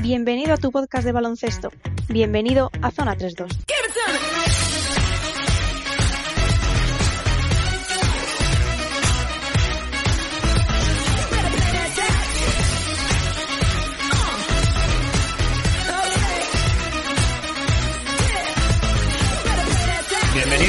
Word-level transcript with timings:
Bienvenido 0.00 0.54
a 0.54 0.56
tu 0.56 0.70
podcast 0.70 1.04
de 1.04 1.12
baloncesto. 1.12 1.70
Bienvenido 2.08 2.70
a 2.80 2.90
Zona 2.92 3.16
32. 3.16 3.65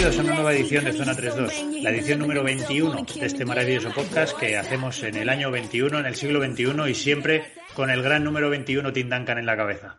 Bienvenidos 0.07 0.31
a 0.31 0.33
una 0.33 0.41
nueva 0.41 0.57
edición 0.57 0.85
de 0.85 0.93
Zona 0.93 1.15
32, 1.15 1.83
la 1.83 1.89
edición 1.89 2.19
número 2.19 2.41
21 2.41 3.05
de 3.19 3.25
este 3.25 3.43
maravilloso 3.43 3.91
podcast 3.93 4.39
que 4.39 4.55
hacemos 4.55 5.03
en 5.03 5.17
el 5.17 5.27
año 5.27 5.51
21, 5.51 5.99
en 5.99 6.05
el 6.05 6.15
siglo 6.15 6.41
XXI 6.41 6.89
y 6.89 6.95
siempre 6.95 7.43
con 7.73 7.89
el 7.89 8.01
gran 8.01 8.23
número 8.23 8.49
21 8.49 8.93
Tim 8.93 9.09
Duncan 9.09 9.37
en 9.37 9.45
la 9.45 9.57
cabeza. 9.57 9.97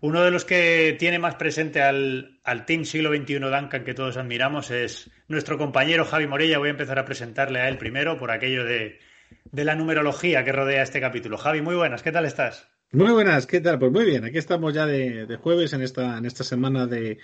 Uno 0.00 0.22
de 0.22 0.30
los 0.30 0.46
que 0.46 0.96
tiene 0.98 1.18
más 1.18 1.34
presente 1.34 1.82
al, 1.82 2.40
al 2.44 2.64
Team 2.64 2.86
siglo 2.86 3.14
XXI 3.14 3.40
Duncan 3.40 3.84
que 3.84 3.92
todos 3.92 4.16
admiramos 4.16 4.70
es 4.70 5.10
nuestro 5.28 5.58
compañero 5.58 6.06
Javi 6.06 6.26
Morella. 6.26 6.56
Voy 6.56 6.68
a 6.68 6.70
empezar 6.70 6.98
a 6.98 7.04
presentarle 7.04 7.60
a 7.60 7.68
él 7.68 7.76
primero 7.76 8.16
por 8.16 8.30
aquello 8.30 8.64
de, 8.64 9.00
de 9.44 9.64
la 9.66 9.74
numerología 9.74 10.44
que 10.44 10.52
rodea 10.52 10.82
este 10.82 10.98
capítulo. 10.98 11.36
Javi, 11.36 11.60
muy 11.60 11.74
buenas, 11.74 12.02
¿qué 12.02 12.10
tal 12.10 12.24
estás? 12.24 12.71
Muy 12.94 13.10
buenas, 13.10 13.46
¿qué 13.46 13.60
tal? 13.62 13.78
Pues 13.78 13.90
muy 13.90 14.04
bien, 14.04 14.22
aquí 14.24 14.36
estamos 14.36 14.74
ya 14.74 14.84
de, 14.84 15.38
jueves 15.42 15.72
en 15.72 15.80
esta, 15.80 16.18
en 16.18 16.26
esta 16.26 16.44
semana 16.44 16.86
de 16.86 17.16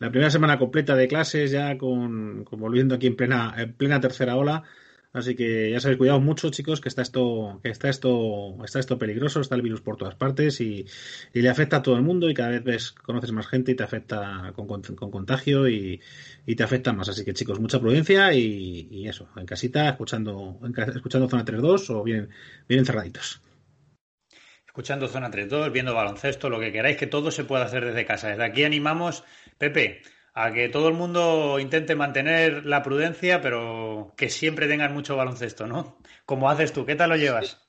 la 0.00 0.10
primera 0.10 0.30
semana 0.32 0.58
completa 0.58 0.96
de 0.96 1.06
clases, 1.06 1.52
ya 1.52 1.78
con, 1.78 2.42
con 2.42 2.58
volviendo 2.58 2.96
aquí 2.96 3.06
en 3.06 3.14
plena, 3.14 3.54
en 3.56 3.72
plena 3.72 4.00
tercera 4.00 4.34
ola. 4.36 4.64
Así 5.12 5.36
que 5.36 5.70
ya 5.70 5.78
sabéis, 5.78 5.98
cuidado 5.98 6.20
mucho, 6.20 6.50
chicos, 6.50 6.80
que 6.80 6.88
está 6.88 7.02
esto, 7.02 7.60
que 7.62 7.70
está 7.70 7.88
esto, 7.88 8.56
está 8.64 8.80
esto 8.80 8.98
peligroso, 8.98 9.40
está 9.40 9.54
el 9.54 9.62
virus 9.62 9.80
por 9.80 9.96
todas 9.96 10.16
partes 10.16 10.60
y, 10.60 10.86
y 11.32 11.40
le 11.40 11.48
afecta 11.50 11.76
a 11.76 11.82
todo 11.82 11.94
el 11.94 12.02
mundo 12.02 12.28
y 12.28 12.34
cada 12.34 12.50
vez 12.50 12.64
ves, 12.64 12.90
conoces 12.90 13.30
más 13.30 13.46
gente 13.46 13.70
y 13.72 13.74
te 13.76 13.84
afecta 13.84 14.52
con, 14.56 14.66
con, 14.66 14.82
con 14.82 15.10
contagio 15.12 15.68
y, 15.68 16.00
y, 16.46 16.56
te 16.56 16.64
afecta 16.64 16.92
más. 16.92 17.08
Así 17.08 17.24
que 17.24 17.32
chicos, 17.32 17.60
mucha 17.60 17.78
prudencia 17.78 18.34
y, 18.34 18.88
y 18.90 19.06
eso, 19.06 19.28
en 19.36 19.46
casita, 19.46 19.88
escuchando, 19.88 20.58
en, 20.64 20.74
escuchando 20.96 21.28
Zona 21.28 21.44
3.2 21.44 21.90
o 21.90 22.02
bien, 22.02 22.28
bien 22.68 22.80
encerraditos 22.80 23.40
escuchando 24.72 25.06
Zona 25.06 25.30
3.2, 25.30 25.70
viendo 25.70 25.94
baloncesto, 25.94 26.48
lo 26.48 26.58
que 26.58 26.72
queráis, 26.72 26.96
que 26.96 27.06
todo 27.06 27.30
se 27.30 27.44
pueda 27.44 27.66
hacer 27.66 27.84
desde 27.84 28.06
casa. 28.06 28.28
Desde 28.28 28.42
aquí 28.42 28.64
animamos, 28.64 29.22
Pepe, 29.58 30.00
a 30.32 30.50
que 30.50 30.70
todo 30.70 30.88
el 30.88 30.94
mundo 30.94 31.58
intente 31.60 31.94
mantener 31.94 32.64
la 32.64 32.82
prudencia, 32.82 33.42
pero 33.42 34.14
que 34.16 34.30
siempre 34.30 34.68
tengan 34.68 34.94
mucho 34.94 35.14
baloncesto, 35.14 35.66
¿no? 35.66 35.98
Como 36.24 36.48
haces 36.48 36.72
tú, 36.72 36.86
¿qué 36.86 36.94
tal 36.94 37.10
lo 37.10 37.16
llevas? 37.16 37.60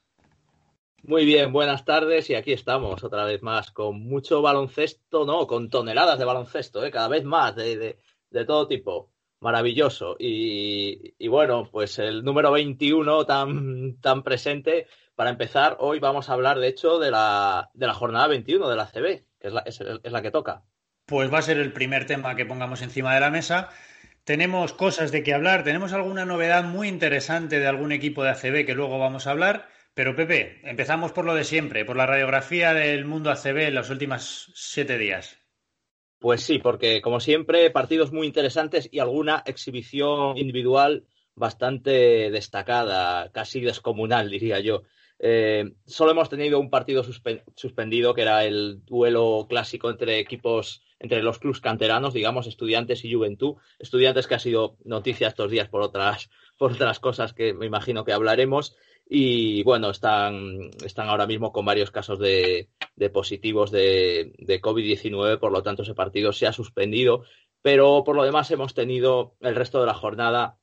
Muy 1.01 1.25
bien, 1.25 1.51
buenas 1.51 1.83
tardes 1.83 2.29
y 2.29 2.35
aquí 2.35 2.53
estamos 2.53 3.03
otra 3.03 3.25
vez 3.25 3.43
más 3.43 3.71
con 3.71 3.99
mucho 3.99 4.41
baloncesto, 4.41 5.25
no, 5.25 5.45
con 5.45 5.69
toneladas 5.69 6.17
de 6.17 6.23
baloncesto, 6.23 6.85
¿eh? 6.85 6.91
cada 6.91 7.09
vez 7.09 7.25
más, 7.25 7.53
de, 7.53 7.77
de, 7.77 7.99
de 8.29 8.45
todo 8.45 8.65
tipo. 8.65 9.11
Maravilloso. 9.41 10.15
Y, 10.17 11.15
y, 11.17 11.27
bueno, 11.27 11.67
pues 11.69 11.99
el 11.99 12.23
número 12.23 12.49
21 12.53 13.25
tan, 13.25 13.99
tan 13.99 14.23
presente 14.23 14.87
para 15.15 15.29
empezar, 15.29 15.77
hoy 15.79 15.99
vamos 15.99 16.29
a 16.29 16.33
hablar, 16.33 16.59
de 16.59 16.67
hecho, 16.67 16.99
de 16.99 17.11
la, 17.11 17.69
de 17.73 17.87
la 17.87 17.93
jornada 17.93 18.27
21 18.27 18.69
de 18.69 18.75
la 18.75 18.87
CB, 18.87 19.23
que 19.39 19.47
es 19.47 19.53
la, 19.53 19.61
es, 19.61 19.79
es 19.81 20.11
la 20.11 20.21
que 20.21 20.31
toca. 20.31 20.63
Pues 21.05 21.31
va 21.31 21.39
a 21.39 21.43
ser 21.43 21.57
el 21.57 21.73
primer 21.73 22.05
tema 22.05 22.35
que 22.35 22.45
pongamos 22.45 22.81
encima 22.81 23.13
de 23.13 23.19
la 23.19 23.29
mesa. 23.29 23.69
Tenemos 24.23 24.73
cosas 24.73 25.11
de 25.11 25.21
qué 25.21 25.33
hablar, 25.33 25.63
tenemos 25.63 25.91
alguna 25.91 26.25
novedad 26.25 26.63
muy 26.63 26.87
interesante 26.87 27.59
de 27.59 27.67
algún 27.67 27.91
equipo 27.91 28.23
de 28.23 28.29
ACB 28.29 28.65
que 28.65 28.73
luego 28.73 28.97
vamos 28.97 29.27
a 29.27 29.31
hablar. 29.31 29.67
Pero 29.93 30.15
Pepe, 30.15 30.61
empezamos 30.63 31.11
por 31.11 31.25
lo 31.25 31.35
de 31.35 31.43
siempre, 31.43 31.85
por 31.85 31.97
la 31.97 32.07
radiografía 32.07 32.73
del 32.73 33.05
mundo 33.05 33.29
ACB 33.29 33.67
en 33.67 33.75
los 33.75 33.89
últimos 33.89 34.51
siete 34.55 34.97
días. 34.97 35.39
Pues 36.19 36.41
sí, 36.41 36.57
porque 36.57 37.01
como 37.01 37.19
siempre, 37.19 37.69
partidos 37.69 38.13
muy 38.13 38.25
interesantes 38.25 38.87
y 38.91 38.99
alguna 38.99 39.43
exhibición 39.45 40.37
individual 40.37 41.05
bastante 41.35 42.31
destacada, 42.31 43.29
casi 43.31 43.59
descomunal, 43.59 44.29
diría 44.29 44.59
yo. 44.61 44.83
Eh, 45.25 45.75
solo 45.85 46.11
hemos 46.11 46.27
tenido 46.27 46.59
un 46.59 46.69
partido 46.69 47.01
suspe 47.01 47.45
suspendido, 47.55 48.13
que 48.13 48.23
era 48.23 48.43
el 48.43 48.83
duelo 48.83 49.45
clásico 49.47 49.89
entre 49.89 50.19
equipos, 50.19 50.83
entre 50.99 51.23
los 51.23 51.39
clubes 51.39 51.61
canteranos, 51.61 52.13
digamos, 52.13 52.45
estudiantes 52.45 53.05
y 53.05 53.13
juventud. 53.13 53.55
Estudiantes 53.79 54.27
que 54.27 54.35
ha 54.35 54.39
sido 54.39 54.75
noticia 54.83 55.29
estos 55.29 55.49
días 55.49 55.69
por 55.69 55.81
otras, 55.81 56.29
por 56.57 56.73
otras 56.73 56.99
cosas 56.99 57.31
que 57.31 57.53
me 57.53 57.65
imagino 57.65 58.03
que 58.03 58.11
hablaremos. 58.11 58.75
Y 59.07 59.63
bueno, 59.63 59.91
están, 59.91 60.71
están 60.83 61.07
ahora 61.07 61.25
mismo 61.25 61.53
con 61.53 61.63
varios 61.63 61.89
casos 61.89 62.19
de, 62.19 62.67
positivos 63.13 63.71
de 63.71 64.59
COVID-19, 64.61 65.39
por 65.39 65.53
lo 65.53 65.63
tanto 65.63 65.83
ese 65.83 65.95
partido 65.95 66.33
se 66.33 66.47
ha 66.47 66.51
suspendido. 66.51 67.23
Pero 67.61 68.03
por 68.03 68.17
lo 68.17 68.25
demás 68.25 68.51
hemos 68.51 68.73
tenido 68.73 69.37
el 69.39 69.55
resto 69.55 69.79
de 69.79 69.85
la 69.85 69.93
jornada 69.93 70.57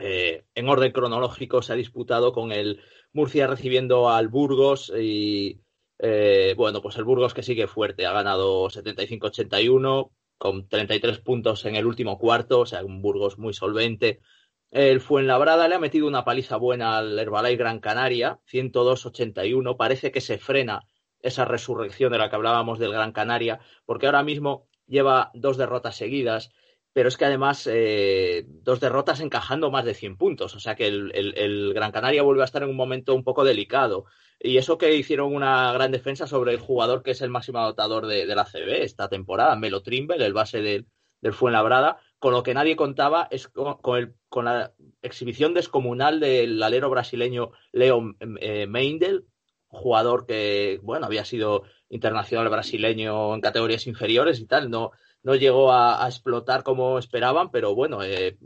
eh, 0.00 0.44
en 0.54 0.68
orden 0.68 0.92
cronológico, 0.92 1.62
se 1.62 1.72
ha 1.72 1.76
disputado 1.76 2.32
con 2.32 2.52
el 2.52 2.80
Murcia 3.12 3.46
recibiendo 3.46 4.10
al 4.10 4.28
Burgos 4.28 4.92
y 4.98 5.60
eh, 5.98 6.54
bueno, 6.56 6.80
pues 6.80 6.96
el 6.96 7.04
Burgos 7.04 7.34
que 7.34 7.42
sigue 7.42 7.66
fuerte, 7.66 8.06
ha 8.06 8.12
ganado 8.12 8.68
75-81 8.68 10.10
con 10.38 10.68
33 10.68 11.18
puntos 11.18 11.66
en 11.66 11.76
el 11.76 11.84
último 11.84 12.18
cuarto, 12.18 12.60
o 12.60 12.66
sea, 12.66 12.82
un 12.82 13.02
Burgos 13.02 13.38
muy 13.38 13.52
solvente. 13.52 14.20
El 14.70 15.00
Fuenlabrada 15.00 15.68
le 15.68 15.74
ha 15.74 15.80
metido 15.80 16.06
una 16.06 16.24
paliza 16.24 16.56
buena 16.56 16.96
al 16.96 17.18
Herbalife 17.18 17.56
Gran 17.56 17.80
Canaria, 17.80 18.40
102-81. 18.50 19.76
Parece 19.76 20.10
que 20.12 20.20
se 20.20 20.38
frena 20.38 20.84
esa 21.20 21.44
resurrección 21.44 22.12
de 22.12 22.18
la 22.18 22.30
que 22.30 22.36
hablábamos 22.36 22.78
del 22.78 22.92
Gran 22.92 23.12
Canaria, 23.12 23.60
porque 23.84 24.06
ahora 24.06 24.22
mismo 24.22 24.68
lleva 24.86 25.30
dos 25.34 25.58
derrotas 25.58 25.96
seguidas 25.96 26.50
pero 26.92 27.08
es 27.08 27.16
que 27.16 27.24
además 27.24 27.68
eh, 27.70 28.44
dos 28.46 28.80
derrotas 28.80 29.20
encajando 29.20 29.70
más 29.70 29.84
de 29.84 29.94
100 29.94 30.16
puntos, 30.16 30.54
o 30.56 30.60
sea 30.60 30.74
que 30.74 30.86
el, 30.86 31.72
Gran 31.74 31.92
Canaria 31.92 32.22
vuelve 32.22 32.42
a 32.42 32.46
estar 32.46 32.62
en 32.62 32.70
un 32.70 32.76
momento 32.76 33.14
un 33.14 33.24
poco 33.24 33.44
delicado. 33.44 34.06
Y 34.42 34.56
eso 34.56 34.78
que 34.78 34.94
hicieron 34.96 35.34
una 35.34 35.72
gran 35.72 35.92
defensa 35.92 36.26
sobre 36.26 36.52
el 36.52 36.58
jugador 36.58 37.02
que 37.02 37.10
es 37.10 37.20
el 37.20 37.30
máximo 37.30 37.58
anotador 37.58 38.06
de, 38.06 38.24
la 38.26 38.44
CB 38.44 38.82
esta 38.82 39.08
temporada, 39.08 39.54
Melo 39.54 39.82
Trimble, 39.82 40.24
el 40.24 40.32
base 40.32 40.62
del, 40.62 40.86
Fuenlabrada, 41.32 41.98
con 42.18 42.32
lo 42.32 42.42
que 42.42 42.54
nadie 42.54 42.76
contaba 42.76 43.28
es 43.30 43.48
con, 43.48 43.76
con, 43.76 43.98
el, 43.98 44.14
con 44.30 44.46
la 44.46 44.72
exhibición 45.02 45.52
descomunal 45.52 46.18
del 46.18 46.62
alero 46.62 46.88
brasileño 46.88 47.50
Leo 47.72 48.14
eh, 48.40 48.66
Meindel, 48.66 49.26
jugador 49.68 50.26
que, 50.26 50.80
bueno, 50.82 51.06
había 51.06 51.26
sido 51.26 51.64
internacional 51.90 52.48
brasileño 52.48 53.34
en 53.34 53.42
categorías 53.42 53.86
inferiores 53.86 54.40
y 54.40 54.46
tal, 54.46 54.70
no 54.70 54.92
no 55.22 55.34
llegó 55.34 55.72
a, 55.72 56.06
explotar 56.06 56.62
como 56.62 56.98
esperaban, 56.98 57.50
pero 57.50 57.74
bueno, 57.74 58.02
eh, 58.02 58.38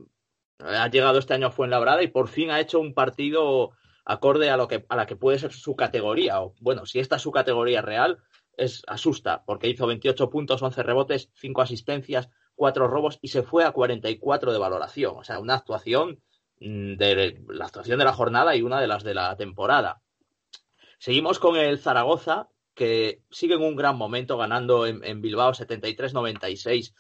ha 0.59 0.89
llegado 0.89 1.19
este 1.19 1.35
año 1.35 1.49
a 1.49 1.51
Fuenlabrada 1.51 2.03
y 2.03 2.09
por 2.09 2.29
fin 2.29 2.51
ha 2.51 2.61
hecho 2.61 2.81
un 2.81 2.95
partido 2.95 3.73
acorde 4.05 4.51
a 4.51 4.57
lo 4.57 4.69
que 4.69 4.85
a 4.89 4.97
la 4.97 5.07
que 5.07 5.17
puede 5.17 5.39
ser 5.39 5.53
su 5.53 5.77
categoría. 5.77 6.43
O, 6.43 6.55
bueno, 6.61 6.87
si 6.87 6.99
esta 6.99 7.17
es 7.17 7.23
su 7.23 7.31
categoría 7.31 7.83
real, 7.83 8.19
es 8.57 8.83
asusta, 8.87 9.45
porque 9.45 9.69
hizo 9.69 9.87
28 9.87 10.31
puntos, 10.31 10.63
11 10.63 10.83
rebotes, 10.83 11.31
5 11.35 11.63
asistencias, 11.63 12.29
4 12.57 12.87
robos 12.89 13.19
y 13.21 13.29
se 13.29 13.43
fue 13.43 13.65
a 13.65 13.73
44 13.73 14.53
de 14.53 14.59
valoración. 14.59 15.17
O 15.17 15.25
sea, 15.25 15.39
una 15.41 15.55
actuación 15.55 16.21
mm, 16.61 16.95
de 16.97 17.43
la 17.49 17.67
actuación 17.67 17.99
de 17.99 18.05
la 18.05 18.13
jornada 18.13 18.57
y 18.57 18.63
una 18.63 18.81
de 18.81 18.87
las 18.87 19.03
de 19.03 19.15
la 19.15 19.37
temporada. 19.37 20.03
Seguimos 20.99 21.39
con 21.39 21.57
el 21.57 21.79
Zaragoza, 21.79 22.49
que 22.75 23.23
sigue 23.31 23.55
en 23.55 23.63
un 23.63 23.77
gran 23.77 23.97
momento, 23.97 24.37
ganando 24.37 24.87
en, 24.87 25.21
Bilbao 25.21 25.53
73-96, 25.53 26.95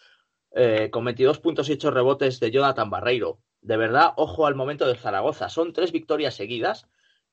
eh, 0.53 0.89
con 0.91 1.05
22 1.05 1.41
puntos 1.41 1.69
y 1.69 1.73
8 1.73 1.91
rebotes 1.91 2.41
de 2.41 2.51
Jonathan 2.51 2.91
Barreiro. 2.91 3.41
De 3.61 3.77
verdad, 3.77 4.12
ojo 4.17 4.47
al 4.47 4.55
momento 4.55 4.87
del 4.87 4.99
Zaragoza. 4.99 5.49
Son 5.49 5.73
tres 5.73 5.91
victorias 5.91 6.35
seguidas 6.35 6.87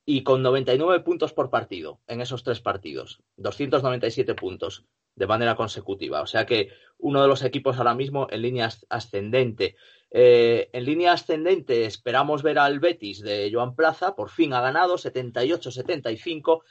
y 0.06 0.24
con 0.24 0.42
99 0.42 1.02
puntos 1.02 1.34
por 1.34 1.50
partido 1.50 2.00
en 2.08 2.22
esos 2.22 2.44
tres 2.44 2.62
partidos. 2.62 3.22
297 3.38 4.34
puntos 4.36 4.86
de 5.16 5.28
manera 5.28 5.56
consecutiva. 5.56 6.22
O 6.22 6.28
sea 6.28 6.46
que 6.46 6.70
uno 6.98 7.22
de 7.22 7.28
los 7.28 7.44
equipos 7.44 7.78
ahora 7.78 7.94
mismo 7.94 8.28
en 8.30 8.42
línea 8.42 8.70
ascendente. 8.90 9.76
Eh, 10.10 10.70
en 10.74 10.86
línea 10.86 11.14
ascendente 11.14 11.86
esperamos 11.86 12.44
ver 12.44 12.60
al 12.60 12.80
Betis 12.80 13.22
de 13.22 13.50
Joan 13.54 13.76
Plaza. 13.76 14.16
Por 14.16 14.30
fin 14.30 14.54
ha 14.54 14.62
ganado 14.62 14.98
78-75 14.98 16.64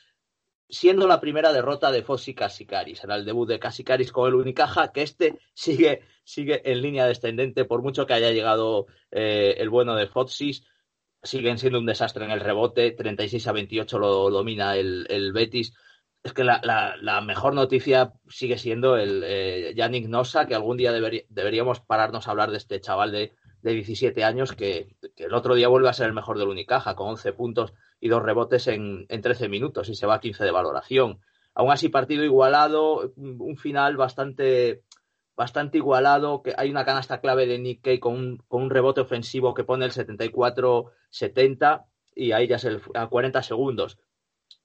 siendo 0.71 1.07
la 1.07 1.21
primera 1.21 1.53
derrota 1.53 1.91
de 1.91 2.03
Fossi 2.03 2.35
Casicaris. 2.35 3.03
Era 3.05 3.17
el 3.17 3.25
debut 3.25 3.49
de 3.49 3.59
Casicaris 3.59 4.13
con 4.13 4.29
el 4.29 4.35
Unicaja, 4.35 4.93
que 4.93 5.03
este 5.03 5.39
sigue, 5.55 6.03
sigue 6.25 6.63
en 6.71 6.81
línea 6.81 7.07
descendente, 7.07 7.65
por 7.65 7.83
mucho 7.83 8.07
que 8.07 8.15
haya 8.15 8.31
llegado 8.31 8.87
eh, 9.11 9.57
el 9.59 9.71
bueno 9.71 9.95
de 9.95 10.07
Fossis. 10.07 10.65
Siguen 11.23 11.59
siendo 11.59 11.79
un 11.79 11.87
desastre 11.87 12.25
en 12.25 12.31
el 12.31 12.41
rebote, 12.41 12.93
36 12.93 13.47
a 13.47 13.53
28 13.53 13.99
lo 13.99 14.31
domina 14.31 14.77
el, 14.77 15.07
el 15.11 15.33
Betis. 15.33 15.75
Es 16.23 16.33
que 16.33 16.45
la, 16.45 16.61
la, 16.63 17.21
mejor 17.23 17.55
noticia 17.55 18.13
sigue 18.29 18.59
siendo 18.59 18.97
el 18.97 19.23
eh, 19.25 19.73
Yannick 19.75 20.07
Nossa, 20.07 20.47
que 20.47 20.55
algún 20.55 20.77
día 20.77 20.93
deberí, 20.93 21.25
deberíamos 21.29 21.81
pararnos 21.81 22.27
a 22.27 22.31
hablar 22.31 22.51
de 22.51 22.59
este 22.59 22.81
chaval 22.81 23.13
de 23.13 23.33
de 23.63 23.73
17 23.73 24.25
años 24.25 24.53
que, 24.53 24.97
el 25.17 25.35
otro 25.35 25.55
día 25.55 25.69
vuelve 25.69 25.89
a 25.89 25.93
ser 25.93 26.07
el 26.07 26.15
mejor 26.15 26.39
del 26.39 26.49
Unicaja, 26.49 26.95
con 26.95 27.09
11 27.09 27.33
puntos 27.33 27.75
y 28.01 28.09
dos 28.09 28.23
rebotes 28.23 28.67
en, 28.69 29.07
en 29.09 29.21
13 29.21 29.49
minutos 29.49 29.89
y 29.89 29.95
se 29.95 30.07
va 30.07 30.15
a 30.15 30.21
15 30.21 30.45
de 30.45 30.51
valoración. 30.51 31.21
Aún 31.55 31.73
así, 31.73 31.89
partido 31.89 32.25
igualado, 32.25 33.13
un 33.17 33.57
final 33.57 33.97
bastante, 33.97 34.83
bastante 35.37 35.79
igualado, 35.79 36.43
que 36.43 36.55
hay 36.57 36.71
una 36.71 36.85
canasta 36.85 37.21
clave 37.21 37.47
de 37.47 37.59
Nick 37.59 37.83
Kay 37.83 37.99
con 37.99 38.15
un, 38.15 38.37
con 38.49 38.63
un 38.63 38.71
rebote 38.71 39.01
ofensivo 39.01 39.53
que 39.53 39.65
pone 39.65 39.85
el 39.85 39.93
74-70 39.93 41.85
y 42.15 42.33
ahí 42.33 42.47
ya 42.47 42.57
es 42.57 42.65
el, 42.65 42.81
a 42.95 43.09
40 43.09 43.43
segundos. 43.43 43.99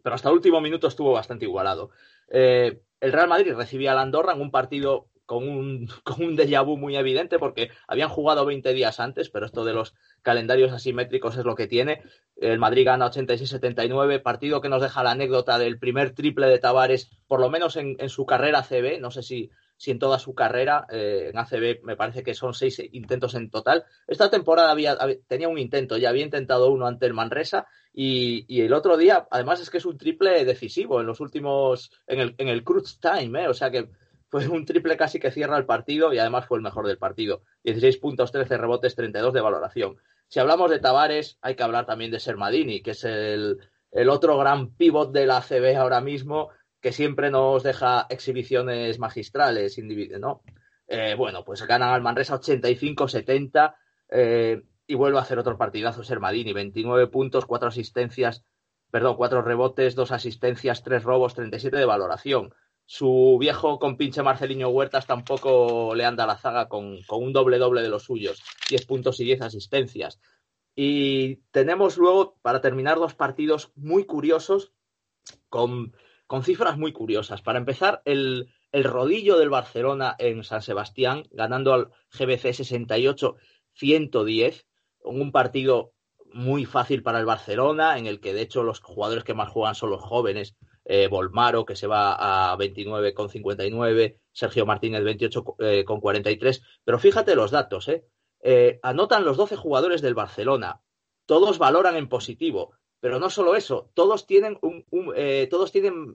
Pero 0.03 0.15
hasta 0.15 0.29
el 0.29 0.35
último 0.35 0.61
minuto 0.61 0.87
estuvo 0.87 1.11
bastante 1.13 1.45
igualado. 1.45 1.89
Eh, 2.29 2.81
el 2.99 3.11
Real 3.11 3.27
Madrid 3.27 3.53
recibía 3.53 3.91
al 3.91 3.99
Andorra 3.99 4.33
en 4.33 4.41
un 4.41 4.51
partido 4.51 5.07
con 5.25 5.47
un, 5.47 5.87
con 6.03 6.23
un 6.23 6.37
déjà 6.37 6.63
vu 6.63 6.77
muy 6.77 6.95
evidente 6.95 7.39
porque 7.39 7.69
habían 7.87 8.09
jugado 8.09 8.45
20 8.45 8.73
días 8.73 8.99
antes, 8.99 9.29
pero 9.29 9.45
esto 9.45 9.65
de 9.65 9.73
los 9.73 9.93
calendarios 10.21 10.71
asimétricos 10.71 11.37
es 11.37 11.45
lo 11.45 11.55
que 11.55 11.67
tiene. 11.67 12.01
El 12.35 12.59
Madrid 12.59 12.85
gana 12.85 13.09
86-79, 13.09 14.21
partido 14.21 14.61
que 14.61 14.69
nos 14.69 14.81
deja 14.81 15.03
la 15.03 15.11
anécdota 15.11 15.57
del 15.57 15.79
primer 15.79 16.13
triple 16.13 16.47
de 16.47 16.59
Tavares, 16.59 17.09
por 17.27 17.39
lo 17.39 17.49
menos 17.49 17.75
en, 17.75 17.95
en 17.99 18.09
su 18.09 18.25
carrera 18.25 18.63
CB, 18.63 18.99
no 18.99 19.11
sé 19.11 19.23
si, 19.23 19.51
si 19.77 19.91
en 19.91 19.99
toda 19.99 20.19
su 20.19 20.33
carrera, 20.33 20.85
eh, 20.89 21.29
en 21.31 21.37
ACB 21.37 21.83
me 21.83 21.95
parece 21.95 22.23
que 22.23 22.33
son 22.33 22.53
seis 22.53 22.81
intentos 22.91 23.35
en 23.35 23.49
total. 23.49 23.85
Esta 24.07 24.29
temporada 24.29 24.71
había, 24.71 24.97
tenía 25.27 25.49
un 25.49 25.57
intento, 25.57 25.97
ya 25.97 26.09
había 26.09 26.23
intentado 26.23 26.71
uno 26.71 26.87
ante 26.87 27.05
el 27.05 27.13
Manresa 27.13 27.67
y, 27.93 28.45
y, 28.47 28.61
el 28.61 28.73
otro 28.73 28.97
día, 28.97 29.27
además 29.29 29.61
es 29.61 29.69
que 29.69 29.77
es 29.77 29.85
un 29.85 29.97
triple 29.97 30.45
decisivo 30.45 31.01
en 31.01 31.07
los 31.07 31.19
últimos, 31.19 31.91
en 32.07 32.19
el, 32.19 32.35
en 32.37 32.47
el 32.47 32.63
crunch 32.63 32.99
time, 32.99 33.43
¿eh? 33.43 33.47
o 33.47 33.53
sea 33.53 33.71
que 33.71 33.89
fue 34.29 34.47
un 34.47 34.65
triple 34.65 34.97
casi 34.97 35.19
que 35.19 35.31
cierra 35.31 35.57
el 35.57 35.65
partido 35.65 36.13
y 36.13 36.19
además 36.19 36.45
fue 36.45 36.57
el 36.57 36.63
mejor 36.63 36.87
del 36.87 36.97
partido. 36.97 37.43
16 37.63 37.97
puntos, 37.97 38.31
13 38.31 38.57
rebotes, 38.57 38.95
32 38.95 39.33
de 39.33 39.41
valoración. 39.41 39.97
Si 40.27 40.39
hablamos 40.39 40.69
de 40.71 40.79
Tavares, 40.79 41.37
hay 41.41 41.55
que 41.55 41.63
hablar 41.63 41.85
también 41.85 42.11
de 42.11 42.19
Sermadini, 42.19 42.81
que 42.81 42.91
es 42.91 43.03
el, 43.03 43.59
el 43.91 44.09
otro 44.09 44.37
gran 44.37 44.71
pivot 44.75 45.11
de 45.11 45.25
la 45.25 45.37
ACB 45.37 45.77
ahora 45.77 46.01
mismo, 46.01 46.49
que 46.81 46.91
siempre 46.91 47.31
nos 47.31 47.63
deja 47.63 48.05
exhibiciones 48.09 48.99
magistrales, 48.99 49.77
¿no? 50.19 50.43
Eh, 50.87 51.15
bueno, 51.17 51.43
pues 51.43 51.65
ganan 51.65 51.89
al 51.89 52.01
Manresa 52.01 52.39
85-70 52.39 53.75
eh, 54.09 54.61
y 54.85 54.95
vuelve 54.95 55.17
a 55.17 55.21
hacer 55.21 55.39
otro 55.39 55.57
partidazo 55.57 56.03
Sermadini, 56.03 56.53
29 56.53 57.07
puntos, 57.07 57.45
4 57.45 57.69
asistencias, 57.69 58.43
perdón, 58.91 59.15
4 59.15 59.41
rebotes, 59.41 59.95
2 59.95 60.11
asistencias, 60.11 60.83
3 60.83 61.03
robos, 61.03 61.33
37 61.33 61.75
de 61.77 61.85
valoración. 61.85 62.53
Su 62.85 63.37
viejo 63.39 63.79
compinche 63.79 64.21
Marceliño 64.21 64.69
Huertas 64.69 65.07
tampoco 65.07 65.95
le 65.95 66.05
anda 66.05 66.23
a 66.23 66.27
la 66.27 66.37
zaga 66.37 66.67
con, 66.69 67.01
con 67.03 67.23
un 67.23 67.33
doble-doble 67.33 67.81
de 67.81 67.89
los 67.89 68.03
suyos, 68.03 68.43
10 68.69 68.85
puntos 68.85 69.19
y 69.19 69.25
10 69.25 69.41
asistencias. 69.41 70.19
Y 70.75 71.37
tenemos 71.51 71.97
luego, 71.97 72.37
para 72.41 72.61
terminar, 72.61 72.97
dos 72.97 73.15
partidos 73.15 73.71
muy 73.75 74.05
curiosos 74.05 74.73
con 75.49 75.93
con 76.27 76.43
cifras 76.43 76.77
muy 76.77 76.91
curiosas. 76.91 77.41
Para 77.41 77.57
empezar, 77.59 78.01
el, 78.05 78.53
el 78.71 78.83
rodillo 78.83 79.37
del 79.37 79.49
Barcelona 79.49 80.15
en 80.17 80.43
San 80.43 80.61
Sebastián, 80.61 81.23
ganando 81.31 81.73
al 81.73 81.89
GBC 82.11 82.53
68-110, 83.75 84.65
un 85.03 85.31
partido 85.31 85.93
muy 86.33 86.65
fácil 86.65 87.03
para 87.03 87.19
el 87.19 87.25
Barcelona, 87.25 87.97
en 87.97 88.07
el 88.07 88.19
que 88.19 88.33
de 88.33 88.41
hecho 88.41 88.63
los 88.63 88.81
jugadores 88.81 89.23
que 89.23 89.33
más 89.33 89.49
juegan 89.49 89.75
son 89.75 89.91
los 89.91 90.01
jóvenes. 90.01 90.55
Eh, 90.87 91.07
Volmaro, 91.07 91.65
que 91.65 91.75
se 91.75 91.87
va 91.87 92.51
a 92.51 92.55
29,59, 92.57 94.19
Sergio 94.31 94.67
Martínez 94.67 95.03
28,43. 95.03 96.57
Eh, 96.57 96.61
Pero 96.83 96.99
fíjate 96.99 97.35
los 97.35 97.49
datos, 97.49 97.87
¿eh? 97.87 98.05
¿eh? 98.41 98.79
Anotan 98.83 99.25
los 99.25 99.35
12 99.35 99.55
jugadores 99.55 100.03
del 100.03 100.13
Barcelona. 100.13 100.81
Todos 101.25 101.57
valoran 101.57 101.95
en 101.95 102.07
positivo. 102.07 102.75
Pero 102.99 103.19
no 103.19 103.29
solo 103.29 103.55
eso, 103.55 103.91
todos 103.93 104.25
tienen, 104.25 104.57
un, 104.61 104.85
eh, 105.15 105.47
todos 105.49 105.71
tienen 105.71 106.13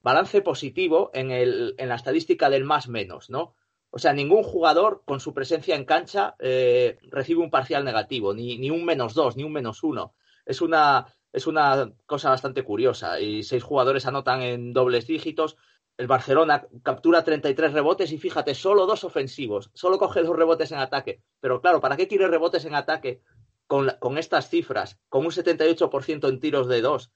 balance 0.00 0.42
positivo 0.42 1.10
en, 1.14 1.30
el, 1.30 1.74
en 1.78 1.88
la 1.88 1.94
estadística 1.94 2.50
del 2.50 2.64
más 2.64 2.88
menos, 2.88 3.30
¿no? 3.30 3.54
O 3.90 3.98
sea, 3.98 4.12
ningún 4.12 4.42
jugador 4.42 5.02
con 5.06 5.20
su 5.20 5.32
presencia 5.32 5.76
en 5.76 5.86
cancha 5.86 6.36
recibe 6.38 7.40
un 7.40 7.50
parcial 7.50 7.84
negativo, 7.84 8.34
ni, 8.34 8.58
ni, 8.58 8.70
un 8.70 8.84
menos 8.84 9.14
dos, 9.14 9.36
ni 9.36 9.44
un 9.44 9.52
menos 9.52 9.82
uno. 9.82 10.14
Es 10.44 10.60
una, 10.60 11.06
es 11.32 11.46
una 11.46 11.92
cosa 12.06 12.30
bastante 12.30 12.62
curiosa. 12.64 13.20
Y 13.20 13.42
seis 13.42 13.62
jugadores 13.62 14.06
anotan 14.06 14.42
en 14.42 14.72
dobles 14.72 15.06
dígitos. 15.06 15.56
El 15.96 16.06
Barcelona 16.06 16.66
captura 16.82 17.24
33 17.24 17.72
rebotes 17.72 18.12
y 18.12 18.18
fíjate, 18.18 18.54
solo 18.54 18.86
dos 18.86 19.04
ofensivos. 19.04 19.70
Solo 19.74 19.98
coge 19.98 20.22
dos 20.22 20.36
rebotes 20.36 20.72
en 20.72 20.78
ataque. 20.78 21.22
Pero 21.40 21.60
claro, 21.60 21.80
¿para 21.80 21.96
qué 21.96 22.06
quiere 22.08 22.28
rebotes 22.28 22.64
en 22.64 22.74
ataque 22.74 23.20
con, 23.66 23.90
con 23.98 24.16
estas 24.18 24.48
cifras, 24.48 24.98
con 25.08 25.24
un 25.24 25.32
78% 25.32 26.28
en 26.28 26.40
tiros 26.40 26.68
de 26.68 26.80
dos, 26.80 27.12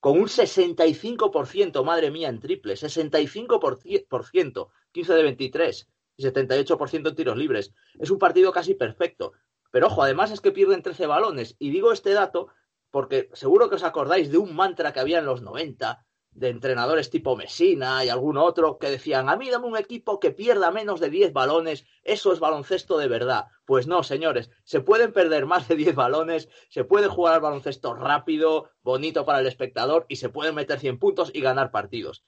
con 0.00 0.18
un 0.20 0.28
65%, 0.28 1.82
madre 1.84 2.10
mía, 2.10 2.28
en 2.28 2.40
triple, 2.40 2.74
65%, 2.74 4.68
15 4.92 5.14
de 5.14 5.22
23 5.22 5.88
y 6.16 6.24
78% 6.24 7.08
en 7.08 7.14
tiros 7.14 7.36
libres. 7.36 7.74
Es 7.98 8.10
un 8.10 8.18
partido 8.18 8.52
casi 8.52 8.74
perfecto. 8.74 9.32
Pero 9.70 9.88
ojo, 9.88 10.02
además 10.02 10.30
es 10.30 10.40
que 10.40 10.52
pierden 10.52 10.82
13 10.82 11.06
balones. 11.06 11.56
Y 11.58 11.70
digo 11.70 11.90
este 11.92 12.12
dato 12.12 12.48
porque 12.96 13.28
seguro 13.34 13.68
que 13.68 13.74
os 13.74 13.84
acordáis 13.84 14.30
de 14.32 14.38
un 14.38 14.56
mantra 14.56 14.94
que 14.94 15.00
había 15.00 15.18
en 15.18 15.26
los 15.26 15.42
90 15.42 16.02
de 16.30 16.48
entrenadores 16.48 17.10
tipo 17.10 17.36
Mesina 17.36 18.02
y 18.02 18.08
algún 18.08 18.38
otro 18.38 18.78
que 18.78 18.88
decían, 18.88 19.28
a 19.28 19.36
mí 19.36 19.50
dame 19.50 19.66
un 19.66 19.76
equipo 19.76 20.18
que 20.18 20.30
pierda 20.30 20.70
menos 20.70 20.98
de 20.98 21.10
10 21.10 21.34
balones, 21.34 21.84
eso 22.04 22.32
es 22.32 22.40
baloncesto 22.40 22.96
de 22.96 23.06
verdad. 23.06 23.48
Pues 23.66 23.86
no, 23.86 24.02
señores, 24.02 24.48
se 24.64 24.80
pueden 24.80 25.12
perder 25.12 25.44
más 25.44 25.68
de 25.68 25.76
10 25.76 25.94
balones, 25.94 26.48
se 26.70 26.84
puede 26.84 27.08
jugar 27.08 27.34
al 27.34 27.42
baloncesto 27.42 27.92
rápido, 27.92 28.70
bonito 28.80 29.26
para 29.26 29.40
el 29.40 29.46
espectador 29.46 30.06
y 30.08 30.16
se 30.16 30.30
pueden 30.30 30.54
meter 30.54 30.80
100 30.80 30.98
puntos 30.98 31.30
y 31.34 31.42
ganar 31.42 31.70
partidos. 31.70 32.24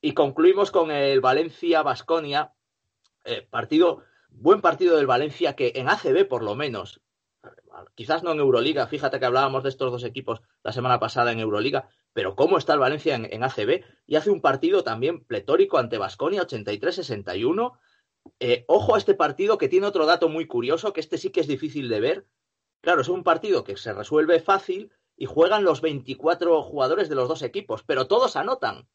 Y 0.00 0.14
concluimos 0.14 0.70
con 0.70 0.92
el 0.92 1.20
Valencia-Basconia, 1.22 2.52
eh, 3.24 3.48
partido, 3.50 4.04
buen 4.30 4.60
partido 4.60 4.96
del 4.96 5.08
Valencia 5.08 5.56
que 5.56 5.72
en 5.74 5.88
ACB 5.88 6.28
por 6.28 6.44
lo 6.44 6.54
menos 6.54 7.00
quizás 7.94 8.22
no 8.22 8.32
en 8.32 8.38
Euroliga, 8.38 8.86
fíjate 8.86 9.18
que 9.18 9.26
hablábamos 9.26 9.62
de 9.62 9.68
estos 9.68 9.90
dos 9.90 10.04
equipos 10.04 10.42
la 10.62 10.72
semana 10.72 10.98
pasada 10.98 11.32
en 11.32 11.40
Euroliga, 11.40 11.88
pero 12.12 12.34
cómo 12.36 12.58
está 12.58 12.74
el 12.74 12.78
Valencia 12.78 13.14
en, 13.16 13.42
ACB 13.42 13.84
y 14.06 14.16
hace 14.16 14.30
un 14.30 14.40
partido 14.40 14.84
también 14.84 15.24
pletórico 15.24 15.78
ante 15.78 15.98
Basconia 15.98 16.42
83-61. 16.42 17.72
Eh, 18.40 18.64
ojo 18.68 18.94
a 18.94 18.98
este 18.98 19.14
partido 19.14 19.58
que 19.58 19.68
tiene 19.68 19.86
otro 19.86 20.06
dato 20.06 20.28
muy 20.28 20.46
curioso, 20.46 20.92
que 20.92 21.00
este 21.00 21.18
sí 21.18 21.30
que 21.30 21.40
es 21.40 21.46
difícil 21.46 21.88
de 21.88 22.00
ver. 22.00 22.26
Claro, 22.80 23.02
es 23.02 23.08
un 23.08 23.24
partido 23.24 23.64
que 23.64 23.76
se 23.76 23.92
resuelve 23.92 24.40
fácil 24.40 24.92
y 25.16 25.26
juegan 25.26 25.64
los 25.64 25.80
24 25.80 26.62
jugadores 26.62 27.08
de 27.08 27.14
los 27.14 27.28
dos 27.28 27.42
equipos, 27.42 27.82
pero 27.84 28.06
todos 28.06 28.36
anotan. 28.36 28.88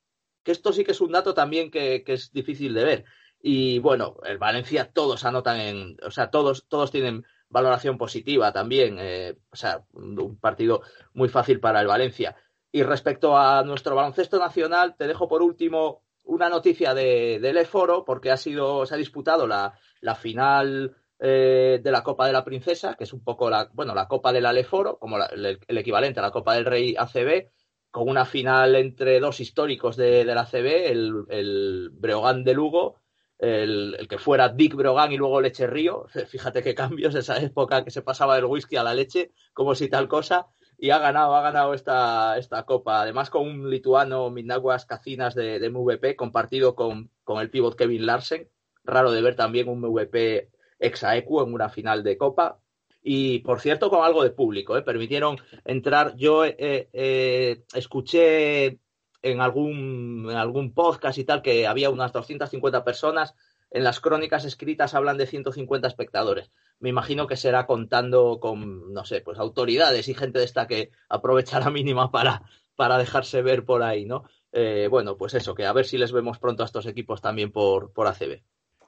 Que 0.44 0.52
esto 0.52 0.72
sí 0.74 0.84
que 0.84 0.92
es 0.92 1.02
un 1.02 1.12
dato 1.12 1.34
también 1.34 1.70
que, 1.70 2.04
que 2.04 2.14
es 2.14 2.32
difícil 2.32 2.74
de 2.74 2.84
ver. 2.84 3.06
Y 3.42 3.80
bueno, 3.80 4.18
el 4.26 4.38
Valencia 4.38 4.92
todos 4.92 5.24
anotan 5.24 5.60
en, 5.60 5.98
o 6.04 6.12
sea, 6.12 6.30
todos, 6.30 6.66
todos 6.68 6.92
tienen 6.92 7.26
valoración 7.50 7.98
positiva 7.98 8.52
también. 8.52 8.98
Eh, 9.00 9.36
o 9.52 9.56
sea, 9.56 9.84
un 9.94 10.38
partido 10.40 10.82
muy 11.14 11.30
fácil 11.30 11.60
para 11.60 11.82
el 11.82 11.88
Valencia. 11.88 12.36
Y 12.72 12.84
respecto 12.84 13.38
a 13.38 13.64
nuestro 13.64 13.96
baloncesto 13.96 14.38
nacional, 14.38 14.96
te 14.96 15.08
dejo 15.08 15.28
por 15.28 15.42
último 15.42 16.04
una 16.24 16.50
noticia 16.50 16.94
de, 16.94 17.40
del 17.40 17.58
E-Foro, 17.58 18.06
porque 18.06 18.32
ha 18.32 18.38
sido, 18.38 18.86
se 18.86 18.94
ha 18.94 18.98
disputado 18.98 19.48
la, 19.48 19.74
la 20.02 20.16
final 20.16 20.96
eh, 21.20 21.80
de 21.84 21.92
la 21.92 22.04
Copa 22.04 22.28
de 22.28 22.34
la 22.34 22.46
Princesa, 22.46 22.94
que 22.94 23.06
es 23.06 23.14
un 23.14 23.24
poco 23.24 23.50
la, 23.50 23.70
bueno, 23.74 23.96
la 23.96 24.08
Copa 24.08 24.32
del 24.32 24.46
Aleforo, 24.46 25.00
como 25.00 25.18
la, 25.18 25.26
el, 25.26 25.78
equivalente 25.78 26.20
a 26.20 26.24
la 26.24 26.32
Copa 26.32 26.54
del 26.54 26.66
Rey 26.66 26.96
ACB, 26.98 27.50
con 27.90 28.08
una 28.08 28.26
final 28.26 28.76
entre 28.76 29.20
dos 29.20 29.40
históricos 29.40 29.98
de, 29.98 30.24
de 30.24 30.36
la 30.36 30.42
ACB, 30.42 30.92
el, 30.92 31.26
el 31.30 31.90
Breogán 31.92 32.44
de 32.44 32.54
Lugo 32.54 33.02
el, 33.40 33.96
el, 33.98 34.08
que 34.08 34.18
fuera 34.18 34.50
Dick 34.50 34.76
Brogan 34.76 35.12
y 35.12 35.18
luego 35.18 35.42
Leche 35.42 35.66
Río. 35.66 36.08
Fíjate 36.28 36.62
qué 36.62 36.76
cambios, 36.76 37.16
esa 37.16 37.38
época 37.42 37.84
que 37.84 37.92
se 37.92 38.02
pasaba 38.02 38.36
del 38.36 38.46
whisky 38.46 38.76
a 38.76 38.84
la 38.84 38.94
leche, 38.94 39.32
como 39.54 39.74
si 39.76 39.90
tal 39.90 40.08
cosa. 40.08 40.48
Y 40.78 40.92
ha 40.92 41.00
ganado, 41.00 41.36
ha 41.36 41.42
ganado 41.42 41.74
esta, 41.74 42.38
esta 42.38 42.64
copa. 42.64 43.02
Además, 43.02 43.30
con 43.30 43.46
un 43.48 43.70
lituano, 43.70 44.30
Minaguas 44.30 44.86
Cacinas 44.86 45.36
de, 45.36 45.60
de, 45.60 45.70
MVP, 45.70 46.16
compartido 46.16 46.76
con, 46.76 47.12
con, 47.24 47.42
el 47.42 47.50
pivot 47.50 47.76
Kevin 47.76 48.06
Larsen. 48.06 48.50
Raro 48.86 49.12
de 49.12 49.22
ver 49.22 49.36
también 49.36 49.68
un 49.68 49.82
MVP 49.82 50.50
exaequo 50.80 51.44
en 51.44 51.54
una 51.54 51.70
final 51.70 52.04
de 52.04 52.18
copa. 52.18 52.60
Y 53.02 53.40
por 53.40 53.60
cierto, 53.60 53.90
con 53.90 54.06
algo 54.06 54.24
de 54.24 54.32
público, 54.32 54.78
¿eh? 54.78 54.82
permitieron 54.82 55.38
entrar. 55.66 56.16
Yo 56.16 56.46
eh, 56.46 56.56
eh, 56.94 57.64
escuché 57.74 58.80
en 59.22 59.42
algún, 59.42 60.28
en 60.30 60.38
algún 60.38 60.74
podcast 60.74 61.18
y 61.18 61.24
tal 61.24 61.42
que 61.42 61.68
había 61.68 61.90
unas 61.90 62.14
250 62.14 62.84
personas. 62.84 63.36
En 63.72 63.84
las 63.84 64.00
crónicas 64.00 64.46
escritas 64.46 64.96
hablan 64.96 65.18
de 65.18 65.28
150 65.28 65.88
espectadores. 65.88 66.52
Me 66.80 66.90
imagino 66.90 67.28
que 67.28 67.38
será 67.38 67.66
contando 67.66 68.40
con, 68.40 68.94
no 68.94 69.06
sé, 69.06 69.22
pues 69.22 69.38
autoridades 69.38 70.08
y 70.08 70.16
gente 70.16 70.40
de 70.40 70.46
esta 70.46 70.68
que 70.68 70.92
aprovechará 71.08 71.70
mínima 71.70 72.12
para, 72.12 72.44
para 72.76 72.98
dejarse 72.98 73.42
ver 73.42 73.66
por 73.66 73.84
ahí, 73.84 74.06
¿no? 74.06 74.24
Eh, 74.52 74.88
bueno, 74.90 75.18
pues 75.18 75.34
eso, 75.36 75.54
que 75.54 75.66
a 75.66 75.74
ver 75.74 75.86
si 75.86 75.98
les 75.98 76.12
vemos 76.12 76.40
pronto 76.40 76.64
a 76.64 76.66
estos 76.66 76.88
equipos 76.88 77.22
también 77.22 77.52
por, 77.52 77.94
por 77.94 78.08
ACB. 78.08 78.42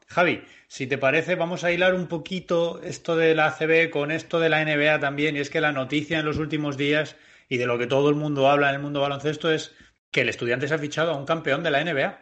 Javi, 0.08 0.44
si 0.68 0.88
te 0.88 0.98
parece, 0.98 1.36
vamos 1.36 1.64
a 1.64 1.72
hilar 1.72 1.94
un 1.94 2.08
poquito 2.08 2.82
esto 2.82 3.16
de 3.16 3.36
la 3.36 3.48
ACB 3.48 3.90
con 3.92 4.12
esto 4.12 4.40
de 4.40 4.50
la 4.50 4.66
NBA 4.66 5.00
también, 5.00 5.38
y 5.38 5.40
es 5.40 5.50
que 5.50 5.62
la 5.62 5.72
noticia 5.72 6.20
en 6.20 6.26
los 6.26 6.38
últimos 6.38 6.76
días 6.76 7.16
y 7.48 7.58
de 7.58 7.66
lo 7.66 7.78
que 7.78 7.88
todo 7.88 8.10
el 8.10 8.16
mundo 8.16 8.50
habla 8.50 8.70
en 8.70 8.76
el 8.76 8.82
mundo 8.82 9.02
baloncesto 9.02 9.52
es 9.52 9.74
que 10.12 10.22
el 10.22 10.30
estudiante 10.30 10.68
se 10.68 10.74
ha 10.74 10.80
fichado 10.80 11.12
a 11.12 11.18
un 11.18 11.26
campeón 11.26 11.64
de 11.64 11.72
la 11.72 11.84
NBA. 11.84 12.20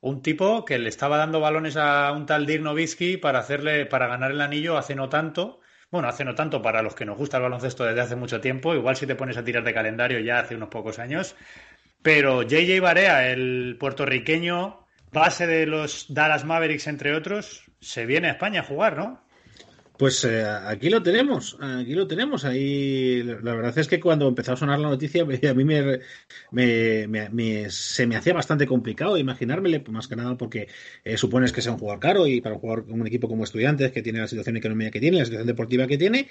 Un 0.00 0.22
tipo 0.22 0.64
que 0.64 0.78
le 0.78 0.88
estaba 0.88 1.16
dando 1.16 1.40
balones 1.40 1.76
a 1.76 2.12
un 2.12 2.26
tal 2.26 2.46
Dirk 2.46 2.62
Nowitzki 2.62 3.16
para 3.16 3.40
hacerle, 3.40 3.86
para 3.86 4.06
ganar 4.06 4.30
el 4.30 4.40
anillo 4.40 4.76
hace 4.76 4.94
no 4.94 5.08
tanto. 5.08 5.60
Bueno, 5.90 6.08
hace 6.08 6.24
no 6.24 6.34
tanto 6.34 6.60
para 6.60 6.82
los 6.82 6.94
que 6.94 7.04
nos 7.04 7.16
gusta 7.16 7.38
el 7.38 7.44
baloncesto 7.44 7.84
desde 7.84 8.00
hace 8.02 8.16
mucho 8.16 8.40
tiempo. 8.40 8.74
Igual 8.74 8.96
si 8.96 9.06
te 9.06 9.16
pones 9.16 9.36
a 9.36 9.44
tirar 9.44 9.64
de 9.64 9.74
calendario 9.74 10.20
ya 10.20 10.40
hace 10.40 10.54
unos 10.56 10.68
pocos 10.68 10.98
años. 10.98 11.34
Pero 12.02 12.42
JJ 12.42 12.80
Barea, 12.80 13.30
el 13.30 13.76
puertorriqueño, 13.78 14.86
base 15.12 15.46
de 15.46 15.66
los 15.66 16.06
Dallas 16.12 16.44
Mavericks, 16.44 16.86
entre 16.86 17.14
otros, 17.14 17.64
se 17.80 18.06
viene 18.06 18.28
a 18.28 18.32
España 18.32 18.60
a 18.60 18.64
jugar, 18.64 18.96
¿no? 18.96 19.27
Pues 19.98 20.24
eh, 20.24 20.44
aquí 20.44 20.90
lo 20.90 21.02
tenemos, 21.02 21.58
aquí 21.60 21.92
lo 21.94 22.06
tenemos. 22.06 22.44
Ahí 22.44 23.20
la 23.24 23.52
verdad 23.56 23.76
es 23.76 23.88
que 23.88 23.98
cuando 23.98 24.28
empezó 24.28 24.52
a 24.52 24.56
sonar 24.56 24.78
la 24.78 24.90
noticia, 24.90 25.22
a 25.50 25.54
mí 25.54 25.64
me, 25.64 25.98
me, 26.52 27.70
se 27.70 28.06
me 28.06 28.14
hacía 28.14 28.32
bastante 28.32 28.64
complicado 28.64 29.18
imaginármele, 29.18 29.82
más 29.90 30.06
que 30.06 30.14
nada 30.14 30.36
porque 30.36 30.68
eh, 31.02 31.16
supones 31.16 31.52
que 31.52 31.62
sea 31.62 31.72
un 31.72 31.78
jugador 31.78 31.98
caro 31.98 32.26
y 32.28 32.40
para 32.40 32.54
un 32.54 32.60
jugador 32.60 32.84
un 32.88 33.08
equipo 33.08 33.26
como 33.26 33.42
estudiantes 33.42 33.90
que 33.90 34.02
tiene 34.02 34.20
la 34.20 34.28
situación 34.28 34.56
económica 34.56 34.92
que 34.92 35.00
tiene, 35.00 35.18
la 35.18 35.24
situación 35.24 35.48
deportiva 35.48 35.88
que 35.88 35.98
tiene. 35.98 36.28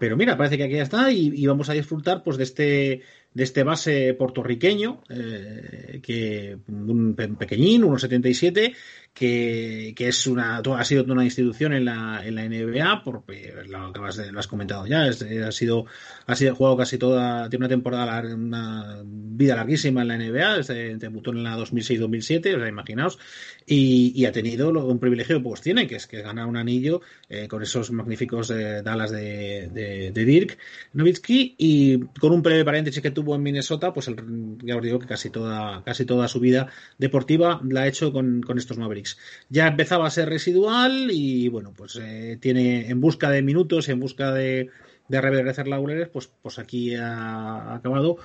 Pero 0.00 0.16
mira, 0.16 0.36
parece 0.36 0.56
que 0.56 0.64
aquí 0.64 0.74
ya 0.74 0.82
está 0.82 1.12
y, 1.12 1.46
vamos 1.46 1.70
a 1.70 1.74
disfrutar 1.74 2.24
pues 2.24 2.36
de 2.36 2.42
este 2.42 3.02
de 3.32 3.42
este 3.42 3.64
base 3.64 4.14
puertorriqueño, 4.14 5.02
eh, 5.08 6.00
que 6.02 6.56
un 6.68 7.14
pequeñín, 7.14 7.82
1,77, 7.82 8.74
que, 9.14 9.94
que, 9.96 10.08
es 10.08 10.26
una, 10.26 10.58
ha 10.58 10.84
sido 10.84 11.04
una 11.04 11.24
institución 11.24 11.72
en 11.72 11.84
la, 11.84 12.26
en 12.26 12.34
la 12.34 12.48
NBA, 12.48 13.02
porque 13.04 13.54
lo, 13.68 13.86
acabas 13.86 14.16
de, 14.16 14.32
lo 14.32 14.40
has 14.40 14.48
comentado 14.48 14.86
ya, 14.86 15.04
ha 15.04 15.52
sido, 15.52 15.86
ha 16.26 16.34
sido 16.34 16.56
jugado 16.56 16.76
casi 16.76 16.98
toda, 16.98 17.48
tiene 17.48 17.64
una 17.64 17.68
temporada, 17.68 18.20
una 18.34 19.02
vida 19.04 19.54
larguísima 19.54 20.02
en 20.02 20.08
la 20.08 20.18
NBA, 20.18 20.56
desde, 20.56 20.96
debutó 20.96 21.30
en 21.30 21.44
la 21.44 21.56
2006-2007, 21.56 22.56
o 22.56 22.58
sea, 22.58 22.68
imaginaos, 22.68 23.18
y, 23.64 24.12
y, 24.16 24.26
ha 24.26 24.32
tenido 24.32 24.70
un 24.70 24.98
privilegio, 24.98 25.40
pues 25.40 25.60
tiene, 25.60 25.86
que 25.86 25.94
es 25.94 26.08
que 26.08 26.20
ganar 26.20 26.46
un 26.46 26.56
anillo 26.56 27.00
eh, 27.28 27.46
con 27.46 27.62
esos 27.62 27.92
magníficos 27.92 28.50
eh, 28.50 28.82
Dallas 28.82 29.12
de, 29.12 29.70
de, 29.72 30.10
de, 30.10 30.24
Dirk 30.24 30.58
Nowitzki, 30.92 31.54
y 31.56 32.00
con 32.18 32.32
un 32.32 32.42
breve 32.42 32.64
paréntesis 32.64 33.00
que 33.00 33.12
tuvo 33.12 33.36
en 33.36 33.44
Minnesota, 33.44 33.92
pues 33.92 34.08
el, 34.08 34.16
ya 34.64 34.76
os 34.76 34.82
digo 34.82 34.98
que 34.98 35.06
casi 35.06 35.30
toda, 35.30 35.84
casi 35.84 36.04
toda 36.04 36.26
su 36.26 36.40
vida 36.40 36.66
deportiva 36.98 37.60
la 37.68 37.82
ha 37.82 37.86
hecho 37.86 38.12
con, 38.12 38.42
con 38.42 38.58
estos 38.58 38.76
Mavericks. 38.76 39.03
Ya 39.48 39.66
empezaba 39.66 40.06
a 40.06 40.10
ser 40.10 40.28
residual 40.28 41.10
y 41.10 41.48
bueno, 41.48 41.72
pues 41.76 41.98
eh, 42.00 42.38
tiene 42.40 42.88
en 42.88 43.00
busca 43.00 43.30
de 43.30 43.42
minutos, 43.42 43.88
en 43.88 44.00
busca 44.00 44.32
de, 44.32 44.70
de 45.08 45.20
reverdecer 45.20 45.68
laureles, 45.68 46.08
pues, 46.08 46.30
pues 46.42 46.58
aquí 46.58 46.94
ha 46.94 47.74
acabado 47.74 48.18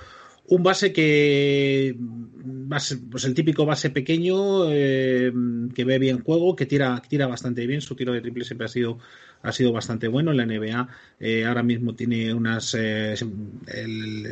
un 0.50 0.62
base 0.64 0.92
que 0.92 1.96
base, 1.98 2.98
pues 2.98 3.24
el 3.24 3.34
típico 3.34 3.64
base 3.64 3.90
pequeño 3.90 4.70
eh, 4.70 5.32
que 5.74 5.84
ve 5.84 5.98
bien 5.98 6.22
juego, 6.22 6.56
que 6.56 6.66
tira, 6.66 7.00
tira 7.08 7.28
bastante 7.28 7.66
bien, 7.66 7.80
su 7.80 7.94
tiro 7.94 8.12
de 8.12 8.20
triple 8.20 8.44
siempre 8.44 8.66
ha 8.66 8.68
sido 8.68 8.98
ha 9.42 9.52
sido 9.52 9.72
bastante 9.72 10.06
bueno 10.06 10.32
en 10.32 10.36
la 10.36 10.44
NBA. 10.44 10.88
Eh, 11.18 11.46
ahora 11.46 11.62
mismo 11.62 11.94
tiene 11.94 12.34
unas 12.34 12.74
eh, 12.78 13.14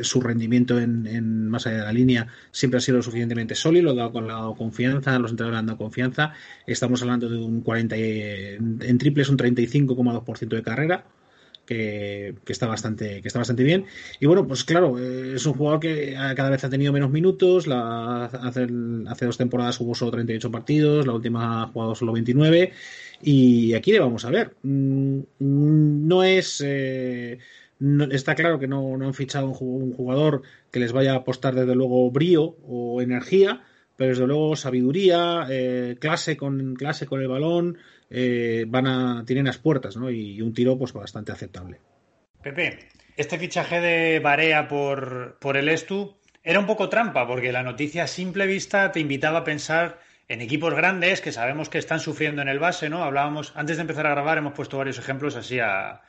su 0.01 0.21
rendimiento 0.21 0.79
en, 0.79 1.47
más 1.47 1.65
allá 1.65 1.77
de 1.77 1.83
la 1.85 1.93
línea 1.93 2.27
siempre 2.51 2.77
ha 2.77 2.81
sido 2.81 3.01
suficientemente 3.01 3.55
sólido, 3.55 3.85
lo 3.85 3.91
ha 3.91 3.95
dado 3.95 4.11
con 4.11 4.27
la 4.27 4.53
confianza, 4.55 5.17
los 5.17 5.31
entrenadores 5.31 5.59
han 5.59 5.65
dado 5.67 5.77
confianza. 5.79 6.33
Estamos 6.67 7.01
hablando 7.01 7.29
de 7.29 7.37
un 7.37 7.61
40 7.61 7.95
en, 7.95 8.79
en 8.81 8.97
triples 8.99 9.29
un 9.29 9.37
35,2% 9.37 10.49
de 10.49 10.63
carrera 10.63 11.05
que, 11.69 12.33
está 12.47 12.65
bastante, 12.65 13.21
que 13.21 13.27
está 13.27 13.39
bastante 13.39 13.63
bien. 13.63 13.85
Y 14.19 14.25
bueno, 14.25 14.47
pues 14.47 14.63
claro, 14.63 14.97
eh, 14.97 15.35
es 15.35 15.45
un 15.45 15.53
jugador 15.53 15.79
que 15.79 16.15
cada 16.35 16.49
vez 16.49 16.63
ha 16.63 16.69
tenido 16.69 16.91
menos 16.91 17.11
minutos. 17.11 17.67
La, 17.67 18.25
hace, 18.25 18.67
hace 19.07 19.25
dos 19.25 19.37
temporadas 19.37 19.77
jugó 19.77 19.93
solo 19.93 20.11
38 20.11 20.49
partidos, 20.49 21.05
la 21.05 21.13
última 21.13 21.63
ha 21.63 21.67
jugado 21.67 21.93
solo 21.93 22.13
29. 22.13 22.73
Y 23.21 23.73
aquí 23.75 23.91
le 23.91 23.99
vamos 23.99 24.25
a 24.25 24.31
ver. 24.31 24.55
Mm, 24.63 25.19
no 25.39 26.23
es. 26.23 26.63
Eh, 26.65 27.37
está 28.11 28.33
claro 28.33 28.57
que 28.57 28.67
no, 28.67 28.95
han 28.95 29.13
fichado 29.13 29.49
un 29.49 29.93
jugador 29.93 30.41
que 30.71 30.79
les 30.79 30.91
vaya 30.91 31.13
a 31.13 31.17
apostar 31.17 31.53
desde 31.53 31.75
luego 31.75 32.09
brío 32.09 32.57
o 32.67 33.01
energía, 33.01 33.61
pero 33.95 34.09
desde 34.09 34.25
luego 34.25 34.55
sabiduría, 34.55 35.45
eh, 35.49 35.97
clase 35.99 36.35
con 36.35 36.75
clase 36.75 37.05
con 37.05 37.21
el 37.21 37.27
balón, 37.27 37.77
eh, 38.09 38.65
van 38.67 38.87
a 38.87 39.23
tienen 39.25 39.45
las 39.45 39.57
puertas, 39.57 39.95
¿no? 39.97 40.09
Y, 40.09 40.41
un 40.41 40.53
tiro 40.53 40.77
pues 40.77 40.93
bastante 40.93 41.31
aceptable. 41.31 41.79
Pepe, 42.41 42.79
este 43.17 43.37
fichaje 43.37 43.81
de 43.81 44.19
Barea 44.19 44.67
por, 44.67 45.37
por 45.39 45.57
el 45.57 45.69
Estu 45.69 46.15
era 46.43 46.59
un 46.59 46.65
poco 46.65 46.89
trampa, 46.89 47.27
porque 47.27 47.51
la 47.51 47.63
noticia 47.63 48.03
a 48.03 48.07
simple 48.07 48.47
vista 48.47 48.91
te 48.91 48.99
invitaba 48.99 49.39
a 49.39 49.43
pensar 49.43 49.99
en 50.29 50.41
equipos 50.41 50.73
grandes 50.75 51.21
que 51.21 51.31
sabemos 51.31 51.69
que 51.69 51.79
están 51.79 51.99
sufriendo 51.99 52.41
en 52.41 52.47
el 52.47 52.59
base, 52.59 52.87
¿no? 52.89 53.03
Hablábamos, 53.03 53.51
antes 53.55 53.77
de 53.77 53.81
empezar 53.81 54.05
a 54.05 54.11
grabar, 54.11 54.37
hemos 54.37 54.53
puesto 54.53 54.77
varios 54.77 54.99
ejemplos 54.99 55.35
así 55.35 55.59
a, 55.59 56.01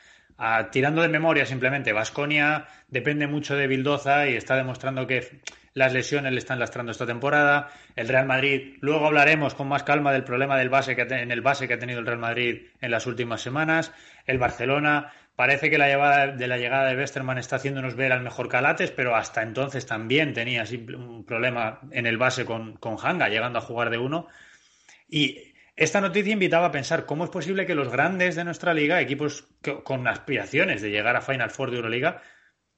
tirando 0.71 1.03
de 1.03 1.09
memoria 1.09 1.47
simplemente. 1.47 1.93
Vasconia 1.93 2.67
depende 2.89 3.27
mucho 3.27 3.57
de 3.57 3.67
Bildoza 3.67 4.29
y 4.29 4.37
está 4.37 4.57
demostrando 4.57 5.07
que 5.07 5.41
las 5.75 5.93
lesiones 5.93 6.33
le 6.33 6.39
están 6.39 6.59
lastrando 6.59 6.93
esta 6.93 7.07
temporada. 7.07 7.71
El 7.97 8.09
Real 8.09 8.27
Madrid, 8.27 8.77
luego 8.81 9.07
hablaremos 9.07 9.55
con 9.55 9.69
más 9.69 9.83
calma 9.83 10.13
del 10.13 10.25
problema 10.25 10.59
del 10.59 10.69
base 10.69 10.97
que 10.97 11.03
en 11.03 11.31
el 11.31 11.41
base 11.41 11.69
que 11.69 11.75
ha 11.75 11.79
tenido 11.79 12.01
el 12.01 12.07
Real 12.07 12.19
Madrid 12.19 12.67
en 12.81 12.91
las 12.91 13.07
últimas 13.07 13.41
semanas. 13.41 13.93
El 14.27 14.39
Barcelona, 14.39 15.13
parece 15.37 15.71
que 15.71 15.79
la 15.79 15.87
llegada 15.87 16.27
de 16.29 16.47
la 16.49 16.59
llegada 16.59 16.89
de 16.89 16.97
Westerman 16.97 17.39
está 17.39 17.57
haciéndonos 17.57 17.95
ver 17.95 18.13
al 18.13 18.23
mejor 18.23 18.49
Calates, 18.49 18.91
pero 18.91 19.15
hasta 19.15 19.43
entonces 19.43 19.87
también 19.87 20.35
tenía 20.35 20.65
un 20.97 21.25
problema 21.25 21.81
en 21.93 22.07
el 22.07 22.19
base 22.19 22.45
con, 22.45 22.77
con 22.77 22.97
Hanga, 23.03 23.29
llegando 23.29 23.59
a 23.59 23.63
jugar 23.63 23.91
de 23.91 23.99
uno. 23.99 24.27
Y 25.09 25.55
esta 25.77 26.01
noticia 26.01 26.33
invitaba 26.33 26.67
a 26.67 26.73
pensar 26.73 27.07
cómo 27.07 27.25
es 27.25 27.31
posible 27.31 27.65
que 27.65 27.75
los 27.75 27.91
grandes 27.91 28.37
de 28.37 28.45
nuestra 28.45 28.75
liga, 28.75 29.01
equipos 29.01 29.49
con 29.85 30.07
aspiraciones 30.07 30.83
de 30.83 30.91
llegar 30.91 31.17
a 31.17 31.23
Final 31.23 31.51
Four 31.51 31.71
de 31.71 31.77
Euroliga, 31.77 32.23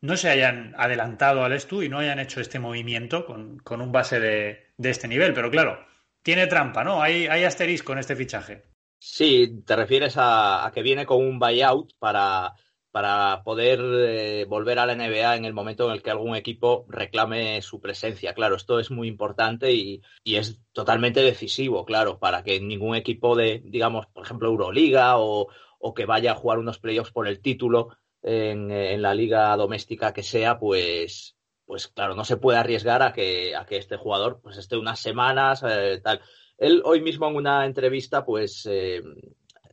no 0.03 0.17
se 0.17 0.29
hayan 0.29 0.75
adelantado 0.77 1.45
al 1.45 1.53
Estu 1.53 1.83
y 1.83 1.89
no 1.89 1.99
hayan 1.99 2.19
hecho 2.19 2.41
este 2.41 2.59
movimiento 2.59 3.25
con, 3.25 3.63
un 3.81 3.93
base 3.93 4.21
de, 4.21 4.73
este 4.79 5.09
nivel. 5.09 5.33
Pero 5.33 5.51
claro, 5.51 5.79
tiene 6.23 6.49
trampa, 6.49 6.85
¿no? 6.85 7.01
Hay, 7.01 7.29
hay 7.29 7.45
asterisco 7.45 7.93
en 7.93 7.99
este 7.99 8.17
fichaje. 8.17 8.65
Sí, 8.99 9.63
te 9.65 9.77
refieres 9.77 10.15
a, 10.17 10.71
que 10.75 10.83
viene 10.83 11.07
con 11.07 11.25
un 11.25 11.39
buyout 11.39 11.93
para, 12.01 12.53
para 12.91 13.43
poder 13.45 13.81
eh, 13.81 14.45
volver 14.49 14.81
a 14.81 14.87
la 14.87 14.97
NBA 14.97 15.37
en 15.37 15.45
el 15.45 15.55
momento 15.55 15.87
en 15.87 15.93
el 15.93 16.03
que 16.03 16.11
algún 16.11 16.35
equipo 16.35 16.85
reclame 16.89 17.63
su 17.63 17.81
presencia. 17.81 18.35
Claro, 18.35 18.57
esto 18.57 18.81
es 18.81 18.91
muy 18.91 19.07
importante 19.07 19.73
y, 19.73 20.03
y, 20.25 20.37
es 20.37 20.61
totalmente 20.73 21.23
decisivo, 21.23 21.85
claro, 21.85 22.19
para 22.19 22.43
que 22.43 22.61
ningún 22.61 22.97
equipo 22.97 23.37
de, 23.37 23.63
digamos, 23.65 24.07
por 24.07 24.25
ejemplo, 24.25 24.49
Euroliga 24.49 25.19
o, 25.19 25.49
o 25.79 25.95
que 25.95 26.07
vaya 26.07 26.33
a 26.33 26.37
jugar 26.37 26.59
unos 26.59 26.79
playoffs 26.79 27.13
por 27.13 27.29
el 27.29 27.41
título 27.41 27.97
en, 28.23 29.03
la 29.03 29.15
liga 29.15 29.57
doméstica 29.57 30.13
que 30.13 30.23
sea, 30.23 30.59
pues, 30.59 31.37
pues 31.65 31.89
claro, 31.89 32.15
no 32.15 32.25
se 32.25 32.37
puede 32.37 32.59
arriesgar 32.59 33.03
a 33.03 33.13
que, 33.13 33.57
a 33.57 33.67
que 33.67 33.77
este 33.77 33.97
jugador 33.97 34.41
pues 34.43 34.57
esté 34.57 34.77
unas 34.77 35.01
semanas, 35.01 35.63
eh, 35.67 36.01
tal. 36.03 36.21
Él 36.59 36.83
hoy 36.85 37.01
mismo 37.01 37.29
en 37.29 37.37
una 37.37 37.67
entrevista, 37.67 38.25
pues 38.25 38.67
eh, 38.71 39.03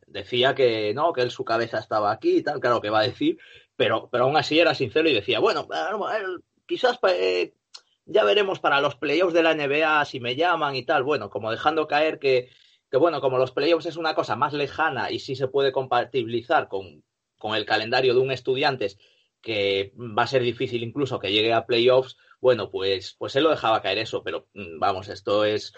decía 0.06 0.54
que 0.54 0.92
no, 0.94 1.12
que 1.12 1.22
él 1.22 1.30
su 1.30 1.44
cabeza 1.44 1.78
estaba 1.78 2.10
aquí 2.10 2.38
y 2.38 2.42
tal, 2.42 2.60
claro 2.60 2.80
que 2.80 2.90
va 2.90 3.00
a 3.00 3.06
decir, 3.06 3.38
pero, 3.76 4.08
pero 4.10 4.24
aún 4.24 4.36
así 4.36 4.58
era 4.58 4.74
sincero 4.74 5.08
y 5.08 5.14
decía, 5.14 5.38
bueno, 5.38 5.68
quizás 6.66 6.98
eh, 7.08 7.54
ya 8.06 8.24
veremos 8.24 8.58
para 8.58 8.80
los 8.80 8.96
playoffs 8.96 9.34
de 9.34 9.42
la 9.42 9.54
NBA 9.54 10.04
si 10.04 10.18
me 10.18 10.34
llaman 10.34 10.74
y 10.74 10.84
tal, 10.84 11.04
bueno, 11.04 11.30
como 11.30 11.50
dejando 11.52 11.86
caer 11.86 12.18
que, 12.18 12.50
que 12.90 12.96
bueno, 12.96 13.20
como 13.20 13.38
los 13.38 13.52
playoffs 13.52 13.86
es 13.86 13.96
una 13.96 14.14
cosa 14.14 14.34
más 14.34 14.52
lejana 14.52 15.12
y 15.12 15.20
sí 15.20 15.36
se 15.36 15.46
puede 15.46 15.70
compatibilizar 15.70 16.66
con, 16.66 17.04
con 17.40 17.56
el 17.56 17.66
calendario 17.66 18.14
de 18.14 18.20
un 18.20 18.30
estudiantes 18.30 18.98
que 19.40 19.92
va 19.96 20.24
a 20.24 20.28
ser 20.28 20.42
difícil 20.42 20.84
incluso 20.84 21.18
que 21.18 21.32
llegue 21.32 21.52
a 21.52 21.66
playoffs, 21.66 22.16
bueno, 22.40 22.70
pues, 22.70 23.16
pues 23.18 23.34
él 23.34 23.44
lo 23.44 23.50
dejaba 23.50 23.82
caer 23.82 23.98
eso, 23.98 24.22
pero 24.22 24.46
mm, 24.54 24.78
vamos, 24.78 25.08
esto 25.08 25.44
es, 25.44 25.72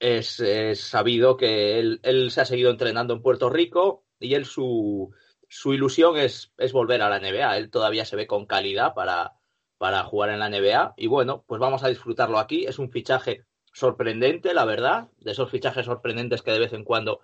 es, 0.00 0.80
sabido 0.80 1.36
que 1.36 1.78
él, 1.78 2.00
él, 2.02 2.30
se 2.30 2.40
ha 2.40 2.44
seguido 2.44 2.70
entrenando 2.70 3.14
en 3.14 3.22
Puerto 3.22 3.50
Rico 3.50 4.04
y 4.18 4.34
él 4.34 4.46
su, 4.46 5.14
su 5.48 5.74
ilusión 5.74 6.16
es, 6.16 6.52
es, 6.58 6.72
volver 6.72 7.02
a 7.02 7.10
la 7.10 7.20
NBA. 7.20 7.56
Él 7.58 7.70
todavía 7.70 8.04
se 8.04 8.16
ve 8.16 8.26
con 8.26 8.46
calidad 8.46 8.94
para, 8.94 9.34
para 9.78 10.02
jugar 10.04 10.30
en 10.30 10.38
la 10.38 10.48
NBA 10.48 10.94
y 10.96 11.06
bueno, 11.06 11.44
pues 11.46 11.60
vamos 11.60 11.84
a 11.84 11.88
disfrutarlo 11.88 12.38
aquí. 12.38 12.64
Es 12.66 12.78
un 12.78 12.90
fichaje 12.90 13.44
sorprendente, 13.72 14.54
la 14.54 14.64
verdad, 14.64 15.08
de 15.18 15.32
esos 15.32 15.50
fichajes 15.50 15.86
sorprendentes 15.86 16.42
que 16.42 16.52
de 16.52 16.58
vez 16.58 16.72
en 16.72 16.84
cuando 16.84 17.20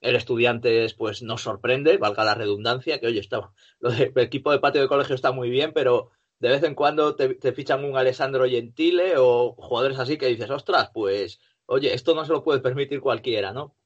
el 0.00 0.16
estudiante 0.16 0.86
pues 0.96 1.22
nos 1.22 1.42
sorprende, 1.42 1.98
valga 1.98 2.24
la 2.24 2.34
redundancia, 2.34 3.00
que 3.00 3.06
oye, 3.06 3.20
está, 3.20 3.50
lo 3.80 3.90
del 3.90 4.12
equipo 4.16 4.50
de 4.52 4.58
patio 4.58 4.80
de 4.80 4.88
colegio 4.88 5.14
está 5.14 5.32
muy 5.32 5.50
bien, 5.50 5.72
pero 5.72 6.10
de 6.38 6.48
vez 6.48 6.62
en 6.62 6.74
cuando 6.74 7.14
te, 7.16 7.52
fichan 7.52 7.84
un 7.84 7.96
Alessandro 7.96 8.48
Gentile 8.48 9.14
o 9.18 9.54
jugadores 9.54 9.98
así 9.98 10.16
que 10.16 10.26
dices, 10.26 10.50
ostras, 10.50 10.90
pues 10.92 11.38
oye, 11.66 11.94
esto 11.94 12.14
no 12.14 12.24
se 12.24 12.32
lo 12.32 12.42
puede 12.42 12.60
permitir 12.60 13.00
cualquiera, 13.00 13.52
¿no? 13.52 13.76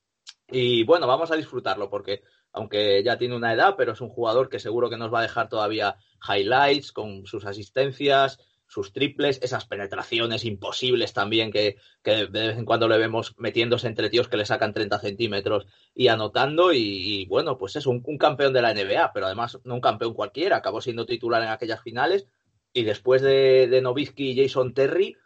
Y 0.49 0.85
bueno, 0.85 1.07
vamos 1.07 1.31
a 1.33 1.37
disfrutarlo 1.37 1.91
porque 1.91 2.23
aunque 2.53 3.03
ya 3.03 3.19
tiene 3.19 3.35
una 3.35 3.53
edad, 3.53 3.75
pero 3.77 3.93
es 3.93 4.01
un 4.01 4.09
jugador 4.09 4.49
que 4.49 4.61
seguro 4.61 4.89
que 4.89 4.97
nos 4.97 5.13
va 5.13 5.19
a 5.19 5.23
dejar 5.23 5.49
todavía 5.49 5.97
highlights 6.29 6.93
con 6.93 7.27
sus 7.27 7.45
asistencias, 7.45 8.39
sus 8.67 8.93
triples, 8.93 9.39
esas 9.43 9.67
penetraciones 9.67 10.45
imposibles 10.45 11.13
también 11.13 11.53
que, 11.53 11.77
de 12.03 12.27
vez 12.27 12.59
en 12.59 12.65
cuando 12.65 12.89
le 12.89 12.99
vemos 12.99 13.35
metiéndose 13.39 13.87
entre 13.87 14.11
tíos 14.11 14.29
que 14.29 14.37
le 14.37 14.47
sacan 14.47 14.73
30 14.73 14.99
centímetros 14.99 15.67
y 15.95 16.09
anotando. 16.09 16.73
Y, 16.73 17.27
bueno, 17.27 17.59
pues 17.59 17.77
es 17.77 17.87
un, 17.87 18.03
campeón 18.19 18.53
de 18.53 18.63
la 18.63 18.75
NBA, 18.75 19.13
pero 19.13 19.27
además 19.27 19.59
no 19.65 19.75
un 19.75 19.81
campeón 19.81 20.15
cualquiera, 20.15 20.57
acabó 20.57 20.81
siendo 20.81 21.07
titular 21.07 21.43
en 21.43 21.49
aquellas 21.49 21.83
finales. 21.83 22.27
Y 22.73 22.83
después 22.83 23.23
de, 23.23 23.69
de 23.69 23.81
Nowitzki 23.81 24.31
y 24.31 24.43
Jason 24.43 24.75
Terry, 24.75 25.17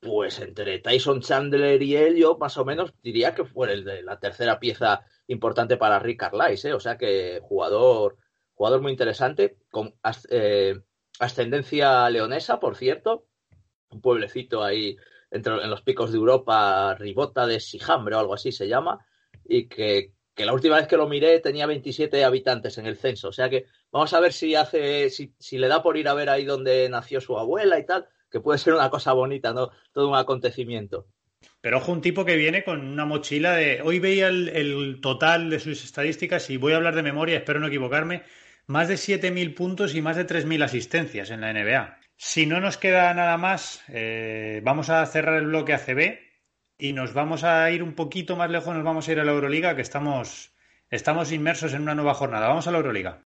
pues 0.00 0.38
entre 0.40 0.78
Tyson 0.78 1.20
Chandler 1.20 1.82
y 1.82 1.96
él, 1.96 2.16
yo 2.16 2.36
más 2.38 2.56
o 2.56 2.64
menos 2.64 2.94
diría 3.02 3.34
que 3.34 3.44
fue 3.44 3.72
el 3.72 3.84
de 3.84 4.02
la 4.02 4.20
tercera 4.20 4.60
pieza 4.60 5.04
importante 5.26 5.76
para 5.76 5.98
Rick 5.98 6.20
Carlisle, 6.20 6.70
¿eh? 6.70 6.74
o 6.74 6.80
sea 6.80 6.96
que 6.96 7.40
jugador, 7.42 8.16
jugador 8.54 8.80
muy 8.80 8.92
interesante, 8.92 9.58
con 9.70 9.94
eh, 10.30 10.80
ascendencia 11.18 12.08
leonesa, 12.10 12.60
por 12.60 12.76
cierto, 12.76 13.26
un 13.90 14.00
pueblecito 14.00 14.62
ahí 14.62 14.96
entre, 15.30 15.54
en 15.62 15.70
los 15.70 15.82
picos 15.82 16.12
de 16.12 16.18
Europa, 16.18 16.94
Ribota 16.94 17.46
de 17.46 17.60
Sijambre 17.60 18.14
o 18.14 18.18
algo 18.18 18.34
así 18.34 18.52
se 18.52 18.68
llama, 18.68 19.04
y 19.44 19.68
que, 19.68 20.12
que, 20.34 20.44
la 20.44 20.52
última 20.52 20.76
vez 20.76 20.86
que 20.86 20.96
lo 20.96 21.08
miré 21.08 21.40
tenía 21.40 21.66
27 21.66 22.24
habitantes 22.24 22.78
en 22.78 22.86
el 22.86 22.96
censo, 22.96 23.28
o 23.28 23.32
sea 23.32 23.48
que 23.48 23.66
vamos 23.90 24.12
a 24.12 24.20
ver 24.20 24.32
si 24.32 24.54
hace, 24.54 25.10
si, 25.10 25.34
si 25.38 25.58
le 25.58 25.68
da 25.68 25.82
por 25.82 25.96
ir 25.96 26.08
a 26.08 26.14
ver 26.14 26.30
ahí 26.30 26.44
donde 26.44 26.88
nació 26.88 27.20
su 27.20 27.38
abuela 27.38 27.78
y 27.78 27.86
tal, 27.86 28.08
que 28.30 28.40
puede 28.40 28.58
ser 28.58 28.74
una 28.74 28.90
cosa 28.90 29.12
bonita, 29.12 29.52
¿no? 29.52 29.70
Todo 29.92 30.08
un 30.08 30.16
acontecimiento. 30.16 31.06
Pero 31.60 31.78
ojo, 31.78 31.92
un 31.92 32.00
tipo 32.00 32.24
que 32.24 32.36
viene 32.36 32.64
con 32.64 32.80
una 32.86 33.04
mochila 33.04 33.54
de. 33.54 33.80
Hoy 33.82 33.98
veía 33.98 34.28
el, 34.28 34.98
total 35.00 35.50
de 35.50 35.60
sus 35.60 35.84
estadísticas 35.84 36.50
y 36.50 36.56
voy 36.56 36.72
a 36.72 36.76
hablar 36.76 36.94
de 36.94 37.02
memoria, 37.02 37.38
espero 37.38 37.60
no 37.60 37.68
equivocarme. 37.68 38.22
Más 38.68 38.86
de 38.86 38.96
7.000 38.96 39.54
puntos 39.54 39.94
y 39.94 40.02
más 40.02 40.16
de 40.16 40.26
3.000 40.26 40.62
asistencias 40.62 41.30
en 41.30 41.40
la 41.40 41.54
NBA. 41.54 41.96
Si 42.18 42.44
no 42.44 42.60
nos 42.60 42.76
queda 42.76 43.14
nada 43.14 43.38
más, 43.38 43.82
eh, 43.88 44.60
vamos 44.62 44.90
a 44.90 45.06
cerrar 45.06 45.38
el 45.38 45.46
bloque 45.46 45.72
ACB 45.72 46.18
y 46.76 46.92
nos 46.92 47.14
vamos 47.14 47.44
a 47.44 47.70
ir 47.70 47.82
un 47.82 47.94
poquito 47.94 48.36
más 48.36 48.50
lejos, 48.50 48.74
nos 48.74 48.84
vamos 48.84 49.08
a 49.08 49.12
ir 49.12 49.20
a 49.20 49.24
la 49.24 49.32
Euroliga, 49.32 49.74
que 49.74 49.80
estamos, 49.80 50.52
estamos 50.90 51.32
inmersos 51.32 51.72
en 51.72 51.80
una 51.80 51.94
nueva 51.94 52.12
jornada. 52.12 52.48
Vamos 52.48 52.68
a 52.68 52.70
la 52.70 52.76
Euroliga. 52.76 53.22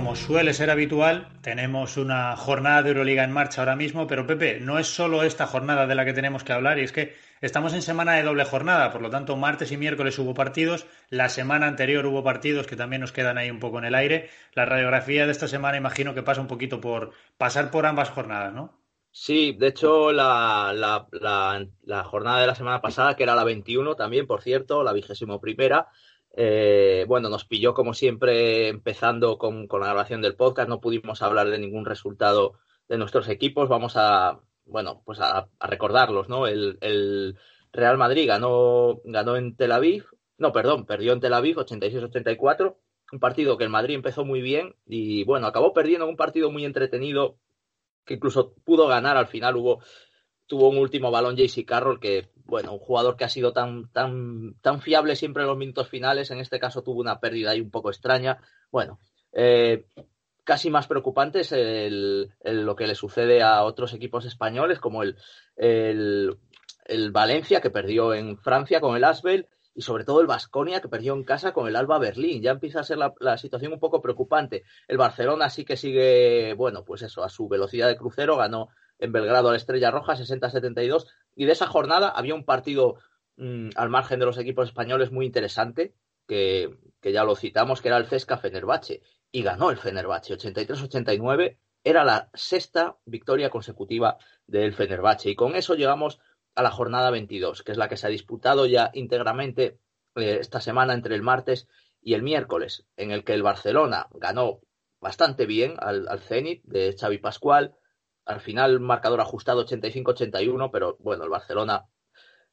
Como 0.00 0.16
suele 0.16 0.54
ser 0.54 0.70
habitual, 0.70 1.28
tenemos 1.42 1.98
una 1.98 2.34
jornada 2.34 2.82
de 2.82 2.88
Euroliga 2.88 3.22
en 3.22 3.32
marcha 3.32 3.60
ahora 3.60 3.76
mismo, 3.76 4.06
pero 4.06 4.26
Pepe, 4.26 4.58
no 4.58 4.78
es 4.78 4.86
solo 4.86 5.22
esta 5.24 5.46
jornada 5.46 5.86
de 5.86 5.94
la 5.94 6.06
que 6.06 6.14
tenemos 6.14 6.42
que 6.42 6.54
hablar, 6.54 6.78
y 6.78 6.84
es 6.84 6.90
que 6.90 7.14
estamos 7.42 7.74
en 7.74 7.82
semana 7.82 8.14
de 8.14 8.22
doble 8.22 8.46
jornada, 8.46 8.92
por 8.92 9.02
lo 9.02 9.10
tanto, 9.10 9.36
martes 9.36 9.72
y 9.72 9.76
miércoles 9.76 10.18
hubo 10.18 10.32
partidos, 10.32 10.86
la 11.10 11.28
semana 11.28 11.66
anterior 11.66 12.06
hubo 12.06 12.24
partidos 12.24 12.66
que 12.66 12.76
también 12.76 13.02
nos 13.02 13.12
quedan 13.12 13.36
ahí 13.36 13.50
un 13.50 13.60
poco 13.60 13.76
en 13.76 13.84
el 13.84 13.94
aire. 13.94 14.30
La 14.54 14.64
radiografía 14.64 15.26
de 15.26 15.32
esta 15.32 15.48
semana 15.48 15.76
imagino 15.76 16.14
que 16.14 16.22
pasa 16.22 16.40
un 16.40 16.46
poquito 16.46 16.80
por 16.80 17.12
pasar 17.36 17.70
por 17.70 17.84
ambas 17.84 18.08
jornadas, 18.08 18.54
¿no? 18.54 18.80
Sí, 19.12 19.54
de 19.58 19.66
hecho, 19.66 20.12
la, 20.12 20.72
la 20.72 22.04
jornada 22.04 22.40
de 22.40 22.46
la 22.46 22.54
semana 22.54 22.80
pasada, 22.80 23.16
que 23.16 23.24
era 23.24 23.34
la 23.34 23.44
21 23.44 23.96
también, 23.96 24.26
por 24.26 24.40
cierto, 24.40 24.82
la 24.82 24.94
vigésimo 24.94 25.42
primera, 25.42 25.88
eh, 26.32 27.04
bueno, 27.08 27.28
nos 27.28 27.44
pilló 27.44 27.74
como 27.74 27.94
siempre 27.94 28.68
empezando 28.68 29.38
con, 29.38 29.66
la 29.70 29.86
grabación 29.86 30.22
del 30.22 30.36
podcast, 30.36 30.68
no 30.68 30.80
pudimos 30.80 31.22
hablar 31.22 31.50
de 31.50 31.58
ningún 31.58 31.84
resultado 31.84 32.54
de 32.88 32.98
nuestros 32.98 33.28
equipos. 33.28 33.68
Vamos 33.68 33.94
a, 33.96 34.40
bueno, 34.64 35.02
pues 35.04 35.20
a, 35.20 35.48
recordarlos, 35.60 36.28
¿no? 36.28 36.46
El, 36.46 37.36
Real 37.72 37.98
Madrid 37.98 38.26
ganó, 38.26 39.00
ganó 39.04 39.36
en 39.36 39.54
Tel 39.54 39.70
Aviv, 39.70 40.06
no, 40.38 40.52
perdón, 40.52 40.86
perdió 40.86 41.12
en 41.12 41.20
Tel 41.20 41.34
Aviv 41.34 41.56
86-84, 41.58 42.74
un 43.12 43.20
partido 43.20 43.56
que 43.56 43.62
el 43.62 43.70
Madrid 43.70 43.94
empezó 43.94 44.24
muy 44.24 44.40
bien 44.40 44.74
y 44.86 45.22
bueno, 45.22 45.46
acabó 45.46 45.72
perdiendo 45.72 46.08
un 46.08 46.16
partido 46.16 46.50
muy 46.50 46.64
entretenido 46.64 47.36
que 48.04 48.14
incluso 48.14 48.54
pudo 48.64 48.88
ganar 48.88 49.16
al 49.16 49.28
final, 49.28 49.54
hubo 49.54 49.82
tuvo 50.50 50.68
un 50.68 50.78
último 50.78 51.12
balón 51.12 51.36
JC 51.36 51.64
Carroll 51.64 52.00
que, 52.00 52.28
bueno, 52.50 52.72
un 52.72 52.78
jugador 52.80 53.16
que 53.16 53.24
ha 53.24 53.28
sido 53.28 53.52
tan, 53.52 53.90
tan, 53.92 54.54
tan 54.60 54.82
fiable 54.82 55.16
siempre 55.16 55.44
en 55.44 55.48
los 55.48 55.56
minutos 55.56 55.88
finales, 55.88 56.30
en 56.30 56.40
este 56.40 56.58
caso 56.58 56.82
tuvo 56.82 57.00
una 57.00 57.20
pérdida 57.20 57.52
ahí 57.52 57.60
un 57.60 57.70
poco 57.70 57.90
extraña. 57.90 58.38
Bueno, 58.70 58.98
eh, 59.32 59.86
casi 60.44 60.68
más 60.68 60.86
preocupante 60.86 61.40
es 61.40 61.52
lo 61.52 62.76
que 62.76 62.86
le 62.86 62.94
sucede 62.94 63.42
a 63.42 63.62
otros 63.62 63.94
equipos 63.94 64.26
españoles, 64.26 64.80
como 64.80 65.04
el, 65.04 65.16
el, 65.56 67.10
Valencia, 67.12 67.60
que 67.60 67.70
perdió 67.70 68.12
en 68.12 68.36
Francia 68.36 68.80
con 68.80 68.96
el 68.96 69.04
Asbel, 69.04 69.46
y 69.72 69.82
sobre 69.82 70.04
todo 70.04 70.20
el 70.20 70.26
Vasconia, 70.26 70.80
que 70.80 70.88
perdió 70.88 71.14
en 71.14 71.22
casa 71.22 71.52
con 71.52 71.68
el 71.68 71.76
Alba 71.76 72.00
Berlín. 72.00 72.42
Ya 72.42 72.50
empieza 72.50 72.80
a 72.80 72.84
ser 72.84 72.98
la, 72.98 73.14
la, 73.20 73.38
situación 73.38 73.72
un 73.72 73.78
poco 73.78 74.02
preocupante. 74.02 74.64
El 74.88 74.98
Barcelona 74.98 75.48
sí 75.48 75.64
que 75.64 75.76
sigue, 75.76 76.54
bueno, 76.54 76.84
pues 76.84 77.02
eso, 77.02 77.22
a 77.22 77.28
su 77.28 77.48
velocidad 77.48 77.86
de 77.86 77.96
crucero, 77.96 78.36
ganó 78.36 78.70
en 79.00 79.12
Belgrado 79.12 79.48
a 79.48 79.52
la 79.52 79.56
Estrella 79.56 79.90
Roja, 79.90 80.14
60-72. 80.14 81.06
Y 81.34 81.46
de 81.46 81.52
esa 81.52 81.66
jornada 81.66 82.10
había 82.10 82.34
un 82.34 82.44
partido 82.44 82.96
mm, 83.36 83.70
al 83.74 83.88
margen 83.88 84.20
de 84.20 84.26
los 84.26 84.38
equipos 84.38 84.68
españoles 84.68 85.10
muy 85.10 85.26
interesante, 85.26 85.94
que, 86.26 86.76
ya 87.02 87.24
lo 87.24 87.34
citamos, 87.34 87.80
que 87.80 87.88
era 87.88 87.96
el 87.96 88.06
Cesca 88.06 88.36
Fenerbahce. 88.36 89.02
Y 89.32 89.42
ganó 89.42 89.70
el 89.70 89.78
Fenerbahce, 89.78 90.36
83-89. 90.36 91.56
Era 91.82 92.04
la 92.04 92.30
sexta 92.34 92.98
victoria 93.06 93.50
consecutiva 93.50 94.18
del 94.46 94.74
Fenerbahce. 94.74 95.30
Y 95.30 95.34
con 95.34 95.56
eso 95.56 95.74
llegamos 95.74 96.20
a 96.54 96.62
la 96.62 96.70
jornada 96.70 97.10
22, 97.10 97.62
que 97.62 97.72
es 97.72 97.78
la 97.78 97.88
que 97.88 97.96
se 97.96 98.06
ha 98.06 98.10
disputado 98.10 98.66
ya 98.66 98.90
íntegramente 98.92 99.78
eh, 100.16 100.38
esta 100.40 100.60
semana 100.60 100.92
entre 100.92 101.14
el 101.14 101.22
martes 101.22 101.68
y 102.02 102.14
el 102.14 102.22
miércoles, 102.22 102.86
en 102.96 103.12
el 103.12 103.24
que 103.24 103.34
el 103.34 103.42
Barcelona 103.42 104.08
ganó 104.12 104.60
bastante 105.00 105.46
bien 105.46 105.76
al, 105.78 106.06
al 106.08 106.20
Zenit 106.20 106.62
de 106.64 106.94
Xavi 106.98 107.18
Pascual, 107.18 107.74
al 108.30 108.40
final 108.40 108.80
marcador 108.80 109.20
ajustado 109.20 109.66
85-81, 109.66 110.70
pero 110.72 110.96
bueno, 111.00 111.24
el 111.24 111.30
Barcelona 111.30 111.86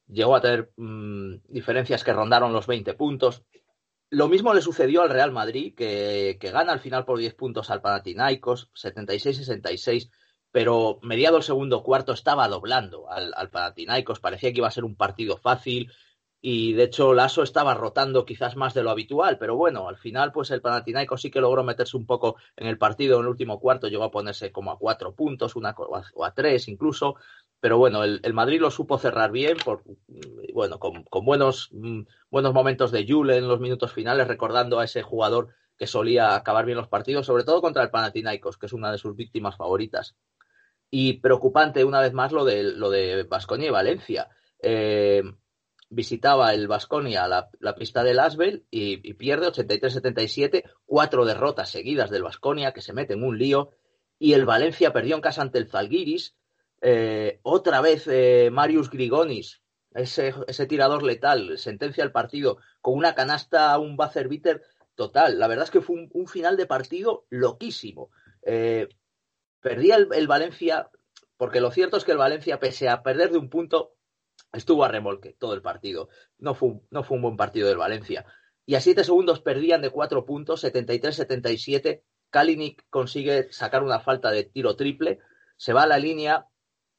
llegó 0.06 0.34
a 0.36 0.40
tener 0.40 0.72
mm, 0.76 1.36
diferencias 1.48 2.04
que 2.04 2.12
rondaron 2.12 2.52
los 2.52 2.66
20 2.66 2.94
puntos. 2.94 3.44
Lo 4.10 4.28
mismo 4.28 4.54
le 4.54 4.62
sucedió 4.62 5.02
al 5.02 5.10
Real 5.10 5.32
Madrid, 5.32 5.74
que, 5.74 6.38
gana 6.40 6.72
al 6.72 6.80
final 6.80 7.04
por 7.04 7.18
10 7.18 7.34
puntos 7.34 7.70
al 7.70 7.82
Panathinaikos, 7.82 8.70
76-66, 8.72 10.10
pero 10.50 10.98
mediado 11.02 11.36
el 11.36 11.42
segundo 11.42 11.82
cuarto 11.82 12.12
estaba 12.12 12.48
doblando 12.48 13.10
al, 13.10 13.32
al 13.36 13.50
Panathinaikos, 13.50 14.20
parecía 14.20 14.50
que 14.50 14.58
iba 14.58 14.68
a 14.68 14.72
ser 14.72 14.84
un 14.84 14.96
partido 14.96 15.36
fácil, 15.36 15.92
y 16.40 16.72
de 16.74 16.84
hecho 16.84 17.14
Lasso 17.14 17.42
estaba 17.42 17.74
rotando 17.74 18.24
quizás 18.24 18.56
más 18.56 18.74
de 18.74 18.82
lo 18.82 18.90
habitual, 18.90 19.38
pero 19.38 19.56
bueno, 19.56 19.88
al 19.88 19.96
final 19.96 20.32
pues 20.32 20.50
el 20.50 20.60
Panathinaikos 20.60 21.22
sí 21.22 21.30
que 21.30 21.40
logró 21.40 21.64
meterse 21.64 21.96
un 21.96 22.06
poco 22.06 22.36
en 22.56 22.68
el 22.68 22.78
partido 22.78 23.16
en 23.16 23.22
el 23.22 23.28
último 23.28 23.58
cuarto, 23.58 23.88
llegó 23.88 24.04
a 24.04 24.10
ponerse 24.10 24.52
como 24.52 24.70
a 24.70 24.78
cuatro 24.78 25.14
puntos, 25.14 25.56
una, 25.56 25.74
o 26.14 26.24
a 26.24 26.34
tres 26.34 26.68
incluso, 26.68 27.16
pero 27.60 27.76
bueno, 27.78 28.04
el, 28.04 28.34
Madrid 28.34 28.60
lo 28.60 28.70
supo 28.70 28.98
cerrar 28.98 29.32
bien, 29.32 29.56
por, 29.64 29.82
bueno, 30.54 30.78
con, 30.78 31.04
buenos, 31.24 31.70
mm, 31.72 32.02
buenos 32.30 32.54
momentos 32.54 32.92
de 32.92 33.04
Jule 33.08 33.36
en 33.36 33.48
los 33.48 33.58
minutos 33.58 33.92
finales, 33.92 34.28
recordando 34.28 34.78
a 34.78 34.84
ese 34.84 35.02
jugador 35.02 35.48
que 35.76 35.88
solía 35.88 36.34
acabar 36.36 36.66
bien 36.66 36.78
los 36.78 36.88
partidos, 36.88 37.26
sobre 37.26 37.44
todo 37.44 37.60
contra 37.60 37.82
el 37.82 37.90
Panathinaikos, 37.90 38.58
que 38.58 38.66
es 38.66 38.72
una 38.72 38.92
de 38.92 38.98
sus 38.98 39.16
víctimas 39.16 39.56
favoritas. 39.56 40.16
Y 40.90 41.14
preocupante 41.14 41.84
una 41.84 42.00
vez 42.00 42.12
más 42.12 42.32
lo 42.32 42.44
de 42.44 42.62
lo 42.62 42.90
de 42.90 43.24
Vasconia 43.24 43.68
y 43.68 43.70
Valencia. 43.70 44.28
Eh, 44.60 45.22
visitaba 45.90 46.52
el 46.52 46.68
Vasconia 46.68 47.26
la, 47.26 47.74
pista 47.74 48.02
del 48.02 48.18
Asbel 48.18 48.66
y, 48.70 49.14
pierde 49.14 49.48
83-77, 49.48 50.64
cuatro 50.84 51.24
derrotas 51.24 51.70
seguidas 51.70 52.10
del 52.10 52.22
Vasconia 52.22 52.72
que 52.72 52.82
se 52.82 52.92
mete 52.92 53.14
en 53.14 53.22
un 53.22 53.38
lío 53.38 53.70
y 54.18 54.34
el 54.34 54.44
Valencia 54.44 54.92
perdió 54.92 55.14
en 55.14 55.22
casa 55.22 55.42
ante 55.42 55.58
el 55.58 55.68
Zalgiris. 55.68 56.34
Eh, 56.80 57.40
otra 57.42 57.80
vez 57.80 58.06
eh, 58.06 58.50
Marius 58.52 58.90
Grigonis, 58.90 59.62
ese, 59.94 60.32
tirador 60.66 61.02
letal, 61.02 61.58
sentencia 61.58 62.04
el 62.04 62.12
partido 62.12 62.58
con 62.80 62.94
una 62.94 63.14
canasta, 63.14 63.78
un 63.78 63.96
buzzer 63.96 64.28
beater 64.28 64.62
total. 64.94 65.38
La 65.38 65.48
verdad 65.48 65.64
es 65.64 65.70
que 65.70 65.80
fue 65.80 66.08
un, 66.12 66.26
final 66.26 66.56
de 66.56 66.66
partido 66.66 67.26
loquísimo. 67.30 68.10
Eh, 68.42 68.88
perdía 69.60 69.96
el 69.96 70.28
Valencia, 70.28 70.90
porque 71.36 71.60
lo 71.60 71.70
cierto 71.70 71.96
es 71.96 72.04
que 72.04 72.12
el 72.12 72.18
Valencia, 72.18 72.60
pese 72.60 72.88
a 72.88 73.02
perder 73.02 73.30
de 73.30 73.38
un 73.38 73.48
punto, 73.48 73.97
estuvo 74.52 74.84
a 74.84 74.88
remolque 74.88 75.34
todo 75.38 75.54
el 75.54 75.62
partido. 75.62 76.08
No 76.38 76.54
fue, 76.54 76.68
un, 76.70 76.86
no 76.90 77.02
fue 77.02 77.16
un 77.16 77.22
buen 77.22 77.36
partido 77.36 77.68
del 77.68 77.78
Valencia. 77.78 78.24
y 78.66 78.74
a 78.74 78.80
7 78.80 79.02
segundos 79.04 79.40
perdían 79.40 79.82
de 79.82 79.90
4 79.90 80.24
puntos, 80.24 80.64
73-77. 80.64 82.02
Kalinic 82.30 82.84
consigue 82.90 83.50
sacar 83.52 83.82
una 83.82 84.00
falta 84.00 84.30
de 84.30 84.44
tiro 84.44 84.76
triple, 84.76 85.20
se 85.56 85.72
va 85.72 85.84
a 85.84 85.86
la 85.86 85.98
línea, 85.98 86.46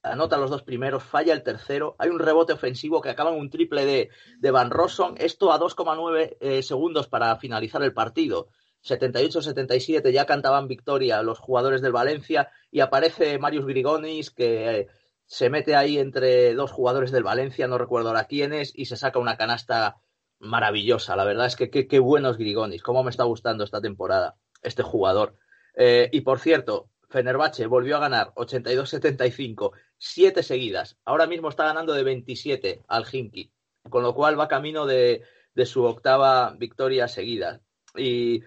anota 0.01 0.38
los 0.38 0.49
dos 0.49 0.63
primeros, 0.63 1.03
falla 1.03 1.33
el 1.33 1.43
tercero, 1.43 1.95
hay 1.99 2.09
un 2.09 2.19
rebote 2.19 2.53
ofensivo 2.53 3.01
que 3.01 3.09
acaba 3.09 3.31
en 3.31 3.39
un 3.39 3.49
triple 3.49 3.85
de, 3.85 4.09
de 4.39 4.51
Van 4.51 4.71
Rosson, 4.71 5.15
esto 5.17 5.51
a 5.51 5.59
2,9 5.59 6.38
eh, 6.39 6.63
segundos 6.63 7.07
para 7.07 7.35
finalizar 7.38 7.83
el 7.83 7.93
partido. 7.93 8.49
78-77 8.81 10.12
ya 10.12 10.25
cantaban 10.25 10.67
victoria 10.67 11.21
los 11.21 11.39
jugadores 11.39 11.81
del 11.81 11.91
Valencia 11.91 12.49
y 12.71 12.79
aparece 12.79 13.38
Marius 13.38 13.65
Grigonis 13.65 14.31
que 14.31 14.79
eh, 14.79 14.88
se 15.29 15.51
mete 15.51 15.75
ahí 15.75 15.99
entre 15.99 16.55
dos 16.55 16.71
jugadores 16.71 17.11
del 17.11 17.21
Valencia, 17.21 17.67
no 17.67 17.77
recuerdo 17.77 18.09
ahora 18.09 18.25
quiénes, 18.25 18.73
y 18.75 18.85
se 18.85 18.95
saca 18.95 19.19
una 19.19 19.37
canasta 19.37 19.97
maravillosa. 20.39 21.15
La 21.15 21.23
verdad 21.23 21.45
es 21.45 21.55
que 21.55 21.69
qué 21.69 21.99
buenos 21.99 22.39
Grigonis, 22.39 22.81
cómo 22.81 23.03
me 23.03 23.11
está 23.11 23.25
gustando 23.25 23.63
esta 23.63 23.79
temporada 23.79 24.37
este 24.63 24.81
jugador. 24.81 25.35
Eh, 25.75 26.09
y 26.11 26.21
por 26.21 26.39
cierto, 26.39 26.89
Fenerbahce 27.09 27.67
volvió 27.67 27.97
a 27.97 27.99
ganar 27.99 28.33
82-75, 28.33 29.71
siete 29.99 30.41
seguidas. 30.41 30.97
Ahora 31.05 31.27
mismo 31.27 31.49
está 31.49 31.65
ganando 31.65 31.93
de 31.93 32.03
27 32.03 32.81
al 32.87 33.05
Hinky, 33.11 33.51
con 33.87 34.01
lo 34.01 34.15
cual 34.15 34.39
va 34.39 34.47
camino 34.47 34.87
de, 34.87 35.21
de 35.53 35.65
su 35.67 35.83
octava 35.83 36.55
victoria 36.57 37.07
seguida. 37.07 37.61
Y 37.95 38.41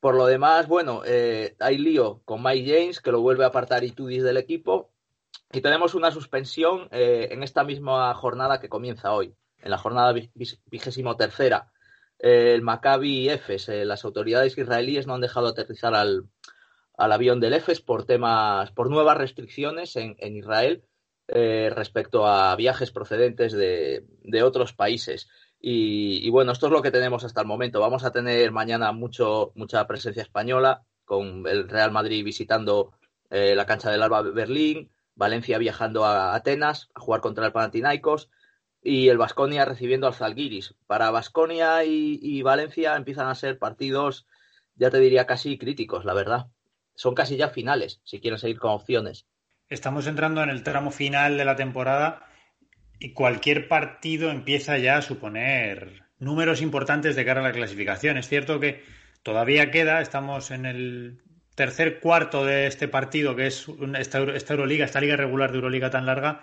por 0.00 0.16
lo 0.16 0.26
demás, 0.26 0.66
bueno, 0.66 1.02
eh, 1.06 1.54
hay 1.60 1.78
lío 1.78 2.22
con 2.24 2.42
Mike 2.42 2.72
James, 2.72 3.00
que 3.00 3.12
lo 3.12 3.20
vuelve 3.20 3.44
a 3.44 3.48
apartar 3.48 3.84
Itudis 3.84 4.24
del 4.24 4.36
equipo. 4.36 4.90
Y 5.54 5.60
tenemos 5.60 5.94
una 5.94 6.10
suspensión 6.10 6.88
eh, 6.90 7.28
en 7.30 7.42
esta 7.42 7.62
misma 7.62 8.12
jornada 8.14 8.60
que 8.60 8.68
comienza 8.68 9.12
hoy, 9.12 9.34
en 9.62 9.70
la 9.70 9.78
jornada 9.78 10.12
vigésimo 10.66 11.16
tercera. 11.16 11.72
el 12.18 12.62
Maccabi 12.62 13.28
Efes, 13.28 13.68
eh, 13.68 13.84
las 13.84 14.04
autoridades 14.04 14.58
israelíes 14.58 15.06
no 15.06 15.14
han 15.14 15.20
dejado 15.20 15.48
aterrizar 15.48 15.94
al, 15.94 16.28
al, 16.96 17.12
avión 17.12 17.40
del 17.40 17.54
Efes 17.54 17.80
por 17.80 18.04
temas, 18.04 18.72
por 18.72 18.90
nuevas 18.90 19.16
restricciones 19.16 19.96
en, 19.96 20.16
en 20.18 20.36
Israel 20.36 20.84
respecto 21.26 22.26
a 22.26 22.54
viajes 22.54 22.90
procedentes 22.90 23.54
de, 23.54 24.04
de 24.24 24.42
otros 24.42 24.74
países. 24.74 25.28
Y, 25.66 26.28
bueno, 26.28 26.52
esto 26.52 26.66
es 26.66 26.72
lo 26.72 26.82
que 26.82 26.90
tenemos 26.90 27.24
hasta 27.24 27.40
el 27.40 27.46
momento. 27.46 27.80
Vamos 27.80 28.04
a 28.04 28.12
tener 28.12 28.52
mañana 28.52 28.92
mucho, 28.92 29.52
mucha 29.54 29.86
presencia 29.86 30.22
española, 30.22 30.84
con 31.06 31.46
el 31.46 31.66
Real 31.66 31.90
Madrid 31.90 32.22
visitando 32.22 32.92
eh, 33.30 33.54
la 33.54 33.64
cancha 33.64 33.90
del 33.90 34.02
Alba 34.02 34.20
Berlín, 34.20 34.90
Valencia 35.14 35.58
viajando 35.58 36.04
a 36.04 36.34
Atenas 36.34 36.90
a 36.94 37.00
jugar 37.00 37.20
contra 37.20 37.46
el 37.46 37.52
Panathinaikos 37.52 38.30
y 38.82 39.08
el 39.08 39.18
Vasconia 39.18 39.64
recibiendo 39.64 40.06
al 40.06 40.14
Zalgiris. 40.14 40.74
Para 40.86 41.10
Vasconia 41.10 41.84
y, 41.84 42.42
Valencia 42.42 42.96
empiezan 42.96 43.28
a 43.28 43.34
ser 43.34 43.58
partidos, 43.58 44.26
ya 44.76 44.90
te 44.90 45.00
diría, 45.00 45.26
casi 45.26 45.56
críticos, 45.56 46.04
la 46.04 46.14
verdad. 46.14 46.48
Son 46.94 47.14
casi 47.14 47.36
ya 47.36 47.48
finales, 47.48 48.00
si 48.04 48.20
quieren 48.20 48.38
seguir 48.38 48.58
con 48.58 48.72
opciones. 48.72 49.26
Estamos 49.68 50.06
entrando 50.06 50.42
en 50.42 50.50
el 50.50 50.62
tramo 50.62 50.90
final 50.90 51.38
de 51.38 51.44
la 51.44 51.56
temporada 51.56 52.26
y 52.98 53.12
cualquier 53.12 53.68
partido 53.68 54.30
empieza 54.30 54.78
ya 54.78 54.98
a 54.98 55.02
suponer 55.02 56.02
números 56.18 56.60
importantes 56.60 57.16
de 57.16 57.24
cara 57.24 57.40
a 57.40 57.44
la 57.44 57.52
clasificación. 57.52 58.18
Es 58.18 58.28
cierto 58.28 58.60
que 58.60 58.84
todavía 59.22 59.70
queda, 59.70 60.02
estamos 60.02 60.50
en 60.50 60.66
el 60.66 61.22
tercer 61.54 62.00
cuarto 62.00 62.44
de 62.44 62.66
este 62.66 62.88
partido, 62.88 63.36
que 63.36 63.46
es 63.46 63.66
esta, 63.98 64.18
Euroliga, 64.18 64.84
esta 64.84 65.00
liga 65.00 65.16
regular 65.16 65.50
de 65.50 65.56
Euroliga 65.56 65.90
tan 65.90 66.06
larga, 66.06 66.42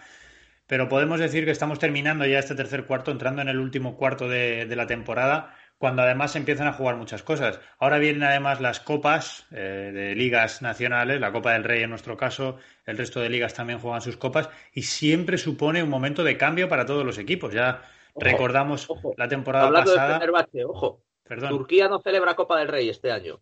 pero 0.68 0.88
podemos 0.90 1.20
decir 1.20 1.46
que 1.46 1.52
estamos 1.52 1.80
terminando 1.80 2.26
ya 2.26 2.40
este 2.40 2.56
tercer 2.56 2.86
cuarto, 2.86 3.12
entrando 3.12 3.42
en 3.42 3.50
el 3.50 3.60
último 3.60 3.98
cuarto 3.98 4.30
de 4.30 4.74
la 4.76 4.88
temporada 4.88 5.54
cuando 5.82 6.04
además 6.04 6.36
empiezan 6.36 6.68
a 6.68 6.74
jugar 6.74 6.96
muchas 6.96 7.24
cosas. 7.24 7.60
Ahora 7.80 7.98
vienen 7.98 8.22
además 8.22 8.62
las 8.62 8.80
copas 8.80 9.48
eh, 9.50 9.92
de 9.92 10.16
ligas 10.16 10.62
nacionales, 10.62 11.20
la 11.20 11.32
Copa 11.32 11.54
del 11.54 11.64
Rey 11.64 11.82
en 11.82 11.90
nuestro 11.90 12.16
caso, 12.16 12.58
el 12.86 13.00
resto 13.00 13.20
de 13.20 13.30
ligas 13.30 13.56
también 13.56 13.80
juegan 13.80 14.00
sus 14.00 14.16
copas 14.16 14.50
y 14.74 14.84
siempre 14.84 15.40
supone 15.40 15.82
un 15.82 15.90
momento 15.90 16.24
de 16.24 16.38
cambio 16.38 16.70
para 16.70 16.86
todos 16.86 17.04
los 17.04 17.18
equipos. 17.18 17.52
Ya 17.52 17.82
recordamos 18.16 18.88
la 19.18 19.28
temporada 19.28 19.66
Hablando 19.66 19.96
pasada. 19.96 20.48
De 20.54 20.66
ojo. 20.66 21.02
Turquía 21.50 21.88
no 21.88 22.00
celebra 22.00 22.36
Copa 22.36 22.60
del 22.60 22.68
Rey 22.68 22.88
este 22.88 23.12
año. 23.12 23.42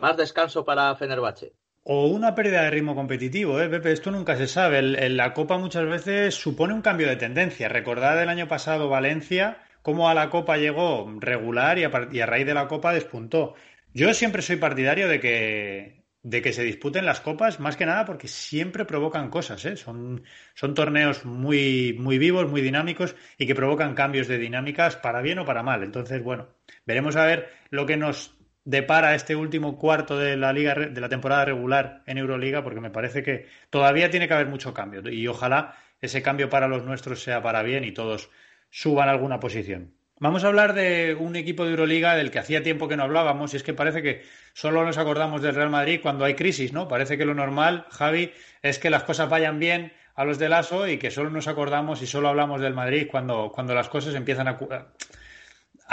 Más 0.00 0.16
descanso 0.16 0.64
para 0.64 0.94
Fenerbahce. 0.96 1.52
O 1.82 2.06
una 2.06 2.34
pérdida 2.34 2.62
de 2.62 2.70
ritmo 2.70 2.94
competitivo, 2.94 3.60
¿eh, 3.60 3.68
Pepe? 3.68 3.92
Esto 3.92 4.10
nunca 4.10 4.36
se 4.36 4.46
sabe. 4.46 4.80
la 5.10 5.34
Copa 5.34 5.58
muchas 5.58 5.86
veces 5.86 6.34
supone 6.34 6.72
un 6.72 6.80
cambio 6.80 7.08
de 7.08 7.16
tendencia. 7.16 7.68
Recordad 7.68 8.22
el 8.22 8.30
año 8.30 8.48
pasado 8.48 8.88
Valencia 8.88 9.58
cómo 9.82 10.08
a 10.08 10.14
la 10.14 10.30
Copa 10.30 10.56
llegó 10.56 11.06
regular 11.20 11.78
y 11.78 11.84
a, 11.84 12.26
raíz 12.26 12.46
de 12.46 12.54
la 12.54 12.68
Copa 12.68 12.94
despuntó. 12.94 13.54
Yo 13.92 14.14
siempre 14.14 14.40
soy 14.40 14.56
partidario 14.56 15.08
de 15.08 15.20
que, 15.20 16.04
de 16.22 16.40
que 16.40 16.54
se 16.54 16.64
disputen 16.64 17.04
las 17.04 17.20
copas, 17.20 17.60
más 17.60 17.76
que 17.76 17.84
nada 17.84 18.06
porque 18.06 18.26
siempre 18.26 18.86
provocan 18.86 19.28
cosas, 19.28 19.62
¿eh? 19.66 19.76
son, 19.76 20.24
son 20.54 20.72
torneos 20.72 21.26
muy, 21.26 21.94
muy 22.00 22.16
vivos, 22.16 22.50
muy 22.50 22.62
dinámicos 22.62 23.14
y 23.36 23.46
que 23.46 23.54
provocan 23.54 23.94
cambios 23.94 24.26
de 24.26 24.38
dinámicas 24.38 24.96
para 24.96 25.20
bien 25.20 25.38
o 25.38 25.44
para 25.44 25.62
mal. 25.62 25.82
Entonces, 25.82 26.22
bueno, 26.22 26.48
veremos 26.86 27.14
a 27.16 27.26
ver 27.26 27.50
lo 27.68 27.84
que 27.84 27.98
nos 27.98 28.38
depara 28.64 29.14
este 29.14 29.36
último 29.36 29.76
cuarto 29.76 30.18
de 30.18 30.36
la 30.36 30.52
liga 30.52 30.74
de 30.74 31.00
la 31.00 31.08
temporada 31.08 31.44
regular 31.44 32.02
en 32.06 32.18
Euroliga, 32.18 32.64
porque 32.64 32.80
me 32.80 32.90
parece 32.90 33.22
que 33.22 33.46
todavía 33.70 34.10
tiene 34.10 34.28
que 34.28 34.34
haber 34.34 34.46
mucho 34.46 34.74
cambio 34.74 35.02
y 35.10 35.26
ojalá 35.28 35.76
ese 36.00 36.22
cambio 36.22 36.48
para 36.48 36.68
los 36.68 36.84
nuestros 36.84 37.22
sea 37.22 37.42
para 37.42 37.62
bien 37.62 37.84
y 37.84 37.92
todos 37.92 38.30
suban 38.70 39.08
alguna 39.08 39.40
posición. 39.40 39.94
Vamos 40.20 40.44
a 40.44 40.46
hablar 40.46 40.74
de 40.74 41.16
un 41.18 41.34
equipo 41.34 41.64
de 41.64 41.72
Euroliga 41.72 42.14
del 42.14 42.30
que 42.30 42.38
hacía 42.38 42.62
tiempo 42.62 42.88
que 42.88 42.96
no 42.96 43.02
hablábamos 43.02 43.52
y 43.52 43.56
es 43.56 43.62
que 43.62 43.74
parece 43.74 44.00
que 44.00 44.22
solo 44.52 44.84
nos 44.84 44.96
acordamos 44.96 45.42
del 45.42 45.54
Real 45.54 45.70
Madrid 45.70 46.00
cuando 46.00 46.24
hay 46.24 46.34
crisis, 46.34 46.72
¿no? 46.72 46.86
Parece 46.86 47.18
que 47.18 47.24
lo 47.24 47.34
normal, 47.34 47.86
Javi, 47.90 48.32
es 48.62 48.78
que 48.78 48.90
las 48.90 49.02
cosas 49.02 49.28
vayan 49.28 49.58
bien 49.58 49.92
a 50.14 50.24
los 50.24 50.38
del 50.38 50.52
ASO 50.52 50.86
y 50.86 50.98
que 50.98 51.10
solo 51.10 51.30
nos 51.30 51.48
acordamos 51.48 52.00
y 52.00 52.06
solo 52.06 52.28
hablamos 52.28 52.60
del 52.60 52.74
Madrid 52.74 53.08
cuando, 53.10 53.50
cuando 53.52 53.74
las 53.74 53.88
cosas 53.88 54.14
empiezan 54.14 54.46
a, 54.46 54.56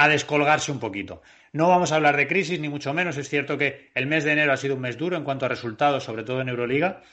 a 0.01 0.07
descolgarse 0.07 0.71
un 0.71 0.79
poquito. 0.79 1.21
No 1.53 1.69
vamos 1.69 1.91
a 1.91 1.95
hablar 1.95 2.17
de 2.17 2.27
crisis, 2.27 2.59
ni 2.59 2.69
mucho 2.69 2.91
menos. 2.91 3.17
Es 3.17 3.29
cierto 3.29 3.57
que 3.57 3.91
el 3.93 4.07
mes 4.07 4.23
de 4.23 4.31
enero 4.31 4.51
ha 4.51 4.57
sido 4.57 4.75
un 4.75 4.81
mes 4.81 4.97
duro 4.97 5.15
en 5.15 5.23
cuanto 5.23 5.45
a 5.45 5.49
resultados, 5.49 6.03
sobre 6.03 6.23
todo 6.23 6.41
en 6.41 6.49
Euroliga, 6.49 7.03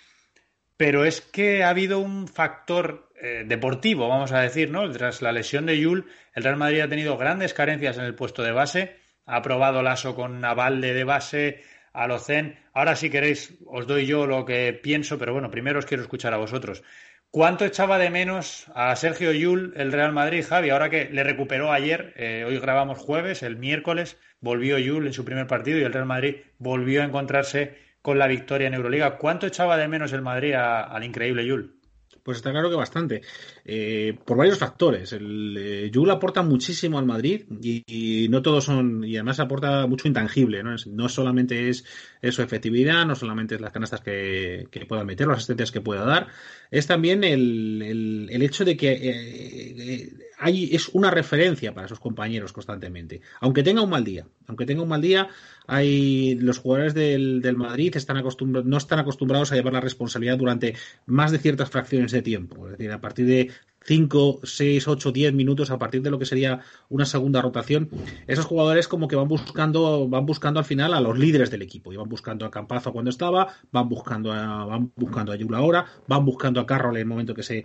pero 0.79 1.05
es 1.05 1.21
que 1.21 1.63
ha 1.65 1.69
habido 1.69 1.99
un 1.99 2.29
factor 2.29 3.11
eh, 3.21 3.45
deportivo, 3.47 4.09
vamos 4.09 4.33
a 4.33 4.41
decir, 4.41 4.71
¿no? 4.71 4.91
Tras 4.91 5.21
la 5.21 5.33
lesión 5.33 5.67
de 5.67 5.79
Yul, 5.79 6.07
el 6.35 6.45
Real 6.45 6.57
Madrid 6.57 6.81
ha 6.81 6.89
tenido 6.89 7.19
grandes 7.19 7.53
carencias 7.53 7.99
en 7.99 8.05
el 8.05 8.15
puesto 8.15 8.43
de 8.43 8.53
base. 8.53 8.97
Ha 9.27 9.43
probado 9.43 9.83
Lasso 9.83 10.15
con 10.15 10.41
Navalde 10.41 10.95
de 10.95 11.05
base, 11.05 11.63
a 11.93 12.07
Locen. 12.07 12.59
Ahora, 12.73 12.97
si 12.97 13.11
queréis, 13.11 13.59
os 13.67 13.87
doy 13.87 14.07
yo 14.07 14.27
lo 14.27 14.45
que 14.45 14.73
pienso, 14.73 15.19
pero 15.19 15.33
bueno, 15.33 15.51
primero 15.51 15.79
os 15.79 15.85
quiero 15.85 16.03
escuchar 16.03 16.33
a 16.33 16.39
vosotros. 16.39 16.83
¿Cuánto 17.31 17.67
echaba 17.67 17.99
de 17.99 18.09
menos 18.09 18.65
a 18.75 18.97
Sergio 18.97 19.33
Yul 19.33 19.75
el 19.77 19.93
Real 19.93 20.15
Madrid, 20.15 20.43
Javi? 20.49 20.71
Ahora 20.71 20.89
que 20.89 21.11
le 21.11 21.23
recuperó 21.23 21.71
ayer, 21.71 22.15
eh, 22.17 22.45
hoy 22.47 22.59
grabamos 22.59 22.99
jueves, 22.99 23.43
el 23.43 23.59
miércoles 23.59 24.17
volvió 24.41 24.79
Yul 24.79 25.07
en 25.07 25.13
su 25.13 25.27
primer 25.27 25.47
partido 25.47 25.79
y 25.79 25.83
el 25.83 25.93
Real 25.93 26.07
Madrid 26.07 26.37
volvió 26.59 27.03
a 27.03 27.05
encontrarse 27.05 27.77
con 28.01 28.19
la 28.19 28.29
victoria 28.29 28.69
en 28.69 28.75
Euroliga. 28.75 29.19
¿Cuánto 29.19 29.47
echaba 29.47 29.77
de 29.77 29.89
menos 29.89 30.15
el 30.15 30.23
Madrid 30.23 30.55
al 30.55 31.05
increíble 31.05 31.45
Yul? 31.45 31.79
Pues 32.23 32.39
está 32.39 32.51
claro 32.51 32.69
que 32.69 32.77
bastante. 32.77 33.23
Eh, 33.65 34.19
por 34.25 34.37
varios 34.37 34.59
factores. 34.59 35.15
El 35.15 35.57
eh, 35.59 35.91
Yul 35.91 36.11
aporta 36.11 36.43
muchísimo 36.43 36.99
al 36.99 37.07
Madrid 37.07 37.45
y, 37.63 38.27
no 38.29 38.43
todos 38.43 38.65
son. 38.65 39.03
Y 39.05 39.17
además 39.17 39.41
aporta 39.41 39.87
mucho 39.87 40.09
intangible. 40.09 40.63
No, 40.63 40.77
no 40.87 41.09
solamente 41.09 41.71
es, 41.71 41.87
su 42.23 42.43
efectividad, 42.43 43.07
no 43.07 43.15
solamente 43.15 43.55
es 43.55 43.61
las 43.61 43.73
canastas 43.73 44.01
que, 44.01 44.69
que, 44.71 44.87
pueda 44.87 45.05
meter, 45.05 45.27
las 45.27 45.39
asistencias 45.39 45.71
que 45.71 45.81
pueda 45.81 46.05
dar. 46.05 46.29
Es 46.71 46.87
también 46.87 47.25
el, 47.25 48.29
el, 48.31 48.43
hecho 48.43 48.65
de 48.65 48.77
que 48.77 48.93
eh, 48.93 50.13
hay, 50.39 50.75
es 50.75 50.89
una 50.89 51.11
referencia 51.11 51.75
para 51.75 51.89
sus 51.89 52.01
compañeros 52.01 52.53
constantemente. 52.53 53.21
Aunque 53.41 53.63
tenga 53.63 53.83
un 53.83 53.91
mal 53.91 54.05
día. 54.05 54.27
Aunque 54.47 54.67
tenga 54.67 54.83
un 54.83 54.89
mal 54.89 55.01
día, 55.01 55.29
hay 55.67 56.35
los 56.37 56.59
jugadores 56.59 56.95
del, 56.95 57.41
del 57.43 57.57
Madrid 57.57 57.97
están 57.97 58.17
acostumbrados, 58.17 58.69
no 58.69 58.77
están 58.77 58.99
acostumbrados 58.99 59.53
a 59.53 59.57
llevar 59.57 59.73
la 59.73 59.81
responsabilidad 59.81 60.39
durante 60.39 60.75
más 61.07 61.33
de 61.33 61.39
ciertas 61.39 61.71
fracciones 61.71 62.13
de 62.13 62.23
tiempo. 62.23 62.67
Es 62.67 62.79
decir, 62.79 62.93
a 62.93 63.01
partir 63.01 63.27
de 63.27 63.51
5, 63.89 64.41
6, 64.43 64.87
8, 64.87 65.13
10 65.13 65.33
minutos, 65.33 65.71
a 65.71 65.79
partir 65.79 66.03
de 66.03 66.11
lo 66.11 66.19
que 66.19 66.27
sería 66.27 66.61
una 66.91 67.07
segunda 67.07 67.41
rotación, 67.41 67.89
esos 68.27 68.45
jugadores 68.45 68.87
como 68.87 69.09
que 69.09 69.17
van 69.17 69.29
buscando, 69.29 70.07
van 70.09 70.27
buscando 70.27 70.61
al 70.61 70.67
final 70.67 70.93
a 70.93 71.01
los 71.01 71.19
líderes 71.19 71.51
del 71.51 71.63
equipo. 71.63 71.91
Y 71.91 71.97
van 71.97 72.09
buscando 72.09 72.45
a 72.45 72.51
Campazo 72.51 72.93
cuando 72.93 73.09
estaba, 73.09 73.55
van 73.73 73.89
buscando 73.89 74.31
a, 74.31 74.67
van 74.67 74.93
buscando 74.95 75.33
a 75.33 75.37
Yula 75.37 75.59
ahora, 75.59 75.87
van 76.07 76.27
buscando 76.27 76.61
a 76.61 76.67
Carroll 76.67 76.97
en 76.97 77.01
el 77.01 77.07
momento 77.07 77.33
que 77.33 77.43
se, 77.43 77.65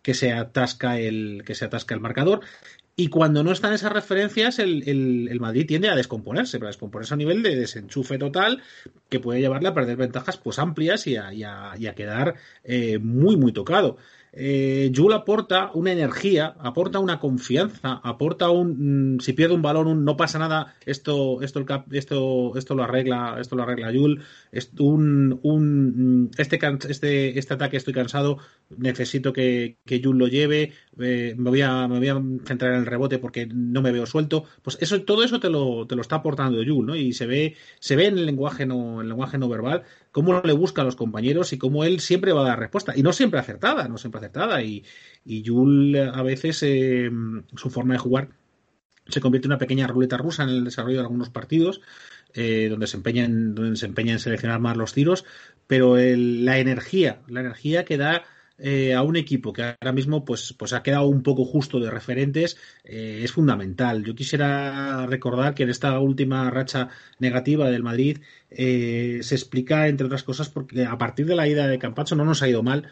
que 0.00 0.14
se 0.14 0.32
atasca 0.32 1.00
el, 1.00 1.42
que 1.44 1.56
se 1.56 1.64
atasca 1.64 1.94
el 1.94 2.00
marcador 2.00 2.42
Y 2.94 3.08
cuando 3.08 3.42
no 3.42 3.50
están 3.50 3.72
esas 3.72 3.90
referencias, 3.90 4.60
el, 4.60 4.86
el, 5.28 5.40
Madrid 5.40 5.66
tiende 5.66 5.88
a 5.88 5.96
descomponerse, 5.96 6.58
pero 6.58 6.68
a 6.68 6.70
descomponerse 6.70 7.14
a 7.14 7.16
nivel 7.16 7.42
de 7.42 7.56
desenchufe 7.56 8.16
total, 8.16 8.62
que 9.08 9.18
puede 9.18 9.40
llevarle 9.40 9.70
a 9.70 9.74
perder 9.74 9.96
ventajas 9.96 10.36
pues 10.36 10.60
amplias 10.60 11.08
y 11.08 11.16
a, 11.16 11.34
y 11.34 11.42
a, 11.42 11.94
quedar 11.96 12.36
eh, 12.62 13.00
muy, 13.00 13.36
muy 13.36 13.52
tocado 13.52 13.96
eh, 14.36 14.92
aporta 15.14 15.70
una 15.74 15.92
energía, 15.92 16.54
aporta 16.58 16.98
una 16.98 17.20
confianza, 17.20 18.00
aporta 18.02 18.50
un 18.50 19.16
mm, 19.16 19.20
si 19.20 19.32
pierde 19.32 19.54
un 19.54 19.62
balón 19.62 20.04
no 20.04 20.16
pasa 20.16 20.38
nada, 20.38 20.74
esto 20.86 21.40
esto 21.42 21.60
el 21.60 21.66
esto 21.92 22.56
esto 22.56 22.74
lo 22.74 22.82
arregla, 22.82 23.36
esto 23.40 23.54
lo 23.54 23.62
arregla 23.62 23.92
Jul, 23.92 24.24
un, 24.78 25.38
un 25.42 26.24
mm, 26.24 26.30
este 26.36 26.58
este 26.88 27.38
este 27.38 27.54
ataque 27.54 27.76
estoy 27.76 27.94
cansado, 27.94 28.38
necesito 28.76 29.32
que 29.32 29.78
que 29.84 30.02
Jul 30.02 30.18
lo 30.18 30.26
lleve, 30.26 30.72
eh, 30.98 31.34
me 31.36 31.50
voy 31.50 31.60
a 31.62 31.86
me 31.86 31.98
voy 31.98 32.08
a 32.08 32.20
centrar 32.44 32.72
en 32.74 32.80
el 32.80 32.86
rebote 32.86 33.18
porque 33.18 33.46
no 33.46 33.82
me 33.82 33.92
veo 33.92 34.06
suelto, 34.06 34.44
pues 34.62 34.78
eso 34.80 35.00
todo 35.02 35.22
eso 35.22 35.38
te 35.38 35.50
lo 35.50 35.86
te 35.86 35.94
lo 35.94 36.02
está 36.02 36.16
aportando 36.16 36.58
Jul, 36.64 36.86
¿no? 36.86 36.96
Y 36.96 37.12
se 37.12 37.26
ve 37.26 37.56
se 37.78 37.94
ve 37.96 38.06
en 38.06 38.18
el 38.18 38.26
lenguaje 38.26 38.66
no 38.66 38.96
en 38.96 39.02
el 39.02 39.08
lenguaje 39.08 39.38
no 39.38 39.48
verbal 39.48 39.84
cómo 40.14 40.40
le 40.42 40.52
busca 40.52 40.82
a 40.82 40.84
los 40.84 40.94
compañeros 40.94 41.52
y 41.52 41.58
cómo 41.58 41.82
él 41.82 41.98
siempre 41.98 42.32
va 42.32 42.42
a 42.42 42.48
dar 42.50 42.60
respuesta. 42.60 42.92
Y 42.94 43.02
no 43.02 43.12
siempre 43.12 43.40
acertada, 43.40 43.88
no 43.88 43.98
siempre 43.98 44.20
acertada. 44.20 44.62
Y, 44.62 44.84
y 45.24 45.44
a 45.98 46.22
veces 46.22 46.62
eh, 46.62 47.10
su 47.56 47.68
forma 47.68 47.94
de 47.94 47.98
jugar 47.98 48.28
se 49.08 49.20
convierte 49.20 49.48
en 49.48 49.54
una 49.54 49.58
pequeña 49.58 49.88
ruleta 49.88 50.16
rusa 50.16 50.44
en 50.44 50.50
el 50.50 50.64
desarrollo 50.64 50.98
de 50.98 51.02
algunos 51.02 51.30
partidos, 51.30 51.80
eh, 52.32 52.68
donde, 52.70 52.86
se 52.86 52.96
empeña 52.96 53.24
en, 53.24 53.56
donde 53.56 53.76
se 53.76 53.86
empeña 53.86 54.12
en 54.12 54.20
seleccionar 54.20 54.60
más 54.60 54.76
los 54.76 54.92
tiros, 54.92 55.24
pero 55.66 55.96
la 55.96 56.58
energía, 56.58 57.20
la 57.26 57.40
energía 57.40 57.84
que 57.84 57.96
da 57.96 58.22
eh, 58.58 58.94
a 58.94 59.02
un 59.02 59.16
equipo 59.16 59.52
que 59.52 59.62
ahora 59.62 59.92
mismo 59.92 60.24
pues, 60.24 60.52
pues 60.52 60.72
ha 60.72 60.82
quedado 60.82 61.06
un 61.06 61.22
poco 61.22 61.44
justo 61.44 61.80
de 61.80 61.90
referentes 61.90 62.56
eh, 62.84 63.20
es 63.24 63.32
fundamental. 63.32 64.04
Yo 64.04 64.14
quisiera 64.14 65.06
recordar 65.06 65.54
que 65.54 65.64
en 65.64 65.70
esta 65.70 65.98
última 65.98 66.50
racha 66.50 66.88
negativa 67.18 67.68
del 67.70 67.82
Madrid 67.82 68.18
eh, 68.50 69.18
se 69.22 69.34
explica, 69.34 69.88
entre 69.88 70.06
otras 70.06 70.22
cosas, 70.22 70.48
porque 70.48 70.84
a 70.84 70.96
partir 70.98 71.26
de 71.26 71.34
la 71.34 71.48
ida 71.48 71.66
de 71.66 71.78
Campacho 71.78 72.14
no 72.14 72.24
nos 72.24 72.42
ha 72.42 72.48
ido 72.48 72.62
mal 72.62 72.88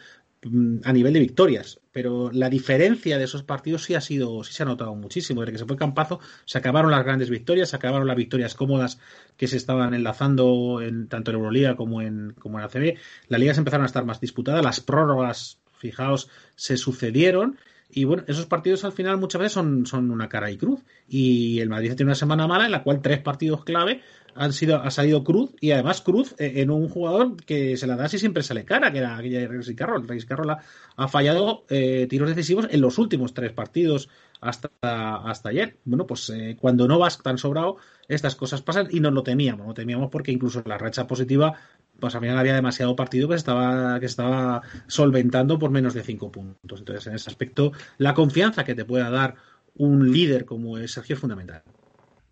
a 0.83 0.93
nivel 0.93 1.13
de 1.13 1.19
victorias, 1.19 1.79
pero 1.91 2.31
la 2.31 2.49
diferencia 2.49 3.17
de 3.17 3.23
esos 3.23 3.43
partidos 3.43 3.83
sí 3.83 3.95
ha 3.95 4.01
sido, 4.01 4.43
sí 4.43 4.53
se 4.53 4.63
ha 4.63 4.65
notado 4.65 4.95
muchísimo. 4.95 5.41
Desde 5.41 5.53
que 5.53 5.57
se 5.59 5.65
fue 5.65 5.77
Campazo, 5.77 6.19
se 6.45 6.57
acabaron 6.57 6.91
las 6.91 7.03
grandes 7.03 7.29
victorias, 7.29 7.69
se 7.69 7.75
acabaron 7.75 8.07
las 8.07 8.17
victorias 8.17 8.55
cómodas 8.55 8.99
que 9.37 9.47
se 9.47 9.57
estaban 9.57 9.93
enlazando 9.93 10.81
en, 10.81 11.07
tanto 11.07 11.31
en 11.31 11.37
Euroliga 11.37 11.75
como 11.75 12.01
en, 12.01 12.33
como 12.39 12.59
en 12.59 12.65
ACB. 12.65 12.97
Las 13.27 13.39
ligas 13.39 13.57
empezaron 13.57 13.83
a 13.83 13.87
estar 13.87 14.05
más 14.05 14.19
disputadas, 14.19 14.63
las 14.63 14.81
prórrogas, 14.81 15.59
fijaos, 15.77 16.29
se 16.55 16.77
sucedieron. 16.77 17.57
Y 17.89 18.05
bueno, 18.05 18.23
esos 18.27 18.47
partidos 18.47 18.83
al 18.85 18.91
final 18.91 19.17
muchas 19.17 19.39
veces 19.39 19.53
son, 19.53 19.85
son 19.85 20.09
una 20.09 20.27
cara 20.27 20.49
y 20.49 20.57
cruz. 20.57 20.81
Y 21.07 21.59
el 21.59 21.69
Madrid 21.69 21.93
tiene 21.95 22.09
una 22.09 22.15
semana 22.15 22.47
mala 22.47 22.65
en 22.65 22.71
la 22.71 22.83
cual 22.83 23.01
tres 23.01 23.19
partidos 23.19 23.63
clave 23.63 24.01
han 24.35 24.53
sido, 24.53 24.77
ha 24.77 24.91
salido 24.91 25.23
Cruz 25.23 25.51
y 25.59 25.71
además 25.71 26.01
Cruz 26.01 26.35
eh, 26.37 26.53
en 26.57 26.69
un 26.69 26.89
jugador 26.89 27.35
que 27.43 27.77
se 27.77 27.87
la 27.87 27.95
da 27.95 28.09
si 28.09 28.19
siempre 28.19 28.43
sale 28.43 28.65
cara, 28.65 28.91
que 28.91 28.99
era 28.99 29.17
Reyes 29.17 29.73
Carroll. 29.75 30.07
Reyes 30.07 30.25
Carroll 30.25 30.55
ha, 30.95 31.07
fallado 31.07 31.65
eh, 31.69 32.07
tiros 32.09 32.29
decisivos 32.29 32.67
en 32.69 32.81
los 32.81 32.97
últimos 32.97 33.33
tres 33.33 33.51
partidos 33.51 34.09
hasta, 34.41 34.69
hasta 34.81 35.49
ayer. 35.49 35.77
Bueno, 35.85 36.05
pues 36.05 36.29
eh, 36.29 36.57
cuando 36.59 36.87
no 36.87 36.99
vas 36.99 37.21
tan 37.21 37.37
sobrado, 37.37 37.77
estas 38.07 38.35
cosas 38.35 38.61
pasan 38.61 38.87
y 38.91 38.99
no 38.99 39.11
lo 39.11 39.23
temíamos. 39.23 39.65
No 39.65 39.73
temíamos 39.73 40.09
porque 40.09 40.31
incluso 40.31 40.61
la 40.65 40.77
racha 40.77 41.07
positiva, 41.07 41.53
pues 41.99 42.15
al 42.15 42.21
final 42.21 42.37
había 42.37 42.55
demasiado 42.55 42.95
partido 42.95 43.29
que 43.29 43.35
estaba, 43.35 43.99
que 43.99 44.05
estaba 44.05 44.61
solventando 44.87 45.57
por 45.59 45.71
menos 45.71 45.93
de 45.93 46.03
cinco 46.03 46.31
puntos. 46.31 46.79
Entonces, 46.79 47.07
en 47.07 47.15
ese 47.15 47.29
aspecto, 47.29 47.71
la 47.97 48.13
confianza 48.13 48.63
que 48.63 48.75
te 48.75 48.85
pueda 48.85 49.09
dar 49.09 49.35
un 49.75 50.11
líder 50.11 50.45
como 50.45 50.77
es 50.77 50.91
Sergio 50.91 51.15
es 51.15 51.19
fundamental. 51.19 51.63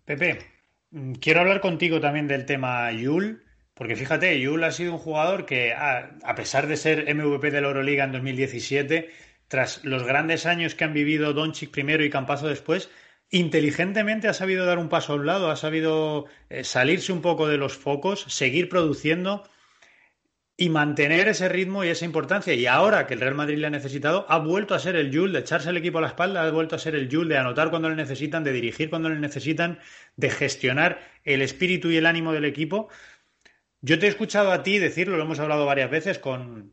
Pepe, 0.04 0.38
quiero 1.20 1.40
hablar 1.40 1.60
contigo 1.60 2.00
también 2.00 2.28
del 2.28 2.46
tema 2.46 2.90
Yul. 2.92 3.44
Porque 3.74 3.96
fíjate, 3.96 4.38
Yul 4.38 4.64
ha 4.64 4.70
sido 4.70 4.92
un 4.92 4.98
jugador 4.98 5.46
que, 5.46 5.72
a 5.72 6.34
pesar 6.36 6.66
de 6.66 6.76
ser 6.76 7.12
MVP 7.14 7.50
de 7.50 7.60
la 7.60 7.68
Euroliga 7.68 8.04
en 8.04 8.12
2017, 8.12 9.10
tras 9.48 9.84
los 9.84 10.04
grandes 10.04 10.46
años 10.46 10.74
que 10.74 10.84
han 10.84 10.94
vivido 10.94 11.32
Doncic 11.32 11.70
primero 11.70 12.04
y 12.04 12.10
Campazo 12.10 12.48
después, 12.48 12.90
inteligentemente 13.30 14.28
ha 14.28 14.34
sabido 14.34 14.66
dar 14.66 14.78
un 14.78 14.88
paso 14.88 15.12
a 15.12 15.16
un 15.16 15.26
lado, 15.26 15.50
ha 15.50 15.56
sabido 15.56 16.26
eh, 16.48 16.64
salirse 16.64 17.12
un 17.12 17.22
poco 17.22 17.48
de 17.48 17.56
los 17.56 17.76
focos, 17.76 18.24
seguir 18.28 18.68
produciendo 18.68 19.42
y 20.62 20.68
mantener 20.68 21.26
ese 21.26 21.48
ritmo 21.48 21.82
y 21.82 21.88
esa 21.88 22.04
importancia. 22.04 22.54
Y 22.54 22.66
ahora 22.66 23.08
que 23.08 23.14
el 23.14 23.20
Real 23.20 23.34
Madrid 23.34 23.58
le 23.58 23.66
ha 23.66 23.70
necesitado, 23.70 24.26
ha 24.28 24.38
vuelto 24.38 24.76
a 24.76 24.78
ser 24.78 24.94
el 24.94 25.12
Jules 25.12 25.32
de 25.32 25.40
echarse 25.40 25.70
el 25.70 25.76
equipo 25.76 25.98
a 25.98 26.02
la 26.02 26.06
espalda, 26.06 26.44
ha 26.44 26.50
vuelto 26.52 26.76
a 26.76 26.78
ser 26.78 26.94
el 26.94 27.08
Jules 27.10 27.30
de 27.30 27.38
anotar 27.38 27.70
cuando 27.70 27.88
le 27.88 27.96
necesitan, 27.96 28.44
de 28.44 28.52
dirigir 28.52 28.88
cuando 28.88 29.08
le 29.08 29.18
necesitan, 29.18 29.80
de 30.14 30.30
gestionar 30.30 31.00
el 31.24 31.42
espíritu 31.42 31.90
y 31.90 31.96
el 31.96 32.06
ánimo 32.06 32.32
del 32.32 32.44
equipo. 32.44 32.88
Yo 33.80 33.98
te 33.98 34.06
he 34.06 34.08
escuchado 34.08 34.52
a 34.52 34.62
ti 34.62 34.78
decirlo, 34.78 35.16
lo 35.16 35.24
hemos 35.24 35.40
hablado 35.40 35.66
varias 35.66 35.90
veces 35.90 36.20
con, 36.20 36.72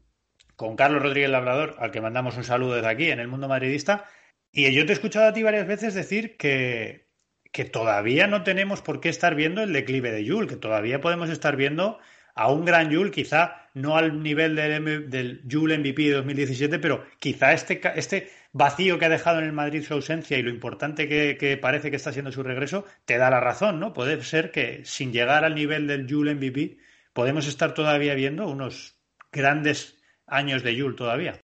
con 0.55 0.75
Carlos 0.75 1.01
Rodríguez 1.01 1.31
Labrador, 1.31 1.75
al 1.79 1.89
que 1.89 1.99
mandamos 1.99 2.37
un 2.37 2.43
saludo 2.43 2.75
desde 2.75 2.89
aquí 2.89 3.09
en 3.09 3.19
el 3.19 3.27
mundo 3.27 3.47
madridista. 3.47 4.05
Y 4.51 4.71
yo 4.71 4.85
te 4.85 4.91
he 4.91 4.93
escuchado 4.93 5.29
a 5.29 5.33
ti 5.33 5.41
varias 5.41 5.65
veces 5.65 5.95
decir 5.95 6.37
que, 6.37 7.09
que 7.51 7.65
todavía 7.65 8.27
no 8.27 8.43
tenemos 8.43 8.83
por 8.83 8.99
qué 8.99 9.09
estar 9.09 9.33
viendo 9.33 9.63
el 9.63 9.73
declive 9.73 10.11
de 10.11 10.23
Yul, 10.25 10.47
que 10.47 10.57
todavía 10.57 11.01
podemos 11.01 11.31
estar 11.31 11.55
viendo 11.55 11.99
a 12.39 12.49
un 12.49 12.63
gran 12.63 12.89
Yul, 12.89 13.11
quizá 13.11 13.69
no 13.73 13.97
al 13.97 14.23
nivel 14.23 14.55
del, 14.55 15.09
del 15.09 15.41
Yul 15.45 15.77
MVP 15.77 16.03
de 16.03 16.13
2017, 16.13 16.79
pero 16.79 17.03
quizá 17.19 17.51
este, 17.51 17.81
este 17.95 18.29
vacío 18.53 18.97
que 18.97 19.05
ha 19.05 19.09
dejado 19.09 19.39
en 19.39 19.45
el 19.45 19.51
Madrid 19.51 19.83
su 19.83 19.93
ausencia 19.93 20.37
y 20.37 20.41
lo 20.41 20.49
importante 20.49 21.09
que, 21.09 21.59
parece 21.61 21.89
que 21.89 21.97
está 21.97 22.13
siendo 22.13 22.31
su 22.31 22.41
regreso, 22.41 22.85
te 23.03 23.17
da 23.17 23.29
la 23.29 23.41
razón, 23.41 23.81
¿no? 23.81 23.91
Puede 23.91 24.23
ser 24.23 24.51
que 24.51 24.85
sin 24.85 25.11
llegar 25.11 25.43
al 25.43 25.53
nivel 25.53 25.85
del 25.85 26.07
Yul 26.07 26.33
MVP, 26.33 26.77
podemos 27.11 27.45
estar 27.45 27.73
todavía 27.73 28.13
viendo 28.13 28.47
unos 28.47 28.95
grandes 29.33 29.97
años 30.25 30.63
de 30.63 30.77
Yul 30.77 30.95
todavía. 30.95 31.41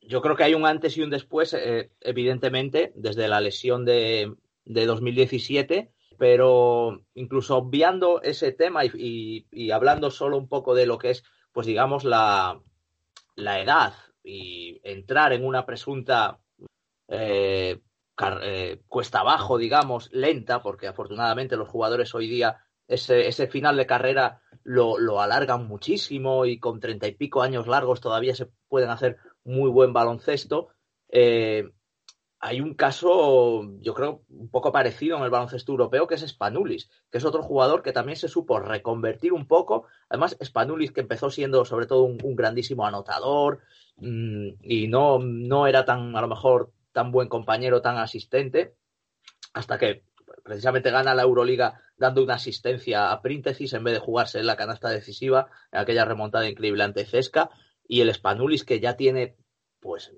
Yo 0.00 0.22
creo 0.22 0.36
que 0.36 0.44
hay 0.44 0.54
un 0.54 0.64
antes 0.64 0.96
y 0.96 1.02
un 1.02 1.10
después, 1.10 1.52
eh, 1.52 1.90
evidentemente, 2.00 2.92
desde 2.94 3.28
la 3.28 3.42
lesión 3.42 3.84
de, 3.84 4.32
de, 4.64 4.86
2017, 4.86 5.92
pero 6.18 7.04
incluso 7.14 7.56
obviando 7.56 8.20
ese 8.22 8.52
tema 8.52 8.84
y, 8.84 9.70
hablando 9.70 10.10
solo 10.10 10.36
un 10.36 10.48
poco 10.48 10.74
de 10.74 10.86
lo 10.86 10.98
que 10.98 11.10
es, 11.10 11.22
pues 11.52 11.66
digamos, 11.66 12.04
la, 12.04 12.60
la 13.36 13.60
edad 13.60 13.94
y 14.22 14.80
entrar 14.82 15.32
en 15.32 15.44
una 15.44 15.64
presunta 15.64 16.40
eh, 17.08 17.80
eh, 18.42 18.82
cuesta 18.88 19.20
abajo, 19.20 19.58
digamos, 19.58 20.10
lenta, 20.12 20.60
porque 20.60 20.88
afortunadamente 20.88 21.56
los 21.56 21.68
jugadores 21.68 22.14
hoy 22.14 22.28
día 22.28 22.58
ese, 22.88 23.28
ese 23.28 23.46
final 23.46 23.76
de 23.76 23.86
carrera 23.86 24.40
lo, 24.64 24.98
lo, 24.98 25.20
alargan 25.20 25.68
muchísimo 25.68 26.46
y 26.46 26.58
con 26.58 26.80
treinta 26.80 27.06
y 27.06 27.12
pico 27.12 27.42
años 27.42 27.68
largos 27.68 28.00
todavía 28.00 28.34
se 28.34 28.48
pueden 28.68 28.90
hacer 28.90 29.18
muy 29.44 29.70
buen 29.70 29.92
baloncesto. 29.92 30.68
Eh, 31.10 31.70
hay 32.40 32.60
un 32.60 32.74
caso, 32.74 33.68
yo 33.80 33.94
creo, 33.94 34.22
un 34.28 34.48
poco 34.48 34.70
parecido 34.70 35.16
en 35.16 35.24
el 35.24 35.30
baloncesto 35.30 35.72
europeo, 35.72 36.06
que 36.06 36.14
es 36.14 36.26
Spanulis, 36.26 36.88
que 37.10 37.18
es 37.18 37.24
otro 37.24 37.42
jugador 37.42 37.82
que 37.82 37.92
también 37.92 38.16
se 38.16 38.28
supo 38.28 38.60
reconvertir 38.60 39.32
un 39.32 39.46
poco. 39.48 39.86
Además, 40.08 40.36
Spanulis, 40.42 40.92
que 40.92 41.00
empezó 41.00 41.30
siendo 41.30 41.64
sobre 41.64 41.86
todo 41.86 42.02
un, 42.02 42.18
grandísimo 42.36 42.86
anotador 42.86 43.60
mmm, 43.96 44.50
y 44.62 44.86
no, 44.86 45.18
no 45.18 45.66
era 45.66 45.84
tan, 45.84 46.14
a 46.16 46.20
lo 46.20 46.28
mejor, 46.28 46.72
tan 46.92 47.10
buen 47.10 47.28
compañero, 47.28 47.82
tan 47.82 47.98
asistente, 47.98 48.76
hasta 49.52 49.78
que 49.78 50.04
precisamente 50.44 50.92
gana 50.92 51.14
la 51.14 51.22
Euroliga 51.22 51.80
dando 51.96 52.22
una 52.22 52.34
asistencia 52.34 53.10
a 53.10 53.20
Príntesis 53.20 53.72
en 53.72 53.82
vez 53.82 53.94
de 53.94 54.00
jugarse 54.00 54.38
en 54.38 54.46
la 54.46 54.56
canasta 54.56 54.90
decisiva, 54.90 55.48
en 55.72 55.80
aquella 55.80 56.04
remontada 56.04 56.48
increíble 56.48 56.84
ante 56.84 57.04
Cesca, 57.04 57.50
y 57.86 58.00
el 58.00 58.14
Spanulis 58.14 58.64
que 58.64 58.78
ya 58.78 58.96
tiene 58.96 59.36
pues 59.80 60.12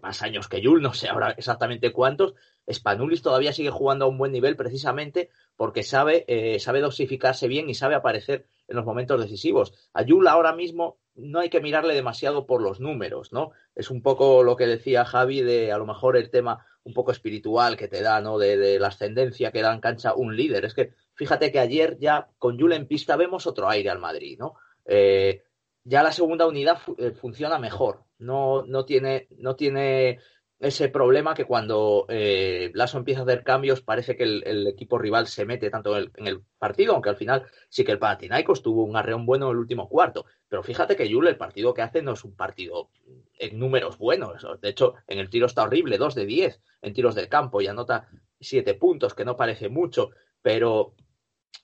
más 0.00 0.22
años 0.22 0.48
que 0.48 0.60
Yul, 0.60 0.82
no 0.82 0.94
sé 0.94 1.08
ahora 1.08 1.30
exactamente 1.36 1.92
cuántos, 1.92 2.34
Spanulis 2.70 3.22
todavía 3.22 3.52
sigue 3.52 3.70
jugando 3.70 4.04
a 4.04 4.08
un 4.08 4.18
buen 4.18 4.32
nivel 4.32 4.56
precisamente 4.56 5.30
porque 5.56 5.82
sabe, 5.82 6.24
eh, 6.28 6.58
sabe 6.60 6.80
dosificarse 6.80 7.48
bien 7.48 7.68
y 7.68 7.74
sabe 7.74 7.94
aparecer 7.94 8.46
en 8.68 8.76
los 8.76 8.84
momentos 8.84 9.20
decisivos. 9.20 9.74
A 9.92 10.02
Yul 10.02 10.28
ahora 10.28 10.54
mismo 10.54 10.98
no 11.14 11.40
hay 11.40 11.50
que 11.50 11.60
mirarle 11.60 11.94
demasiado 11.94 12.46
por 12.46 12.62
los 12.62 12.80
números, 12.80 13.32
¿no? 13.32 13.52
Es 13.74 13.90
un 13.90 14.02
poco 14.02 14.42
lo 14.42 14.56
que 14.56 14.66
decía 14.66 15.04
Javi 15.04 15.42
de 15.42 15.72
a 15.72 15.78
lo 15.78 15.86
mejor 15.86 16.16
el 16.16 16.30
tema 16.30 16.64
un 16.84 16.94
poco 16.94 17.12
espiritual 17.12 17.76
que 17.76 17.88
te 17.88 18.02
da, 18.02 18.20
¿no? 18.20 18.38
De, 18.38 18.78
la 18.78 18.88
ascendencia 18.88 19.52
que 19.52 19.62
da 19.62 19.74
en 19.74 19.80
cancha 19.80 20.14
un 20.14 20.36
líder. 20.36 20.64
Es 20.64 20.74
que 20.74 20.94
fíjate 21.14 21.52
que 21.52 21.58
ayer 21.58 21.98
ya 21.98 22.28
con 22.38 22.56
Yul 22.56 22.72
en 22.72 22.86
pista 22.86 23.16
vemos 23.16 23.46
otro 23.46 23.68
aire 23.68 23.90
al 23.90 23.98
Madrid, 23.98 24.38
¿no? 24.38 24.54
Eh, 24.84 25.44
ya 25.84 26.02
la 26.02 26.12
segunda 26.12 26.46
unidad 26.46 26.78
eh, 26.98 27.10
funciona 27.10 27.58
mejor, 27.58 28.04
no, 28.22 28.64
no 28.64 28.84
tiene, 28.84 29.28
no 29.36 29.56
tiene 29.56 30.18
ese 30.62 30.88
problema 30.88 31.34
que 31.34 31.44
cuando 31.44 32.06
eh, 32.08 32.70
Lasso 32.74 32.96
empieza 32.96 33.20
a 33.20 33.24
hacer 33.24 33.42
cambios 33.42 33.82
parece 33.82 34.16
que 34.16 34.22
el, 34.22 34.66
equipo 34.68 34.96
rival 34.96 35.26
se 35.26 35.44
mete 35.44 35.70
tanto 35.70 35.96
en 35.98 36.26
el, 36.26 36.42
partido, 36.56 36.94
aunque 36.94 37.08
al 37.08 37.16
final 37.16 37.44
sí 37.68 37.84
que 37.84 37.90
el 37.90 37.98
Panathinaikos 37.98 38.62
tuvo 38.62 38.84
un 38.84 38.96
arreón 38.96 39.26
bueno 39.26 39.46
en 39.46 39.52
el 39.52 39.58
último 39.58 39.88
cuarto. 39.88 40.24
Pero 40.48 40.62
fíjate 40.62 40.94
que 40.94 41.08
Yule, 41.08 41.30
el 41.30 41.36
partido 41.36 41.74
que 41.74 41.82
hace 41.82 42.00
no 42.00 42.12
es 42.12 42.22
un 42.22 42.36
partido 42.36 42.90
en 43.36 43.58
números 43.58 43.98
buenos. 43.98 44.46
De 44.60 44.68
hecho, 44.68 44.94
en 45.08 45.18
el 45.18 45.28
tiro 45.28 45.46
está 45.46 45.64
horrible, 45.64 45.98
2 45.98 46.14
de 46.14 46.26
10 46.26 46.60
en 46.82 46.94
tiros 46.94 47.16
del 47.16 47.28
campo 47.28 47.60
y 47.60 47.66
anota 47.66 48.08
7 48.38 48.74
puntos, 48.74 49.14
que 49.14 49.24
no 49.24 49.36
parece 49.36 49.68
mucho, 49.68 50.10
pero 50.42 50.94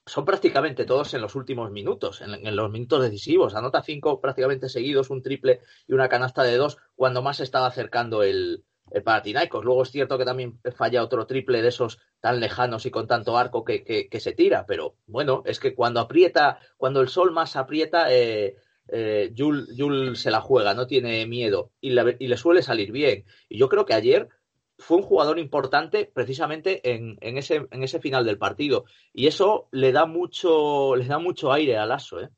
son 0.05 0.25
prácticamente 0.25 0.85
todos 0.85 1.13
en 1.13 1.21
los 1.21 1.35
últimos 1.35 1.71
minutos, 1.71 2.21
en, 2.21 2.55
los 2.55 2.71
minutos 2.71 3.01
decisivos. 3.01 3.55
Anota 3.55 3.83
5 3.83 4.19
prácticamente 4.19 4.69
seguidos, 4.69 5.09
un 5.09 5.21
triple 5.21 5.61
y 5.87 5.93
una 5.93 6.09
canasta 6.09 6.43
de 6.43 6.57
2 6.57 6.77
cuando 6.95 7.21
más 7.21 7.37
se 7.37 7.43
estaba 7.43 7.67
acercando 7.67 8.23
el, 8.23 8.63
el 8.91 9.03
Panathinaikos. 9.03 9.63
Luego 9.63 9.83
es 9.83 9.91
cierto 9.91 10.17
que 10.17 10.25
también 10.25 10.59
falla 10.75 11.03
otro 11.03 11.25
triple 11.27 11.61
de 11.61 11.69
esos 11.69 11.99
tan 12.19 12.39
lejanos 12.39 12.85
y 12.85 12.91
con 12.91 13.07
tanto 13.07 13.37
arco 13.37 13.63
que, 13.63 13.83
que, 13.83 14.19
se 14.19 14.33
tira, 14.33 14.65
pero 14.65 14.95
bueno, 15.07 15.43
es 15.45 15.59
que 15.59 15.75
cuando 15.75 15.99
aprieta, 15.99 16.59
cuando 16.77 17.01
el 17.01 17.09
sol 17.09 17.31
más 17.31 17.55
aprieta, 17.55 18.11
eh, 18.11 18.55
eh 18.87 19.33
Jules, 19.37 20.19
se 20.19 20.31
la 20.31 20.41
juega, 20.41 20.73
no 20.73 20.87
tiene 20.87 21.25
miedo 21.27 21.71
y, 21.79 21.91
le 21.91 22.37
suele 22.37 22.61
salir 22.61 22.91
bien. 22.91 23.25
Y 23.47 23.57
yo 23.57 23.69
creo 23.69 23.85
que 23.85 23.93
ayer 23.93 24.29
fue 24.79 24.97
un 24.97 25.03
jugador 25.03 25.37
importante 25.37 26.09
precisamente 26.11 26.81
en, 26.93 27.17
ese, 27.21 27.99
final 27.99 28.25
del 28.25 28.37
partido 28.37 28.85
y 29.13 29.27
eso 29.27 29.67
le 29.71 29.91
da 29.91 30.05
mucho, 30.05 30.95
le 30.95 31.05
da 31.05 31.19
mucho 31.19 31.51
aire 31.51 31.77
al 31.77 31.91
aso, 31.91 32.21
¿eh? 32.21 32.29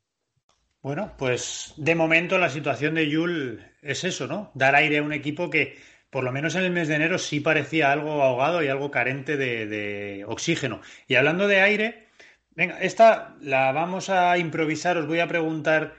Bueno, 0.82 1.12
pues 1.16 1.74
de 1.76 1.94
momento 1.94 2.38
la 2.38 2.50
situación 2.50 2.96
de 2.96 3.14
Jules 3.14 3.60
es 3.82 4.02
eso, 4.02 4.26
¿no? 4.26 4.50
Dar 4.54 4.74
aire 4.74 4.98
a 4.98 5.02
un 5.02 5.12
equipo 5.12 5.48
que 5.48 5.76
por 6.10 6.24
lo 6.24 6.32
menos 6.32 6.56
en 6.56 6.64
el 6.64 6.72
mes 6.72 6.88
de 6.88 6.96
enero 6.96 7.18
sí 7.18 7.38
parecía 7.38 7.92
algo 7.92 8.20
ahogado 8.20 8.62
y 8.62 8.68
algo 8.68 8.90
carente 8.90 9.36
de, 9.36 10.24
oxígeno. 10.26 10.80
Y 11.06 11.14
hablando 11.14 11.46
de 11.46 11.60
aire, 11.60 12.08
venga, 12.50 12.80
esta 12.80 13.36
la 13.40 13.70
vamos 13.70 14.10
a 14.10 14.36
improvisar, 14.36 14.98
os 14.98 15.06
voy 15.06 15.20
a 15.20 15.28
preguntar 15.28 15.94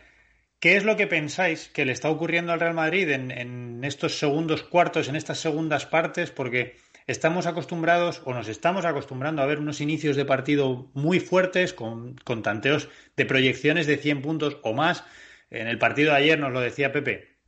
qué 0.63 0.77
es 0.77 0.85
lo 0.85 0.95
que 0.95 1.07
pensáis 1.07 1.67
que 1.67 1.83
le 1.83 1.91
está 1.91 2.09
ocurriendo 2.09 2.53
al 2.53 2.59
Real 2.61 2.73
Madrid 2.73 3.09
en, 3.09 3.83
estos 3.83 4.17
segundos 4.17 4.63
cuartos, 4.63 5.09
en 5.09 5.17
estas 5.17 5.37
segundas 5.39 5.85
partes, 5.85 6.31
porque 6.31 6.77
estamos 7.05 7.47
acostumbrados 7.47 8.21
o 8.23 8.33
nos 8.33 8.47
estamos 8.47 8.85
acostumbrando 8.85 9.41
a 9.41 9.45
ver 9.45 9.59
unos 9.59 9.81
inicios 9.81 10.15
de 10.15 10.23
partido 10.23 10.89
muy 10.93 11.19
fuertes, 11.19 11.73
con, 11.73 12.15
tanteos 12.41 12.87
de 13.17 13.25
proyecciones 13.25 13.87
de 13.87 13.97
100 13.97 14.21
puntos 14.21 14.57
o 14.63 14.71
más. 14.71 15.03
En 15.49 15.67
el 15.67 15.79
partido 15.79 16.11
de 16.11 16.19
ayer 16.19 16.39
nos 16.39 16.53
lo 16.53 16.61
decía 16.61 16.93
Pepe, 16.93 17.39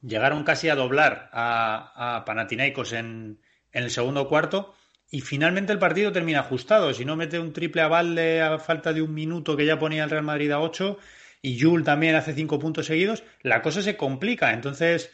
llegaron 0.00 0.42
casi 0.42 0.70
a 0.70 0.74
doblar 0.74 1.28
a, 1.34 2.16
a 2.16 2.24
Panathinaikos 2.24 2.94
en, 2.94 3.40
el 3.72 3.90
segundo 3.90 4.26
cuarto 4.26 4.74
y 5.10 5.20
finalmente 5.20 5.74
el 5.74 5.78
partido 5.78 6.12
termina 6.12 6.40
ajustado. 6.40 6.94
Si 6.94 7.04
no 7.04 7.14
mete 7.14 7.38
un 7.38 7.52
triple 7.52 7.82
a 7.82 7.88
a 7.88 8.58
falta 8.58 8.94
de 8.94 9.02
un 9.02 9.12
minuto 9.12 9.54
que 9.54 9.66
ya 9.66 9.78
ponía 9.78 10.04
el 10.04 10.08
Real 10.08 10.24
Madrid 10.24 10.50
a 10.50 10.60
8 10.60 10.98
y 11.44 11.60
Jul 11.60 11.84
también 11.84 12.14
hace 12.14 12.32
cinco 12.32 12.58
puntos 12.58 12.86
seguidos, 12.86 13.22
la 13.42 13.60
cosa 13.60 13.82
se 13.82 13.98
complica. 13.98 14.54
Entonces, 14.54 15.12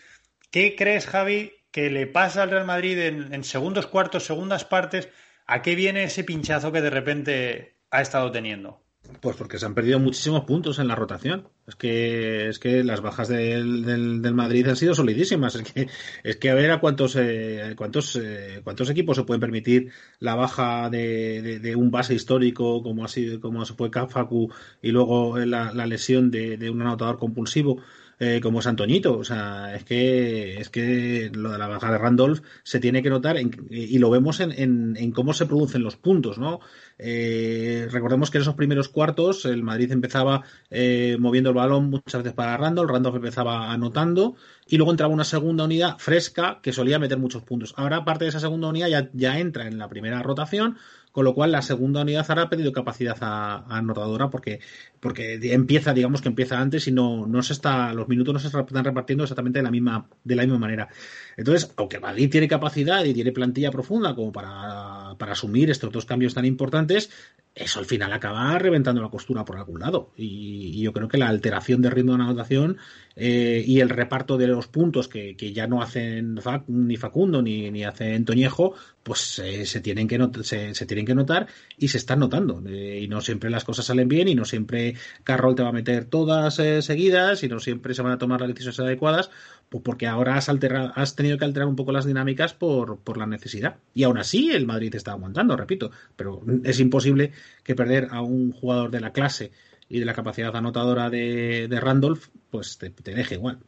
¿qué 0.53 0.77
crees, 0.77 1.07
Javi, 1.09 1.53
que 1.73 1.91
le 1.91 2.07
pasa 2.07 2.45
al 2.45 2.51
Real 2.51 2.67
Madrid 2.67 2.97
en, 3.01 3.35
en 3.35 3.43
segundos 3.43 3.89
cuartos, 3.89 4.27
segundas 4.27 4.65
partes? 4.65 5.09
¿A 5.47 5.61
qué 5.61 5.75
viene 5.75 6.05
ese 6.05 6.23
pinchazo 6.23 6.71
que 6.71 6.83
de 6.83 6.91
repente 6.91 7.81
ha 7.91 8.01
estado 8.01 8.31
teniendo? 8.31 8.81
Pues 9.21 9.37
porque 9.37 9.59
se 9.59 9.67
han 9.67 9.75
perdido 9.75 9.99
muchísimos 9.99 10.45
puntos 10.45 10.79
en 10.79 10.89
la 10.89 10.95
rotación. 10.95 11.49
Es 11.67 11.75
que, 11.75 12.49
es 12.49 12.59
que 12.59 12.85
las 12.85 13.01
bajas 13.01 13.29
del, 13.29 13.85
del, 13.85 14.35
Madrid 14.35 14.67
han 14.69 14.77
sido 14.77 14.95
solidísimas. 14.95 15.55
Es 15.57 15.73
que, 15.73 15.89
es 16.23 16.37
que 16.37 16.51
a 16.51 16.55
ver 16.55 16.71
a 16.71 16.81
cuántos, 16.81 17.17
eh, 17.17 17.75
cuántos, 17.77 18.17
eh, 18.17 18.61
cuántos 18.63 18.89
equipos 18.89 19.17
se 19.17 19.25
pueden 19.25 19.41
permitir 19.41 19.93
la 20.21 20.35
baja 20.35 20.91
de, 20.91 21.75
un 21.77 21.91
base 21.91 22.15
histórico 22.15 22.83
como, 22.83 23.05
así, 23.05 23.39
como 23.41 23.65
se 23.65 23.75
fue 23.75 23.91
Kafaku 23.91 24.53
y 24.81 24.91
luego 24.91 25.39
la, 25.39 25.73
lesión 25.87 26.31
de 26.31 26.71
un 26.71 26.81
anotador 26.83 27.19
compulsivo. 27.19 27.83
Eh, 28.23 28.41
como 28.43 28.61
Santoñito. 28.61 29.17
O 29.17 29.25
sea, 29.25 29.75
es 29.75 29.83
que, 29.85 30.61
es 30.61 30.69
que 30.69 31.31
lo 31.33 31.53
de 31.53 31.57
la 31.59 31.69
baja 31.69 31.91
de 31.91 31.97
Randolph 31.97 32.43
se 32.65 32.79
tiene 32.79 33.03
que 33.03 33.09
notar 33.09 33.39
y 33.71 33.99
lo 33.99 34.11
vemos 34.11 34.41
en, 34.41 34.53
en, 34.95 35.13
cómo 35.13 35.33
se 35.33 35.47
producen 35.47 35.83
los 35.83 35.97
puntos, 35.97 36.37
¿no? 36.37 36.61
Eh, 36.99 37.89
recordemos 37.91 38.31
que 38.31 38.37
en 38.37 38.43
esos 38.43 38.57
primeros 38.57 38.91
cuartos 38.91 39.47
el 39.47 39.63
Madrid 39.63 39.91
empezaba 39.91 40.43
eh, 40.69 41.17
moviendo 41.19 41.49
el 41.49 41.57
balón 41.57 41.89
muchas 41.89 42.23
veces 42.23 42.35
para 42.35 42.59
Randolph, 42.59 42.91
Randolph 42.91 43.17
empezaba 43.17 43.73
anotando 43.73 44.37
y 44.67 44.77
luego 44.77 44.91
entraba 44.91 45.15
una 45.15 45.25
segunda 45.25 45.65
unidad 45.65 45.97
fresca 45.99 46.61
que 46.63 46.75
solía 46.75 46.99
meter 46.99 47.17
muchos 47.17 47.43
puntos. 47.43 47.73
Ahora 47.79 48.05
parte 48.05 48.27
de 48.27 48.29
esa 48.29 48.41
segunda 48.41 48.69
unidad 48.69 48.89
ya, 48.89 49.09
ya 49.15 49.39
entra 49.39 49.67
en 49.67 49.79
la 49.79 49.89
primera 49.89 50.23
rotación 50.23 50.77
con 51.13 51.25
lo 51.25 51.35
cual 51.35 51.53
la 51.53 51.63
segunda 51.63 52.03
unidad 52.03 52.27
ahora 52.29 52.43
ha 52.43 52.51
pedido 52.51 52.73
capacidad 52.73 53.17
a, 53.21 53.65
anotadora 53.77 54.31
porque, 54.31 54.61
porque 55.01 55.39
empieza, 55.53 55.93
digamos 55.93 56.23
que 56.23 56.29
empieza 56.29 56.61
antes 56.61 56.87
y 56.89 56.93
no, 56.93 57.27
no 57.27 57.43
se 57.43 57.53
está, 57.53 57.93
los 57.95 58.09
minutos 58.09 58.35
no 58.35 58.41
se 58.41 58.47
están 58.47 58.85
repartiendo 58.85 59.25
exactamente 59.25 59.59
de 59.59 59.65
la 59.65 59.71
misma, 59.71 60.09
de 60.25 60.37
la 60.37 60.43
misma 60.43 60.59
manera. 60.59 60.89
Entonces, 61.37 61.73
aunque 61.77 62.01
Madrid 62.01 62.31
tiene 62.31 62.49
capacidad 62.49 63.05
y 63.05 63.15
tiene 63.15 63.33
plantilla 63.33 63.71
profunda 63.71 64.15
como 64.15 64.33
para, 64.33 65.15
para 65.19 65.33
asumir 65.33 65.71
estos 65.71 65.93
dos 65.93 66.05
cambios 66.05 66.35
tan 66.35 66.45
importantes, 66.45 67.11
eso 67.55 67.81
al 67.81 67.87
final 67.87 68.13
acaba 68.13 68.59
reventando 68.59 69.03
la 69.03 69.09
costura 69.09 69.45
por 69.45 69.57
algún 69.57 69.81
lado. 69.81 70.13
Y, 70.17 70.81
yo 70.81 70.93
creo 70.93 71.09
que 71.09 71.19
la 71.19 71.29
alteración 71.29 71.83
de 71.83 71.91
ritmo 71.91 72.17
de 72.17 72.23
anotación 72.23 72.79
eh, 73.23 73.63
y 73.67 73.81
el 73.81 73.91
reparto 73.91 74.39
de 74.39 74.47
los 74.47 74.67
puntos 74.67 75.07
que, 75.07 75.35
ya 75.53 75.67
no 75.67 75.83
hacen 75.83 76.41
ni 76.69 76.97
Facundo 76.97 77.43
ni, 77.43 77.71
ni 77.71 77.85
hacen 77.85 78.25
Toñejo, 78.25 78.73
pues 79.03 79.39
eh, 79.41 79.67
se, 79.67 79.83
tienen 79.83 80.09
que 80.09 80.19
se, 80.43 80.75
se, 80.75 80.87
tienen 80.87 81.05
que 81.05 81.15
notar 81.15 81.47
y 81.77 81.89
se 81.89 81.99
están 81.99 82.21
notando. 82.21 82.63
Eh, 82.67 83.01
y 83.03 83.09
no 83.09 83.21
siempre 83.21 83.51
las 83.51 83.65
cosas 83.65 83.85
salen 83.85 84.09
bien 84.09 84.29
y 84.29 84.35
no 84.35 84.47
siempre 84.47 84.95
Carroll 85.23 85.55
te 85.55 85.63
va 85.63 85.69
a 85.69 85.73
meter 85.73 86.07
todas 86.07 86.55
seguidas 86.55 87.43
y 87.43 87.49
no 87.49 87.61
siempre 87.61 87.93
se 87.93 88.01
van 88.01 88.13
a 88.13 88.19
tomar 88.19 88.41
las 88.41 88.49
decisiones 88.49 88.81
adecuadas 88.81 89.29
pues 89.69 89.85
porque 89.85 90.07
ahora 90.07 90.37
has, 90.37 90.49
alterado, 90.49 90.91
has 90.97 91.15
tenido 91.15 91.37
que 91.37 91.45
alterar 91.45 91.69
un 91.69 91.77
poco 91.77 91.93
las 91.93 92.07
dinámicas 92.07 92.55
por, 92.55 93.01
por, 93.01 93.19
la 93.19 93.27
necesidad. 93.27 93.77
Y 93.95 94.05
aún 94.05 94.17
así 94.17 94.51
el 94.51 94.67
Madrid 94.67 94.95
está 94.95 95.13
aguantando, 95.13 95.57
repito, 95.57 95.91
pero 96.17 96.43
es 96.65 96.81
imposible 96.81 97.33
que 97.63 97.75
perder 97.75 98.09
a 98.11 98.23
un 98.23 98.51
jugador 98.51 98.91
de 98.91 99.01
la 99.01 99.13
clase 99.13 99.53
y 99.91 99.99
de 99.99 100.07
la 100.07 100.15
capacidad 100.15 100.57
anotadora 100.57 101.11
de, 101.11 101.67
de 101.69 101.81
Randolph, 101.81 102.29
pues 102.49 102.79
te, 102.79 102.91
deje 102.91 103.35
igual. 103.35 103.59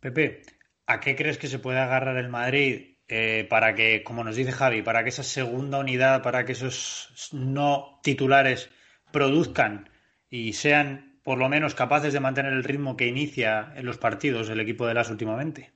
Pepe, 0.00 0.42
¿a 0.86 1.00
qué 1.00 1.16
crees 1.16 1.36
que 1.36 1.48
se 1.48 1.58
puede 1.58 1.80
agarrar 1.80 2.16
el 2.16 2.28
Madrid 2.28 2.94
eh, 3.08 3.46
para 3.50 3.74
que, 3.74 4.04
como 4.04 4.24
nos 4.24 4.36
dice 4.36 4.52
Javi, 4.52 4.82
para 4.82 5.02
que 5.02 5.10
esa 5.10 5.24
segunda 5.24 5.78
unidad, 5.78 6.22
para 6.22 6.44
que 6.44 6.52
esos 6.52 7.30
no 7.32 7.98
titulares 8.02 8.70
produzcan 9.12 9.90
y 10.30 10.52
sean 10.52 11.20
por 11.24 11.38
lo 11.38 11.48
menos 11.48 11.74
capaces 11.74 12.12
de 12.12 12.20
mantener 12.20 12.52
el 12.52 12.62
ritmo 12.62 12.96
que 12.96 13.08
inicia 13.08 13.72
en 13.74 13.84
los 13.84 13.98
partidos 13.98 14.48
el 14.48 14.60
equipo 14.60 14.86
de 14.86 14.94
las 14.94 15.10
últimamente. 15.10 15.72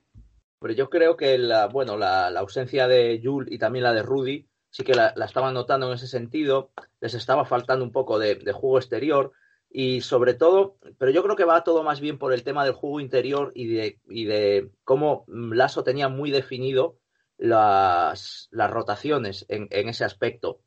Pero 0.61 0.73
yo 0.73 0.89
creo 0.89 1.17
que 1.17 1.37
la, 1.37 1.67
bueno, 1.67 1.97
la, 1.97 2.27
ausencia 2.39 2.87
de 2.87 3.19
Jules 3.21 3.51
y 3.51 3.57
también 3.57 3.83
la 3.83 3.91
de 3.93 4.01
Rudy 4.01 4.47
sí 4.69 4.83
que 4.83 4.93
la, 4.93 5.13
estaban 5.25 5.53
notando 5.53 5.87
en 5.87 5.95
ese 5.95 6.07
sentido. 6.07 6.71
Les 7.01 7.15
estaba 7.15 7.43
faltando 7.43 7.83
un 7.83 7.91
poco 7.91 8.17
de, 8.17 8.39
juego 8.53 8.77
exterior 8.77 9.33
y 9.73 10.01
sobre 10.01 10.33
todo, 10.33 10.77
pero 10.97 11.11
yo 11.11 11.23
creo 11.23 11.35
que 11.35 11.45
va 11.45 11.63
todo 11.63 11.83
más 11.83 12.01
bien 12.01 12.17
por 12.17 12.33
el 12.33 12.43
tema 12.43 12.65
del 12.65 12.73
juego 12.73 12.99
interior 12.99 13.51
y 13.55 13.67
de, 13.67 13.99
y 14.09 14.25
de 14.25 14.69
cómo 14.83 15.23
Lasso 15.27 15.83
tenía 15.83 16.09
muy 16.09 16.29
definido 16.29 16.97
las, 17.37 18.49
las 18.51 18.69
rotaciones 18.69 19.45
en, 19.47 19.67
en, 19.71 19.87
ese 19.87 20.03
aspecto. 20.03 20.59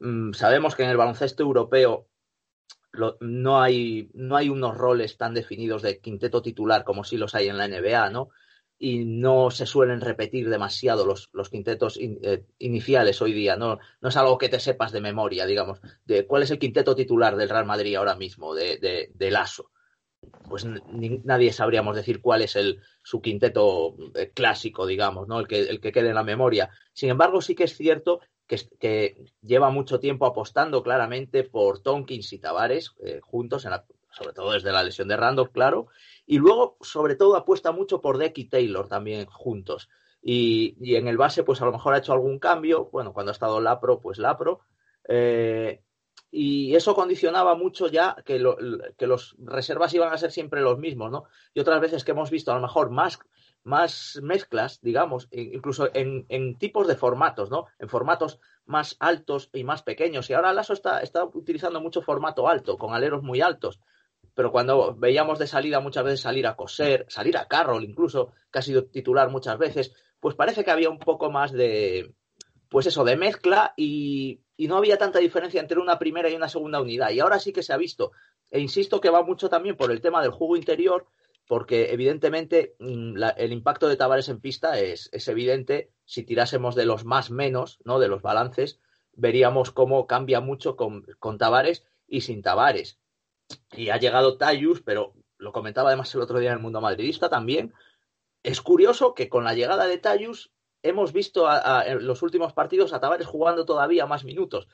Mm, 0.00 0.32
sabemos 0.32 0.76
que 0.76 0.84
en 0.84 0.90
el 0.90 0.96
baloncesto 0.96 1.42
europeo 1.42 2.06
no, 3.20 3.60
hay, 3.60 4.10
no 4.14 4.36
hay 4.36 4.48
unos 4.48 4.76
roles 4.76 5.16
tan 5.16 5.34
definidos 5.34 5.82
de 5.82 6.00
quinteto 6.00 6.40
titular 6.40 6.84
como 6.84 7.04
si 7.04 7.16
los 7.16 7.34
hay 7.34 7.48
en 7.48 7.58
la 7.58 7.68
NBA, 7.68 8.10
¿no? 8.10 8.30
Y 8.78 9.04
no 9.04 9.50
se 9.50 9.66
suelen 9.66 10.00
repetir 10.00 10.48
demasiado 10.48 11.04
los, 11.04 11.30
los 11.32 11.50
quintetos 11.50 11.98
eh, 12.00 12.44
iniciales 12.58 13.20
hoy 13.20 13.32
día, 13.32 13.56
¿no? 13.56 13.78
No 14.00 14.08
es 14.08 14.16
algo 14.16 14.38
que 14.38 14.48
te 14.48 14.60
sepas 14.60 14.92
de 14.92 15.00
memoria, 15.00 15.46
digamos, 15.46 15.80
de 16.04 16.26
cuál 16.26 16.44
es 16.44 16.50
el 16.52 16.60
quinteto 16.60 16.94
titular 16.94 17.36
del 17.36 17.48
Real 17.48 17.66
Madrid 17.66 17.96
ahora 17.96 18.14
mismo, 18.14 18.54
de, 18.54 18.78
de, 18.78 19.10
de 19.12 19.30
Lasso. 19.30 19.70
Pues 20.48 20.64
nadie 20.64 21.52
sabríamos 21.52 21.96
decir 21.96 22.20
cuál 22.20 22.42
es 22.42 22.56
el, 22.56 22.80
su 23.02 23.20
quinteto 23.20 23.96
eh, 24.14 24.30
clásico, 24.32 24.86
digamos, 24.86 25.28
¿no? 25.28 25.40
El 25.40 25.48
que, 25.48 25.60
el 25.60 25.80
que 25.80 25.92
quede 25.92 26.08
en 26.08 26.14
la 26.14 26.24
memoria. 26.24 26.70
Sin 26.92 27.10
embargo, 27.10 27.40
sí 27.40 27.54
que 27.54 27.64
es 27.64 27.76
cierto 27.76 28.20
que, 28.80 29.24
lleva 29.42 29.70
mucho 29.70 30.00
tiempo 30.00 30.26
apostando 30.26 30.82
claramente 30.82 31.44
por 31.44 31.80
Tonkins 31.80 32.32
y 32.32 32.38
Tavares 32.38 32.92
eh, 33.04 33.20
juntos, 33.22 33.66
sobre 34.10 34.32
todo 34.32 34.52
desde 34.52 34.72
la 34.72 34.82
lesión 34.82 35.08
de 35.08 35.16
Randolph, 35.16 35.52
claro, 35.52 35.88
y 36.26 36.38
luego, 36.38 36.76
sobre 36.80 37.14
todo, 37.16 37.36
apuesta 37.36 37.72
mucho 37.72 38.00
por 38.00 38.18
Deck 38.18 38.36
y 38.38 38.48
Taylor 38.48 38.88
también 38.88 39.26
juntos. 39.26 39.88
Y, 40.20 40.96
en 40.96 41.08
el 41.08 41.16
base, 41.16 41.44
pues 41.44 41.62
a 41.62 41.64
lo 41.64 41.72
mejor 41.72 41.94
ha 41.94 41.98
hecho 41.98 42.12
algún 42.12 42.38
cambio, 42.38 42.88
bueno, 42.92 43.12
cuando 43.12 43.30
ha 43.30 43.32
estado 43.32 43.60
Lapro, 43.60 44.00
pues 44.00 44.18
Lapro, 44.18 44.60
eh, 45.08 45.82
y 46.30 46.74
eso 46.74 46.94
condicionaba 46.94 47.54
mucho 47.54 47.88
ya 47.88 48.16
que, 48.24 48.44
que, 48.98 49.06
los 49.06 49.36
reservas 49.38 49.94
iban 49.94 50.12
a 50.12 50.18
ser 50.18 50.30
siempre 50.30 50.60
los 50.60 50.78
mismos, 50.78 51.10
¿no? 51.10 51.24
Y 51.54 51.60
otras 51.60 51.80
veces 51.80 52.04
que 52.04 52.10
hemos 52.10 52.30
visto 52.30 52.52
a 52.52 52.56
lo 52.56 52.60
mejor 52.60 52.90
más 52.90 53.18
más 53.68 54.18
mezclas, 54.22 54.80
digamos, 54.80 55.28
incluso 55.30 55.90
en, 55.92 56.56
tipos 56.58 56.86
de 56.86 56.96
formatos, 56.96 57.50
¿no? 57.50 57.66
En 57.78 57.88
formatos 57.88 58.40
más 58.64 58.96
altos 58.98 59.50
y 59.52 59.62
más 59.62 59.82
pequeños. 59.82 60.28
Y 60.30 60.32
ahora 60.32 60.52
Lasso 60.52 60.72
está, 60.72 61.00
está 61.00 61.24
utilizando 61.24 61.80
mucho 61.80 62.02
formato 62.02 62.48
alto, 62.48 62.78
con 62.78 62.94
aleros 62.94 63.22
muy 63.22 63.40
altos. 63.40 63.78
Pero 64.38 64.52
cuando 64.52 64.94
veíamos 64.94 65.40
de 65.40 65.48
salida 65.48 65.80
muchas 65.80 66.04
veces 66.04 66.20
salir 66.20 66.46
a 66.46 66.54
coser, 66.54 67.06
salir 67.08 67.36
a 67.36 67.48
Carroll 67.48 67.82
incluso, 67.82 68.34
que 68.52 68.60
ha 68.60 68.62
sido 68.62 68.84
titular 68.84 69.30
muchas 69.30 69.58
veces, 69.58 69.92
pues 70.20 70.36
parece 70.36 70.62
que 70.62 70.70
había 70.70 70.90
un 70.90 71.00
poco 71.00 71.28
más 71.28 71.50
de, 71.50 72.14
pues 72.68 72.86
eso, 72.86 73.02
de 73.02 73.16
mezcla 73.16 73.74
y, 73.76 74.40
no 74.56 74.76
había 74.76 74.96
tanta 74.96 75.18
diferencia 75.18 75.60
entre 75.60 75.80
una 75.80 75.98
primera 75.98 76.30
y 76.30 76.36
una 76.36 76.48
segunda 76.48 76.80
unidad. 76.80 77.10
Y 77.10 77.18
ahora 77.18 77.40
sí 77.40 77.52
que 77.52 77.64
se 77.64 77.72
ha 77.72 77.76
visto. 77.76 78.12
E 78.48 78.60
insisto 78.60 79.00
que 79.00 79.10
va 79.10 79.24
mucho 79.24 79.48
también 79.48 79.76
por 79.76 79.90
el 79.90 80.00
tema 80.00 80.22
del 80.22 80.30
juego 80.30 80.56
interior, 80.56 81.08
porque 81.48 81.92
evidentemente 81.92 82.76
mm, 82.78 83.20
el 83.38 83.52
impacto 83.52 83.88
de 83.88 83.96
Tavares 83.96 84.28
en 84.28 84.40
pista 84.40 84.78
es, 84.78 85.08
es, 85.10 85.26
evidente. 85.26 85.90
Si 86.04 86.22
tirásemos 86.22 86.76
de 86.76 86.86
los 86.86 87.04
más 87.04 87.32
menos, 87.32 87.80
¿no? 87.84 87.98
De 87.98 88.06
los 88.06 88.22
balances, 88.22 88.78
veríamos 89.14 89.72
cómo 89.72 90.06
cambia 90.06 90.40
mucho 90.40 90.76
con, 90.76 91.04
con 91.18 91.38
Tavares 91.38 91.84
y 92.06 92.20
sin 92.20 92.40
Tavares. 92.40 93.00
Y 93.72 93.90
ha 93.90 93.98
llegado 93.98 94.36
Tayus, 94.36 94.82
pero 94.82 95.14
lo 95.38 95.52
comentaba 95.52 95.90
además 95.90 96.14
el 96.14 96.20
otro 96.20 96.38
día 96.38 96.50
en 96.50 96.56
el 96.56 96.62
mundo 96.62 96.80
madridista 96.80 97.28
también. 97.28 97.72
Es 98.42 98.60
curioso 98.60 99.14
que 99.14 99.28
con 99.28 99.44
la 99.44 99.54
llegada 99.54 99.86
de 99.86 99.98
Tayus 99.98 100.52
hemos 100.82 101.12
visto 101.12 101.48
en 101.84 102.06
los 102.06 102.22
últimos 102.22 102.52
partidos 102.52 102.92
a 102.92 103.00
Tavares 103.00 103.26
jugando 103.26 103.64
todavía 103.64 104.06
más 104.06 104.24
minutos. 104.24 104.68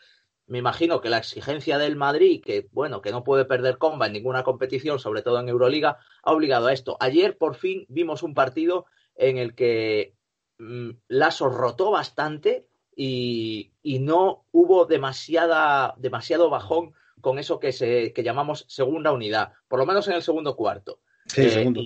Me 0.47 0.59
imagino 0.59 1.01
que 1.01 1.09
la 1.09 1.19
exigencia 1.19 1.79
del 1.79 1.97
Madrid, 1.97 2.43
que 2.45 2.69
bueno, 2.71 3.01
que 3.01 3.11
no 3.11 3.25
puede 3.25 3.47
perder 3.47 3.79
comba 3.79 4.07
en 4.07 4.13
ninguna 4.13 4.45
competición, 4.45 4.99
sobre 4.99 5.23
todo 5.23 5.41
en 5.41 5.49
Euroliga, 5.49 5.99
ha 6.23 6.33
obligado 6.33 6.67
a 6.67 6.73
esto. 6.73 6.97
Ayer 7.01 7.39
por 7.39 7.55
fin 7.55 7.87
vimos 7.89 8.23
un 8.23 8.35
partido 8.35 8.85
en 9.15 9.39
el 9.39 9.55
que 9.55 10.15
mm, 10.59 10.91
Lasso 11.09 11.49
rotó 11.49 11.91
bastante 11.91 12.67
y, 12.95 13.73
no 14.01 14.45
hubo 14.53 14.85
demasiada, 14.85 15.95
demasiado 15.97 16.51
bajón 16.51 16.95
con 17.21 17.39
eso 17.39 17.59
que, 17.59 17.73
se, 17.73 18.13
que 18.13 18.23
llamamos 18.23 18.65
segunda 18.69 19.13
unidad, 19.13 19.53
por 19.69 19.79
lo 19.79 19.87
menos 19.87 20.09
en 20.09 20.15
el 20.15 20.23
segundo 20.23 20.57
cuarto. 20.57 21.01
Sí, 21.27 21.43
eh, 21.43 21.51
segundo, 21.51 21.83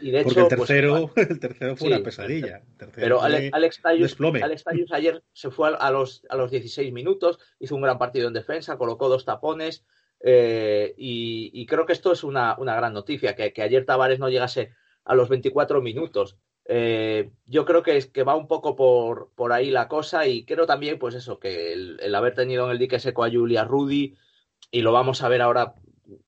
y 0.00 0.10
de 0.10 0.24
Porque 0.24 0.40
hecho, 0.40 0.48
el 0.48 0.56
pues, 0.56 0.68
tercero, 0.68 1.10
el 1.16 1.40
tercero 1.40 1.76
fue 1.76 1.88
una 1.88 2.02
pesadilla. 2.02 2.62
pero 2.94 3.22
Alex 3.22 3.80
Tayus, 3.80 4.16
ayer 4.92 5.22
se 5.32 5.50
fue 5.50 5.74
a 5.78 5.90
los, 5.90 6.24
a 6.28 6.36
los 6.36 6.50
16 6.50 6.92
minutos, 6.92 7.38
hizo 7.60 7.76
un 7.76 7.82
gran 7.82 7.98
partido 7.98 8.26
en 8.28 8.34
defensa, 8.34 8.76
colocó 8.76 9.08
dos 9.08 9.24
tapones. 9.24 9.84
Eh, 10.26 10.94
y, 10.96 11.66
creo 11.66 11.84
que 11.84 11.92
esto 11.92 12.12
es 12.12 12.24
una, 12.24 12.56
una 12.58 12.74
gran 12.74 12.94
noticia, 12.94 13.36
que, 13.36 13.52
que, 13.52 13.62
ayer 13.62 13.84
Tavares 13.84 14.18
no 14.18 14.30
llegase 14.30 14.72
a 15.04 15.14
los 15.14 15.28
24 15.28 15.82
minutos. 15.82 16.38
Eh, 16.66 17.30
yo 17.44 17.66
creo 17.66 17.82
que, 17.82 18.10
que 18.10 18.22
va 18.22 18.34
un 18.34 18.48
poco 18.48 18.74
por, 18.74 19.30
por 19.34 19.52
ahí 19.52 19.70
la 19.70 19.86
cosa 19.86 20.26
y 20.26 20.46
creo 20.46 20.64
también, 20.66 20.98
pues 20.98 21.14
eso, 21.14 21.38
que 21.38 21.74
el, 21.74 22.00
el 22.00 22.14
haber 22.14 22.34
tenido 22.34 22.64
en 22.64 22.70
el 22.70 22.78
dique 22.78 22.98
seco 22.98 23.22
a 23.22 23.30
Julia 23.30 23.64
Rudy, 23.64 24.16
y 24.70 24.80
lo 24.80 24.92
vamos 24.92 25.22
a 25.22 25.28
ver 25.28 25.42
ahora 25.42 25.74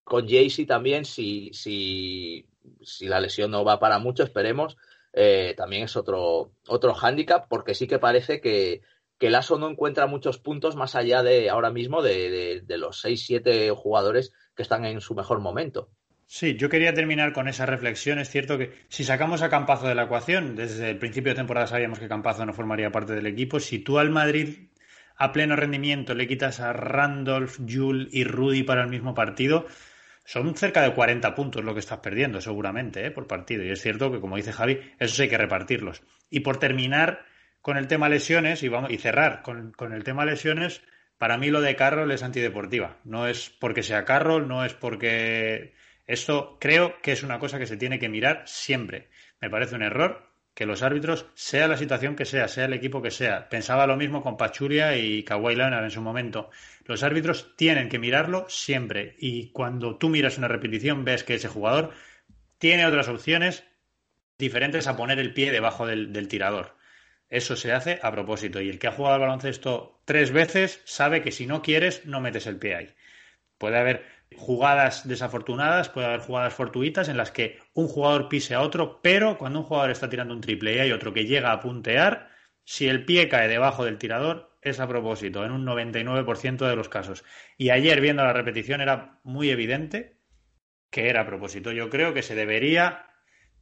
con 0.04 0.28
Jaycee 0.28 0.66
también, 0.66 1.04
si, 1.04 1.50
si 1.52 2.46
si 2.82 3.06
la 3.06 3.20
lesión 3.20 3.50
no 3.50 3.64
va 3.64 3.78
para 3.78 3.98
mucho, 3.98 4.22
esperemos, 4.22 4.76
eh, 5.12 5.54
también 5.56 5.84
es 5.84 5.96
otro, 5.96 6.52
otro 6.68 6.94
hándicap, 6.94 7.48
porque 7.48 7.74
sí 7.74 7.86
que 7.86 7.98
parece 7.98 8.40
que, 8.40 8.82
que 9.18 9.28
el 9.28 9.34
ASO 9.34 9.58
no 9.58 9.68
encuentra 9.68 10.06
muchos 10.06 10.38
puntos 10.38 10.76
más 10.76 10.94
allá 10.94 11.22
de 11.22 11.50
ahora 11.50 11.70
mismo 11.70 12.02
de, 12.02 12.62
de, 12.64 12.78
los 12.78 13.04
6-7 13.04 13.74
jugadores 13.74 14.32
que 14.54 14.62
están 14.62 14.84
en 14.84 15.00
su 15.00 15.14
mejor 15.14 15.40
momento. 15.40 15.88
Sí, 16.26 16.56
yo 16.56 16.68
quería 16.68 16.92
terminar 16.92 17.32
con 17.32 17.46
esa 17.46 17.66
reflexión. 17.66 18.18
Es 18.18 18.30
cierto 18.30 18.58
que 18.58 18.72
si 18.88 19.04
sacamos 19.04 19.42
a 19.42 19.48
Campazo 19.48 19.86
de 19.86 19.94
la 19.94 20.04
ecuación, 20.04 20.56
desde 20.56 20.90
el 20.90 20.98
principio 20.98 21.30
de 21.30 21.36
temporada 21.36 21.68
sabíamos 21.68 22.00
que 22.00 22.08
Campazo 22.08 22.44
no 22.44 22.52
formaría 22.52 22.90
parte 22.90 23.14
del 23.14 23.26
equipo. 23.26 23.60
Si 23.60 23.78
tú 23.78 24.00
al 24.00 24.10
Madrid 24.10 24.70
a 25.16 25.32
pleno 25.32 25.56
rendimiento 25.56 26.14
le 26.14 26.26
quitas 26.26 26.60
a 26.60 26.72
Randolph, 26.72 27.58
Jules 27.68 28.08
y 28.12 28.24
Rudy 28.24 28.62
para 28.62 28.82
el 28.82 28.88
mismo 28.88 29.14
partido, 29.14 29.66
son 30.24 30.56
cerca 30.56 30.82
de 30.82 30.92
40 30.92 31.34
puntos 31.34 31.64
lo 31.64 31.72
que 31.72 31.80
estás 31.80 32.00
perdiendo, 32.00 32.40
seguramente, 32.40 33.06
¿eh? 33.06 33.10
por 33.10 33.26
partido. 33.26 33.64
Y 33.64 33.70
es 33.70 33.80
cierto 33.80 34.10
que, 34.10 34.20
como 34.20 34.36
dice 34.36 34.52
Javi, 34.52 34.80
eso 34.98 35.22
hay 35.22 35.28
que 35.28 35.38
repartirlos. 35.38 36.02
Y 36.30 36.40
por 36.40 36.58
terminar 36.58 37.24
con 37.62 37.76
el 37.76 37.86
tema 37.86 38.08
lesiones 38.08 38.62
y, 38.62 38.68
vamos, 38.68 38.90
y 38.90 38.98
cerrar 38.98 39.42
con, 39.42 39.92
el 39.92 40.04
tema 40.04 40.24
lesiones, 40.24 40.82
para 41.16 41.38
mí 41.38 41.50
lo 41.50 41.60
de 41.60 41.76
Carroll 41.76 42.10
es 42.10 42.22
antideportiva. 42.22 42.98
No 43.04 43.26
es 43.28 43.50
porque 43.50 43.82
sea 43.82 44.04
Carroll, 44.04 44.48
no 44.48 44.64
es 44.64 44.74
porque. 44.74 45.74
Esto 46.06 46.58
creo 46.60 47.00
que 47.02 47.10
es 47.10 47.24
una 47.24 47.40
cosa 47.40 47.58
que 47.58 47.66
se 47.66 47.76
tiene 47.76 47.98
que 47.98 48.08
mirar 48.08 48.42
siempre. 48.46 49.08
Me 49.40 49.50
parece 49.50 49.74
un 49.74 49.82
error 49.82 50.30
que 50.56 50.64
los 50.64 50.82
árbitros, 50.82 51.26
sea 51.34 51.68
la 51.68 51.76
situación 51.76 52.16
que 52.16 52.24
sea, 52.24 52.48
sea 52.48 52.64
el 52.64 52.72
equipo 52.72 53.02
que 53.02 53.10
sea, 53.10 53.50
pensaba 53.50 53.86
lo 53.86 53.98
mismo 53.98 54.22
con 54.22 54.38
Pachuria 54.38 54.96
y 54.96 55.22
Kawhi 55.22 55.54
Leonard 55.54 55.84
en 55.84 55.90
su 55.90 56.00
momento. 56.00 56.48
Los 56.86 57.02
árbitros 57.02 57.54
tienen 57.56 57.90
que 57.90 57.98
mirarlo 57.98 58.46
siempre 58.48 59.16
y 59.18 59.50
cuando 59.50 59.96
tú 59.96 60.08
miras 60.08 60.38
una 60.38 60.48
repetición 60.48 61.04
ves 61.04 61.24
que 61.24 61.34
ese 61.34 61.48
jugador 61.48 61.92
tiene 62.56 62.86
otras 62.86 63.06
opciones 63.08 63.64
diferentes 64.38 64.86
a 64.86 64.96
poner 64.96 65.18
el 65.18 65.34
pie 65.34 65.52
debajo 65.52 65.86
del, 65.86 66.14
del 66.14 66.26
tirador. 66.26 66.74
Eso 67.28 67.54
se 67.54 67.74
hace 67.74 68.00
a 68.02 68.10
propósito 68.10 68.62
y 68.62 68.70
el 68.70 68.78
que 68.78 68.86
ha 68.86 68.92
jugado 68.92 69.16
al 69.16 69.20
baloncesto 69.20 70.00
tres 70.06 70.30
veces 70.32 70.80
sabe 70.86 71.20
que 71.20 71.32
si 71.32 71.46
no 71.46 71.60
quieres 71.60 72.06
no 72.06 72.22
metes 72.22 72.46
el 72.46 72.56
pie 72.56 72.76
ahí. 72.76 72.94
Puede 73.58 73.76
haber 73.76 74.06
jugadas 74.34 75.06
desafortunadas, 75.06 75.88
puede 75.88 76.06
haber 76.08 76.20
jugadas 76.20 76.54
fortuitas 76.54 77.08
en 77.08 77.16
las 77.16 77.30
que 77.30 77.58
un 77.74 77.88
jugador 77.88 78.28
pise 78.28 78.54
a 78.54 78.60
otro, 78.60 79.00
pero 79.02 79.38
cuando 79.38 79.60
un 79.60 79.64
jugador 79.64 79.90
está 79.90 80.08
tirando 80.08 80.34
un 80.34 80.40
triple 80.40 80.74
y 80.74 80.78
hay 80.78 80.92
otro 80.92 81.12
que 81.12 81.26
llega 81.26 81.52
a 81.52 81.60
puntear, 81.60 82.28
si 82.64 82.88
el 82.88 83.04
pie 83.04 83.28
cae 83.28 83.48
debajo 83.48 83.84
del 83.84 83.98
tirador, 83.98 84.56
es 84.62 84.80
a 84.80 84.88
propósito, 84.88 85.44
en 85.44 85.52
un 85.52 85.64
99% 85.64 86.68
de 86.68 86.76
los 86.76 86.88
casos. 86.88 87.24
Y 87.56 87.70
ayer, 87.70 88.00
viendo 88.00 88.24
la 88.24 88.32
repetición, 88.32 88.80
era 88.80 89.20
muy 89.22 89.50
evidente 89.50 90.18
que 90.90 91.08
era 91.08 91.20
a 91.20 91.26
propósito. 91.26 91.70
Yo 91.70 91.88
creo 91.88 92.12
que 92.12 92.22
se 92.22 92.34
debería 92.34 93.06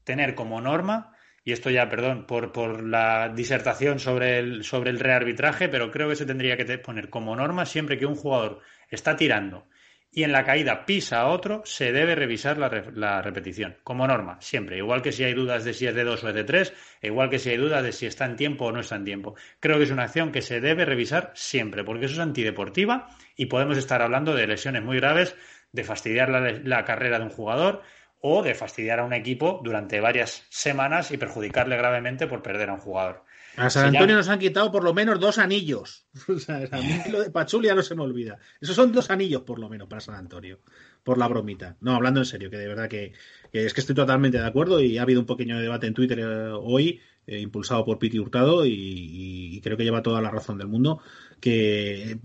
tener 0.05 0.35
como 0.35 0.61
norma, 0.63 1.15
y 1.45 1.53
esto 1.53 1.69
ya, 1.69 1.91
perdón, 1.91 2.27
por, 2.27 2.53
por 2.53 2.83
la 2.83 3.29
disertación 3.29 3.99
sobre 3.99 4.39
el, 4.39 4.65
sobre 4.65 4.91
el 4.91 5.01
rearbitraje, 5.01 5.69
pero 5.69 5.91
creo 5.91 6.09
que 6.09 6.17
se 6.17 6.25
tendría 6.25 6.57
que 6.57 6.79
poner 6.79 7.11
como 7.11 7.37
norma 7.37 7.67
siempre 7.67 7.99
que 7.99 8.07
un 8.07 8.17
jugador 8.17 8.61
está 8.89 9.17
tirando 9.17 9.67
y 10.15 10.23
en 10.23 10.33
la 10.33 10.45
caída 10.45 10.87
pisa 10.87 11.21
a 11.21 11.27
otro, 11.27 11.63
se 11.65 11.93
debe 11.93 12.15
revisar 12.15 12.57
la, 12.57 13.21
repetición, 13.21 13.77
como 13.83 14.07
norma, 14.07 14.41
siempre. 14.41 14.79
Igual 14.79 15.03
que 15.03 15.11
si 15.11 15.25
hay 15.25 15.35
dudas 15.35 15.65
de 15.65 15.75
si 15.75 15.87
es 15.87 15.95
de 15.95 16.05
dos 16.05 16.23
o 16.23 16.29
es 16.29 16.35
de 16.35 16.45
tres, 16.45 16.73
igual 17.03 17.31
que 17.31 17.41
si 17.41 17.51
hay 17.51 17.57
dudas 17.57 17.83
de 17.83 17.93
si 17.93 18.07
está 18.07 18.25
en 18.25 18.37
tiempo 18.37 18.67
o 18.67 18.73
no 18.73 18.81
está 18.81 18.95
en 18.95 19.05
tiempo. 19.05 19.35
Creo 19.59 19.79
que 19.79 19.85
es 19.85 19.91
una 19.91 20.05
acción 20.05 20.31
que 20.31 20.41
se 20.41 20.61
debe 20.61 20.85
revisar 20.85 21.33
siempre, 21.35 21.83
porque 21.83 22.07
eso 22.07 22.15
es 22.15 22.21
antideportiva 22.21 23.09
y 23.37 23.47
podemos 23.47 23.77
estar 23.77 24.03
hablando 24.03 24.35
de 24.35 24.47
lesiones 24.47 24.85
muy 24.85 24.99
graves, 24.99 25.37
de 25.73 25.83
fastidiar 25.83 26.31
la 26.31 26.85
carrera 26.85 27.19
de 27.19 27.25
un 27.25 27.31
jugador 27.31 27.83
o 28.21 28.43
de 28.43 28.55
fastidiar 28.55 29.01
a 29.01 29.05
un 29.05 29.13
equipo 29.13 29.61
durante 29.65 30.01
varias 30.01 30.47
semanas 30.49 31.11
y 31.11 31.19
perjudicarle 31.19 31.77
gravemente 31.77 32.29
por 32.29 32.43
perder 32.43 32.71
a 32.71 32.75
un 32.75 32.81
jugador. 32.81 33.25
A 33.57 33.71
San 33.71 33.87
Antonio 33.87 34.17
nos 34.17 34.29
han 34.29 34.39
quitado 34.39 34.73
por 34.73 34.83
lo 34.83 34.95
menos 34.95 35.21
dos 35.21 35.39
anillos. 35.39 36.07
O 36.29 36.39
sea, 36.39 36.69
a 36.71 36.79
mí 36.79 37.01
lo 37.11 37.23
de 37.23 37.31
Pachulia 37.31 37.75
no 37.75 37.83
se 37.83 37.95
me 37.95 38.03
olvida. 38.03 38.39
Esos 38.61 38.77
son 38.77 38.93
dos 38.93 39.11
anillos 39.11 39.43
por 39.43 39.59
lo 39.59 39.69
menos 39.69 39.89
para 39.89 40.01
San 40.01 40.15
Antonio. 40.15 40.59
Por 41.03 41.19
la 41.19 41.29
bromita. 41.29 41.77
No, 41.81 41.95
hablando 41.95 42.21
en 42.21 42.27
serio, 42.27 42.51
que 42.51 42.57
de 42.57 42.67
verdad 42.67 42.89
que, 42.89 43.13
es 43.53 43.75
que 43.75 43.81
estoy 43.81 43.95
totalmente 43.95 44.39
de 44.39 44.47
acuerdo 44.47 44.81
y 44.81 44.99
ha 44.99 45.03
habido 45.03 45.21
un 45.21 45.27
pequeño 45.27 45.61
debate 45.61 45.87
en 45.87 45.95
Twitter 45.95 46.19
eh, 46.19 46.53
hoy, 46.53 47.01
eh, 47.27 47.41
impulsado 47.41 47.85
por 47.85 47.99
Piti 47.99 48.19
Hurtado, 48.19 48.65
y, 48.67 49.61
creo 49.63 49.77
que 49.77 49.85
lleva 49.85 50.03
toda 50.03 50.21
la 50.23 50.31
razón 50.31 50.59
del 50.59 50.69
mundo, 50.69 51.01
que, 51.45 52.19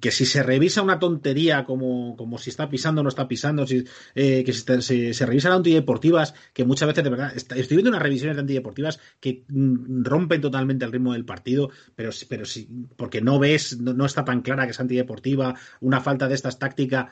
que 0.00 0.10
si 0.10 0.26
se 0.26 0.42
revisa 0.42 0.82
una 0.82 0.98
tontería 0.98 1.64
como, 1.64 2.14
como 2.14 2.36
si 2.36 2.50
está 2.50 2.68
pisando 2.68 3.00
o 3.00 3.04
no 3.04 3.08
está 3.08 3.26
pisando, 3.26 3.66
si, 3.66 3.84
eh, 4.14 4.44
que 4.44 4.52
si 4.52 5.14
se, 5.14 5.24
revisan 5.24 5.52
antideportivas, 5.52 6.34
que 6.52 6.66
muchas 6.66 6.86
veces 6.86 7.02
de 7.02 7.08
verdad, 7.08 7.32
estoy 7.34 7.64
viendo 7.68 7.88
unas 7.88 8.02
revisiones 8.02 8.36
de 8.36 8.42
antideportivas 8.42 9.00
que 9.18 9.44
mm, 9.48 10.04
rompen 10.04 10.42
totalmente 10.42 10.84
el 10.84 10.92
ritmo 10.92 11.14
del 11.14 11.24
partido, 11.24 11.70
pero, 11.94 12.10
pero 12.28 12.44
sí, 12.44 12.68
porque 12.98 13.22
no 13.22 13.38
ves, 13.38 13.80
no, 13.80 14.04
está 14.04 14.26
tan 14.26 14.42
clara 14.42 14.66
que 14.66 14.72
es 14.72 14.80
antideportiva, 14.80 15.54
una 15.80 16.02
falta 16.02 16.28
de 16.28 16.34
estas 16.34 16.58
tácticas, 16.58 17.06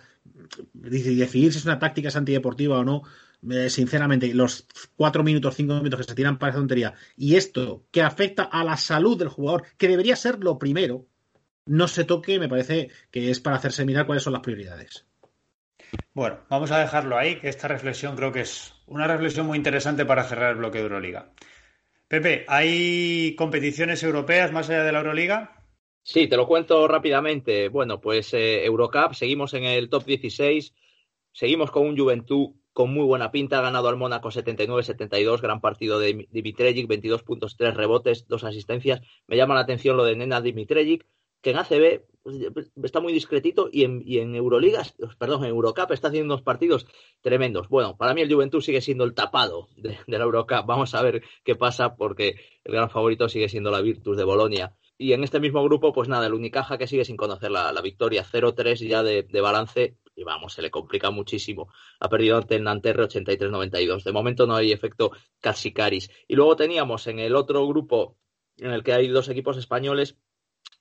decidir 0.75 1.31
si 1.31 1.47
es 1.47 1.65
una 1.65 1.79
táctica 1.79 2.09
es 2.09 2.17
antideportiva 2.17 2.79
o 2.79 2.85
no, 2.85 3.05
eh, 3.51 3.71
sinceramente, 3.71 4.35
los 4.35 4.67
cuatro 4.97 5.25
minutos, 5.25 5.55
cinco 5.55 5.77
minutos 5.77 6.01
que 6.01 6.11
se 6.11 6.15
tiran 6.15 6.39
para 6.39 6.51
esa 6.51 6.59
tontería, 6.59 6.93
y 7.17 7.37
esto 7.37 7.87
que 7.91 8.03
afecta 8.03 8.43
a 8.43 8.65
la 8.65 8.77
salud 8.77 9.19
del 9.19 9.29
jugador, 9.29 9.65
que 9.79 9.89
debería 9.89 10.15
ser 10.15 10.45
lo 10.45 10.59
primero, 10.59 11.07
no 11.67 11.89
se 11.89 12.05
toque, 12.05 12.39
me 12.39 12.49
parece 12.49 12.91
que 13.11 13.31
es 13.31 13.41
para 13.41 13.57
hacerse 13.57 13.85
mirar 13.85 14.07
cuáles 14.07 14.23
son 14.23 14.33
las 14.33 14.43
prioridades. 14.43 15.07
Bueno, 16.13 16.41
vamos 16.49 16.71
a 16.71 16.79
dejarlo 16.79 17.17
ahí, 17.17 17.39
que 17.39 17.49
esta 17.49 17.69
reflexión 17.69 18.17
creo 18.17 18.33
que 18.33 18.41
es 18.41 18.75
una 18.87 19.07
reflexión 19.07 19.47
muy 19.47 19.57
interesante 19.57 20.05
para 20.05 20.25
cerrar 20.25 20.53
el 20.53 20.59
bloque 20.59 20.79
de 20.79 20.85
Euroliga. 20.85 21.33
Pepe, 22.09 22.45
¿hay 22.49 23.35
competiciones 23.37 24.03
europeas 24.03 24.53
más 24.53 24.69
allá 24.69 24.85
de 24.85 24.93
la 24.93 24.99
Euroliga? 24.99 25.65
Sí, 26.03 26.29
te 26.29 26.37
lo 26.37 26.47
cuento 26.47 26.87
rápidamente. 26.87 27.69
Bueno, 27.69 28.01
pues 28.01 28.35
eh, 28.35 28.65
Eurocup, 28.65 29.15
seguimos 29.15 29.55
en 29.55 29.65
el 29.65 29.89
top 29.89 30.05
16, 30.05 30.75
seguimos 31.33 31.71
con 31.71 31.87
un 31.87 31.97
Juventud 31.97 32.51
con 32.75 32.93
muy 32.93 33.05
buena 33.05 33.31
pinta, 33.31 33.59
ha 33.59 33.63
ganado 33.63 33.89
al 33.89 33.97
Mónaco 33.97 34.31
79-72, 34.31 35.41
gran 35.41 35.61
partido 35.61 36.01
de 36.01 36.27
Dimitrejic, 36.31 36.89
22 36.89 37.23
puntos, 37.23 37.57
3 37.57 37.73
rebotes, 37.73 38.27
2 38.27 38.45
asistencias. 38.45 39.01
Me 39.29 39.37
llama 39.37 39.55
la 39.55 39.61
atención 39.61 39.97
lo 39.97 40.05
de 40.05 40.17
Nena 40.17 40.41
Dimitrejic, 40.41 41.07
que 41.45 41.51
en 41.51 41.59
ACB 41.59 42.01
pues, 42.23 42.73
está 42.83 43.01
muy 43.01 43.13
discretito 43.13 43.69
y 43.71 43.85
en, 43.85 44.03
y 44.03 44.17
en 44.17 44.33
perdón, 45.19 45.45
en 45.45 45.51
Eurocup 45.51 45.93
está 45.93 46.09
haciendo 46.09 46.33
unos 46.33 46.43
partidos 46.43 46.87
tremendos. 47.21 47.69
Bueno, 47.69 47.99
para 47.99 48.15
mí 48.15 48.23
el 48.23 48.33
Juventud 48.33 48.63
sigue 48.63 48.81
siendo 48.81 49.05
el 49.05 49.13
tapado 49.13 49.69
de, 49.77 49.99
la 50.07 50.25
Eurocup. 50.25 50.65
Vamos 50.65 50.95
a 50.95 51.03
ver 51.03 51.23
qué 51.45 51.55
pasa 51.55 51.97
porque 51.97 52.37
el 52.65 52.73
gran 52.73 52.89
favorito 52.89 53.29
sigue 53.29 53.51
siendo 53.51 53.71
la 53.71 53.83
Virtus 53.83 54.17
de 54.17 54.25
Bolonia. 54.25 54.75
Y 54.97 55.13
en 55.13 55.23
este 55.23 55.39
mismo 55.39 55.63
grupo, 55.63 55.93
pues 55.93 56.09
nada, 56.09 56.27
el 56.27 56.33
Unicaja 56.33 56.79
que 56.79 56.87
sigue 56.87 57.05
sin 57.05 57.19
conocer 57.19 57.51
la, 57.51 57.79
victoria 57.83 58.25
0-3 58.25 58.89
ya 58.89 59.03
de, 59.03 59.41
balance, 59.43 59.99
y 60.17 60.25
vamos, 60.25 60.55
se 60.55 60.63
le 60.63 60.71
complica 60.71 61.11
muchísimo. 61.11 61.69
Ha 62.01 62.09
perdido 62.09 62.39
ante 62.39 62.57
el 62.57 62.65
Nanterre 62.65 63.05
83-92. 63.05 64.03
De 64.03 64.13
momento 64.13 64.47
no 64.47 64.57
hay 64.57 64.73
efecto 64.73 65.11
Catsicaris. 65.41 66.09
Y 66.27 66.37
luego 66.37 66.57
teníamos 66.57 67.07
en 67.07 67.19
el 67.19 67.37
otro 67.37 67.67
grupo, 67.67 68.17
en 68.57 68.71
el 68.71 68.83
que 68.83 68.95
hay 68.95 69.09
dos 69.09 69.29
equipos 69.29 69.59
españoles, 69.59 70.17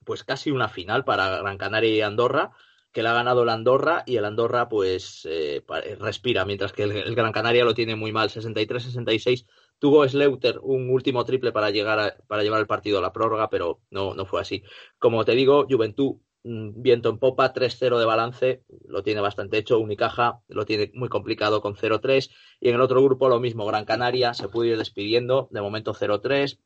pues 0.06 0.24
casi 0.24 0.51
una 0.51 0.70
final 0.70 1.04
para 1.04 1.38
Gran 1.39 1.58
Canaria 1.58 1.95
y 1.95 2.01
Andorra, 2.01 2.51
que 2.91 3.04
la 3.04 3.12
ha 3.12 3.16
ganado 3.16 3.43
el 3.43 3.49
Andorra 3.49 4.04
y 4.06 4.18
el 4.18 4.26
Andorra 4.26 4.70
pues 4.70 5.28
eh, 5.30 5.64
respira, 5.99 6.45
mientras 6.45 6.72
que 6.72 6.84
el, 6.84 7.16
Gran 7.16 7.32
Canaria 7.32 7.66
lo 7.66 7.74
tiene 7.74 7.95
muy 7.95 8.12
mal, 8.12 8.30
63-66 8.30 9.45
Tuvo 9.80 10.08
Sleuter 10.08 10.60
un 10.62 10.89
último 10.89 11.26
triple 11.26 11.51
para, 11.51 11.70
llegar 11.70 12.24
para 12.28 12.43
llevar 12.43 12.62
el 12.62 12.68
partido 12.68 12.99
a 12.99 13.01
la 13.01 13.12
prórroga, 13.12 13.49
pero 13.49 13.82
no, 13.89 14.14
no 14.14 14.26
fue 14.26 14.39
así. 14.39 14.64
Como 14.97 15.26
te 15.26 15.34
digo, 15.34 15.66
Juventud, 15.70 16.20
viento 16.44 17.10
en 17.10 17.18
popa, 17.18 17.54
3-0 17.54 17.98
de 17.98 18.06
balance, 18.06 18.64
lo 18.88 19.04
tiene 19.04 19.22
bastante 19.22 19.58
hecho. 19.58 19.80
Unicaja 19.80 20.41
lo 20.48 20.66
tiene 20.66 20.91
muy 20.94 21.10
complicado 21.10 21.62
con 21.62 21.76
0-3. 21.76 22.30
Y 22.60 22.70
en 22.70 22.76
el 22.76 22.82
otro 22.82 23.04
grupo 23.04 23.30
lo 23.30 23.39
mismo, 23.39 23.66
Gran 23.66 23.86
Canaria 23.86 24.34
se 24.34 24.50
puede 24.50 24.72
ir 24.72 24.78
despidiendo, 24.78 25.48
de 25.52 25.62
momento 25.62 25.94
0-3. 25.94 26.60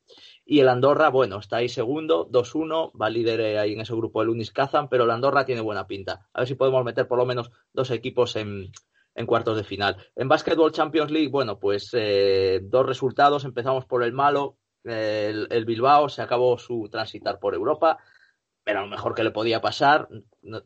Y 0.44 0.60
el 0.60 0.68
Andorra, 0.68 1.10
bueno, 1.10 1.38
está 1.38 1.58
ahí 1.58 1.68
segundo, 1.68 2.28
2-1, 2.30 2.92
va 3.00 3.10
líder 3.10 3.58
ahí 3.58 3.74
en 3.74 3.80
ese 3.80 3.94
grupo 3.94 4.22
el 4.22 4.30
Unis 4.30 4.50
Kazan, 4.50 4.88
pero 4.88 5.04
el 5.04 5.10
Andorra 5.10 5.44
tiene 5.44 5.60
buena 5.60 5.86
pinta. 5.86 6.26
A 6.32 6.40
ver 6.40 6.48
si 6.48 6.54
podemos 6.54 6.84
meter 6.84 7.06
por 7.06 7.18
lo 7.18 7.26
menos 7.26 7.50
dos 7.72 7.90
equipos 7.90 8.34
en, 8.36 8.72
en 9.14 9.26
cuartos 9.26 9.56
de 9.56 9.64
final. 9.64 9.96
En 10.16 10.28
Basketball 10.28 10.72
Champions 10.72 11.10
League, 11.10 11.28
bueno, 11.28 11.58
pues 11.58 11.90
eh, 11.92 12.60
dos 12.62 12.86
resultados. 12.86 13.44
Empezamos 13.44 13.84
por 13.84 14.02
el 14.02 14.12
malo. 14.12 14.56
el, 14.84 15.64
Bilbao 15.66 16.08
se 16.08 16.22
acabó 16.22 16.56
su 16.56 16.88
transitar 16.90 17.38
por 17.38 17.54
Europa. 17.54 17.98
Era 18.68 18.82
lo 18.82 18.86
mejor 18.86 19.14
que 19.14 19.24
le 19.24 19.30
podía 19.30 19.62
pasar. 19.62 20.10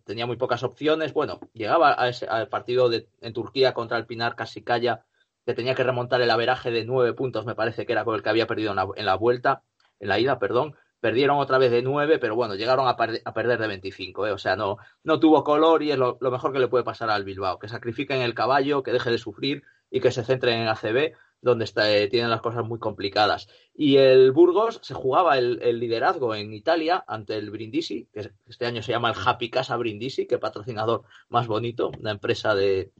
tenía 0.04 0.26
muy 0.26 0.36
pocas 0.36 0.64
opciones. 0.64 1.12
Bueno, 1.12 1.38
llegaba 1.52 1.94
a 1.96 2.08
ese, 2.08 2.26
al 2.26 2.48
partido 2.48 2.88
de, 2.88 3.06
en 3.20 3.32
Turquía 3.32 3.74
contra 3.74 3.96
el 3.96 4.06
Pinar 4.06 4.34
Casicaya, 4.34 5.04
que 5.46 5.54
tenía 5.54 5.76
que 5.76 5.84
remontar 5.84 6.20
el 6.20 6.30
averaje 6.30 6.72
de 6.72 6.84
nueve 6.84 7.12
puntos, 7.12 7.46
me 7.46 7.54
parece 7.54 7.86
que 7.86 7.92
era 7.92 8.04
con 8.04 8.16
el 8.16 8.22
que 8.24 8.28
había 8.28 8.48
perdido 8.48 8.74
en 8.96 9.06
la 9.06 9.14
vuelta, 9.14 9.62
en 10.00 10.08
la 10.08 10.18
ida, 10.18 10.40
perdón 10.40 10.74
perdieron 11.02 11.38
otra 11.38 11.58
vez 11.58 11.72
de 11.72 11.82
9, 11.82 12.20
pero 12.20 12.36
bueno, 12.36 12.54
llegaron 12.54 12.86
a, 12.86 12.96
perder 12.96 13.58
de 13.58 13.66
25, 13.66 14.28
¿eh? 14.28 14.30
o 14.30 14.38
sea, 14.38 14.54
no, 14.54 14.76
no 15.02 15.18
tuvo 15.18 15.42
color 15.42 15.82
y 15.82 15.90
es 15.90 15.98
lo, 15.98 16.16
mejor 16.20 16.52
que 16.52 16.60
le 16.60 16.68
puede 16.68 16.84
pasar 16.84 17.10
al 17.10 17.24
Bilbao, 17.24 17.58
que 17.58 17.66
sacrifiquen 17.66 18.20
el 18.20 18.34
caballo, 18.34 18.84
que 18.84 18.92
deje 18.92 19.10
de 19.10 19.18
sufrir 19.18 19.64
y 19.90 20.00
que 20.00 20.12
se 20.12 20.22
centren 20.22 20.60
en 20.60 20.68
ACB, 20.68 21.14
donde 21.42 21.68
eh, 21.76 22.08
tienen 22.08 22.30
las 22.30 22.40
cosas 22.40 22.64
muy 22.64 22.78
complicadas. 22.78 23.48
Y 23.74 23.96
el 23.96 24.32
Burgos 24.32 24.80
se 24.82 24.94
jugaba 24.94 25.36
el, 25.36 25.58
liderazgo 25.78 26.34
en 26.34 26.54
Italia 26.54 27.04
ante 27.06 27.36
el 27.36 27.50
Brindisi, 27.50 28.08
que 28.12 28.30
este 28.46 28.64
año 28.64 28.82
se 28.82 28.92
llama 28.92 29.10
el 29.10 29.16
Happy 29.22 29.50
Casa 29.50 29.76
Brindisi, 29.76 30.26
que 30.26 30.38
patrocinador 30.38 31.02
más 31.28 31.48
bonito, 31.48 31.90
una 31.98 32.12
empresa 32.12 32.54
de, 32.54 32.92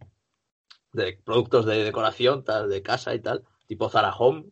de 0.92 1.18
productos 1.24 1.64
de 1.64 1.84
decoración, 1.84 2.44
tal, 2.44 2.68
de 2.68 2.82
casa 2.82 3.14
y 3.14 3.20
tal, 3.20 3.44
tipo 3.66 3.88
Zara 3.88 4.14
Home, 4.14 4.46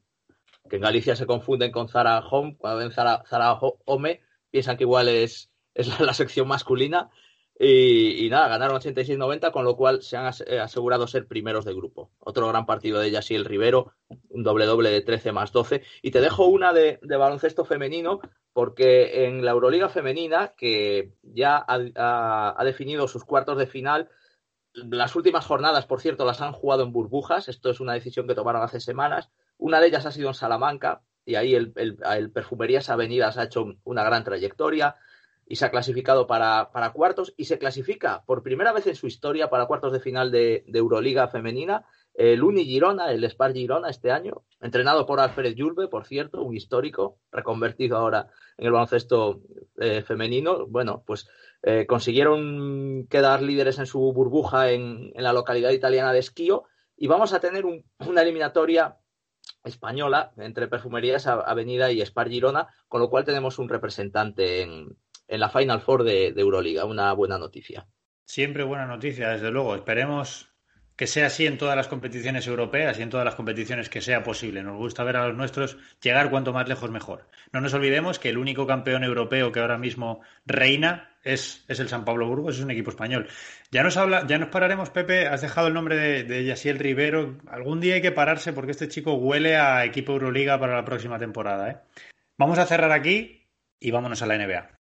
que 0.69 0.77
en 0.77 0.83
Galicia 0.83 1.17
se 1.17 1.27
confunden 1.27 1.73
con 1.73 1.89
Zara 1.89 2.21
Home, 2.21 2.57
cuando 2.57 2.79
ven 2.79 2.93
Zara, 2.93 3.25
Zara 3.27 3.55
Home 3.55 4.21
piensan 4.51 4.77
que 4.77 4.85
igual 4.85 5.09
es, 5.09 5.51
es 5.75 6.01
la, 6.01 6.15
sección 6.15 6.47
masculina. 6.47 7.11
Y, 7.63 8.31
nada, 8.31 8.49
ganaron 8.49 8.81
86-90, 8.81 9.53
con 9.53 9.65
lo 9.65 9.77
cual 9.77 10.01
se 10.01 10.17
han 10.17 10.33
eh, 10.47 10.59
asegurado 10.59 11.07
ser 11.07 11.27
primeros 11.27 11.67
de 11.67 11.75
grupo. 11.75 12.11
Otro 12.19 12.49
gran 12.49 12.65
partido 12.65 13.01
de 13.01 13.09
el 13.09 13.45
Rivero, 13.45 13.93
un 14.31 14.43
doble 14.43 14.65
doble 14.65 14.89
de 14.89 15.03
13 15.03 15.33
más 15.33 15.53
12. 15.53 15.83
Y 16.01 16.11
te 16.11 16.23
dejo 16.23 16.47
una 16.47 16.73
de, 16.73 16.99
baloncesto 17.03 17.67
femenino, 17.67 18.21
porque 18.55 19.27
en 19.27 19.45
la 19.45 19.51
Euroliga 19.51 19.91
femenina, 19.91 20.55
que 20.57 21.13
ya 21.23 21.63
ha, 21.69 22.55
ha 22.59 22.65
definido 22.65 23.07
sus 23.09 23.25
cuartos 23.25 23.59
de 23.59 23.67
final, 23.67 24.09
las 24.73 25.15
últimas 25.15 25.45
jornadas, 25.45 25.85
por 25.85 26.01
cierto, 26.01 26.25
las 26.25 26.41
han 26.41 26.53
jugado 26.53 26.83
en 26.85 26.93
burbujas. 26.93 27.51
Esto 27.51 27.69
es 27.69 27.81
una 27.81 27.93
decisión 27.93 28.27
que 28.27 28.35
tomaron 28.35 28.63
hace 28.63 28.81
semanas. 28.81 29.31
Una 29.59 29.81
de 29.81 29.89
ellas 29.89 30.07
ha 30.07 30.13
sido 30.13 30.29
en 30.29 30.35
Salamanca 30.35 31.03
y 31.27 31.35
ahí 31.35 31.55
el, 31.55 31.73
Perfumerías 32.33 32.89
Avenidas 32.89 33.37
ha 33.37 33.45
hecho 33.45 33.75
una 33.85 34.03
gran 34.03 34.25
trayectoria 34.25 34.97
y 35.51 35.57
se 35.57 35.65
ha 35.65 35.71
clasificado 35.73 36.29
para, 36.29 36.71
cuartos 36.95 37.35
y 37.37 37.47
se 37.47 37.59
clasifica 37.59 38.23
por 38.25 38.45
primera 38.45 38.73
vez 38.73 38.87
en 38.87 38.95
su 38.95 39.09
historia 39.09 39.51
para 39.51 39.67
cuartos 39.67 39.93
de 39.93 39.99
final 39.99 40.31
de, 40.31 40.63
Euroliga 40.73 41.27
femenina 41.27 41.85
el 42.15 42.45
Uni 42.45 42.65
Girona, 42.65 43.11
el 43.11 43.29
Spar 43.29 43.53
Girona 43.53 43.91
este 43.91 44.13
año, 44.13 44.45
entrenado 44.61 45.07
por 45.07 45.19
Alfred 45.19 45.55
Yulbe, 45.55 45.89
por 45.89 46.07
cierto, 46.07 46.43
un 46.43 46.55
histórico, 46.55 47.19
reconvertido 47.33 47.97
ahora 47.97 48.29
en 48.59 48.67
el 48.67 48.73
baloncesto 48.73 49.41
eh, 49.81 50.03
femenino. 50.03 50.67
Bueno, 50.69 51.03
pues 51.05 51.29
eh, 51.63 51.85
consiguieron 51.85 53.09
quedar 53.09 53.43
líderes 53.43 53.81
en 53.81 53.87
su 53.87 53.99
burbuja 54.13 54.71
en, 54.71 55.11
la 55.15 55.33
localidad 55.33 55.71
italiana 55.71 56.13
de 56.13 56.21
Esquío 56.21 56.65
y 56.97 57.09
vamos 57.09 57.33
a 57.33 57.41
tener 57.41 57.65
una 57.65 58.23
eliminatoria 58.23 58.99
española 59.65 60.33
entre 60.37 60.69
Perfumerías 60.69 61.27
Avenida 61.27 61.91
y 61.91 62.03
Spar 62.03 62.29
Girona, 62.29 62.69
con 62.87 63.01
lo 63.01 63.11
cual 63.11 63.25
tenemos 63.25 63.59
un 63.59 63.69
representante 63.69 64.63
en, 64.63 64.97
la 65.39 65.51
Final 65.51 65.81
Four 65.81 66.05
de, 66.05 66.33
de, 66.33 66.41
Euroliga. 66.41 66.85
Una 66.85 67.13
buena 67.13 67.39
noticia. 67.39 67.87
Siempre 68.25 68.65
buena 68.65 68.87
noticia, 68.87 69.31
desde 69.31 69.51
luego. 69.51 69.75
Esperemos 69.75 70.51
que 71.01 71.07
sea 71.07 71.29
así 71.29 71.47
en 71.47 71.57
todas 71.57 71.77
las 71.77 71.89
competiciones 71.89 72.47
europeas 72.47 72.99
y 72.99 73.03
en 73.03 73.09
todas 73.09 73.25
las 73.25 73.35
competiciones 73.35 73.89
que 73.89 74.03
sea 74.03 74.23
posible. 74.23 74.63
Nos 74.63 74.77
gusta 74.77 75.03
ver 75.03 75.17
a 75.17 75.29
los 75.29 75.35
nuestros 75.35 75.79
llegar 76.03 76.29
cuanto 76.29 76.53
más 76.53 76.69
lejos 76.69 76.91
mejor. 76.91 77.27
No 77.53 77.63
nos 77.63 77.73
olvidemos 77.73 78.19
que 78.19 78.29
el 78.29 78.37
único 78.37 78.67
campeón 78.67 79.03
europeo 79.03 79.51
que 79.51 79.61
ahora 79.61 79.79
mismo 79.79 80.21
reina 80.45 81.17
es, 81.23 81.65
el 81.69 81.89
San 81.89 82.05
Pablo 82.05 82.27
Burgos, 82.27 82.57
es 82.57 82.63
un 82.63 82.71
equipo 82.71 82.91
español. 82.91 83.29
Ya 83.71 83.83
nos 83.83 83.97
habla, 83.97 84.27
ya 84.27 84.37
nos 84.37 84.51
pararemos, 84.51 84.91
Pepe, 84.91 85.27
has 85.27 85.41
dejado 85.41 85.69
el 85.69 85.73
nombre 85.75 85.97
de, 85.97 86.25
de 86.25 86.45
Yasiel 86.45 86.79
Rivero. 86.79 87.39
Algún 87.49 87.81
día 87.81 87.95
hay 87.95 88.03
que 88.03 88.13
pararse 88.13 88.53
porque 88.53 88.73
este 88.73 88.89
chico 88.89 89.15
huele 89.15 89.57
a 89.57 89.87
equipo 89.87 90.13
Euroliga 90.13 90.61
para 90.61 90.75
la 90.75 90.85
próxima 90.85 91.19
temporada. 91.19 91.71
¿eh? 91.71 91.77
Vamos 92.37 92.59
a 92.59 92.67
cerrar 92.67 92.93
aquí 92.93 93.49
y 93.79 93.91
vámonos 93.91 94.21
a 94.21 94.27
la 94.27 94.37
NBA. 94.37 94.80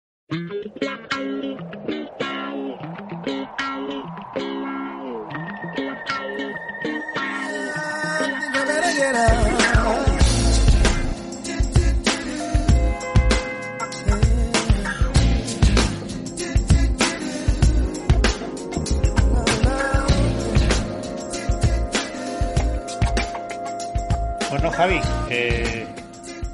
Javi, 24.76 25.00
eh, 25.30 25.86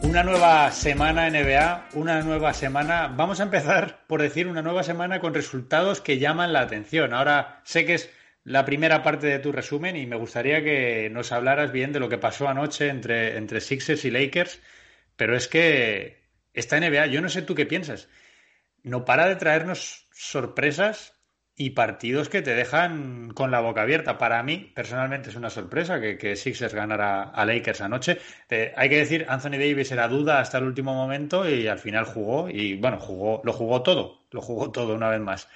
una 0.02 0.22
nueva 0.24 0.70
semana 0.72 1.30
NBA, 1.30 1.90
una 1.94 2.22
nueva 2.22 2.52
semana. 2.52 3.08
Vamos 3.08 3.40
a 3.40 3.44
empezar 3.44 4.04
por 4.06 4.20
decir 4.20 4.46
una 4.46 4.62
nueva 4.62 4.82
semana 4.82 5.20
con 5.20 5.34
resultados 5.34 6.00
que 6.00 6.18
llaman 6.18 6.52
la 6.52 6.60
atención. 6.60 7.14
Ahora 7.14 7.60
sé 7.64 7.84
que 7.84 7.94
es 7.94 8.10
la 8.44 8.64
primera 8.64 9.02
parte 9.02 9.28
de 9.28 9.38
tu 9.38 9.52
resumen 9.52 9.96
y 9.96 10.06
me 10.06 10.16
gustaría 10.16 10.62
que 10.62 11.08
nos 11.10 11.32
hablaras 11.32 11.72
bien 11.72 11.92
de 11.92 12.00
lo 12.00 12.08
que 12.08 12.18
pasó 12.18 12.48
anoche 12.48 12.88
entre, 12.88 13.36
entre 13.36 13.60
Sixers 13.60 14.04
y 14.04 14.10
Lakers, 14.10 14.60
pero 15.16 15.36
es 15.36 15.48
que 15.48 16.22
esta 16.52 16.78
NBA, 16.78 17.06
yo 17.06 17.20
no 17.20 17.28
sé 17.28 17.42
tú 17.42 17.54
qué 17.54 17.66
piensas, 17.66 18.08
no 18.82 19.04
para 19.04 19.28
de 19.28 19.36
traernos 19.36 20.08
sorpresas 20.12 21.14
y 21.56 21.70
partidos 21.70 22.28
que 22.28 22.42
te 22.42 22.54
dejan 22.54 23.30
con 23.34 23.50
la 23.50 23.60
boca 23.60 23.82
abierta. 23.82 24.18
Para 24.18 24.42
mí, 24.42 24.72
personalmente, 24.74 25.30
es 25.30 25.36
una 25.36 25.50
sorpresa 25.50 26.00
que, 26.00 26.16
que 26.16 26.36
Sixers 26.36 26.74
ganara 26.74 27.24
a 27.24 27.44
Lakers 27.44 27.82
anoche. 27.82 28.18
Eh, 28.48 28.72
hay 28.76 28.88
que 28.88 28.98
decir, 28.98 29.26
Anthony 29.28 29.58
Davis 29.58 29.92
era 29.92 30.08
duda 30.08 30.40
hasta 30.40 30.58
el 30.58 30.64
último 30.64 30.94
momento 30.94 31.48
y 31.48 31.68
al 31.68 31.78
final 31.78 32.04
jugó 32.04 32.48
y, 32.48 32.76
bueno, 32.76 32.98
jugó, 32.98 33.42
lo 33.44 33.52
jugó 33.52 33.82
todo, 33.82 34.24
lo 34.30 34.40
jugó 34.40 34.72
todo 34.72 34.94
una 34.94 35.10
vez 35.10 35.20
más. 35.20 35.48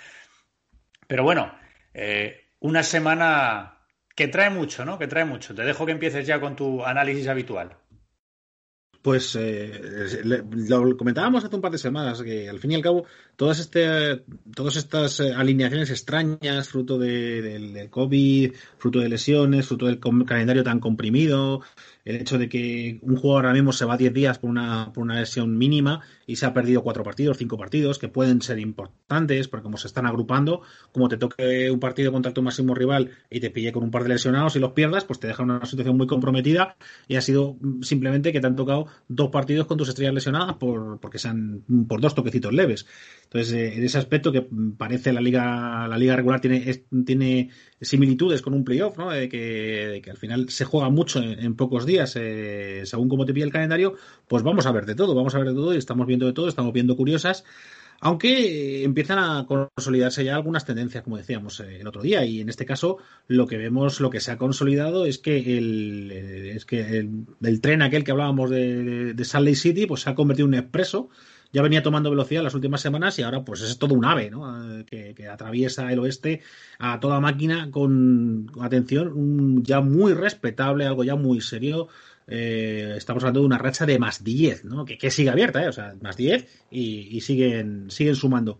Pero 1.06 1.24
bueno, 1.24 1.52
eh, 1.94 2.50
una 2.60 2.82
semana 2.82 3.78
que 4.14 4.28
trae 4.28 4.50
mucho, 4.50 4.84
¿no? 4.84 4.98
Que 4.98 5.06
trae 5.06 5.24
mucho. 5.24 5.54
Te 5.54 5.62
dejo 5.62 5.86
que 5.86 5.92
empieces 5.92 6.26
ya 6.26 6.40
con 6.40 6.56
tu 6.56 6.84
análisis 6.84 7.28
habitual. 7.28 7.76
Pues 9.06 9.36
eh, 9.38 10.20
lo 10.24 10.96
comentábamos 10.96 11.44
hace 11.44 11.54
un 11.54 11.62
par 11.62 11.70
de 11.70 11.78
semanas, 11.78 12.20
que 12.22 12.48
al 12.48 12.58
fin 12.58 12.72
y 12.72 12.74
al 12.74 12.82
cabo 12.82 13.04
todas, 13.36 13.60
este, 13.60 14.24
todas 14.52 14.74
estas 14.74 15.20
eh, 15.20 15.32
alineaciones 15.32 15.90
extrañas, 15.90 16.68
fruto 16.68 16.98
de, 16.98 17.40
del 17.40 17.88
COVID, 17.88 18.52
fruto 18.78 18.98
de 18.98 19.08
lesiones, 19.08 19.68
fruto 19.68 19.86
del 19.86 20.00
calendario 20.00 20.64
tan 20.64 20.80
comprimido, 20.80 21.62
el 22.06 22.16
hecho 22.16 22.38
de 22.38 22.48
que 22.48 23.00
un 23.02 23.16
jugador 23.16 23.46
ahora 23.46 23.54
mismo 23.54 23.72
se 23.72 23.84
va 23.84 23.96
10 23.96 24.14
días 24.14 24.38
por 24.38 24.48
una, 24.48 24.92
por 24.92 25.02
una 25.02 25.16
lesión 25.16 25.58
mínima 25.58 26.02
y 26.24 26.36
se 26.36 26.46
ha 26.46 26.54
perdido 26.54 26.84
cuatro 26.84 27.02
partidos, 27.02 27.36
cinco 27.36 27.58
partidos, 27.58 27.98
que 27.98 28.06
pueden 28.08 28.40
ser 28.42 28.60
importantes, 28.60 29.48
porque 29.48 29.64
como 29.64 29.76
se 29.76 29.88
están 29.88 30.06
agrupando, 30.06 30.62
como 30.92 31.08
te 31.08 31.16
toque 31.16 31.68
un 31.68 31.80
partido 31.80 32.12
contra 32.12 32.32
tu 32.32 32.42
máximo 32.42 32.76
rival 32.76 33.10
y 33.28 33.40
te 33.40 33.50
pille 33.50 33.72
con 33.72 33.82
un 33.82 33.90
par 33.90 34.04
de 34.04 34.10
lesionados 34.10 34.54
y 34.54 34.60
los 34.60 34.70
pierdas, 34.70 35.04
pues 35.04 35.18
te 35.18 35.26
deja 35.26 35.42
una 35.42 35.64
situación 35.66 35.96
muy 35.96 36.06
comprometida 36.06 36.76
y 37.08 37.16
ha 37.16 37.20
sido 37.20 37.56
simplemente 37.82 38.32
que 38.32 38.40
te 38.40 38.46
han 38.46 38.54
tocado 38.54 38.86
dos 39.08 39.30
partidos 39.30 39.66
con 39.66 39.76
tus 39.76 39.88
estrellas 39.88 40.14
lesionadas 40.14 40.56
por, 40.58 41.00
porque 41.00 41.18
sean 41.18 41.64
por 41.88 42.00
dos 42.00 42.14
toquecitos 42.14 42.52
leves. 42.52 42.86
Entonces, 43.24 43.52
eh, 43.52 43.74
en 43.78 43.84
ese 43.84 43.98
aspecto 43.98 44.30
que 44.30 44.46
parece 44.78 45.12
la 45.12 45.20
liga, 45.20 45.88
la 45.88 45.98
liga 45.98 46.14
regular 46.14 46.40
tiene, 46.40 46.84
tiene 47.04 47.50
similitudes 47.80 48.42
con 48.42 48.54
un 48.54 48.64
playoff, 48.64 48.96
¿no? 48.96 49.10
De 49.10 49.28
que, 49.28 50.00
que, 50.02 50.10
al 50.10 50.16
final 50.16 50.48
se 50.48 50.64
juega 50.64 50.88
mucho 50.88 51.20
en, 51.22 51.54
pocos 51.56 51.84
días, 51.84 52.14
eh, 52.16 52.82
según 52.84 53.08
cómo 53.08 53.26
te 53.26 53.34
pilla 53.34 53.46
el 53.46 53.52
calendario, 53.52 53.94
pues 54.28 54.42
vamos 54.42 54.66
a 54.66 54.72
ver 54.72 54.86
de 54.86 54.94
todo, 54.94 55.14
vamos 55.14 55.34
a 55.34 55.38
ver 55.38 55.48
de 55.48 55.54
todo 55.54 55.74
y 55.74 55.78
estamos 55.78 56.06
viendo 56.06 56.26
de 56.26 56.32
todo, 56.32 56.48
estamos 56.48 56.72
viendo 56.72 56.96
curiosas. 56.96 57.44
Aunque 57.98 58.84
empiezan 58.84 59.18
a 59.18 59.46
consolidarse 59.46 60.22
ya 60.22 60.36
algunas 60.36 60.66
tendencias, 60.66 61.02
como 61.02 61.16
decíamos 61.16 61.60
eh, 61.60 61.80
el 61.80 61.86
otro 61.86 62.02
día, 62.02 62.26
y 62.26 62.40
en 62.40 62.50
este 62.50 62.66
caso 62.66 62.98
lo 63.26 63.46
que 63.46 63.56
vemos, 63.56 64.00
lo 64.00 64.10
que 64.10 64.20
se 64.20 64.30
ha 64.30 64.36
consolidado 64.36 65.06
es 65.06 65.18
que 65.18 65.56
el, 65.56 66.12
es 66.12 66.66
que 66.66 66.98
el, 66.98 67.60
tren 67.62 67.80
aquel 67.80 68.04
que 68.04 68.10
hablábamos 68.10 68.50
de, 68.50 69.14
de 69.14 69.24
Salt 69.24 69.46
Lake 69.46 69.56
City, 69.56 69.86
pues 69.86 70.02
se 70.02 70.10
ha 70.10 70.14
convertido 70.14 70.46
en 70.46 70.54
un 70.54 70.60
expreso 70.60 71.08
ya 71.52 71.62
venía 71.62 71.82
tomando 71.82 72.10
velocidad 72.10 72.42
las 72.42 72.54
últimas 72.54 72.80
semanas 72.80 73.18
y 73.18 73.22
ahora 73.22 73.44
pues 73.44 73.62
es 73.62 73.78
todo 73.78 73.94
un 73.94 74.04
ave, 74.04 74.30
¿no? 74.30 74.84
Que, 74.84 75.14
atraviesa 75.30 75.92
el 75.92 75.98
oeste 75.98 76.42
a 76.78 77.00
toda 77.00 77.20
máquina 77.20 77.70
con, 77.70 78.50
atención, 78.60 79.62
ya 79.64 79.80
muy 79.80 80.12
respetable, 80.14 80.86
algo 80.86 81.04
ya 81.04 81.16
muy 81.16 81.40
serio. 81.40 81.88
Eh, 82.28 82.94
estamos 82.96 83.22
hablando 83.22 83.40
de 83.40 83.46
una 83.46 83.58
racha 83.58 83.86
de 83.86 83.98
más 83.98 84.24
10, 84.24 84.64
¿no? 84.64 84.84
Que, 84.84 85.10
sigue 85.10 85.30
abierta, 85.30 85.62
¿eh? 85.62 85.68
O 85.68 85.72
sea, 85.72 85.94
más 86.00 86.16
10 86.16 86.66
y, 86.70 87.16
y 87.16 87.20
siguen, 87.20 87.90
siguen 87.90 88.16
sumando. 88.16 88.58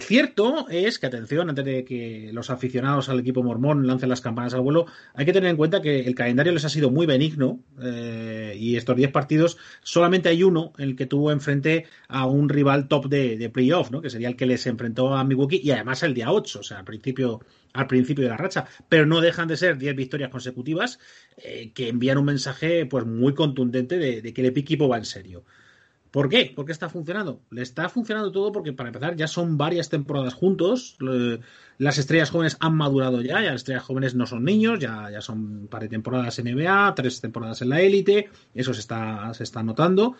Cierto 0.00 0.68
es 0.70 0.98
que, 0.98 1.06
atención, 1.06 1.48
antes 1.48 1.64
de 1.64 1.84
que 1.84 2.30
los 2.32 2.50
aficionados 2.50 3.08
al 3.08 3.20
equipo 3.20 3.42
mormón 3.42 3.86
lancen 3.86 4.08
las 4.08 4.20
campanas 4.20 4.54
al 4.54 4.60
vuelo, 4.60 4.86
hay 5.14 5.26
que 5.26 5.32
tener 5.32 5.50
en 5.50 5.56
cuenta 5.56 5.82
que 5.82 6.00
el 6.00 6.14
calendario 6.14 6.52
les 6.52 6.64
ha 6.64 6.68
sido 6.68 6.90
muy 6.90 7.06
benigno 7.06 7.60
eh, 7.80 8.54
y 8.58 8.76
estos 8.76 8.96
10 8.96 9.10
partidos 9.10 9.58
solamente 9.82 10.28
hay 10.28 10.42
uno 10.42 10.72
en 10.78 10.90
el 10.90 10.96
que 10.96 11.06
tuvo 11.06 11.32
enfrente 11.32 11.86
a 12.08 12.26
un 12.26 12.48
rival 12.48 12.88
top 12.88 13.08
de, 13.08 13.50
playoff, 13.52 13.90
¿no? 13.90 14.00
que 14.00 14.10
sería 14.10 14.28
el 14.28 14.36
que 14.36 14.46
les 14.46 14.66
enfrentó 14.66 15.14
a 15.14 15.24
Milwaukee 15.24 15.60
y 15.62 15.70
además 15.72 16.02
el 16.02 16.14
día 16.14 16.30
8, 16.30 16.60
o 16.60 16.62
sea, 16.62 16.78
al 16.78 16.84
principio, 16.84 17.40
al 17.72 17.86
principio 17.86 18.24
de 18.24 18.30
la 18.30 18.36
racha. 18.36 18.66
Pero 18.88 19.04
no 19.06 19.20
dejan 19.20 19.48
de 19.48 19.56
ser 19.56 19.78
10 19.78 19.96
victorias 19.96 20.30
consecutivas 20.30 20.98
eh, 21.38 21.72
que 21.74 21.88
envían 21.88 22.18
un 22.18 22.26
mensaje 22.26 22.86
pues 22.86 23.04
muy 23.04 23.34
contundente 23.34 23.98
de, 23.98 24.22
de 24.22 24.32
que 24.32 24.42
el 24.42 24.46
equipo 24.56 24.88
va 24.88 24.98
en 24.98 25.04
serio. 25.04 25.44
¿Por 26.10 26.28
qué? 26.28 26.52
¿Por 26.54 26.64
qué 26.64 26.72
está 26.72 26.88
funcionando? 26.88 27.42
Le 27.50 27.62
está 27.62 27.88
funcionando 27.88 28.32
todo 28.32 28.50
porque, 28.50 28.72
para 28.72 28.88
empezar, 28.88 29.14
ya 29.16 29.28
son 29.28 29.58
varias 29.58 29.90
temporadas 29.90 30.34
juntos. 30.34 30.96
Las 31.76 31.98
estrellas 31.98 32.30
jóvenes 32.30 32.56
han 32.60 32.74
madurado 32.74 33.20
ya. 33.20 33.42
Ya 33.42 33.52
las 33.52 33.56
estrellas 33.56 33.84
jóvenes 33.84 34.14
no 34.14 34.26
son 34.26 34.44
niños, 34.44 34.78
ya, 34.78 35.10
ya 35.10 35.20
son 35.20 35.38
un 35.38 35.88
temporadas 35.88 36.38
en 36.38 36.54
NBA, 36.54 36.94
tres 36.94 37.20
temporadas 37.20 37.60
en 37.60 37.68
la 37.68 37.80
élite. 37.80 38.30
Eso 38.54 38.72
se 38.72 38.80
está, 38.80 39.32
se 39.34 39.44
está 39.44 39.62
notando. 39.62 40.16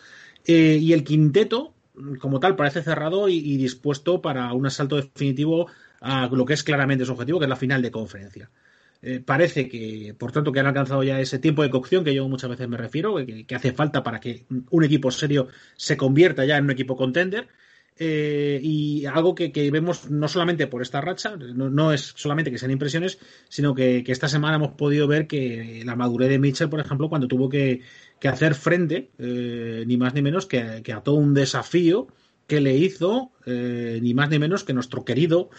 Eh, 0.46 0.78
y 0.80 0.92
el 0.92 1.04
quinteto, 1.04 1.72
como 2.20 2.38
tal, 2.38 2.54
parece 2.54 2.82
cerrado 2.82 3.28
y, 3.28 3.56
dispuesto 3.56 4.20
para 4.20 4.52
un 4.52 4.66
asalto 4.66 4.96
definitivo 4.96 5.68
a 6.00 6.28
lo 6.28 6.44
que 6.44 6.54
es 6.54 6.62
claramente 6.62 7.04
su 7.04 7.12
objetivo, 7.12 7.38
que 7.38 7.46
es 7.46 7.50
la 7.50 7.56
final 7.56 7.80
de 7.82 7.90
conferencia. 7.90 8.50
Eh, 9.00 9.20
parece 9.24 9.68
que, 9.68 10.14
por 10.18 10.32
tanto, 10.32 10.52
que 10.52 10.60
han 10.60 10.66
alcanzado 10.66 11.02
ya 11.04 11.20
ese 11.20 11.38
tiempo 11.38 11.62
de 11.62 11.70
cocción 11.70 12.02
que 12.04 12.14
yo 12.14 12.28
muchas 12.28 12.50
veces 12.50 12.68
me 12.68 12.76
refiero, 12.76 13.16
que, 13.16 13.54
hace 13.54 13.72
falta 13.72 14.02
para 14.02 14.18
que 14.18 14.44
un 14.70 14.84
equipo 14.84 15.10
serio 15.10 15.48
se 15.76 15.96
convierta 15.96 16.44
ya 16.44 16.56
en 16.56 16.64
un 16.64 16.70
equipo 16.70 16.96
contender. 16.96 17.48
Eh, 18.00 18.60
y 18.62 19.06
algo 19.06 19.34
que, 19.34 19.50
vemos 19.72 20.08
no 20.08 20.28
solamente 20.28 20.68
por 20.68 20.82
esta 20.82 21.00
racha, 21.00 21.36
no, 21.36 21.92
es 21.92 22.12
solamente 22.16 22.50
que 22.50 22.58
sean 22.58 22.70
impresiones, 22.70 23.18
sino 23.48 23.74
que, 23.74 24.04
esta 24.06 24.28
semana 24.28 24.56
hemos 24.56 24.72
podido 24.72 25.08
ver 25.08 25.26
que 25.26 25.82
la 25.84 25.96
madurez 25.96 26.28
de 26.28 26.38
Mitchell, 26.38 26.68
por 26.68 26.80
ejemplo, 26.80 27.08
cuando 27.08 27.28
tuvo 27.28 27.48
que, 27.48 27.82
hacer 28.22 28.54
frente, 28.54 29.10
eh, 29.18 29.84
ni 29.86 29.96
más 29.96 30.14
ni 30.14 30.22
menos 30.22 30.46
que, 30.46 30.60
a 30.92 31.00
todo 31.02 31.16
un 31.16 31.34
desafío 31.34 32.08
que 32.48 32.60
le 32.60 32.74
hizo 32.74 33.30
ni 33.46 34.14
más 34.14 34.28
ni 34.30 34.38
menos 34.38 34.64
que 34.64 34.74
nuestro 34.74 35.04
querido 35.04 35.50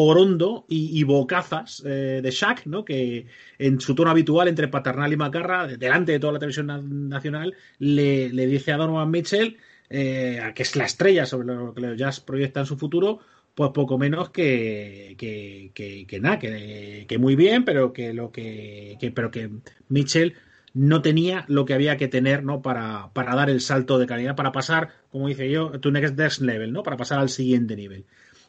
Orondo 0.00 0.64
y, 0.68 1.02
Bocazas 1.02 1.82
eh, 1.84 2.20
de 2.22 2.30
Shaq, 2.30 2.66
¿no? 2.66 2.84
que 2.84 3.26
en 3.58 3.80
su 3.80 3.96
tono 3.96 4.10
habitual 4.10 4.46
entre 4.46 4.68
paternal 4.68 5.12
y 5.12 5.16
macarra, 5.16 5.66
delante 5.66 6.12
de 6.12 6.20
toda 6.20 6.34
la 6.34 6.38
televisión 6.38 7.08
nacional, 7.08 7.56
le, 7.80 8.30
dice 8.46 8.70
a 8.70 8.76
Donovan 8.76 9.10
Mitchell, 9.10 9.56
eh, 9.90 10.52
que 10.54 10.62
es 10.62 10.76
la 10.76 10.84
estrella 10.84 11.26
sobre 11.26 11.48
lo 11.48 11.74
que 11.74 11.80
los 11.80 11.98
Jazz 11.98 12.20
proyectan 12.20 12.64
su 12.64 12.76
futuro, 12.76 13.18
pues 13.56 13.70
poco 13.74 13.98
menos 13.98 14.30
que, 14.30 15.16
que, 15.18 15.72
que, 16.06 16.20
nada, 16.20 16.38
que, 16.38 17.16
muy 17.18 17.34
bien, 17.34 17.64
pero 17.64 17.92
que 17.92 18.12
lo 18.14 18.30
que, 18.30 18.96
pero 19.12 19.32
que 19.32 19.50
Mitchell 19.88 20.34
no 20.78 21.02
tenía 21.02 21.44
lo 21.48 21.64
que 21.64 21.74
había 21.74 21.96
que 21.96 22.06
tener 22.06 22.44
¿no? 22.44 22.62
para, 22.62 23.10
para 23.12 23.34
dar 23.34 23.50
el 23.50 23.60
salto 23.60 23.98
de 23.98 24.06
calidad, 24.06 24.36
para 24.36 24.52
pasar, 24.52 24.90
como 25.10 25.26
dice 25.26 25.50
yo, 25.50 25.72
tu 25.80 25.90
next 25.90 26.40
level, 26.40 26.72
¿no? 26.72 26.84
para 26.84 26.96
pasar 26.96 27.18
al 27.18 27.30
siguiente 27.30 27.74
nivel. 27.74 28.04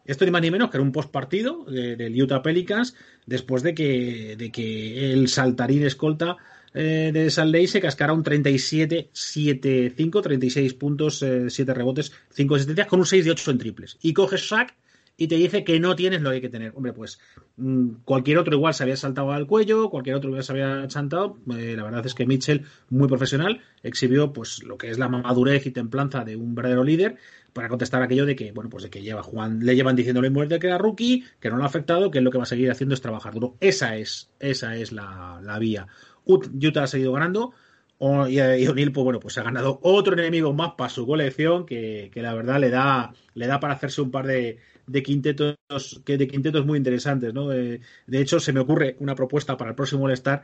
Esto 0.05 0.25
ni 0.25 0.31
más 0.31 0.43
ni 0.43 0.51
menos 0.51 0.69
que 0.69 0.77
era 0.77 0.83
un 0.83 0.91
postpartido 0.91 1.65
del 1.65 2.21
Utah 2.21 2.43
Pelicans 2.43 2.95
después 3.25 3.63
de 3.63 3.73
que, 3.73 4.35
de 4.37 4.51
que 4.51 5.11
el 5.11 5.27
saltarín 5.27 5.83
escolta 5.83 6.37
eh, 6.75 7.09
de 7.11 7.31
Salt 7.31 7.51
Lake 7.51 7.67
se 7.67 7.81
cascara 7.81 8.13
un 8.13 8.23
37-7-5, 8.23 10.21
36 10.21 10.73
puntos, 10.75 11.25
7 11.47 11.71
eh, 11.71 11.73
rebotes, 11.73 12.11
5 12.31 12.55
asistencias 12.55 12.87
con 12.87 12.99
un 12.99 13.07
6 13.07 13.25
de 13.25 13.31
8 13.31 13.51
en 13.51 13.57
triples. 13.57 13.97
Y 14.03 14.13
coges 14.13 14.47
sack 14.47 14.75
y 15.19 15.27
te 15.27 15.35
dice 15.35 15.65
que 15.65 15.81
no 15.81 15.97
tienes 15.97 16.21
lo 16.21 16.29
que 16.29 16.35
hay 16.35 16.41
que 16.41 16.49
tener. 16.49 16.71
Hombre, 16.75 16.93
pues 16.93 17.19
mm, 17.57 17.89
cualquier 18.05 18.37
otro 18.37 18.55
igual 18.55 18.73
se 18.73 18.83
había 18.83 18.95
saltado 18.95 19.33
al 19.33 19.47
cuello, 19.47 19.89
cualquier 19.89 20.15
otro 20.15 20.29
igual 20.29 20.43
se 20.45 20.53
había 20.53 20.87
chantado. 20.87 21.37
Eh, 21.57 21.75
la 21.75 21.83
verdad 21.83 22.05
es 22.05 22.15
que 22.15 22.25
Mitchell, 22.25 22.65
muy 22.89 23.09
profesional, 23.09 23.61
exhibió 23.83 24.31
pues 24.31 24.63
lo 24.63 24.77
que 24.77 24.89
es 24.89 24.97
la 24.97 25.09
madurez 25.09 25.65
y 25.65 25.71
templanza 25.71 26.23
de 26.23 26.37
un 26.37 26.55
verdadero 26.55 26.85
líder 26.85 27.17
para 27.51 27.67
contestar 27.67 28.01
aquello 28.01 28.25
de 28.25 28.37
que, 28.37 28.53
bueno, 28.53 28.69
pues 28.69 28.85
de 28.85 28.89
que 28.89 29.01
lleva 29.01 29.21
Juan, 29.21 29.59
le 29.65 29.75
llevan 29.75 29.97
diciéndole 29.97 30.29
muerte 30.29 30.57
que 30.57 30.67
era 30.67 30.77
rookie, 30.77 31.25
que 31.41 31.49
no 31.49 31.57
lo 31.57 31.63
ha 31.63 31.67
afectado, 31.67 32.11
que 32.11 32.21
lo 32.21 32.31
que 32.31 32.37
va 32.37 32.43
a 32.43 32.47
seguir 32.47 32.71
haciendo 32.71 32.95
es 32.95 33.01
trabajar 33.01 33.33
duro. 33.33 33.57
Esa 33.59 33.97
es, 33.97 34.29
esa 34.39 34.77
es 34.77 34.93
la, 34.93 35.41
la 35.43 35.59
vía. 35.59 35.87
Utah 36.23 36.83
ha 36.83 36.87
seguido 36.87 37.11
ganando. 37.11 37.53
Y 38.01 38.39
O'Neill, 38.39 38.93
pues 38.93 39.03
bueno, 39.03 39.19
pues 39.19 39.37
ha 39.37 39.43
ganado 39.43 39.81
otro 39.83 40.13
enemigo 40.13 40.53
más 40.53 40.75
para 40.77 40.89
su 40.89 41.05
colección 41.05 41.65
que, 41.65 42.09
que 42.13 42.21
la 42.21 42.33
verdad 42.33 42.57
le 42.57 42.69
da, 42.69 43.11
le 43.33 43.47
da 43.47 43.59
para 43.59 43.73
hacerse 43.73 44.01
un 44.01 44.09
par 44.09 44.25
de, 44.25 44.59
de 44.89 45.03
quintetos, 45.03 46.01
que 46.05 46.17
de 46.17 46.27
quintetos 46.27 46.65
muy 46.65 46.77
interesantes, 46.77 47.33
¿no? 47.33 47.47
de 47.49 47.81
hecho, 48.11 48.39
se 48.39 48.53
me 48.53 48.59
ocurre 48.59 48.95
una 48.99 49.15
propuesta 49.15 49.55
para 49.57 49.71
el 49.71 49.75
próximo 49.75 50.05
All-Star 50.05 50.41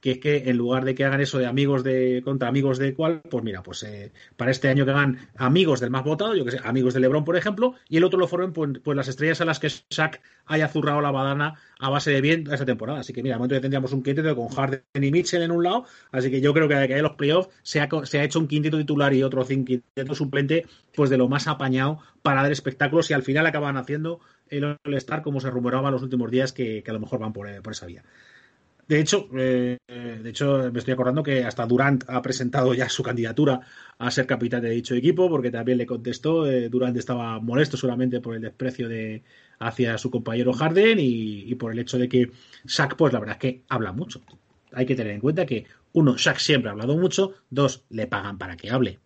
que 0.00 0.12
es 0.12 0.18
que 0.18 0.36
en 0.48 0.56
lugar 0.56 0.84
de 0.84 0.94
que 0.94 1.04
hagan 1.04 1.20
eso 1.20 1.38
de 1.38 1.46
amigos 1.46 1.82
de 1.82 2.22
contra 2.24 2.48
amigos 2.48 2.78
de 2.78 2.94
cuál, 2.94 3.22
pues 3.22 3.42
mira, 3.42 3.62
pues 3.62 3.82
eh, 3.82 4.12
para 4.36 4.50
este 4.50 4.68
año 4.68 4.84
que 4.84 4.92
hagan 4.92 5.28
amigos 5.36 5.80
del 5.80 5.90
más 5.90 6.04
votado, 6.04 6.34
yo 6.36 6.44
que 6.44 6.52
sé, 6.52 6.60
amigos 6.62 6.94
de 6.94 7.00
LeBron, 7.00 7.24
por 7.24 7.36
ejemplo, 7.36 7.74
y 7.88 7.96
el 7.96 8.04
otro 8.04 8.18
lo 8.18 8.28
formen 8.28 8.52
pues, 8.52 8.78
pues 8.84 8.96
las 8.96 9.08
estrellas 9.08 9.40
a 9.40 9.44
las 9.44 9.58
que 9.58 9.68
Shaq 9.68 10.20
haya 10.46 10.68
zurrado 10.68 11.00
la 11.00 11.10
badana 11.10 11.54
a 11.80 11.90
base 11.90 12.10
de 12.10 12.20
bien 12.20 12.44
esta 12.52 12.64
temporada. 12.64 13.00
Así 13.00 13.12
que 13.12 13.22
mira, 13.22 13.34
al 13.34 13.40
momento 13.40 13.56
ya 13.56 13.60
tendríamos 13.60 13.92
un 13.92 14.02
quinteto 14.02 14.36
con 14.36 14.48
Harden 14.48 14.82
y 14.94 15.10
Mitchell 15.10 15.42
en 15.42 15.50
un 15.50 15.64
lado, 15.64 15.86
así 16.12 16.30
que 16.30 16.40
yo 16.40 16.54
creo 16.54 16.68
que 16.68 16.74
de 16.76 16.86
que 16.86 16.94
hay 16.94 17.02
los 17.02 17.16
playoffs 17.16 17.48
se 17.62 17.80
ha, 17.80 17.88
se 18.04 18.20
ha 18.20 18.24
hecho 18.24 18.38
un 18.38 18.46
quinteto 18.46 18.78
titular 18.78 19.12
y 19.12 19.22
otro 19.22 19.44
quinteto 19.44 20.14
suplente, 20.14 20.66
pues 20.94 21.10
de 21.10 21.16
lo 21.16 21.28
más 21.28 21.48
apañado 21.48 21.98
para 22.22 22.42
dar 22.42 22.52
espectáculos 22.52 23.10
y 23.10 23.14
al 23.14 23.22
final 23.22 23.46
acaban 23.46 23.76
haciendo 23.76 24.20
el 24.48 24.78
All-Star 24.84 25.22
como 25.22 25.40
se 25.40 25.50
rumoraba 25.50 25.88
en 25.88 25.94
los 25.94 26.02
últimos 26.02 26.30
días 26.30 26.52
que, 26.52 26.84
a 26.86 26.92
lo 26.92 27.00
mejor 27.00 27.18
van 27.18 27.32
por, 27.32 27.48
por 27.62 27.72
esa 27.72 27.86
vía. 27.86 28.04
De 28.88 29.00
hecho, 29.00 29.28
eh, 29.36 29.78
de 29.88 30.30
hecho, 30.30 30.70
me 30.72 30.78
estoy 30.78 30.94
acordando 30.94 31.22
que 31.22 31.44
hasta 31.44 31.66
Durant 31.66 32.04
ha 32.08 32.22
presentado 32.22 32.72
ya 32.72 32.88
su 32.88 33.02
candidatura 33.02 33.60
a 33.98 34.10
ser 34.10 34.26
capitán 34.26 34.62
de 34.62 34.70
dicho 34.70 34.94
equipo, 34.94 35.28
porque 35.28 35.50
también 35.50 35.78
le 35.78 35.86
contestó. 35.86 36.48
Eh, 36.48 36.68
Durant 36.68 36.96
estaba 36.96 37.40
molesto 37.40 37.76
solamente 37.76 38.20
por 38.20 38.36
el 38.36 38.42
desprecio 38.42 38.88
de 38.88 39.24
hacia 39.58 39.98
su 39.98 40.10
compañero 40.10 40.52
Harden 40.52 40.98
y, 41.00 41.54
por 41.56 41.72
el 41.72 41.78
hecho 41.80 41.98
de 41.98 42.08
que 42.08 42.30
Shaq, 42.64 42.96
pues 42.96 43.12
la 43.12 43.20
verdad 43.20 43.36
es 43.36 43.40
que 43.40 43.62
habla 43.68 43.92
mucho. 43.92 44.20
Hay 44.72 44.86
que 44.86 44.94
tener 44.94 45.14
en 45.14 45.20
cuenta 45.20 45.46
que, 45.46 45.66
uno, 45.92 46.16
Shaq 46.16 46.38
siempre 46.38 46.68
ha 46.68 46.72
hablado 46.72 46.96
mucho, 46.96 47.34
dos, 47.50 47.84
le 47.90 48.06
pagan 48.06 48.38
para 48.38 48.56
que 48.56 48.70
hable 48.70 49.00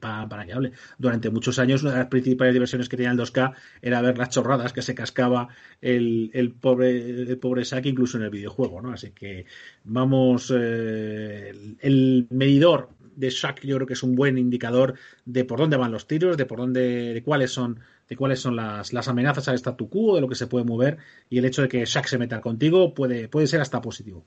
para, 0.00 0.46
que 0.46 0.52
hable. 0.52 0.72
Durante 0.98 1.30
muchos 1.30 1.58
años, 1.58 1.82
una 1.82 1.92
de 1.92 1.98
las 1.98 2.08
principales 2.08 2.52
diversiones 2.52 2.88
que 2.88 2.96
tenía 2.96 3.12
el 3.12 3.18
2K 3.18 3.54
era 3.82 4.00
ver 4.00 4.18
las 4.18 4.30
chorradas 4.30 4.72
que 4.72 4.82
se 4.82 4.94
cascaba 4.94 5.48
el, 5.80 6.30
el 6.34 6.52
pobre, 6.52 6.90
el 6.90 7.38
pobre 7.38 7.64
Sack 7.64 7.86
incluso 7.86 8.16
en 8.16 8.24
el 8.24 8.30
videojuego, 8.30 8.80
¿no? 8.80 8.92
Así 8.92 9.10
que 9.10 9.46
vamos, 9.84 10.52
eh, 10.54 11.52
el 11.80 12.26
medidor 12.30 12.90
de 13.16 13.30
Shaq 13.30 13.60
yo 13.62 13.76
creo 13.76 13.86
que 13.86 13.92
es 13.92 14.02
un 14.02 14.14
buen 14.14 14.38
indicador 14.38 14.94
de 15.24 15.44
por 15.44 15.58
dónde 15.58 15.76
van 15.76 15.92
los 15.92 16.06
tiros, 16.06 16.36
de 16.36 16.46
por 16.46 16.58
dónde, 16.58 17.14
de 17.14 17.22
cuáles 17.22 17.50
son, 17.52 17.78
de 18.08 18.16
cuáles 18.16 18.40
son 18.40 18.56
las, 18.56 18.92
las 18.92 19.08
amenazas 19.08 19.48
al 19.48 19.56
statu 19.56 19.88
quo, 19.88 20.14
de 20.14 20.22
lo 20.22 20.28
que 20.28 20.34
se 20.34 20.46
puede 20.46 20.64
mover, 20.64 20.98
y 21.28 21.38
el 21.38 21.44
hecho 21.44 21.62
de 21.62 21.68
que 21.68 21.84
Shaq 21.84 22.06
se 22.06 22.18
meta 22.18 22.40
contigo 22.40 22.94
puede, 22.94 23.28
puede 23.28 23.46
ser 23.46 23.60
hasta 23.60 23.80
positivo. 23.80 24.24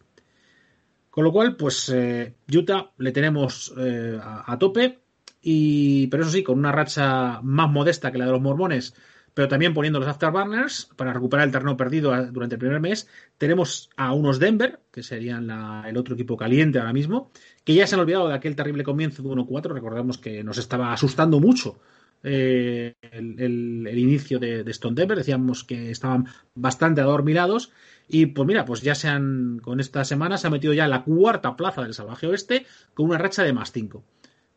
Con 1.10 1.24
lo 1.24 1.32
cual, 1.32 1.56
pues 1.56 1.90
eh, 1.90 2.34
Utah 2.52 2.92
le 2.98 3.12
tenemos 3.12 3.74
eh, 3.78 4.18
a, 4.22 4.58
tope, 4.58 5.03
y, 5.44 6.08
pero 6.08 6.24
eso 6.24 6.32
sí, 6.32 6.42
con 6.42 6.58
una 6.58 6.72
racha 6.72 7.42
más 7.44 7.70
modesta 7.70 8.12
que 8.12 8.18
la 8.18 8.26
de 8.26 8.32
los 8.32 8.42
mormones, 8.42 8.96
pero 9.34 9.48
también 9.48 9.74
poniendo 9.74 10.00
los 10.00 10.08
afterburners 10.08 10.90
para 10.96 11.12
recuperar 11.12 11.46
el 11.46 11.52
terreno 11.52 11.76
perdido 11.76 12.12
durante 12.28 12.56
el 12.56 12.60
primer 12.60 12.80
mes. 12.80 13.10
Tenemos 13.38 13.90
a 13.98 14.14
unos 14.14 14.40
Denver, 14.40 14.80
que 14.92 15.04
serían 15.04 15.50
el 15.86 15.98
otro 15.98 16.16
equipo 16.16 16.38
caliente 16.38 16.80
ahora 16.80 16.94
mismo, 16.94 17.32
que 17.64 17.74
ya 17.74 17.86
se 17.88 17.96
han 17.96 18.02
olvidado 18.02 18.30
de 18.30 18.36
aquel 18.36 18.56
terrible 18.56 18.84
comienzo 18.84 19.22
de 19.22 19.30
1-4. 19.30 19.74
Recordemos 19.74 20.18
que 20.18 20.44
nos 20.44 20.58
estaba 20.58 20.94
asustando 20.94 21.40
mucho 21.40 21.80
eh, 22.24 22.94
el, 23.02 23.98
inicio 23.98 24.40
de, 24.40 24.64
Stone 24.68 24.96
Denver. 24.96 25.18
Decíamos 25.18 25.64
que 25.64 25.92
estaban 25.92 26.28
bastante 26.56 27.02
adormilados. 27.02 27.72
Y 28.08 28.28
pues 28.28 28.48
mira, 28.48 28.66
pues 28.66 28.82
ya 28.82 28.96
se 28.96 29.08
han, 29.08 29.60
con 29.60 29.80
esta 29.80 30.06
semana 30.06 30.38
se 30.38 30.48
ha 30.48 30.52
metido 30.52 30.74
ya 30.74 30.84
en 30.86 30.92
la 30.92 31.04
cuarta 31.04 31.56
plaza 31.56 31.82
del 31.82 31.94
Salvaje 31.94 32.28
Oeste 32.28 32.66
con 32.94 33.08
una 33.08 33.18
racha 33.18 33.44
de 33.44 33.54
más 33.54 33.72
5. 33.72 34.04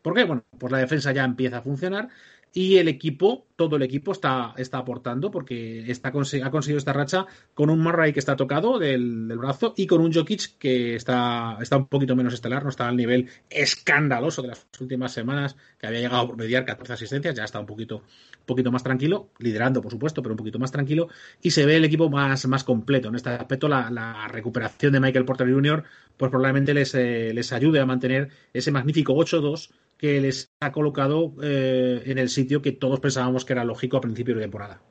¿Por 0.07 0.15
qué? 0.15 0.23
Bueno, 0.23 0.45
pues 0.57 0.71
la 0.71 0.77
defensa 0.77 1.11
ya 1.11 1.25
empieza 1.25 1.57
a 1.57 1.61
funcionar 1.61 2.07
y 2.53 2.77
el 2.77 2.87
equipo, 2.87 3.45
todo 3.57 3.75
el 3.75 3.81
equipo 3.83 4.13
está, 4.13 4.53
está 4.55 4.77
aportando 4.77 5.29
porque 5.29 5.91
está, 5.91 6.07
ha 6.07 6.11
conseguido 6.11 6.77
esta 6.77 6.93
racha 6.93 7.25
con 7.53 7.69
un 7.69 7.81
Murray 7.81 8.13
que 8.13 8.19
está 8.19 8.37
tocado 8.37 8.79
del, 8.79 9.27
brazo 9.37 9.73
y 9.75 9.85
con 9.85 9.99
un 9.99 10.13
Jokic 10.13 10.57
que 10.57 10.95
está, 10.95 11.57
está 11.59 11.75
un 11.75 11.87
poquito 11.87 12.15
menos 12.15 12.33
estelar, 12.33 12.63
no 12.63 12.69
está 12.69 12.87
al 12.87 12.95
nivel 12.95 13.29
escandaloso 13.49 14.41
de 14.43 14.47
las 14.47 14.65
últimas 14.79 15.11
semanas, 15.11 15.57
que 15.77 15.87
había 15.87 15.99
llegado 15.99 16.31
a 16.31 16.35
mediar 16.37 16.63
14 16.63 16.93
asistencias, 16.93 17.35
ya 17.35 17.43
está 17.43 17.59
un 17.59 17.65
poquito, 17.65 18.03
poquito 18.45 18.71
más 18.71 18.83
tranquilo, 18.83 19.31
liderando 19.39 19.81
por 19.81 19.91
supuesto, 19.91 20.21
pero 20.23 20.35
un 20.35 20.37
poquito 20.37 20.57
más 20.57 20.71
tranquilo 20.71 21.09
y 21.41 21.51
se 21.51 21.65
ve 21.65 21.75
el 21.75 21.83
equipo 21.83 22.09
más, 22.09 22.47
más 22.47 22.63
completo. 22.63 23.09
En 23.09 23.15
este 23.15 23.31
aspecto 23.31 23.67
la, 23.67 23.91
la 23.91 24.29
recuperación 24.29 24.93
de 24.93 25.01
Michael 25.01 25.25
Porter 25.25 25.51
Jr. 25.51 25.83
pues 26.15 26.31
probablemente 26.31 26.73
les, 26.73 26.95
eh, 26.95 27.33
les 27.33 27.51
ayude 27.51 27.81
a 27.81 27.85
mantener 27.85 28.29
ese 28.53 28.71
magnífico 28.71 29.13
8-2 29.13 29.69
que 29.97 30.21
les 30.21 30.53
ha 30.59 30.71
colocado 30.71 31.33
eh, 31.41 32.03
en 32.05 32.17
el 32.17 32.29
sitio 32.29 32.61
que 32.61 32.71
todos 32.71 32.99
pensábamos 32.99 33.45
que 33.45 33.53
era 33.53 33.63
lógico 33.63 33.97
a 33.97 34.01
principio 34.01 34.35
de 34.35 34.41
temporada. 34.41 34.81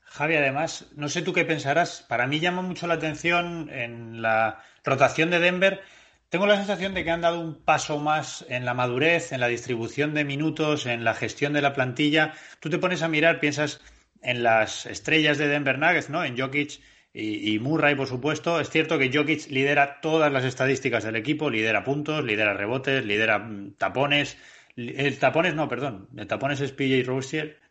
Javi, 0.00 0.36
además, 0.36 0.92
no 0.94 1.08
sé 1.08 1.22
tú 1.22 1.32
qué 1.32 1.44
pensarás, 1.44 2.04
para 2.08 2.26
mí 2.26 2.38
llama 2.38 2.62
mucho 2.62 2.86
la 2.86 2.94
atención 2.94 3.68
en 3.70 4.22
la 4.22 4.62
rotación 4.84 5.30
de 5.30 5.40
Denver. 5.40 5.80
Tengo 6.28 6.46
la 6.46 6.56
sensación 6.56 6.94
de 6.94 7.04
que 7.04 7.10
han 7.10 7.20
dado 7.20 7.40
un 7.40 7.64
paso 7.64 7.98
más 7.98 8.44
en 8.48 8.64
la 8.64 8.74
madurez, 8.74 9.32
en 9.32 9.40
la 9.40 9.48
distribución 9.48 10.14
de 10.14 10.24
minutos, 10.24 10.86
en 10.86 11.04
la 11.04 11.14
gestión 11.14 11.52
de 11.52 11.62
la 11.62 11.72
plantilla. 11.72 12.34
Tú 12.60 12.70
te 12.70 12.78
pones 12.78 13.02
a 13.02 13.08
mirar, 13.08 13.40
piensas 13.40 13.80
en 14.22 14.42
las 14.42 14.86
estrellas 14.86 15.38
de 15.38 15.48
Denver 15.48 15.78
Nuggets, 15.78 16.10
¿no? 16.10 16.24
En 16.24 16.38
Jokic, 16.38 16.80
y, 17.16 17.60
Murray, 17.60 17.94
por 17.94 18.08
supuesto. 18.08 18.58
Es 18.58 18.70
cierto 18.70 18.98
que 18.98 19.10
Jokic 19.12 19.48
lidera 19.48 20.00
todas 20.00 20.32
las 20.32 20.44
estadísticas 20.44 21.04
del 21.04 21.14
equipo, 21.14 21.48
lidera 21.48 21.84
puntos, 21.84 22.24
lidera 22.24 22.54
rebotes, 22.54 23.04
lidera 23.04 23.38
mm, 23.38 23.74
tapones. 23.78 24.36
El 24.76 25.16
tapones 25.18 25.54
no, 25.54 25.68
perdón. 25.68 26.08
El 26.16 26.26
tapones 26.26 26.60
es 26.60 26.72
PJ 26.72 27.08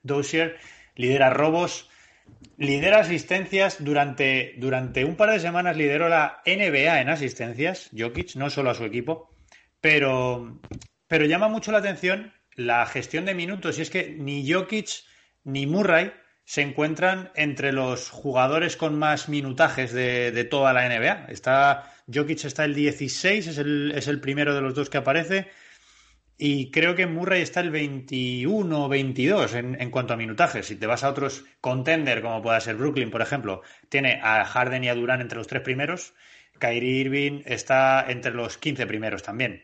Dozier, 0.01 0.57
lidera 0.95 1.29
robos, 1.29 1.89
lidera 2.57 2.99
asistencias 2.99 3.83
durante, 3.83 4.55
durante 4.59 5.03
un 5.03 5.17
par 5.17 5.31
de 5.31 5.41
semanas 5.41 5.75
lideró 5.75 6.07
la 6.07 6.41
NBA 6.45 7.01
en 7.01 7.09
asistencias, 7.09 7.89
Jokic, 7.97 8.35
no 8.35 8.49
solo 8.49 8.69
a 8.69 8.75
su 8.75 8.85
equipo, 8.85 9.29
pero, 9.81 10.61
pero 11.07 11.25
llama 11.25 11.49
mucho 11.49 11.73
la 11.73 11.79
atención 11.79 12.31
la 12.55 12.85
gestión 12.85 13.25
de 13.25 13.33
minutos 13.33 13.77
y 13.77 13.81
es 13.81 13.89
que 13.89 14.15
ni 14.17 14.49
Jokic 14.49 15.03
ni 15.43 15.67
Murray 15.67 16.13
se 16.45 16.61
encuentran 16.61 17.31
entre 17.35 17.71
los 17.71 18.09
jugadores 18.09 18.75
con 18.75 18.97
más 18.97 19.29
minutajes 19.29 19.93
de, 19.93 20.47
toda 20.49 20.73
la 20.73 20.87
NBA. 20.87 21.27
Está, 21.29 21.93
Jokic 22.13 22.43
está 22.45 22.65
el 22.65 22.75
16, 22.75 23.47
es 23.47 23.57
el, 23.57 23.93
es 23.95 24.07
el 24.07 24.19
primero 24.19 24.53
de 24.53 24.61
los 24.61 24.73
dos 24.73 24.89
que 24.89 24.97
aparece. 24.97 25.47
Y 26.37 26.71
creo 26.71 26.95
que 26.95 27.07
Murray 27.07 27.41
está 27.41 27.61
el 27.61 27.69
21 27.69 28.85
o 28.85 28.89
22 28.89 29.53
en, 29.53 29.81
en, 29.81 29.91
cuanto 29.91 30.13
a 30.13 30.17
minutajes. 30.17 30.65
Si 30.65 30.75
te 30.75 30.87
vas 30.87 31.03
a 31.03 31.09
otros 31.09 31.45
contender, 31.61 32.21
como 32.21 32.41
pueda 32.41 32.59
ser 32.59 32.75
Brooklyn, 32.75 33.11
por 33.11 33.21
ejemplo, 33.21 33.61
tiene 33.87 34.19
a 34.21 34.43
Harden 34.43 34.83
y 34.83 34.89
a 34.89 34.95
Durán 34.95 35.21
entre 35.21 35.37
los 35.37 35.47
tres 35.47 35.61
primeros. 35.61 36.13
Kyrie 36.59 37.01
Irving 37.01 37.43
está 37.45 38.03
entre 38.07 38.33
los 38.33 38.57
15 38.57 38.85
primeros 38.87 39.23
también. 39.23 39.63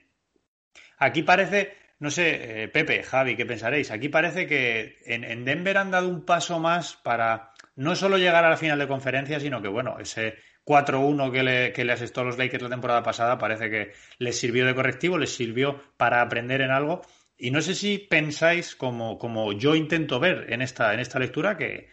Aquí 0.97 1.23
parece 1.23 1.75
no 1.99 2.09
sé, 2.09 2.63
eh, 2.63 2.67
Pepe, 2.69 3.03
Javi, 3.03 3.35
¿qué 3.35 3.45
pensaréis? 3.45 3.91
Aquí 3.91 4.07
parece 4.07 4.47
que 4.47 4.99
en, 5.05 5.43
Denver 5.43 5.77
han 5.77 5.91
dado 5.91 6.07
un 6.07 6.23
paso 6.25 6.59
más 6.59 6.95
para 6.95 7.51
no 7.75 7.95
solo 7.95 8.17
llegar 8.17 8.45
a 8.45 8.49
la 8.49 8.57
final 8.57 8.79
de 8.79 8.87
conferencia, 8.87 9.39
sino 9.39 9.61
que, 9.61 9.67
bueno, 9.67 9.99
ese 9.99 10.35
4-1 10.65 11.31
que 11.31 11.43
le, 11.43 11.73
que 11.73 11.83
le 11.83 11.93
asestó 11.93 12.21
a 12.21 12.23
los 12.23 12.37
Lakers 12.37 12.63
la 12.63 12.69
temporada 12.69 13.03
pasada 13.03 13.37
parece 13.37 13.69
que 13.69 13.91
les 14.17 14.39
sirvió 14.39 14.65
de 14.65 14.75
correctivo, 14.75 15.17
les 15.17 15.33
sirvió 15.35 15.81
para 15.97 16.21
aprender 16.21 16.61
en 16.61 16.71
algo. 16.71 17.01
Y 17.37 17.51
no 17.51 17.61
sé 17.61 17.75
si 17.75 17.97
pensáis, 17.97 18.75
como, 18.75 19.17
como 19.17 19.51
yo 19.53 19.75
intento 19.75 20.19
ver 20.19 20.53
en 20.53 20.61
esta, 20.61 20.93
en 20.93 21.01
esta 21.01 21.19
lectura, 21.19 21.57
que, 21.57 21.89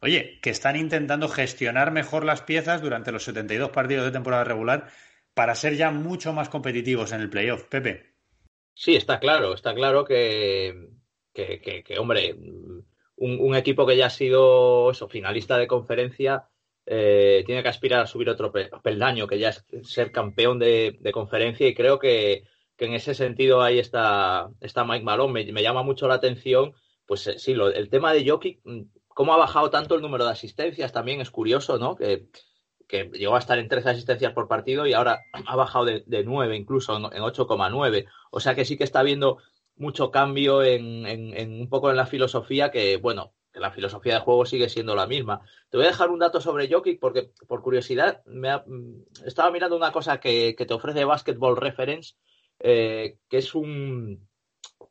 oye, 0.00 0.38
que 0.42 0.50
están 0.50 0.76
intentando 0.76 1.28
gestionar 1.28 1.90
mejor 1.92 2.24
las 2.24 2.42
piezas 2.42 2.82
durante 2.82 3.12
los 3.12 3.24
72 3.24 3.70
partidos 3.70 4.04
de 4.04 4.12
temporada 4.12 4.44
regular 4.44 4.88
para 5.34 5.54
ser 5.54 5.74
ya 5.74 5.90
mucho 5.90 6.32
más 6.32 6.48
competitivos 6.48 7.12
en 7.12 7.20
el 7.20 7.30
playoff. 7.30 7.64
Pepe. 7.64 8.09
Sí, 8.80 8.96
está 8.96 9.20
claro, 9.20 9.52
está 9.52 9.74
claro 9.74 10.06
que, 10.06 10.88
que, 11.34 11.98
hombre, 11.98 12.34
un, 13.16 13.54
equipo 13.54 13.86
que 13.86 13.94
ya 13.94 14.06
ha 14.06 14.10
sido 14.10 14.90
eso, 14.90 15.06
finalista 15.06 15.58
de 15.58 15.66
conferencia 15.66 16.48
eh, 16.86 17.42
tiene 17.44 17.62
que 17.62 17.68
aspirar 17.68 18.00
a 18.00 18.06
subir 18.06 18.30
otro 18.30 18.50
peldaño, 18.82 19.26
que 19.26 19.38
ya 19.38 19.50
es 19.50 19.66
ser 19.82 20.12
campeón 20.12 20.58
de, 20.58 20.98
conferencia 21.12 21.68
y 21.68 21.74
creo 21.74 21.98
que, 21.98 22.44
en 22.78 22.94
ese 22.94 23.14
sentido 23.14 23.60
ahí 23.60 23.78
está, 23.78 24.48
Mike 24.86 25.04
Malone. 25.04 25.52
Me, 25.52 25.62
llama 25.62 25.82
mucho 25.82 26.08
la 26.08 26.14
atención, 26.14 26.72
pues 27.04 27.26
eh, 27.26 27.38
sí, 27.38 27.52
el 27.52 27.90
tema 27.90 28.14
de 28.14 28.26
Jokic, 28.26 28.60
mm, 28.64 28.80
cómo 29.08 29.34
ha 29.34 29.36
bajado 29.36 29.68
tanto 29.68 29.94
el 29.94 30.00
número 30.00 30.24
de 30.24 30.30
asistencias 30.30 30.90
también 30.90 31.20
es 31.20 31.30
curioso, 31.30 31.76
¿no? 31.76 31.96
Que, 31.96 32.28
que 32.90 33.04
llegó 33.12 33.36
a 33.36 33.38
estar 33.38 33.58
en 33.58 33.68
13 33.68 33.90
asistencias 33.90 34.32
por 34.32 34.48
partido 34.48 34.86
y 34.86 34.92
ahora 34.92 35.20
ha 35.32 35.56
bajado 35.56 35.84
de, 35.84 36.02
de 36.06 36.24
9, 36.24 36.56
incluso 36.56 36.96
en 36.96 37.22
8,9. 37.22 38.06
O 38.30 38.40
sea 38.40 38.54
que 38.54 38.64
sí 38.64 38.76
que 38.76 38.84
está 38.84 39.00
habiendo 39.00 39.38
mucho 39.76 40.10
cambio 40.10 40.62
en, 40.62 41.06
en, 41.06 41.60
un 41.60 41.68
poco 41.68 41.90
en 41.90 41.96
la 41.96 42.06
filosofía 42.06 42.70
que, 42.70 42.98
bueno, 42.98 43.32
que 43.52 43.60
la 43.60 43.70
filosofía 43.70 44.14
de 44.14 44.20
juego 44.20 44.44
sigue 44.44 44.68
siendo 44.68 44.94
la 44.94 45.06
misma. 45.06 45.40
Te 45.70 45.76
voy 45.76 45.86
a 45.86 45.90
dejar 45.90 46.10
un 46.10 46.18
dato 46.18 46.40
sobre 46.40 46.70
Jokic 46.70 47.00
porque, 47.00 47.30
por 47.48 47.62
curiosidad, 47.62 48.22
me 48.26 48.56
mm, 48.56 49.04
estaba 49.24 49.50
mirando 49.50 49.76
una 49.76 49.92
cosa 49.92 50.20
que, 50.20 50.54
te 50.54 50.74
ofrece 50.74 51.04
Basketball 51.04 51.56
Reference, 51.56 52.14
eh, 52.58 53.16
que 53.28 53.38
es 53.38 53.54
un, 53.54 54.28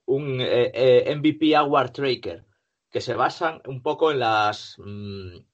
un 0.06 0.42
eh, 0.42 0.72
eh, 0.74 1.16
MVP 1.16 1.56
Award 1.56 1.92
Tracker, 1.92 2.46
que 2.90 3.02
se 3.02 3.14
basan 3.14 3.62
un 3.68 3.82
poco 3.84 4.12
en 4.12 4.20
las... 4.20 4.76
Mm, 4.80 5.49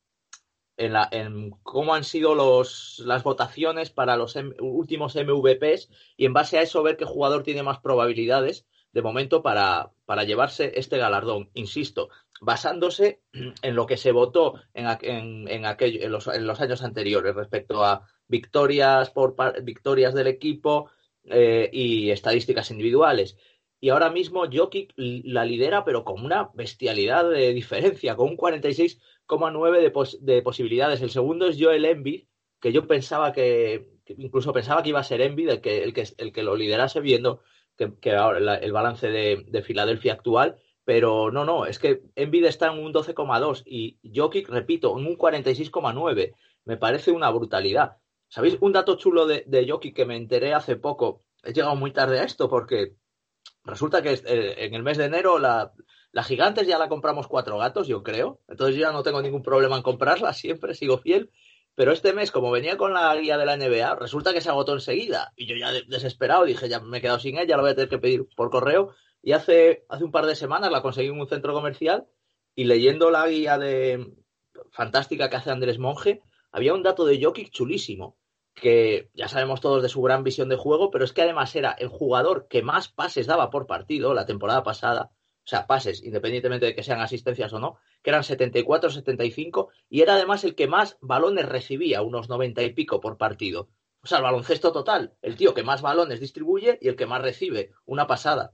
en, 0.77 0.93
la, 0.93 1.07
en 1.11 1.51
cómo 1.63 1.93
han 1.95 2.03
sido 2.03 2.35
los, 2.35 3.01
las 3.05 3.23
votaciones 3.23 3.89
para 3.89 4.17
los 4.17 4.35
últimos 4.59 5.15
MVPs 5.15 5.89
y 6.17 6.25
en 6.25 6.33
base 6.33 6.57
a 6.57 6.61
eso 6.61 6.83
ver 6.83 6.97
qué 6.97 7.05
jugador 7.05 7.43
tiene 7.43 7.63
más 7.63 7.79
probabilidades 7.79 8.65
de 8.91 9.01
momento 9.01 9.41
para, 9.41 9.91
para 10.05 10.23
llevarse 10.23 10.71
este 10.75 10.97
galardón. 10.97 11.49
Insisto, 11.53 12.09
basándose 12.41 13.21
en 13.33 13.75
lo 13.75 13.85
que 13.85 13.97
se 13.97 14.11
votó 14.11 14.55
en, 14.73 14.87
en, 15.01 15.47
en, 15.47 15.65
en, 15.65 16.11
los, 16.11 16.27
en 16.27 16.47
los, 16.47 16.61
años 16.61 16.83
anteriores 16.83 17.35
respecto 17.35 17.83
a 17.83 18.07
victorias, 18.27 19.09
por, 19.11 19.35
victorias 19.63 20.13
del 20.13 20.27
equipo 20.27 20.89
eh, 21.25 21.69
y 21.71 22.11
estadísticas 22.11 22.71
individuales. 22.71 23.37
Y 23.81 23.89
ahora 23.89 24.09
mismo 24.09 24.45
Jokic 24.51 24.93
la 24.95 25.45
lidera, 25.45 25.83
pero 25.83 26.03
con 26.03 26.23
una 26.23 26.49
bestialidad 26.53 27.29
de 27.29 27.53
diferencia, 27.53 28.15
con 28.15 28.29
un 28.29 28.37
46 28.37 28.99
nueve 29.29 29.81
de, 29.81 29.91
de 30.21 30.41
posibilidades. 30.41 31.01
El 31.01 31.09
segundo 31.09 31.47
es 31.47 31.57
Joel 31.59 31.85
Embiid, 31.85 32.25
que 32.59 32.71
yo 32.71 32.87
pensaba 32.87 33.31
que, 33.31 33.89
incluso 34.07 34.53
pensaba 34.53 34.83
que 34.83 34.89
iba 34.89 34.99
a 34.99 35.03
ser 35.03 35.21
Embiid 35.21 35.49
el 35.49 35.61
que, 35.61 35.83
el 35.83 35.93
que, 35.93 36.07
el 36.17 36.31
que 36.31 36.43
lo 36.43 36.55
liderase 36.55 36.99
viendo 36.99 37.41
que, 37.75 38.15
ahora 38.15 38.55
el 38.55 38.71
balance 38.71 39.09
de, 39.09 39.61
Filadelfia 39.63 40.13
actual, 40.13 40.57
pero 40.83 41.31
no, 41.31 41.45
no, 41.45 41.65
es 41.65 41.79
que 41.79 42.03
Embiid 42.15 42.45
está 42.45 42.71
en 42.71 42.83
un 42.83 42.93
12,2 42.93 43.63
y 43.65 43.99
Jokic, 44.15 44.49
repito, 44.49 44.97
en 44.97 45.05
un 45.05 45.17
46,9. 45.17 46.35
Me 46.65 46.77
parece 46.77 47.11
una 47.11 47.29
brutalidad. 47.29 47.97
¿Sabéis 48.27 48.57
un 48.61 48.73
dato 48.73 48.95
chulo 48.97 49.27
de, 49.27 49.43
de 49.47 49.69
Jokic 49.69 49.95
que 49.95 50.05
me 50.05 50.15
enteré 50.15 50.53
hace 50.53 50.75
poco? 50.75 51.23
He 51.43 51.53
llegado 51.53 51.75
muy 51.75 51.91
tarde 51.91 52.19
a 52.19 52.23
esto 52.23 52.49
porque 52.49 52.95
resulta 53.63 54.01
que 54.01 54.13
eh, 54.13 54.65
en 54.65 54.73
el 54.73 54.83
mes 54.83 54.97
de 54.97 55.05
enero 55.05 55.39
la, 55.39 55.73
la 56.15 56.23
Gigantes 56.23 56.65
ya 56.65 56.79
la 56.79 56.87
compramos 56.87 57.27
cuatro 57.27 57.57
gatos, 57.57 57.89
yo 57.89 58.01
creo. 58.01 58.39
Entonces 58.47 58.77
yo 58.77 58.83
ya 58.83 58.93
no 58.93 59.03
tengo 59.03 59.21
ningún 59.21 59.41
problema 59.41 59.75
en 59.75 59.83
comprarla, 59.83 60.31
siempre 60.31 60.73
sigo 60.73 60.97
fiel. 60.97 61.29
Pero 61.75 61.91
este 61.91 62.13
mes, 62.13 62.31
como 62.31 62.51
venía 62.51 62.77
con 62.77 62.93
la 62.93 63.13
guía 63.17 63.37
de 63.37 63.45
la 63.45 63.57
NBA, 63.57 63.95
resulta 63.95 64.31
que 64.31 64.39
se 64.39 64.47
agotó 64.47 64.71
enseguida. 64.71 65.33
Y 65.35 65.45
yo 65.45 65.57
ya 65.57 65.73
desesperado 65.73 66.45
dije, 66.45 66.69
ya 66.69 66.79
me 66.79 66.99
he 66.99 67.01
quedado 67.01 67.19
sin 67.19 67.37
ella, 67.37 67.57
la 67.57 67.63
voy 67.63 67.71
a 67.71 67.75
tener 67.75 67.89
que 67.89 67.97
pedir 67.97 68.25
por 68.33 68.49
correo. 68.49 68.95
Y 69.21 69.33
hace, 69.33 69.83
hace 69.89 70.05
un 70.05 70.11
par 70.11 70.25
de 70.25 70.37
semanas 70.37 70.71
la 70.71 70.81
conseguí 70.81 71.09
en 71.09 71.19
un 71.19 71.27
centro 71.27 71.51
comercial 71.51 72.07
y 72.55 72.63
leyendo 72.63 73.11
la 73.11 73.27
guía 73.27 73.57
de 73.57 74.13
fantástica 74.71 75.29
que 75.29 75.35
hace 75.35 75.51
Andrés 75.51 75.79
Monge, 75.79 76.21
había 76.49 76.73
un 76.73 76.83
dato 76.83 77.05
de 77.05 77.21
Jokic 77.21 77.51
chulísimo, 77.51 78.17
que 78.53 79.09
ya 79.13 79.27
sabemos 79.27 79.59
todos 79.59 79.83
de 79.83 79.89
su 79.89 80.01
gran 80.01 80.23
visión 80.23 80.47
de 80.47 80.55
juego, 80.55 80.91
pero 80.91 81.03
es 81.03 81.11
que 81.11 81.23
además 81.23 81.53
era 81.57 81.73
el 81.73 81.89
jugador 81.89 82.47
que 82.47 82.63
más 82.63 82.87
pases 82.87 83.27
daba 83.27 83.49
por 83.49 83.67
partido 83.67 84.13
la 84.13 84.25
temporada 84.25 84.63
pasada 84.63 85.11
o 85.45 85.47
sea, 85.47 85.67
pases, 85.67 86.03
independientemente 86.03 86.65
de 86.65 86.75
que 86.75 86.81
sean 86.81 87.01
asistencias 87.01 87.53
o 87.53 87.59
no, 87.59 87.77
que 88.01 88.09
eran 88.09 88.23
74, 88.23 88.89
75, 88.89 89.69
y 89.89 90.01
era 90.01 90.15
además 90.15 90.43
el 90.43 90.55
que 90.55 90.67
más 90.67 90.97
balones 91.01 91.45
recibía, 91.45 92.01
unos 92.01 92.29
90 92.29 92.63
y 92.63 92.73
pico 92.73 92.99
por 92.99 93.17
partido. 93.17 93.69
O 94.01 94.07
sea, 94.07 94.17
el 94.17 94.23
baloncesto 94.23 94.71
total, 94.71 95.13
el 95.21 95.35
tío 95.35 95.53
que 95.53 95.61
más 95.61 95.83
balones 95.83 96.19
distribuye 96.19 96.79
y 96.81 96.87
el 96.87 96.95
que 96.95 97.05
más 97.05 97.21
recibe, 97.21 97.71
una 97.85 98.07
pasada. 98.07 98.53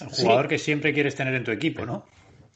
El 0.00 0.08
jugador 0.08 0.46
que 0.46 0.58
siempre 0.58 0.94
quieres 0.94 1.16
tener 1.16 1.34
en 1.34 1.44
tu 1.44 1.50
equipo, 1.50 1.84
¿no? 1.84 2.06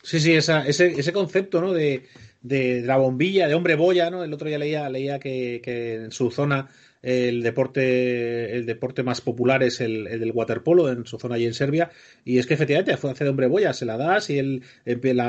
Sí, 0.02 0.20
sí, 0.20 0.34
ese, 0.34 0.68
ese 0.68 1.12
concepto, 1.12 1.60
¿no? 1.60 1.72
De, 1.72 2.06
de, 2.42 2.82
la 2.82 2.98
bombilla, 2.98 3.48
de 3.48 3.54
hombre 3.54 3.74
boya, 3.74 4.10
¿no? 4.10 4.22
El 4.22 4.32
otro 4.32 4.46
día 4.46 4.58
leía, 4.58 4.88
leía 4.88 5.18
que, 5.18 5.60
que 5.62 5.94
en 5.96 6.12
su 6.12 6.30
zona 6.30 6.68
el 7.02 7.42
deporte, 7.42 8.56
el 8.56 8.66
deporte 8.66 9.02
más 9.02 9.20
popular 9.20 9.62
es 9.62 9.80
el, 9.80 10.04
del 10.04 10.32
waterpolo 10.32 10.90
en 10.90 11.06
su 11.06 11.18
zona 11.18 11.36
allí 11.36 11.46
en 11.46 11.54
Serbia. 11.54 11.90
Y 12.24 12.38
es 12.38 12.46
que 12.46 12.54
efectivamente 12.54 12.92
hace 12.92 13.24
de 13.24 13.30
hombre 13.30 13.46
boya, 13.46 13.72
se 13.72 13.84
la 13.84 13.96
das 13.96 14.30
y 14.30 14.38
él 14.38 14.62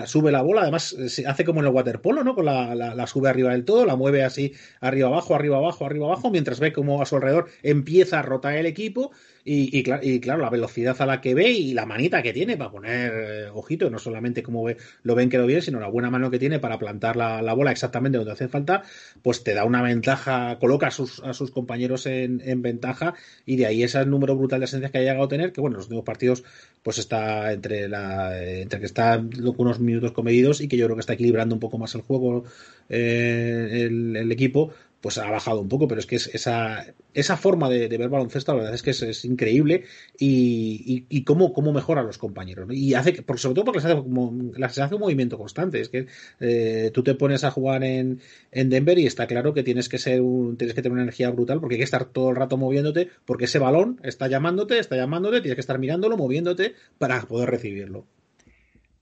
sube 0.06 0.32
la 0.32 0.42
bola. 0.42 0.62
Además, 0.62 0.96
se 1.08 1.28
hace 1.28 1.46
como 1.46 1.60
en 1.60 1.68
el 1.68 1.74
waterpolo, 1.74 2.24
¿no? 2.24 2.36
Con 2.36 2.46
la, 2.46 2.76
la, 2.76 3.08
sube 3.08 3.30
arriba 3.30 3.52
del 3.52 3.66
todo, 3.66 3.86
la 3.86 3.96
mueve 3.96 4.24
así 4.24 4.54
arriba 4.82 5.08
abajo, 5.08 5.36
arriba 5.36 5.58
abajo, 5.58 5.86
arriba 5.86 6.08
abajo, 6.08 6.32
mientras 6.32 6.60
ve 6.60 6.74
como 6.74 7.02
a 7.02 7.06
su 7.06 7.16
alrededor 7.16 7.48
empieza 7.64 8.20
a 8.20 8.22
rotar 8.22 8.56
el 8.56 8.66
equipo 8.66 9.12
y, 9.50 9.84
claro, 10.20 10.42
la 10.42 10.50
velocidad 10.50 10.96
a 11.00 11.06
la 11.06 11.22
que 11.22 11.34
ve 11.34 11.50
y 11.50 11.74
la 11.74 11.86
manita 11.86 12.22
que 12.22 12.34
tiene 12.34 12.58
para 12.58 12.70
poner 12.70 13.14
eh, 13.16 13.50
ojito, 13.54 13.90
no 13.90 13.98
solamente 13.98 14.44
como 14.44 14.62
ve, 14.64 14.76
lo 15.04 15.16
ven 15.16 15.30
que 15.30 15.38
lo 15.38 15.46
bien, 15.46 15.62
sino 15.62 15.80
la 15.80 15.88
buena 15.88 16.10
mano 16.10 16.30
que 16.30 16.38
tiene 16.38 16.60
para 16.60 16.78
plantar 16.78 17.16
la, 17.16 17.54
bola 17.54 17.72
exactamente 17.72 18.18
donde 18.18 18.34
hace 18.34 18.50
falta, 18.50 18.84
pues 19.22 19.46
te 19.46 19.54
da 19.54 19.64
una 19.64 19.82
ventaja, 19.82 20.60
coloca 20.60 20.88
a 20.88 20.92
sus, 20.92 21.22
a 21.24 21.34
sus 21.34 21.52
compañeros 21.52 22.08
en, 22.08 22.62
ventaja 22.62 23.14
y 23.46 23.56
de 23.56 23.68
ahí 23.68 23.84
ese 23.84 24.06
número 24.06 24.36
brutal 24.36 24.60
de 24.60 24.66
esencias 24.66 24.92
que 24.92 24.98
ha 24.98 25.02
llegado 25.02 25.24
a 25.24 25.28
tener, 25.30 25.54
que 25.54 25.62
bueno, 25.62 25.78
los 25.78 25.86
últimos 25.86 26.04
partidos 26.04 26.44
pues 26.84 26.98
está 26.98 27.54
entre 27.54 27.88
la 27.88 28.42
entre 28.44 28.80
que 28.80 28.86
está 28.86 29.24
unos 29.58 29.80
minutos 29.80 30.12
comedidos 30.12 30.60
y 30.62 30.68
que 30.68 30.78
yo 30.78 30.86
creo 30.86 30.96
que 30.96 31.02
está 31.02 31.14
equilibrando 31.14 31.56
un 31.56 31.60
poco 31.60 31.78
más 31.78 31.96
el 31.96 32.02
juego 32.02 32.44
eh, 32.90 33.88
el, 33.88 34.32
equipo 34.32 34.72
pues 35.02 35.18
ha 35.18 35.30
bajado 35.30 35.62
un 35.62 35.70
poco, 35.70 35.88
pero 35.88 36.00
es 36.00 36.08
que 36.08 36.16
es 36.16 36.28
esa, 36.34 36.86
esa 37.14 37.38
forma 37.38 37.70
de, 37.70 37.88
ver 37.88 38.10
baloncesto, 38.10 38.54
la 38.54 38.60
verdad 38.60 38.76
es 38.76 38.82
que 38.82 38.92
es, 38.92 39.26
increíble 39.26 39.84
y, 40.20 41.06
y, 41.10 41.24
cómo, 41.24 41.54
cómo, 41.54 41.72
mejora 41.72 42.02
a 42.02 42.04
los 42.04 42.18
compañeros. 42.18 42.68
Y 42.72 42.94
hace, 42.96 43.22
porque, 43.24 43.42
sobre 43.42 43.56
todo 43.56 43.66
porque 43.66 43.82
se 43.82 43.88
hace, 43.88 43.96
como, 43.96 44.34
hace 44.62 44.96
un 44.96 45.02
movimiento 45.02 45.38
constante. 45.38 45.80
Es 45.82 45.90
que 45.90 46.08
eh, 46.40 46.92
tú 46.94 47.04
te 47.04 47.16
pones 47.16 47.44
a 47.44 47.52
jugar 47.52 47.84
en, 47.84 48.22
en, 48.52 48.70
Denver 48.70 48.98
y 48.98 49.06
está 49.06 49.28
claro 49.28 49.54
que 49.54 49.64
tienes 49.64 49.90
que 49.90 49.98
ser 50.00 50.22
un, 50.22 50.58
tienes 50.58 50.76
que 50.76 50.82
tener 50.82 50.94
una 50.94 51.04
energía 51.04 51.30
brutal 51.30 51.60
porque 51.60 51.76
hay 51.76 51.80
que 51.80 51.86
estar 51.86 52.06
todo 52.06 52.30
el 52.32 52.36
rato 52.36 52.58
moviéndote, 52.58 53.10
porque 53.26 53.46
ese 53.46 53.60
balón 53.60 54.00
está 54.04 54.28
llamándote, 54.28 54.80
está 54.80 54.96
llamándote, 54.96 55.42
tienes 55.42 55.56
que 55.56 55.62
estar 55.62 55.80
mirándolo, 55.80 56.18
moviéndote 56.18 56.74
para 56.98 57.22
poder 57.22 57.50
recibirlo. 57.50 58.06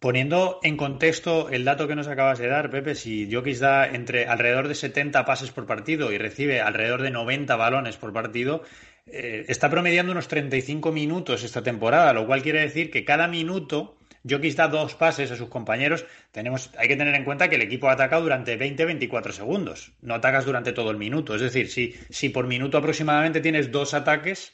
Poniendo 0.06 0.60
en 0.62 0.78
contexto 0.78 1.50
el 1.50 1.66
dato 1.66 1.88
que 1.88 1.96
nos 1.96 2.08
acabas 2.08 2.38
de 2.38 2.46
dar, 2.46 2.70
Pepe, 2.70 2.94
si 2.94 3.28
Jokic 3.28 3.58
da 3.58 3.88
entre 3.88 4.28
alrededor 4.28 4.68
de 4.68 4.76
70 4.76 5.26
pases 5.26 5.50
por 5.50 5.66
partido 5.66 6.12
y 6.12 6.20
recibe 6.20 6.62
alrededor 6.62 7.02
de 7.02 7.10
90 7.10 7.56
balones 7.56 7.98
por 7.98 8.14
partido, 8.14 8.62
eh, 9.08 9.46
está 9.48 9.68
promediando 9.72 10.12
unos 10.12 10.28
35 10.28 10.92
minutos 10.92 11.44
esta 11.44 11.64
temporada, 11.64 12.14
lo 12.14 12.28
cual 12.28 12.44
quiere 12.44 12.62
decir 12.62 12.92
que 12.92 13.04
cada 13.04 13.28
minuto 13.28 13.98
Jokic 14.30 14.54
da 14.54 14.68
dos 14.68 14.94
pases 14.94 15.32
a 15.32 15.38
sus 15.38 15.50
compañeros. 15.50 16.06
Tenemos, 16.32 16.70
hay 16.78 16.88
que 16.88 16.98
tener 16.98 17.16
en 17.16 17.24
cuenta 17.24 17.50
que 17.50 17.56
el 17.56 17.64
equipo 17.64 17.90
ataca 17.90 18.20
durante 18.20 18.60
20-24 18.60 19.32
segundos, 19.32 19.94
no 20.02 20.14
atacas 20.14 20.46
durante 20.46 20.72
todo 20.72 20.92
el 20.92 20.98
minuto. 20.98 21.34
Es 21.34 21.42
decir, 21.42 21.68
si, 21.68 21.96
si 22.12 22.30
por 22.30 22.46
minuto 22.46 22.78
aproximadamente 22.78 23.42
tienes 23.42 23.72
dos 23.72 23.96
ataques, 23.96 24.54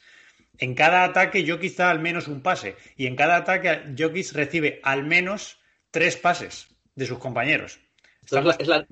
en 0.62 0.74
cada 0.74 1.02
ataque 1.02 1.44
Jokic 1.44 1.76
da 1.76 1.90
al 1.90 1.98
menos 1.98 2.28
un 2.28 2.40
pase 2.40 2.76
y 2.96 3.06
en 3.06 3.16
cada 3.16 3.34
ataque 3.34 3.82
Jokic 3.98 4.32
recibe 4.32 4.80
al 4.84 5.02
menos 5.02 5.58
tres 5.90 6.16
pases 6.16 6.68
de 6.94 7.04
sus 7.06 7.18
compañeros. 7.18 7.80
Es, 8.24 8.68
la, 8.68 8.86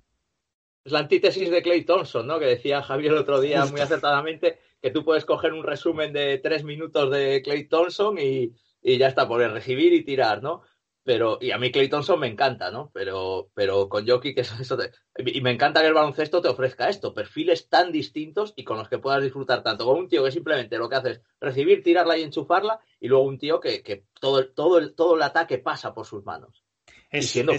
antítesis 0.99 1.49
de 1.49 1.63
Clay 1.63 1.85
Thompson, 1.85 2.27
¿no? 2.27 2.41
Que 2.41 2.47
decía 2.47 2.83
Javier 2.83 3.13
el 3.13 3.19
otro 3.19 3.41
día 3.41 3.65
muy 3.67 3.81
acertadamente 3.81 4.59
que 4.83 4.91
tú 4.91 5.05
puedes 5.05 5.25
coger 5.25 5.53
un 5.53 5.63
resumen 5.63 6.13
de 6.13 6.39
tres 6.39 6.65
minutos 6.65 7.09
de 7.13 7.41
Clay 7.41 7.69
Thompson 7.69 8.19
y, 8.19 8.53
y 8.83 8.99
ya 8.99 9.07
está, 9.07 9.29
por 9.29 9.41
recibir 9.41 9.93
y 9.93 10.03
tirar, 10.03 10.43
¿no? 10.43 10.63
Pero 11.03 11.39
y 11.41 11.51
a 11.51 11.59
mí 11.59 11.71
Clay 11.73 11.89
Thompson 11.89 12.21
me 12.21 12.27
encanta, 12.27 12.71
¿no? 12.71 12.91
Pero, 12.93 13.51
pero 13.55 13.89
con 13.89 14.07
Jokic 14.07 14.39
eso, 14.39 14.55
eso 14.61 14.79
y 15.17 15.41
me 15.41 15.51
encanta 15.51 15.81
que 15.81 15.89
el 15.89 15.95
baloncesto 15.95 16.41
te 16.41 16.49
ofrezca 16.49 16.89
esto, 16.89 17.15
perfiles 17.15 17.69
tan 17.69 17.91
distintos 17.93 18.53
y 18.57 18.65
con 18.65 18.79
los 18.79 18.89
que 18.89 18.99
puedas 18.99 19.23
disfrutar 19.23 19.63
tanto 19.63 19.87
con 19.87 19.99
un 19.99 20.09
tío 20.09 20.25
que 20.25 20.31
simplemente 20.31 20.79
lo 20.79 20.89
que 20.89 20.97
hace 20.97 21.11
es 21.13 21.21
recibir, 21.41 21.83
tirarla 21.83 22.19
y 22.19 22.23
enchufarla 22.23 22.81
y 23.01 23.09
luego 23.09 23.25
un 23.25 23.39
tío 23.39 23.61
que, 23.61 23.83
que 23.83 24.05
todo, 24.21 24.47
todo, 24.49 24.79
el, 24.79 24.95
todo 24.95 25.17
el 25.17 25.23
ataque 25.23 25.59
pasa 25.59 25.95
por 25.95 26.07
sus 26.07 26.25
manos. 26.25 26.65
Es, 27.11 27.31
siendo 27.31 27.55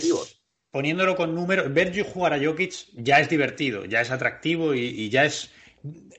Poniéndolo 0.72 1.18
con 1.18 1.36
números, 1.36 1.74
ver 1.74 1.92
jugar 2.02 2.34
a 2.34 2.40
Jokic 2.42 2.72
ya 2.94 3.20
es 3.20 3.28
divertido, 3.28 3.84
ya 3.84 4.00
es 4.00 4.10
atractivo 4.10 4.74
y, 4.74 5.10
ya 5.10 5.26
es 5.26 5.52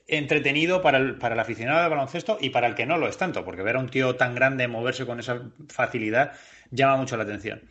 entretenido 0.05 0.83
para 0.83 0.99
el, 0.99 1.17
para 1.17 1.33
el 1.33 1.39
aficionado 1.39 1.81
de 1.81 1.89
baloncesto 1.89 2.37
y 2.39 2.51
para 2.51 2.67
el 2.67 2.75
que 2.75 2.85
no 2.85 2.99
lo 2.99 3.07
es 3.07 3.17
tanto, 3.17 3.43
porque 3.43 3.63
ver 3.63 3.77
a 3.77 3.79
un 3.79 3.89
tío 3.89 4.15
tan 4.15 4.35
grande 4.35 4.67
moverse 4.67 5.07
con 5.07 5.19
esa 5.19 5.49
facilidad 5.69 6.33
llama 6.73 6.97
mucho 6.97 7.17
la 7.17 7.23
atención. 7.23 7.61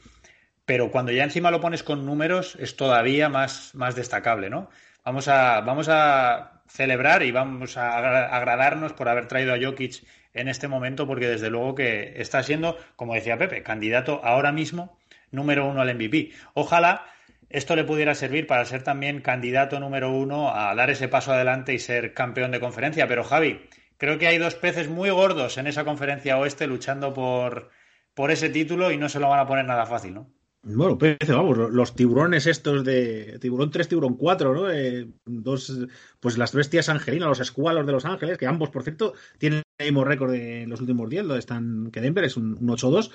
Pero 0.65 0.91
cuando 0.91 1.13
ya 1.13 1.25
encima 1.25 1.51
lo 1.51 1.61
pones 1.61 1.83
con 1.83 2.07
números 2.07 2.57
es 2.61 2.77
todavía 2.77 3.29
más, 3.29 3.75
más 3.75 3.95
destacable, 3.95 4.49
¿no? 4.49 4.71
Vamos 5.05 5.27
a, 5.29 5.61
vamos 5.61 5.89
a 5.91 6.63
celebrar 6.69 7.23
y 7.23 7.33
vamos 7.33 7.77
a 7.77 7.97
agradarnos 8.37 8.93
por 8.93 9.09
haber 9.09 9.27
traído 9.27 9.53
a 9.53 9.59
Jokic 9.61 10.05
en 10.33 10.49
este 10.49 10.69
momento, 10.69 11.07
porque 11.07 11.29
desde 11.29 11.51
luego 11.51 11.75
que 11.75 12.15
está 12.17 12.43
siendo, 12.43 12.79
como 12.97 13.15
decía 13.15 13.37
Pepe, 13.37 13.63
candidato 13.63 14.21
ahora 14.25 14.53
mismo 14.53 14.99
número 15.31 15.67
uno 15.67 15.83
al 15.83 15.95
MVP. 15.95 16.31
Ojalá 16.55 17.05
esto 17.51 17.77
le 17.77 17.85
pudiera 17.85 18.15
servir 18.15 18.47
para 18.47 18.65
ser 18.65 18.83
también 18.83 19.21
candidato 19.21 19.79
número 19.81 20.11
uno 20.11 20.55
a 20.55 20.75
dar 20.75 20.89
ese 20.89 21.09
paso 21.09 21.33
adelante 21.33 21.75
y 21.75 21.79
ser 21.79 22.15
campeón 22.15 22.51
de 22.51 22.61
conferencia. 22.61 23.07
Pero 23.09 23.25
Javi, 23.25 23.69
creo 23.99 24.19
que 24.19 24.29
hay 24.29 24.39
dos 24.39 24.55
peces 24.55 24.89
muy 24.89 25.11
gordos 25.11 25.59
en 25.59 25.67
esa 25.67 25.85
conferencia 25.85 26.39
oeste 26.39 26.67
luchando 26.67 27.13
por, 27.13 27.71
por 28.15 28.31
ese 28.31 28.49
título 28.49 28.91
y 28.91 28.97
no 28.97 29.09
se 29.09 29.21
lo 29.21 29.29
van 29.29 29.41
a 29.41 29.47
poner 29.47 29.65
nada 29.65 29.87
fácil, 29.87 30.15
¿no? 30.15 30.31
Bueno, 30.65 30.97
vamos, 31.29 31.59
los 31.73 31.97
tiburones 31.97 32.47
estos 32.47 32.85
de 32.85 33.37
tiburón 33.41 33.73
3, 33.73 33.89
tiburón 33.89 34.17
4, 34.17 34.55
¿no? 34.55 34.71
Eh, 34.71 35.09
dos, 35.25 35.89
pues 36.21 36.39
las 36.39 36.55
bestias 36.55 36.89
angelinas, 36.89 37.29
los 37.29 37.41
escualos 37.41 37.85
de 37.85 37.91
Los 37.91 38.05
Ángeles, 38.05 38.39
que 38.39 38.47
ambos, 38.47 38.71
por 38.71 38.85
cierto, 38.85 39.15
tienen 39.39 39.63
el 39.79 39.87
mismo 39.87 40.05
récord 40.05 40.33
en 40.35 40.71
los 40.71 40.81
últimos 40.81 41.11
días, 41.11 41.27
donde 41.27 41.41
están, 41.41 41.91
que 41.91 42.01
Denver 42.01 42.23
es 42.23 42.37
un, 42.37 42.57
un 42.61 42.69
8-2, 42.69 43.11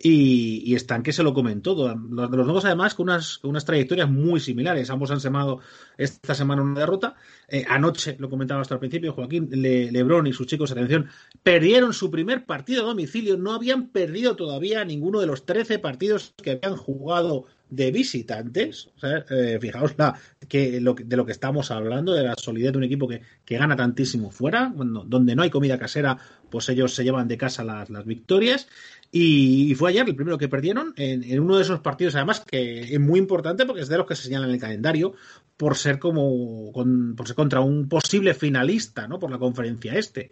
y, 0.00 0.76
están 0.76 1.02
que 1.02 1.12
se 1.12 1.24
lo 1.24 1.34
comen 1.34 1.60
todo. 1.60 1.92
Los, 1.94 2.30
los 2.30 2.46
nuevos, 2.46 2.64
además, 2.64 2.94
con 2.94 3.08
unas, 3.08 3.42
unas 3.42 3.64
trayectorias 3.64 4.08
muy 4.08 4.38
similares. 4.38 4.90
Ambos 4.90 5.10
han 5.10 5.20
semado 5.20 5.60
esta 5.96 6.36
semana 6.36 6.62
una 6.62 6.78
derrota. 6.78 7.16
Eh, 7.48 7.64
anoche, 7.68 8.16
lo 8.20 8.30
comentaba 8.30 8.60
hasta 8.60 8.74
el 8.74 8.80
principio, 8.80 9.12
Joaquín 9.12 9.48
Lebrón 9.50 10.28
y 10.28 10.32
sus 10.32 10.46
chicos, 10.46 10.70
atención, 10.70 11.08
perdieron 11.42 11.92
su 11.92 12.12
primer 12.12 12.46
partido 12.46 12.84
a 12.84 12.86
domicilio. 12.86 13.36
No 13.36 13.52
habían 13.52 13.88
perdido 13.88 14.36
todavía 14.36 14.84
ninguno 14.84 15.18
de 15.18 15.26
los 15.26 15.44
13 15.44 15.80
partidos 15.80 16.32
que 16.36 16.52
habían 16.52 16.76
jugado 16.76 17.46
de 17.70 17.90
visitantes. 17.90 18.90
Eh, 19.02 19.58
fijaos 19.60 19.94
la, 19.98 20.14
que, 20.48 20.80
de 20.80 21.16
lo 21.16 21.26
que 21.26 21.32
estamos 21.32 21.70
hablando, 21.70 22.12
de 22.12 22.22
la 22.22 22.34
solidez 22.36 22.72
de 22.72 22.78
un 22.78 22.84
equipo 22.84 23.08
que, 23.08 23.22
que 23.44 23.58
gana 23.58 23.76
tantísimo 23.76 24.30
fuera, 24.30 24.72
donde 24.74 25.34
no 25.34 25.42
hay 25.42 25.50
comida 25.50 25.78
casera, 25.78 26.18
pues 26.50 26.68
ellos 26.68 26.94
se 26.94 27.04
llevan 27.04 27.28
de 27.28 27.38
casa 27.38 27.64
las, 27.64 27.90
las 27.90 28.04
victorias. 28.04 28.68
Y, 29.10 29.74
fue 29.76 29.90
ayer 29.90 30.06
el 30.06 30.16
primero 30.16 30.36
que 30.36 30.48
perdieron 30.48 30.92
en, 30.96 31.40
uno 31.40 31.56
de 31.56 31.62
esos 31.62 31.80
partidos, 31.80 32.14
además, 32.14 32.40
que 32.40 32.94
es 32.94 33.00
muy 33.00 33.18
importante 33.18 33.64
porque 33.64 33.82
es 33.82 33.88
de 33.88 33.96
los 33.96 34.06
que 34.06 34.14
se 34.14 34.24
señalan 34.24 34.50
en 34.50 34.54
el 34.56 34.60
calendario 34.60 35.14
por 35.56 35.76
ser 35.76 35.98
como 35.98 36.70
por 36.72 37.26
ser 37.26 37.34
contra 37.34 37.60
un 37.60 37.88
posible 37.88 38.34
finalista, 38.34 39.08
¿no? 39.08 39.18
Por 39.18 39.30
la 39.30 39.38
conferencia 39.38 39.94
este. 39.94 40.30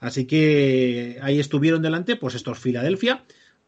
Así 0.00 0.26
que 0.26 1.18
ahí 1.22 1.38
estuvieron 1.38 1.82
delante, 1.82 2.16
pues 2.16 2.34
estos 2.34 2.58
Filadelfia, 2.58 3.24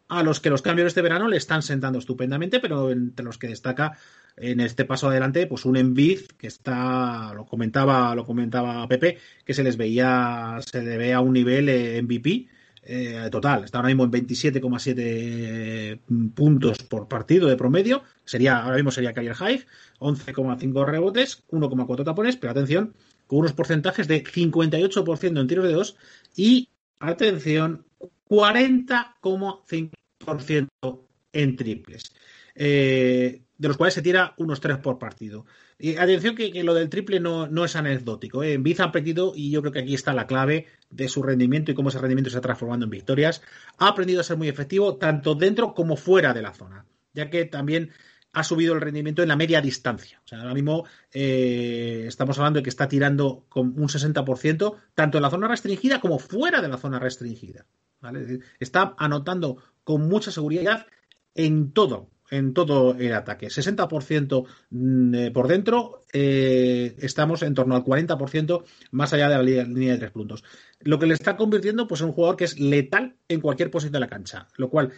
a 0.09 0.23
los 0.23 0.41
que 0.41 0.51
los 0.51 0.63
cambios 0.63 0.85
de 0.85 0.89
este 0.89 1.03
verano 1.03 1.29
le 1.29 1.37
están 1.37 1.63
sentando 1.63 1.99
estupendamente, 1.99 2.61
pero 2.61 2.91
entre 2.91 3.25
los 3.25 3.39
que 3.39 3.49
destaca 3.49 3.97
en 4.41 4.61
este 4.61 4.85
paso 4.85 5.09
adelante, 5.09 5.47
pues 5.47 5.65
un 5.65 5.77
Envid 5.77 6.21
que 6.39 6.47
está, 6.47 7.33
lo 7.35 7.47
comentaba, 7.47 8.15
lo 8.15 8.25
comentaba 8.25 8.87
Pepe, 8.89 9.19
que 9.45 9.55
se 9.55 9.65
les 9.65 9.77
veía, 9.77 10.59
se 10.61 10.83
le 10.83 10.97
ve 10.97 11.13
a 11.13 11.21
un 11.21 11.33
nivel 11.33 11.67
MVP 12.03 12.49
eh, 12.91 13.29
total. 13.31 13.65
Está 13.65 13.79
ahora 13.79 13.89
mismo 13.89 14.05
en 14.05 14.13
27,7 14.13 16.33
puntos 16.35 16.79
por 16.85 17.07
partido 17.07 17.47
de 17.49 17.57
promedio. 17.57 18.03
Sería, 18.25 18.57
ahora 18.59 18.77
mismo 18.77 18.91
sería 18.91 19.13
career 19.13 19.35
high, 19.35 19.63
11,5 19.99 20.87
rebotes, 20.87 21.45
1,4 21.51 22.05
tapones, 22.05 22.37
pero 22.37 22.53
atención, 22.53 22.95
con 23.27 23.41
unos 23.41 23.53
porcentajes 23.53 24.09
de 24.09 24.25
58% 24.25 25.41
en 25.41 25.47
tiros 25.47 25.67
de 25.67 25.73
dos 25.73 25.97
y, 26.35 26.71
atención, 26.99 27.85
40,5% 28.29 30.71
en 31.33 31.57
triples. 31.57 32.13
Eh, 32.55 33.43
de 33.59 33.69
los 33.69 33.77
cuales 33.77 33.95
se 33.95 34.03
tira 34.03 34.35
unos 34.39 34.61
3 34.61 34.79
por 34.79 34.99
partido. 34.99 35.45
Y 35.79 35.97
atención 35.97 36.37
que, 36.37 36.63
lo 36.63 36.75
del 36.75 36.89
triple 36.89 37.21
no, 37.21 37.49
no 37.49 37.65
es 37.65 37.77
anecdótico. 37.77 38.43
¿eh? 38.43 38.57
Biz 38.57 38.81
ha 38.81 38.85
aprendido, 38.85 39.33
y 39.35 39.51
yo 39.51 39.61
creo 39.61 39.73
que 39.73 39.81
aquí 39.81 39.95
está 39.95 40.13
la 40.13 40.27
clave 40.27 40.67
de 40.91 41.09
su 41.09 41.23
rendimiento 41.23 41.73
y 41.73 41.75
cómo 41.75 41.89
ese 41.89 41.99
rendimiento 41.99 42.31
se 42.31 42.37
está 42.37 42.47
transformando 42.47 42.85
en 42.85 42.91
victorias, 42.91 43.43
ha 43.79 43.89
aprendido 43.89 44.21
a 44.21 44.25
ser 44.25 44.37
muy 44.37 44.49
efectivo 44.49 44.97
tanto 44.97 45.35
dentro 45.35 45.75
como 45.75 45.97
fuera 45.97 46.33
de 46.33 46.43
la 46.43 46.55
zona, 46.55 46.87
ya 47.13 47.31
que 47.31 47.45
también 47.45 47.91
ha 48.33 48.45
subido 48.45 48.75
el 48.75 48.81
rendimiento 48.81 49.23
en 49.23 49.29
la 49.29 49.37
media 49.37 49.61
distancia. 49.61 50.21
O 50.25 50.29
sea, 50.29 50.41
ahora 50.41 50.55
mismo 50.55 50.85
eh, 51.13 52.05
estamos 52.07 52.39
hablando 52.39 52.59
de 52.59 52.63
que 52.63 52.71
está 52.71 52.89
tirando 52.89 53.45
con 53.49 53.69
un 53.69 53.89
60%, 53.89 54.77
tanto 54.95 55.19
en 55.19 55.23
la 55.23 55.31
zona 55.31 55.49
restringida 55.49 56.01
como 56.01 56.19
fuera 56.19 56.63
de 56.63 56.69
la 56.69 56.77
zona 56.77 57.01
restringida. 57.01 57.67
está 58.61 58.95
anotando 58.99 59.57
con 59.83 60.09
mucha 60.09 60.31
seguridad 60.31 60.87
en 61.35 61.73
todo, 61.73 62.11
en 62.31 62.55
todo 62.55 62.95
el 62.95 63.15
ataque. 63.15 63.49
60% 63.49 64.47
mm, 64.71 65.15
eh, 65.15 65.31
por 65.31 65.49
dentro, 65.49 66.05
eh, 66.13 66.95
estamos 66.99 67.43
en 67.43 67.55
torno 67.55 67.75
al 67.75 67.85
40% 67.85 68.65
más 68.91 69.13
allá 69.13 69.29
de 69.29 69.37
la 69.37 69.43
línea 69.65 69.93
de 69.93 69.99
tres 69.99 70.11
puntos. 70.11 70.45
Lo 70.81 70.99
que 70.99 71.07
le 71.07 71.15
está 71.15 71.37
convirtiendo 71.37 71.87
pues, 71.87 72.01
en 72.01 72.09
un 72.09 72.13
jugador 72.13 72.37
que 72.37 72.45
es 72.45 72.59
letal 72.59 73.17
en 73.29 73.41
cualquier 73.41 73.71
posición 73.71 73.93
de 73.93 74.01
la 74.01 74.09
cancha, 74.09 74.49
lo 74.57 74.69
cual 74.71 74.93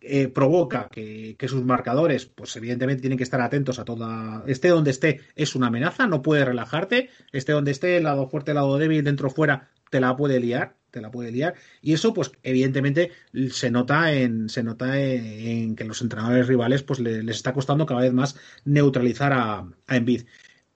eh, 0.00 0.28
provoca 0.28 0.88
que, 0.90 1.36
sus 1.46 1.64
marcadores, 1.64 2.26
pues 2.26 2.56
evidentemente 2.56 3.02
tienen 3.02 3.18
que 3.18 3.24
estar 3.24 3.40
atentos 3.40 3.78
a 3.78 3.84
toda. 3.84 4.42
Esté 4.46 4.68
donde 4.68 4.90
esté, 4.90 5.20
es 5.36 5.54
una 5.54 5.68
amenaza, 5.68 6.06
no 6.06 6.22
puede 6.22 6.44
relajarte. 6.44 7.10
Esté 7.32 7.52
donde 7.52 7.70
esté, 7.70 8.00
lado 8.00 8.28
fuerte, 8.28 8.54
lado 8.54 8.78
débil, 8.78 9.04
dentro 9.04 9.30
fuera, 9.30 9.70
te 9.90 10.00
la 10.00 10.16
puede 10.16 10.40
liar 10.40 10.81
te 10.92 11.00
la 11.00 11.10
puede 11.10 11.32
liar. 11.32 11.54
Y 11.80 11.94
eso, 11.94 12.14
pues, 12.14 12.30
evidentemente, 12.44 13.10
se 13.50 13.70
nota 13.70 14.12
en, 14.12 14.48
se 14.48 14.62
nota 14.62 15.00
en, 15.00 15.74
que 15.74 15.84
los 15.84 16.00
entrenadores 16.02 16.46
rivales, 16.46 16.84
pues, 16.84 17.00
les, 17.00 17.26
está 17.28 17.52
costando 17.52 17.86
cada 17.86 18.02
vez 18.02 18.12
más 18.12 18.36
neutralizar 18.64 19.32
a, 19.32 19.66
a 19.86 19.96
Embiid. 19.96 20.22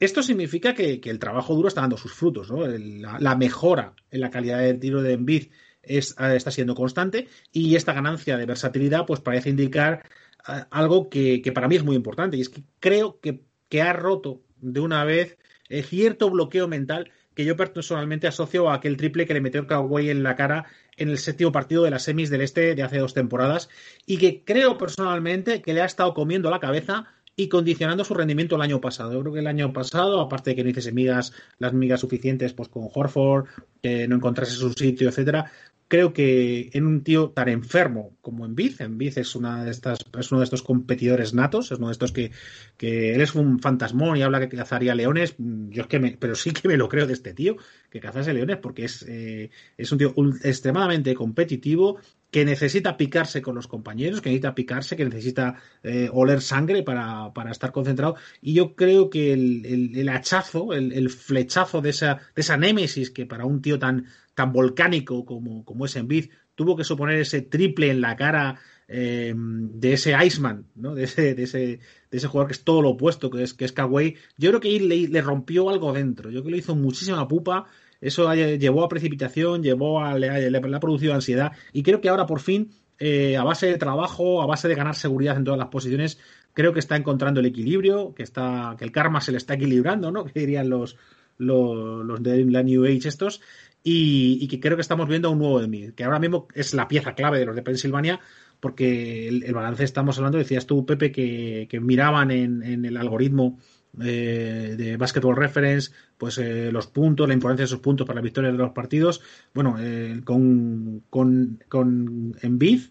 Esto 0.00 0.22
significa 0.22 0.74
que, 0.74 1.00
el 1.04 1.18
trabajo 1.18 1.54
duro 1.54 1.68
está 1.68 1.82
dando 1.82 1.96
sus 1.96 2.12
frutos, 2.12 2.50
¿no? 2.50 2.66
La, 2.66 3.36
mejora 3.36 3.94
en 4.10 4.20
la 4.20 4.30
calidad 4.30 4.58
del 4.58 4.80
tiro 4.80 5.02
de 5.02 5.12
Embiid 5.12 5.48
está 5.82 6.50
siendo 6.50 6.74
constante 6.74 7.28
y 7.52 7.76
esta 7.76 7.92
ganancia 7.92 8.36
de 8.36 8.46
versatilidad, 8.46 9.06
pues, 9.06 9.20
parece 9.20 9.50
indicar 9.50 10.02
eh, 10.48 10.64
algo 10.70 11.08
que, 11.08 11.40
para 11.54 11.68
mí 11.68 11.76
es 11.76 11.84
muy 11.84 11.96
importante 11.96 12.36
y 12.36 12.40
es 12.40 12.48
que 12.48 12.64
creo 12.80 13.20
que, 13.20 13.44
que 13.68 13.82
ha 13.82 13.92
roto 13.92 14.42
de 14.56 14.80
una 14.80 15.04
vez 15.04 15.38
eh, 15.68 15.82
cierto 15.82 16.30
bloqueo 16.30 16.68
mental 16.68 17.10
que 17.36 17.44
yo 17.44 17.54
personalmente 17.54 18.26
asocio 18.26 18.70
a 18.70 18.74
aquel 18.74 18.96
triple 18.96 19.26
que 19.26 19.34
le 19.34 19.42
metió 19.42 19.66
Kawhi 19.66 20.08
en 20.08 20.22
la 20.22 20.34
cara 20.34 20.64
en 20.96 21.10
el 21.10 21.18
séptimo 21.18 21.52
partido 21.52 21.84
de 21.84 21.90
las 21.90 22.02
semis 22.02 22.30
del 22.30 22.40
este 22.40 22.74
de 22.74 22.82
hace 22.82 22.98
dos 22.98 23.12
temporadas 23.12 23.68
y 24.06 24.16
que 24.16 24.42
creo 24.42 24.78
personalmente 24.78 25.60
que 25.60 25.74
le 25.74 25.82
ha 25.82 25.84
estado 25.84 26.14
comiendo 26.14 26.50
la 26.50 26.60
cabeza 26.60 27.12
y 27.36 27.48
condicionando 27.48 28.04
su 28.04 28.14
rendimiento 28.14 28.56
el 28.56 28.62
año 28.62 28.80
pasado. 28.80 29.12
Yo 29.12 29.20
creo 29.20 29.34
que 29.34 29.40
el 29.40 29.46
año 29.46 29.70
pasado, 29.74 30.22
aparte 30.22 30.50
de 30.50 30.56
que 30.56 30.64
no 30.64 30.70
hiciese 30.70 30.92
migas, 30.92 31.34
las 31.58 31.74
migas 31.74 32.00
suficientes 32.00 32.54
pues 32.54 32.70
con 32.70 32.88
Horford, 32.92 33.48
que 33.82 34.08
no 34.08 34.16
encontrase 34.16 34.52
su 34.52 34.72
sitio, 34.72 35.10
etcétera, 35.10 35.52
creo 35.88 36.12
que 36.12 36.70
en 36.72 36.86
un 36.86 37.02
tío 37.02 37.30
tan 37.30 37.48
enfermo 37.48 38.16
como 38.20 38.44
en 38.44 38.54
Biz, 38.54 38.80
en 38.80 38.98
Biz 38.98 39.18
es 39.18 39.36
una 39.36 39.64
de 39.64 39.70
estas, 39.70 39.98
es 40.18 40.32
uno 40.32 40.40
de 40.40 40.44
estos 40.44 40.62
competidores 40.62 41.34
natos, 41.34 41.70
es 41.70 41.78
uno 41.78 41.88
de 41.88 41.92
estos 41.92 42.12
que, 42.12 42.32
que 42.76 43.20
es 43.22 43.34
un 43.34 43.60
fantasmón 43.60 44.16
y 44.16 44.22
habla 44.22 44.40
que 44.40 44.56
cazaría 44.56 44.94
leones, 44.94 45.36
yo 45.38 45.82
es 45.82 45.88
que 45.88 46.00
me, 46.00 46.16
pero 46.18 46.34
sí 46.34 46.50
que 46.52 46.68
me 46.68 46.76
lo 46.76 46.88
creo 46.88 47.06
de 47.06 47.12
este 47.12 47.34
tío, 47.34 47.56
que 47.90 48.00
cazase 48.00 48.34
leones, 48.34 48.56
porque 48.56 48.84
es, 48.84 49.04
eh, 49.08 49.50
es 49.76 49.92
un 49.92 49.98
tío 49.98 50.14
extremadamente 50.42 51.14
competitivo, 51.14 51.98
que 52.36 52.44
necesita 52.44 52.98
picarse 52.98 53.40
con 53.40 53.54
los 53.54 53.66
compañeros, 53.66 54.20
que 54.20 54.28
necesita 54.28 54.54
picarse, 54.54 54.94
que 54.94 55.06
necesita 55.06 55.54
eh, 55.82 56.10
oler 56.12 56.42
sangre 56.42 56.82
para, 56.82 57.32
para, 57.32 57.50
estar 57.50 57.72
concentrado. 57.72 58.16
Y 58.42 58.52
yo 58.52 58.76
creo 58.76 59.08
que 59.08 59.32
el, 59.32 59.94
el, 59.96 60.06
hachazo, 60.10 60.74
el, 60.74 60.92
el, 60.92 61.08
flechazo 61.08 61.80
de 61.80 61.88
esa, 61.88 62.20
de 62.34 62.42
esa 62.42 62.58
némesis 62.58 63.10
que 63.10 63.24
para 63.24 63.46
un 63.46 63.62
tío 63.62 63.78
tan, 63.78 64.04
tan 64.34 64.52
volcánico 64.52 65.24
como, 65.24 65.64
como 65.64 65.86
es 65.86 65.96
Envid, 65.96 66.28
tuvo 66.54 66.76
que 66.76 66.84
suponer 66.84 67.18
ese 67.20 67.40
triple 67.40 67.88
en 67.88 68.02
la 68.02 68.16
cara 68.16 68.60
eh, 68.86 69.32
de 69.34 69.94
ese 69.94 70.14
Iceman, 70.22 70.66
¿no? 70.74 70.94
De 70.94 71.04
ese, 71.04 71.34
de 71.34 71.44
ese, 71.44 71.58
de 71.58 72.18
ese 72.18 72.28
jugador 72.28 72.48
que 72.48 72.52
es 72.52 72.64
todo 72.64 72.82
lo 72.82 72.90
opuesto, 72.90 73.30
que 73.30 73.44
es, 73.44 73.54
que 73.54 73.64
es 73.64 73.72
Kawhi. 73.72 74.14
Yo 74.36 74.50
creo 74.50 74.60
que 74.60 74.78
le, 74.78 75.08
le 75.08 75.22
rompió 75.22 75.70
algo 75.70 75.94
dentro. 75.94 76.28
Yo 76.28 76.40
creo 76.40 76.44
que 76.44 76.50
le 76.50 76.58
hizo 76.58 76.76
muchísima 76.76 77.26
pupa. 77.26 77.64
Eso 78.00 78.32
llevó 78.34 78.84
a 78.84 78.88
precipitación, 78.88 79.62
llevó 79.62 80.00
a, 80.00 80.18
le, 80.18 80.56
ha 80.58 80.80
producido 80.80 81.14
ansiedad. 81.14 81.52
Y 81.72 81.82
creo 81.82 82.00
que 82.00 82.08
ahora 82.08 82.26
por 82.26 82.40
fin, 82.40 82.70
eh, 82.98 83.36
a 83.36 83.44
base 83.44 83.66
de 83.66 83.78
trabajo, 83.78 84.42
a 84.42 84.46
base 84.46 84.68
de 84.68 84.74
ganar 84.74 84.94
seguridad 84.94 85.36
en 85.36 85.44
todas 85.44 85.58
las 85.58 85.68
posiciones, 85.68 86.18
creo 86.52 86.72
que 86.72 86.80
está 86.80 86.96
encontrando 86.96 87.40
el 87.40 87.46
equilibrio, 87.46 88.14
que 88.14 88.22
está, 88.22 88.74
que 88.78 88.84
el 88.84 88.92
karma 88.92 89.20
se 89.20 89.32
le 89.32 89.38
está 89.38 89.54
equilibrando, 89.54 90.10
¿no? 90.10 90.24
Que 90.32 90.40
dirían 90.40 90.70
los, 90.70 90.96
los, 91.38 92.22
de 92.22 92.44
la 92.46 92.62
New 92.62 92.84
Age 92.84 93.08
estos 93.08 93.40
y, 93.82 94.48
que 94.48 94.58
creo 94.58 94.76
que 94.76 94.80
estamos 94.80 95.08
viendo 95.08 95.30
un 95.30 95.38
nuevo 95.38 95.60
de 95.60 95.68
mí, 95.68 95.92
que 95.92 96.02
ahora 96.02 96.18
mismo 96.18 96.48
es 96.54 96.74
la 96.74 96.88
pieza 96.88 97.14
clave 97.14 97.38
de 97.38 97.46
los 97.46 97.54
de 97.54 97.62
Pensilvania, 97.62 98.20
porque 98.58 99.28
el, 99.28 99.54
balance 99.54 99.84
estamos 99.84 100.18
hablando, 100.18 100.38
decías 100.38 100.66
tú, 100.66 100.84
Pepe, 100.84 101.12
que, 101.12 101.78
miraban 101.80 102.30
en, 102.32 102.84
el 102.84 102.96
algoritmo 102.96 103.60
eh, 104.02 104.74
de 104.76 104.96
Basketball 104.96 105.36
Reference, 105.36 105.92
pues 106.18 106.38
eh, 106.38 106.70
los 106.72 106.86
puntos, 106.86 107.28
la 107.28 107.34
importancia 107.34 107.62
de 107.62 107.66
esos 107.66 107.80
puntos 107.80 108.06
para 108.06 108.20
la 108.20 108.24
victoria 108.24 108.52
de 108.52 108.58
los 108.58 108.72
partidos. 108.72 109.20
Bueno, 109.54 109.76
eh, 109.78 110.20
con, 110.24 111.04
con, 111.10 111.62
con 111.68 112.36
Embiid 112.42 112.82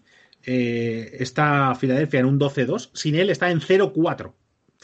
está 0.42 1.74
Filadelfia 1.74 2.20
en 2.20 2.26
un 2.26 2.38
12-2, 2.38 2.90
sin 2.94 3.16
él 3.16 3.30
está 3.30 3.50
en 3.50 3.60
0-4. 3.60 4.32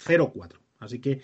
0-4. 0.05 0.59
Así 0.81 0.99
que 0.99 1.21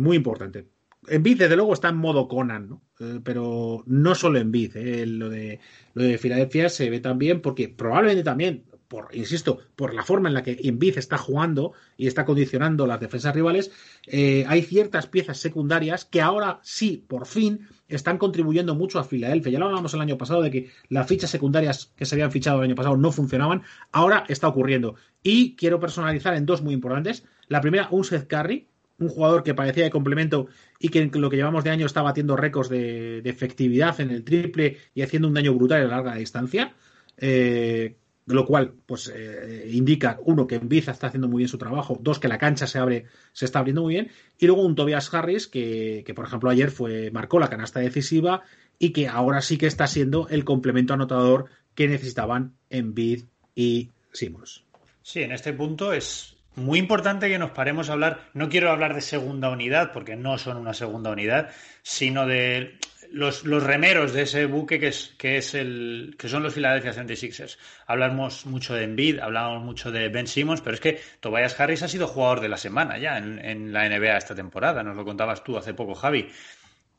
muy 0.00 0.16
importante. 0.16 0.66
Envid, 1.08 1.38
desde 1.38 1.56
luego, 1.56 1.72
está 1.72 1.88
en 1.88 1.96
modo 1.96 2.28
Conan, 2.28 2.68
¿no? 2.68 2.82
Eh, 3.00 3.20
pero 3.24 3.82
no 3.86 4.14
solo 4.14 4.38
en 4.38 4.52
eh, 4.54 5.04
lo, 5.06 5.28
de, 5.28 5.58
lo 5.94 6.04
de 6.04 6.18
Filadelfia 6.18 6.68
se 6.68 6.90
ve 6.90 7.00
también 7.00 7.40
porque 7.40 7.68
probablemente 7.68 8.22
también, 8.22 8.64
por, 8.92 9.08
insisto, 9.14 9.58
por 9.74 9.94
la 9.94 10.02
forma 10.02 10.28
en 10.28 10.34
la 10.34 10.42
que 10.42 10.58
Envid 10.64 10.98
está 10.98 11.16
jugando 11.16 11.72
y 11.96 12.08
está 12.08 12.26
condicionando 12.26 12.86
las 12.86 13.00
defensas 13.00 13.34
rivales, 13.34 13.72
eh, 14.06 14.44
hay 14.46 14.60
ciertas 14.60 15.06
piezas 15.06 15.38
secundarias 15.38 16.04
que 16.04 16.20
ahora 16.20 16.60
sí, 16.62 17.02
por 17.08 17.26
fin, 17.26 17.66
están 17.88 18.18
contribuyendo 18.18 18.74
mucho 18.74 18.98
a 18.98 19.04
Filadelfia. 19.04 19.52
Ya 19.52 19.60
lo 19.60 19.64
hablábamos 19.64 19.94
el 19.94 20.02
año 20.02 20.18
pasado 20.18 20.42
de 20.42 20.50
que 20.50 20.70
las 20.90 21.06
fichas 21.06 21.30
secundarias 21.30 21.90
que 21.96 22.04
se 22.04 22.16
habían 22.16 22.32
fichado 22.32 22.58
el 22.58 22.64
año 22.64 22.74
pasado 22.74 22.98
no 22.98 23.10
funcionaban. 23.10 23.62
Ahora 23.92 24.26
está 24.28 24.46
ocurriendo. 24.46 24.96
Y 25.22 25.56
quiero 25.56 25.80
personalizar 25.80 26.34
en 26.34 26.44
dos 26.44 26.60
muy 26.60 26.74
importantes. 26.74 27.24
La 27.48 27.62
primera, 27.62 27.88
un 27.92 28.04
Seth 28.04 28.28
Curry, 28.28 28.68
un 28.98 29.08
jugador 29.08 29.42
que 29.42 29.54
parecía 29.54 29.84
de 29.84 29.90
complemento 29.90 30.48
y 30.78 30.90
que 30.90 31.00
en 31.00 31.10
lo 31.14 31.30
que 31.30 31.36
llevamos 31.36 31.64
de 31.64 31.70
año 31.70 31.86
está 31.86 32.02
batiendo 32.02 32.36
récords 32.36 32.68
de, 32.68 33.20
efectividad 33.24 33.98
en 34.02 34.10
el 34.10 34.22
triple 34.22 34.76
y 34.94 35.00
haciendo 35.00 35.28
un 35.28 35.34
daño 35.34 35.54
brutal 35.54 35.80
a 35.80 35.86
larga 35.86 36.14
distancia. 36.14 36.74
Eh, 37.16 37.96
lo 38.26 38.46
cual 38.46 38.74
pues 38.86 39.12
eh, 39.14 39.68
indica 39.72 40.18
uno 40.24 40.46
que 40.46 40.56
Embiid 40.56 40.88
está 40.88 41.08
haciendo 41.08 41.28
muy 41.28 41.38
bien 41.38 41.48
su 41.48 41.58
trabajo, 41.58 41.98
dos 42.00 42.18
que 42.18 42.28
la 42.28 42.38
cancha 42.38 42.66
se 42.66 42.78
abre, 42.78 43.06
se 43.32 43.44
está 43.44 43.58
abriendo 43.58 43.82
muy 43.82 43.94
bien 43.94 44.10
y 44.38 44.46
luego 44.46 44.62
un 44.62 44.74
Tobias 44.74 45.12
Harris 45.12 45.48
que, 45.48 46.10
por 46.14 46.26
ejemplo 46.26 46.50
ayer 46.50 46.70
fue 46.70 47.10
marcó 47.10 47.38
la 47.38 47.48
canasta 47.48 47.80
decisiva 47.80 48.42
y 48.78 48.90
que 48.90 49.08
ahora 49.08 49.40
sí 49.40 49.58
que 49.58 49.66
está 49.66 49.86
siendo 49.86 50.28
el 50.28 50.44
complemento 50.44 50.94
anotador 50.94 51.46
que 51.74 51.88
necesitaban 51.88 52.54
Embiid 52.70 53.24
y 53.54 53.90
Simmons. 54.12 54.64
Sí, 55.02 55.22
en 55.22 55.32
este 55.32 55.52
punto 55.52 55.92
es 55.92 56.36
muy 56.54 56.78
importante 56.78 57.28
que 57.28 57.38
nos 57.38 57.52
paremos 57.52 57.88
a 57.88 57.94
hablar, 57.94 58.28
no 58.34 58.48
quiero 58.48 58.70
hablar 58.70 58.94
de 58.94 59.00
segunda 59.00 59.48
unidad, 59.48 59.92
porque 59.92 60.16
no 60.16 60.36
son 60.36 60.58
una 60.58 60.74
segunda 60.74 61.10
unidad, 61.10 61.50
sino 61.82 62.26
de 62.26 62.78
los, 63.12 63.44
remeros 63.44 64.12
de 64.12 64.22
ese 64.22 64.46
buque 64.46 64.78
que, 64.80 64.88
es, 64.88 65.14
que, 65.18 65.36
es 65.36 65.54
el, 65.54 66.16
que 66.18 66.28
son 66.28 66.42
los 66.42 66.54
Philadelphia 66.54 66.92
76ers. 66.92 67.58
Hablamos 67.86 68.46
mucho 68.46 68.74
de 68.74 68.84
Embiid, 68.84 69.18
hablamos 69.18 69.62
mucho 69.62 69.90
de 69.90 70.08
Ben 70.08 70.26
Simmons, 70.26 70.60
pero 70.60 70.74
es 70.74 70.80
que 70.80 71.00
Tobias 71.20 71.58
Harris 71.58 71.82
ha 71.82 71.88
sido 71.88 72.06
jugador 72.06 72.40
de 72.40 72.48
la 72.48 72.56
semana 72.56 72.98
ya 72.98 73.18
en, 73.18 73.38
en 73.44 73.72
la 73.72 73.88
NBA 73.88 74.16
esta 74.16 74.34
temporada, 74.34 74.82
nos 74.82 74.96
lo 74.96 75.04
contabas 75.04 75.44
tú 75.44 75.56
hace 75.56 75.74
poco, 75.74 75.94
Javi. 75.94 76.28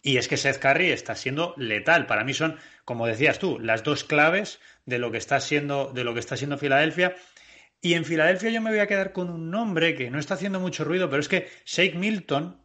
Y 0.06 0.18
es 0.18 0.28
que 0.28 0.36
Seth 0.36 0.60
Curry 0.60 0.92
está 0.92 1.16
siendo 1.16 1.54
letal. 1.58 2.06
Para 2.08 2.26
mí 2.26 2.34
son, 2.34 2.58
como 2.84 3.08
decías 3.08 3.40
tú, 3.40 3.58
las 3.60 3.84
dos 3.84 4.04
claves 4.04 4.60
de 4.86 5.00
lo 5.00 5.12
que 5.12 5.18
está 5.18 5.40
siendo, 5.40 5.92
de 5.94 6.04
lo 6.04 6.14
que 6.14 6.20
está 6.20 6.36
siendo 6.36 6.58
Filadelfia. 6.58 7.16
Y 7.82 7.94
en 7.94 8.04
Filadelfia 8.04 8.50
yo 8.50 8.62
me 8.62 8.70
voy 8.70 8.80
a 8.80 8.88
quedar 8.88 9.14
con 9.14 9.30
un 9.30 9.50
nombre 9.50 9.96
que 9.96 10.10
no 10.10 10.20
está 10.20 10.34
haciendo 10.34 10.60
mucho 10.60 10.84
ruido, 10.84 11.10
pero 11.10 11.22
es 11.22 11.30
que 11.30 11.50
Shake 11.66 11.96
Milton 11.96 12.62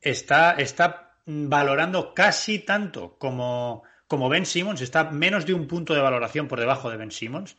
está, 0.00 0.52
está 0.52 1.11
valorando 1.26 2.14
casi 2.14 2.58
tanto 2.58 3.16
como, 3.18 3.82
como 4.06 4.28
Ben 4.28 4.46
Simmons, 4.46 4.80
está 4.80 5.10
menos 5.10 5.46
de 5.46 5.54
un 5.54 5.66
punto 5.66 5.94
de 5.94 6.00
valoración 6.00 6.48
por 6.48 6.60
debajo 6.60 6.90
de 6.90 6.96
Ben 6.96 7.10
Simmons 7.10 7.56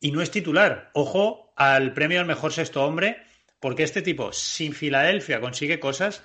y 0.00 0.12
no 0.12 0.22
es 0.22 0.30
titular. 0.30 0.90
Ojo 0.94 1.52
al 1.56 1.92
premio 1.92 2.20
al 2.20 2.26
mejor 2.26 2.52
sexto 2.52 2.84
hombre, 2.84 3.22
porque 3.60 3.82
este 3.82 4.02
tipo, 4.02 4.32
si 4.32 4.72
Filadelfia 4.72 5.40
consigue 5.40 5.80
cosas, 5.80 6.24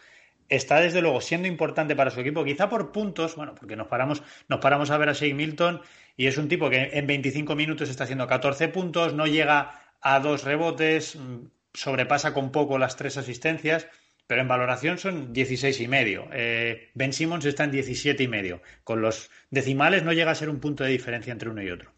está 0.50 0.80
desde 0.80 1.02
luego 1.02 1.22
siendo 1.22 1.48
importante 1.48 1.96
para 1.96 2.12
su 2.12 2.22
equipo, 2.22 2.44
quizá 2.44 2.70
por 2.70 2.92
puntos, 2.92 3.36
bueno, 3.36 3.56
porque 3.56 3.76
nos 3.76 3.88
paramos, 3.88 4.24
nos 4.48 4.60
paramos 4.60 4.92
a 4.92 4.98
ver 4.98 5.10
a 5.10 5.14
Shea 5.14 5.34
Milton 5.34 5.82
y 6.16 6.28
es 6.28 6.38
un 6.38 6.48
tipo 6.48 6.70
que 6.70 6.92
en 6.94 7.08
25 7.08 7.56
minutos 7.56 7.90
está 7.90 8.06
haciendo 8.06 8.28
14 8.28 8.70
puntos, 8.70 9.14
no 9.14 9.28
llega 9.28 9.82
a 10.02 10.20
dos 10.20 10.44
rebotes, 10.44 11.16
mm, 11.16 11.48
sobrepasa 11.74 12.34
con 12.34 12.52
poco 12.52 12.78
las 12.78 12.96
tres 12.96 13.18
asistencias, 13.18 13.88
pero 14.28 14.42
en 14.42 14.48
valoración 14.48 14.98
son 14.98 15.34
16 15.34 15.80
y 15.82 15.88
medio. 15.88 16.28
Eh, 16.32 16.90
ben 16.94 17.14
Simmons 17.14 17.46
está 17.46 17.64
en 17.64 17.72
17 17.72 18.24
y 18.24 18.28
medio. 18.28 18.62
Con 18.84 19.02
los 19.02 19.30
decimales 19.50 20.04
no 20.04 20.14
llega 20.14 20.32
a 20.32 20.36
ser 20.36 20.50
un 20.50 20.60
punto 20.60 20.84
de 20.84 20.90
diferencia 20.90 21.32
entre 21.32 21.50
uno 21.50 21.62
y 21.62 21.70
otro. 21.70 21.92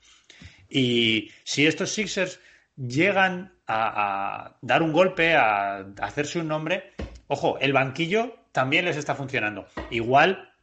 Y 0.70 1.32
si 1.44 1.66
estos 1.66 1.92
Sixers 1.92 2.40
llegan 2.76 3.54
a, 3.68 4.58
dar 4.62 4.84
un 4.84 4.92
golpe, 4.92 5.36
a, 5.36 5.86
hacerse 6.02 6.40
un 6.40 6.48
nombre, 6.48 6.92
ojo, 7.28 7.58
el 7.60 7.74
banquillo 7.74 8.36
también 8.52 8.86
les 8.86 8.98
está 8.98 9.16
funcionando. 9.16 9.68
Igual, 9.90 10.54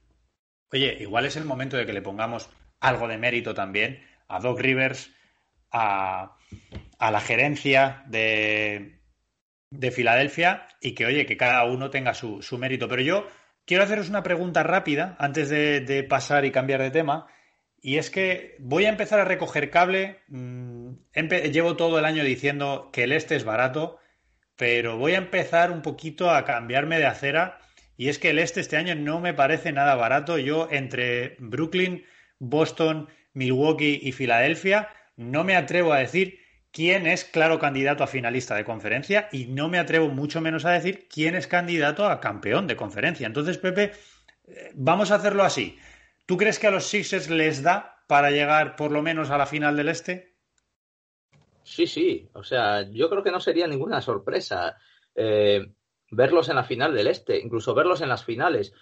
oye, 0.73 0.97
igual 1.01 1.27
es 1.27 1.37
el 1.37 1.45
momento 1.45 1.77
de 1.77 1.87
que 1.87 1.93
le 1.93 2.03
pongamos 2.03 2.51
algo 2.81 3.09
de 3.09 3.19
mérito 3.19 3.55
también 3.55 4.03
a 4.29 4.41
Doc 4.41 4.61
Rivers, 4.61 5.11
a, 5.71 6.37
la 7.01 7.21
gerencia 7.21 8.05
de, 8.07 8.99
de, 9.79 9.91
Filadelfia 9.91 10.67
y 10.81 10.93
que, 10.93 11.07
oye, 11.07 11.27
que 11.27 11.37
cada 11.37 11.65
uno 11.65 11.91
tenga 11.91 12.15
su, 12.15 12.41
mérito. 12.59 12.89
Pero 12.89 13.03
yo 13.03 13.29
quiero 13.65 13.85
haceros 13.85 14.09
una 14.09 14.23
pregunta 14.23 14.63
rápida 14.63 15.17
antes 15.19 15.49
de 15.49 16.07
pasar 16.09 16.45
y 16.45 16.51
cambiar 16.51 16.83
de 16.83 16.91
tema. 16.91 17.27
Y 17.87 17.99
es 17.99 18.09
que 18.09 18.57
voy 18.61 18.87
a 18.87 18.89
empezar 18.89 19.21
a 19.21 19.27
recoger 19.27 19.69
cable. 19.69 20.23
Mm, 20.29 20.95
llevo 21.53 21.77
todo 21.77 21.99
el 21.99 22.07
año 22.07 22.25
diciendo 22.25 22.89
que 22.91 23.03
el 23.03 23.13
este 23.13 23.37
es 23.37 23.45
barato, 23.45 23.99
pero 24.57 24.97
voy 24.97 25.13
a 25.13 25.19
empezar 25.19 25.71
un 25.71 25.83
poquito 25.83 26.31
a 26.31 26.47
cambiarme 26.47 26.99
de 26.99 27.05
acera. 27.05 27.59
Y 27.99 28.09
es 28.09 28.19
que 28.19 28.31
el 28.31 28.39
este 28.39 28.61
este 28.61 28.79
año 28.79 28.95
no 28.95 29.21
me 29.21 29.35
parece 29.35 29.71
nada 29.71 29.97
barato. 29.97 30.39
Yo 30.39 30.67
entre 30.71 31.37
Brooklyn, 31.39 32.07
Boston, 32.39 33.11
Milwaukee 33.35 34.01
y 34.03 34.13
Filadelfia 34.13 34.89
no 35.17 35.45
me 35.45 35.55
atrevo 35.55 35.93
a 35.93 35.99
decir 35.99 36.41
quién 36.75 37.07
es 37.07 37.25
claro 37.25 37.61
candidato 37.61 38.03
a 38.03 38.09
finalista 38.09 38.57
de 38.57 38.65
conferencia 38.65 39.29
y 39.31 39.47
no 39.47 39.69
me 39.69 39.79
atrevo 39.79 40.09
mucho 40.09 40.41
menos 40.41 40.65
a 40.65 40.73
decir 40.73 41.07
quién 41.09 41.37
es 41.37 41.47
candidato 41.47 42.05
a 42.05 42.21
campeón 42.21 42.67
de 42.67 42.75
conferencia. 42.75 43.29
Entonces, 43.29 43.59
Pepe, 43.59 43.93
eh, 44.49 44.73
vamos 44.75 45.13
a 45.13 45.15
hacerlo 45.15 45.45
así. 45.45 45.79
¿Tú 46.27 46.37
crees 46.37 46.59
que 46.59 46.67
a 46.67 46.73
los 46.73 46.87
Sixers 46.87 47.31
les 47.31 47.63
da 47.63 48.03
para 48.09 48.33
llegar 48.33 48.75
por 48.75 48.91
lo 48.91 49.03
menos 49.03 49.31
a 49.31 49.39
la 49.39 49.47
final 49.47 49.77
del 49.77 49.89
Este? 49.89 50.35
Sí, 51.63 51.87
sí. 51.87 52.29
O 52.35 52.43
sea, 52.43 52.91
yo 52.91 53.09
creo 53.09 53.23
que 53.23 53.31
no 53.31 53.39
sería 53.39 53.69
ninguna 53.69 54.01
sorpresa 54.01 54.77
eh, 55.15 55.73
verlos 56.11 56.49
en 56.49 56.57
la 56.57 56.65
final 56.65 56.93
del 56.93 57.07
Este, 57.07 57.39
incluso 57.39 57.73
verlos 57.75 58.01
en 58.01 58.09
las 58.09 58.25
finales, 58.25 58.75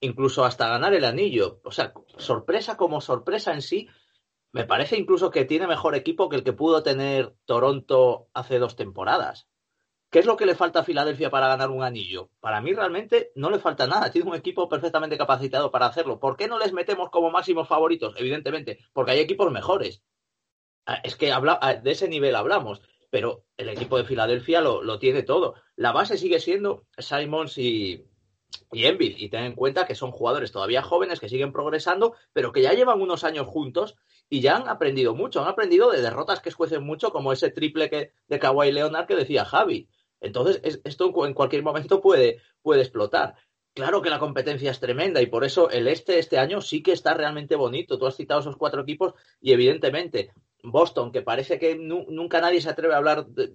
incluso 0.00 0.42
hasta 0.46 0.68
ganar 0.68 0.94
el 0.94 1.04
anillo. 1.04 1.60
O 1.64 1.70
sea, 1.70 1.92
sorpresa 2.16 2.78
como 2.78 3.02
sorpresa 3.02 3.52
en 3.52 3.60
sí, 3.60 3.88
me 4.52 4.64
parece 4.64 4.96
incluso 4.96 5.30
que 5.30 5.44
tiene 5.44 5.66
mejor 5.66 5.94
equipo 5.94 6.28
que 6.28 6.36
el 6.36 6.44
que 6.44 6.52
pudo 6.52 6.82
tener 6.82 7.34
Toronto 7.44 8.28
hace 8.32 8.58
dos 8.58 8.76
temporadas. 8.76 9.48
¿Qué 10.10 10.20
es 10.20 10.26
lo 10.26 10.36
que 10.36 10.46
le 10.46 10.54
falta 10.54 10.80
a 10.80 10.84
Filadelfia 10.84 11.30
para 11.30 11.48
ganar 11.48 11.70
un 11.70 11.82
anillo? 11.82 12.30
Para 12.40 12.60
mí 12.60 12.72
realmente 12.72 13.32
no 13.34 13.50
le 13.50 13.58
falta 13.58 13.86
nada. 13.86 14.10
Tiene 14.10 14.30
un 14.30 14.36
equipo 14.36 14.68
perfectamente 14.68 15.18
capacitado 15.18 15.70
para 15.70 15.86
hacerlo. 15.86 16.20
¿Por 16.20 16.36
qué 16.36 16.46
no 16.48 16.58
les 16.58 16.72
metemos 16.72 17.10
como 17.10 17.30
máximos 17.30 17.68
favoritos? 17.68 18.14
Evidentemente, 18.16 18.78
porque 18.92 19.12
hay 19.12 19.18
equipos 19.18 19.50
mejores. 19.50 20.02
Ah, 20.86 21.00
es 21.02 21.16
que 21.16 21.32
habla, 21.32 21.58
ah, 21.60 21.74
de 21.74 21.90
ese 21.90 22.08
nivel 22.08 22.36
hablamos, 22.36 22.80
pero 23.10 23.44
el 23.56 23.68
equipo 23.68 23.98
de 23.98 24.04
Filadelfia 24.04 24.60
lo, 24.60 24.98
tiene 24.98 25.22
todo. 25.22 25.56
La 25.74 25.90
base 25.90 26.16
sigue 26.16 26.38
siendo 26.38 26.86
Simons 26.96 27.58
y, 27.58 28.06
y. 28.72 28.86
Y 28.86 29.28
ten 29.28 29.44
en 29.44 29.54
cuenta 29.54 29.86
que 29.86 29.96
son 29.96 30.12
jugadores 30.12 30.52
todavía 30.52 30.82
jóvenes 30.82 31.18
que 31.18 31.28
siguen 31.28 31.52
progresando, 31.52 32.14
pero 32.32 32.52
que 32.52 32.62
ya 32.62 32.72
llevan 32.72 33.02
unos 33.02 33.24
años 33.24 33.48
juntos 33.48 33.96
y 34.28 34.40
ya 34.40 34.56
han 34.56 34.68
aprendido 34.68 35.14
mucho. 35.14 35.40
Han 35.40 35.48
aprendido 35.48 35.90
de 35.90 36.02
derrotas 36.02 36.40
que 36.40 36.48
escuecen 36.48 36.82
mucho, 36.82 37.10
como 37.10 37.32
ese 37.32 37.50
triple 37.50 37.90
que, 37.90 38.12
de 38.28 38.38
Kawhi 38.38 38.72
Leonard 38.72 39.06
que 39.06 39.16
decía 39.16 39.44
Javi. 39.44 39.88
Entonces, 40.20 40.80
esto 40.84 41.26
en 41.26 41.34
cualquier 41.34 41.62
momento 41.62 42.00
puede, 42.00 42.40
puede 42.62 42.82
explotar. 42.82 43.34
Claro 43.74 44.00
que 44.00 44.08
la 44.08 44.18
competencia 44.18 44.70
es 44.70 44.80
tremenda 44.80 45.20
y 45.20 45.26
por 45.26 45.44
eso 45.44 45.68
el 45.68 45.86
este 45.86 46.18
este 46.18 46.38
año 46.38 46.62
sí 46.62 46.82
que 46.82 46.92
está 46.92 47.12
realmente 47.12 47.56
bonito. 47.56 47.98
Tú 47.98 48.06
has 48.06 48.16
citado 48.16 48.40
esos 48.40 48.56
cuatro 48.56 48.80
equipos 48.80 49.12
y 49.38 49.52
evidentemente 49.52 50.32
Boston, 50.62 51.12
que 51.12 51.22
parece 51.22 51.58
que 51.58 51.76
nunca 51.76 52.40
nadie 52.40 52.60
se 52.60 52.70
atreve 52.70 52.94
a 52.94 52.96
hablar 52.98 53.26
de, 53.26 53.52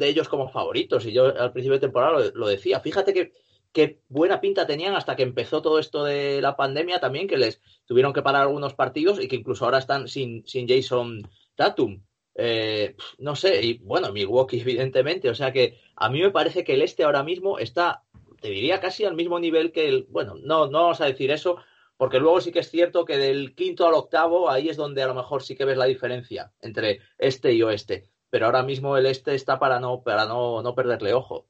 ellos 0.00 0.28
como 0.28 0.48
favoritos. 0.48 1.06
Y 1.06 1.12
yo 1.12 1.26
al 1.26 1.52
principio 1.52 1.74
de 1.74 1.86
temporada 1.86 2.30
lo, 2.34 2.46
decía. 2.48 2.80
Fíjate 2.80 3.14
que, 3.14 3.32
qué 3.72 4.00
buena 4.08 4.40
pinta 4.40 4.66
tenían 4.66 4.94
hasta 4.94 5.16
que 5.16 5.22
empezó 5.22 5.62
todo 5.62 5.78
esto 5.78 6.04
de 6.04 6.40
la 6.40 6.56
pandemia 6.56 7.00
también, 7.00 7.28
que 7.28 7.36
les 7.36 7.60
tuvieron 7.86 8.12
que 8.12 8.22
parar 8.22 8.42
algunos 8.42 8.74
partidos 8.74 9.20
y 9.20 9.28
que 9.28 9.36
incluso 9.36 9.64
ahora 9.64 9.78
están 9.78 10.08
sin, 10.08 10.46
sin 10.46 10.68
Jason 10.68 11.22
Tatum. 11.54 12.02
Eh, 12.34 12.96
no 13.18 13.36
sé, 13.36 13.62
y 13.64 13.78
bueno, 13.78 14.12
Milwaukee, 14.12 14.60
evidentemente. 14.60 15.30
O 15.30 15.34
sea 15.34 15.52
que 15.52 15.78
a 15.96 16.08
mí 16.08 16.20
me 16.20 16.30
parece 16.30 16.64
que 16.64 16.74
el 16.74 16.82
este 16.82 17.04
ahora 17.04 17.22
mismo 17.22 17.58
está, 17.58 18.04
te 18.40 18.48
diría, 18.48 18.80
casi 18.80 19.04
al 19.04 19.14
mismo 19.14 19.38
nivel 19.38 19.72
que 19.72 19.88
el. 19.88 20.06
Bueno, 20.10 20.34
no, 20.42 20.66
no 20.66 20.82
vamos 20.82 21.00
a 21.00 21.06
decir 21.06 21.30
eso, 21.30 21.58
porque 21.96 22.18
luego 22.18 22.40
sí 22.40 22.52
que 22.52 22.60
es 22.60 22.70
cierto 22.70 23.04
que 23.04 23.18
del 23.18 23.54
quinto 23.54 23.86
al 23.86 23.94
octavo, 23.94 24.50
ahí 24.50 24.68
es 24.68 24.76
donde 24.76 25.02
a 25.02 25.06
lo 25.06 25.14
mejor 25.14 25.42
sí 25.42 25.54
que 25.56 25.64
ves 25.64 25.76
la 25.76 25.84
diferencia 25.84 26.52
entre 26.60 27.00
este 27.18 27.52
y 27.52 27.62
oeste. 27.62 28.10
Pero 28.30 28.46
ahora 28.46 28.62
mismo 28.62 28.96
el 28.96 29.06
este 29.06 29.34
está 29.34 29.58
para 29.58 29.80
no, 29.80 30.02
para 30.02 30.24
no, 30.24 30.62
no 30.62 30.74
perderle 30.74 31.12
ojo. 31.14 31.49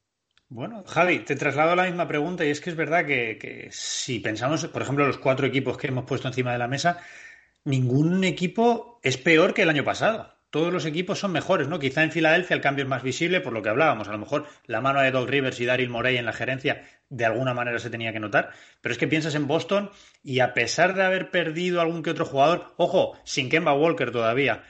Bueno, 0.51 0.85
Javi, 0.85 1.21
te 1.21 1.37
traslado 1.37 1.75
la 1.77 1.85
misma 1.85 2.07
pregunta 2.07 2.45
y 2.45 2.51
es 2.51 2.61
que 2.61 2.71
es 2.71 2.77
verdad 2.77 3.07
que, 3.07 3.39
que, 3.39 3.69
si 3.71 4.19
pensamos, 4.21 4.67
por 4.67 4.83
ejemplo, 4.83 5.07
los 5.07 5.19
cuatro 5.19 5.47
equipos 5.47 5.79
que 5.79 5.87
hemos 5.87 6.05
puesto 6.05 6.29
encima 6.29 6.53
de 6.53 6.59
la 6.59 6.69
mesa, 6.69 6.99
ningún 7.65 8.23
equipo 8.25 9.01
es 9.03 9.17
peor 9.17 9.55
que 9.55 9.63
el 9.63 9.71
año 9.71 9.85
pasado 9.85 10.41
todos 10.51 10.73
los 10.73 10.85
equipos 10.85 11.21
son 11.21 11.33
mejores, 11.33 11.69
¿no? 11.69 11.79
Quizá 11.79 12.03
en 12.03 12.11
Filadelfia 12.11 12.55
el 12.55 12.61
cambio 12.61 12.83
es 12.83 12.89
más 12.89 13.05
visible 13.05 13.41
por 13.41 13.53
lo 13.53 13.63
que 13.63 13.69
hablábamos. 13.69 14.09
A 14.09 14.13
lo 14.13 14.19
mejor 14.19 14.47
la 14.67 14.81
mano 14.81 15.01
de 15.01 15.13
Doug 15.13 15.29
Rivers 15.29 15.61
y 15.61 15.65
Daryl 15.65 15.89
Morey 15.89 16.17
en 16.17 16.27
la 16.27 16.33
gerencia 16.33 16.83
de 17.09 17.25
alguna 17.25 17.55
manera 17.55 17.79
se 17.79 17.89
tenía 17.89 18.13
que 18.13 18.19
notar. 18.19 18.51
Pero 18.81 18.93
es 18.93 18.99
que 18.99 19.07
piensas 19.07 19.37
en 19.37 19.47
Boston 19.47 19.91
y 20.25 20.41
a 20.41 20.53
pesar 20.53 20.95
de 20.95 21.05
haber 21.05 21.31
perdido 21.31 21.81
algún 21.81 22.03
que 22.03 22.11
otro 22.11 22.25
jugador, 22.25 22.75
ojo, 22.77 23.17
sin 23.25 23.49
Kemba 23.49 23.75
Walker 23.75 24.11
todavía, 24.11 24.65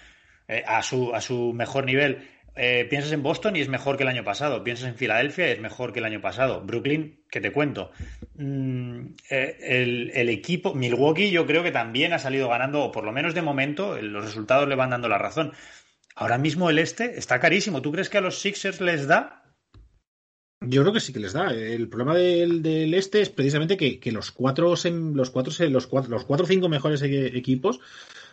eh, 0.49 0.63
a, 0.67 0.83
su, 0.83 1.15
a 1.15 1.21
su 1.23 1.55
mejor 1.55 1.87
nivel, 1.87 2.29
eh, 2.57 2.87
piensas 2.91 3.13
en 3.13 3.23
Boston 3.23 3.57
y 3.57 3.61
es 3.61 3.69
mejor 3.69 3.97
que 3.97 4.03
el 4.03 4.09
año 4.09 4.25
pasado. 4.25 4.65
Piensas 4.65 4.89
en 4.89 4.97
Filadelfia 4.97 5.49
y 5.49 5.53
es 5.53 5.61
mejor 5.61 5.93
que 5.93 6.01
el 6.01 6.05
año 6.05 6.21
pasado. 6.21 6.61
Brooklyn, 6.63 7.25
que 7.31 7.41
te 7.41 7.53
cuento. 7.53 7.91
Mm, 8.35 9.15
eh, 9.31 10.11
el, 10.15 10.29
equipo, 10.29 10.75
Milwaukee, 10.75 11.31
yo 11.31 11.47
creo 11.47 11.63
que 11.63 11.73
también 11.73 12.13
ha 12.13 12.19
salido 12.19 12.49
ganando, 12.49 12.83
o 12.83 12.93
por 12.93 13.05
lo 13.05 13.13
menos 13.13 13.35
de 13.35 13.43
momento, 13.43 14.01
los 14.01 14.25
resultados 14.25 14.69
le 14.69 14.75
van 14.75 14.91
dando 14.91 15.09
la 15.09 15.19
razón. 15.19 15.53
Ahora 16.15 16.39
mismo 16.39 16.71
el 16.71 16.79
este 16.79 17.19
está 17.19 17.41
carísimo. 17.41 17.83
¿Tú 17.83 17.93
crees 17.93 18.09
que 18.09 18.19
a 18.19 18.23
los 18.23 18.41
Sixers 18.41 18.81
les 18.81 19.07
da? 19.07 19.43
Yo 20.61 20.83
creo 20.83 20.93
que 20.93 21.01
sí 21.01 21.13
que 21.13 21.21
les 21.21 21.33
da. 21.33 21.53
El 21.55 21.89
problema 21.89 22.15
del, 22.15 22.93
este 22.93 23.23
es 23.23 23.31
precisamente 23.31 23.79
que, 23.79 24.13
los 24.13 24.31
cuatro, 24.31 24.75
los 24.75 25.31
cuatro, 25.31 25.69
los 25.71 25.87
cuatro, 25.87 26.11
los 26.11 26.25
cuatro 26.25 26.47
cinco 26.47 26.69
mejores 26.69 27.01
equipos 27.03 27.81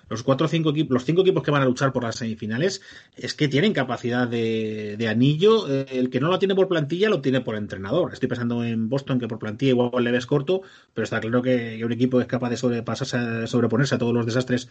los 0.09 0.23
cuatro 0.23 0.47
cinco 0.47 0.69
equipos, 0.71 0.93
los 0.93 1.05
cinco 1.05 1.21
equipos 1.21 1.43
que 1.43 1.51
van 1.51 1.61
a 1.61 1.65
luchar 1.65 1.93
por 1.93 2.03
las 2.03 2.15
semifinales 2.15 2.81
es 3.15 3.33
que 3.33 3.47
tienen 3.47 3.73
capacidad 3.73 4.27
de, 4.27 4.95
de 4.97 5.07
anillo. 5.07 5.67
El 5.67 6.09
que 6.09 6.19
no 6.19 6.29
lo 6.29 6.39
tiene 6.39 6.55
por 6.55 6.67
plantilla 6.67 7.09
lo 7.09 7.21
tiene 7.21 7.41
por 7.41 7.55
entrenador. 7.55 8.13
Estoy 8.13 8.29
pensando 8.29 8.63
en 8.63 8.89
Boston 8.89 9.19
que 9.19 9.27
por 9.27 9.39
plantilla 9.39 9.71
igual 9.71 10.03
le 10.03 10.11
ves 10.11 10.25
corto, 10.25 10.61
pero 10.93 11.03
está 11.03 11.19
claro 11.19 11.41
que 11.41 11.83
un 11.83 11.91
equipo 11.91 12.21
es 12.21 12.27
capaz 12.27 12.49
de 12.49 12.57
sobrepasarse, 12.57 13.47
sobreponerse 13.47 13.95
a 13.95 13.97
todos 13.97 14.13
los 14.13 14.25
desastres 14.25 14.69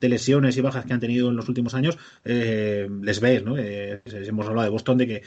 de 0.00 0.08
lesiones 0.08 0.56
y 0.56 0.60
bajas 0.60 0.84
que 0.84 0.92
han 0.92 1.00
tenido 1.00 1.28
en 1.28 1.36
los 1.36 1.48
últimos 1.48 1.74
años. 1.74 1.98
Eh, 2.24 2.88
les 3.02 3.20
ves, 3.20 3.42
¿no? 3.44 3.56
Eh, 3.58 4.02
hemos 4.06 4.46
hablado 4.46 4.64
de 4.64 4.70
Boston 4.70 4.98
de 4.98 5.06
que 5.06 5.22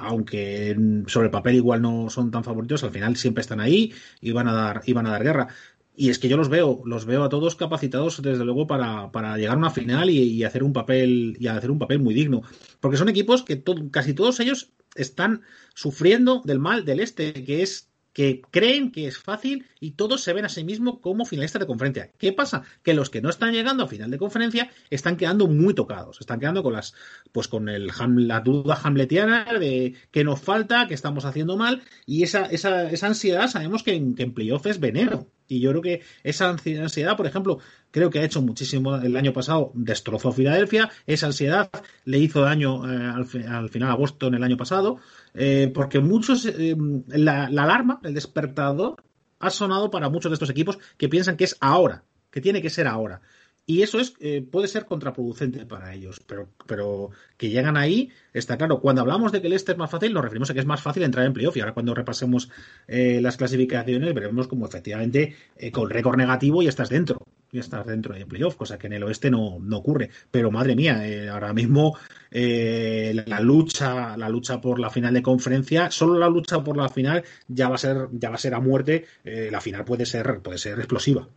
aunque 0.00 0.76
sobre 1.06 1.26
el 1.26 1.30
papel 1.30 1.56
igual 1.56 1.82
no 1.82 2.10
son 2.10 2.30
tan 2.30 2.44
favoritos, 2.44 2.84
al 2.84 2.90
final 2.90 3.16
siempre 3.16 3.42
están 3.42 3.60
ahí 3.60 3.92
y 4.20 4.32
van 4.32 4.48
a 4.48 4.52
dar 4.52 4.82
y 4.86 4.92
van 4.92 5.06
a 5.06 5.10
dar 5.10 5.22
guerra. 5.22 5.48
Y 5.96 6.10
es 6.10 6.18
que 6.18 6.28
yo 6.28 6.36
los 6.36 6.48
veo, 6.48 6.82
los 6.84 7.06
veo 7.06 7.22
a 7.22 7.28
todos 7.28 7.54
capacitados 7.54 8.20
desde 8.20 8.44
luego 8.44 8.66
para, 8.66 9.12
para 9.12 9.36
llegar 9.36 9.54
a 9.54 9.58
una 9.58 9.70
final 9.70 10.10
y, 10.10 10.42
hacer 10.42 10.64
un 10.64 10.72
papel 10.72 11.36
y 11.38 11.46
hacer 11.46 11.70
un 11.70 11.78
papel 11.78 12.00
muy 12.00 12.14
digno, 12.14 12.42
porque 12.80 12.96
son 12.96 13.08
equipos 13.08 13.44
que 13.44 13.62
casi 13.90 14.12
todos 14.12 14.40
ellos 14.40 14.72
están 14.96 15.42
sufriendo 15.74 16.42
del 16.44 16.58
mal 16.58 16.84
del 16.84 17.00
este, 17.00 17.32
que 17.44 17.62
es 17.62 17.90
que 18.12 18.42
creen 18.50 18.92
que 18.92 19.08
es 19.08 19.18
fácil 19.18 19.66
y 19.80 19.92
todos 19.92 20.22
se 20.22 20.32
ven 20.32 20.44
a 20.44 20.48
sí 20.48 20.62
mismos 20.62 21.00
como 21.00 21.24
finalistas 21.24 21.60
de 21.60 21.66
conferencia. 21.66 22.12
¿Qué 22.16 22.32
pasa? 22.32 22.62
Que 22.82 22.94
los 22.94 23.10
que 23.10 23.20
no 23.20 23.28
están 23.28 23.52
llegando 23.52 23.82
a 23.82 23.88
final 23.88 24.10
de 24.10 24.18
conferencia 24.18 24.70
están 24.88 25.16
quedando 25.16 25.48
muy 25.48 25.74
tocados, 25.74 26.20
están 26.20 26.38
quedando 26.38 26.62
con 26.62 26.74
las, 26.74 26.94
pues 27.32 27.48
con 27.48 27.68
el 27.68 27.90
la 28.16 28.40
duda 28.40 28.78
hamletiana 28.82 29.44
de 29.58 29.94
que 30.12 30.22
nos 30.22 30.40
falta, 30.40 30.86
que 30.86 30.94
estamos 30.94 31.24
haciendo 31.24 31.56
mal 31.56 31.82
y 32.06 32.22
esa, 32.22 32.46
esa, 32.46 32.88
esa 32.88 33.08
ansiedad 33.08 33.48
sabemos 33.48 33.82
que 33.82 33.94
en, 33.94 34.14
que 34.14 34.22
en 34.22 34.32
playoff 34.32 34.66
es 34.66 34.78
veneno 34.78 35.26
Y 35.46 35.60
yo 35.60 35.70
creo 35.70 35.82
que 35.82 36.02
esa 36.22 36.48
ansiedad, 36.48 37.16
por 37.16 37.26
ejemplo, 37.26 37.58
creo 37.90 38.10
que 38.10 38.18
ha 38.18 38.24
hecho 38.24 38.42
muchísimo 38.42 38.96
el 38.96 39.16
año 39.16 39.32
pasado, 39.32 39.70
destrozó 39.74 40.32
Filadelfia, 40.32 40.90
esa 41.06 41.26
ansiedad 41.26 41.70
le 42.04 42.18
hizo 42.18 42.40
daño 42.40 42.90
eh, 42.90 43.12
al, 43.46 43.68
final 43.68 43.90
a 43.90 43.94
Boston 43.94 44.34
el 44.34 44.42
año 44.42 44.56
pasado, 44.56 44.98
eh, 45.34 45.70
porque 45.74 46.00
muchos, 46.00 46.46
eh, 46.46 46.76
la, 47.08 47.48
la 47.50 47.62
alarma, 47.64 48.00
el 48.02 48.14
despertador, 48.14 49.02
ha 49.38 49.50
sonado 49.50 49.90
para 49.90 50.08
muchos 50.08 50.30
de 50.30 50.34
estos 50.34 50.50
equipos 50.50 50.78
que 50.96 51.08
piensan 51.08 51.36
que 51.36 51.44
es 51.44 51.56
ahora, 51.60 52.04
que 52.30 52.40
tiene 52.40 52.62
que 52.62 52.70
ser 52.70 52.86
ahora. 52.86 53.20
Y 53.66 53.82
eso 53.82 53.98
es, 53.98 54.14
eh, 54.20 54.42
puede 54.42 54.68
ser 54.68 54.84
contraproducente 54.84 55.64
para 55.64 55.94
ellos, 55.94 56.20
pero, 56.26 56.50
pero 56.66 57.10
que 57.38 57.48
llegan 57.48 57.78
ahí, 57.78 58.10
está 58.34 58.58
claro. 58.58 58.80
Cuando 58.80 59.00
hablamos 59.00 59.32
de 59.32 59.40
que 59.40 59.46
el 59.46 59.54
este 59.54 59.72
es 59.72 59.78
más 59.78 59.90
fácil, 59.90 60.12
nos 60.12 60.22
referimos 60.22 60.50
a 60.50 60.54
que 60.54 60.60
es 60.60 60.66
más 60.66 60.82
fácil 60.82 61.02
entrar 61.02 61.24
en 61.24 61.32
playoff. 61.32 61.56
Y 61.56 61.60
ahora 61.60 61.72
cuando 61.72 61.94
repasemos 61.94 62.50
eh, 62.86 63.20
las 63.22 63.38
clasificaciones, 63.38 64.12
veremos 64.12 64.48
como 64.48 64.66
efectivamente 64.66 65.34
eh, 65.56 65.70
con 65.70 65.88
récord 65.88 66.18
negativo 66.18 66.62
y 66.62 66.66
estás 66.66 66.90
dentro. 66.90 67.26
Y 67.52 67.58
estás 67.58 67.86
dentro 67.86 68.14
de 68.14 68.26
playoff, 68.26 68.56
cosa 68.56 68.76
que 68.78 68.88
en 68.88 68.94
el 68.94 69.04
oeste 69.04 69.30
no, 69.30 69.58
no 69.60 69.78
ocurre. 69.78 70.10
Pero 70.30 70.50
madre 70.50 70.76
mía, 70.76 71.02
ahora 71.32 71.54
mismo 71.54 71.96
la 72.32 73.40
lucha, 73.40 74.16
la 74.16 74.28
lucha 74.28 74.60
por 74.60 74.80
la 74.80 74.90
final 74.90 75.14
de 75.14 75.22
conferencia, 75.22 75.90
solo 75.90 76.18
la 76.18 76.28
lucha 76.28 76.62
por 76.64 76.76
la 76.76 76.88
final 76.88 77.22
ya 77.46 77.68
va 77.68 77.76
a 77.76 77.78
ser, 77.78 78.08
ya 78.12 78.28
va 78.28 78.34
a 78.34 78.38
ser 78.38 78.54
a 78.54 78.60
muerte. 78.60 79.06
la 79.24 79.60
final 79.60 79.84
puede 79.84 80.04
ser, 80.04 80.40
puede 80.40 80.58
ser 80.58 80.80
explosiva. 80.80 81.28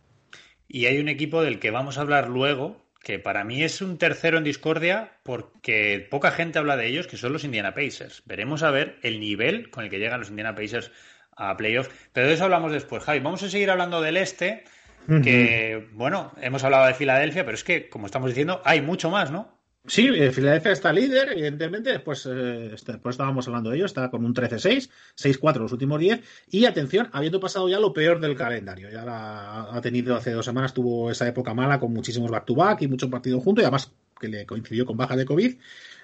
Y 0.68 0.86
hay 0.86 0.98
un 0.98 1.08
equipo 1.08 1.42
del 1.42 1.58
que 1.58 1.70
vamos 1.70 1.96
a 1.96 2.02
hablar 2.02 2.28
luego, 2.28 2.84
que 3.02 3.18
para 3.18 3.42
mí 3.42 3.62
es 3.62 3.80
un 3.80 3.96
tercero 3.96 4.36
en 4.36 4.44
discordia 4.44 5.12
porque 5.22 6.06
poca 6.10 6.30
gente 6.30 6.58
habla 6.58 6.76
de 6.76 6.86
ellos, 6.86 7.06
que 7.06 7.16
son 7.16 7.32
los 7.32 7.44
Indiana 7.44 7.74
Pacers. 7.74 8.22
Veremos 8.26 8.62
a 8.62 8.70
ver 8.70 8.98
el 9.02 9.18
nivel 9.18 9.70
con 9.70 9.84
el 9.84 9.90
que 9.90 9.98
llegan 9.98 10.20
los 10.20 10.28
Indiana 10.28 10.54
Pacers 10.54 10.92
a 11.34 11.56
playoffs. 11.56 11.90
Pero 12.12 12.28
de 12.28 12.34
eso 12.34 12.44
hablamos 12.44 12.72
después, 12.72 13.02
Javi. 13.02 13.20
Vamos 13.20 13.42
a 13.42 13.48
seguir 13.48 13.70
hablando 13.70 14.02
del 14.02 14.18
este, 14.18 14.64
que, 15.22 15.88
bueno, 15.92 16.34
hemos 16.42 16.62
hablado 16.64 16.86
de 16.86 16.94
Filadelfia, 16.94 17.44
pero 17.44 17.54
es 17.54 17.64
que, 17.64 17.88
como 17.88 18.04
estamos 18.04 18.28
diciendo, 18.28 18.60
hay 18.64 18.82
mucho 18.82 19.10
más, 19.10 19.30
¿no? 19.30 19.57
Sí, 19.86 20.06
eh, 20.06 20.30
Filadelfia 20.32 20.72
está 20.72 20.92
líder, 20.92 21.32
evidentemente. 21.32 21.90
Después, 21.90 22.26
eh, 22.26 22.72
este, 22.74 22.92
después 22.92 23.14
estábamos 23.14 23.46
hablando 23.46 23.70
de 23.70 23.76
ello, 23.76 23.86
está 23.86 24.10
con 24.10 24.24
un 24.24 24.34
13-6, 24.34 24.90
6-4 25.16 25.62
los 25.62 25.72
últimos 25.72 25.98
10. 25.98 26.20
Y 26.50 26.66
atención, 26.66 27.08
habiendo 27.12 27.40
pasado 27.40 27.68
ya 27.68 27.80
lo 27.80 27.92
peor 27.92 28.20
del 28.20 28.36
calendario. 28.36 28.90
Ya 28.90 29.04
la, 29.04 29.62
ha 29.72 29.80
tenido 29.80 30.14
hace 30.14 30.32
dos 30.32 30.44
semanas, 30.44 30.74
tuvo 30.74 31.10
esa 31.10 31.26
época 31.26 31.54
mala 31.54 31.80
con 31.80 31.92
muchísimos 31.92 32.30
back-to-back 32.30 32.82
y 32.82 32.88
muchos 32.88 33.08
partidos 33.08 33.42
juntos, 33.42 33.62
y 33.62 33.64
además 33.64 33.92
que 34.20 34.28
le 34.28 34.46
coincidió 34.46 34.84
con 34.84 34.96
baja 34.96 35.16
de 35.16 35.24
COVID. 35.24 35.56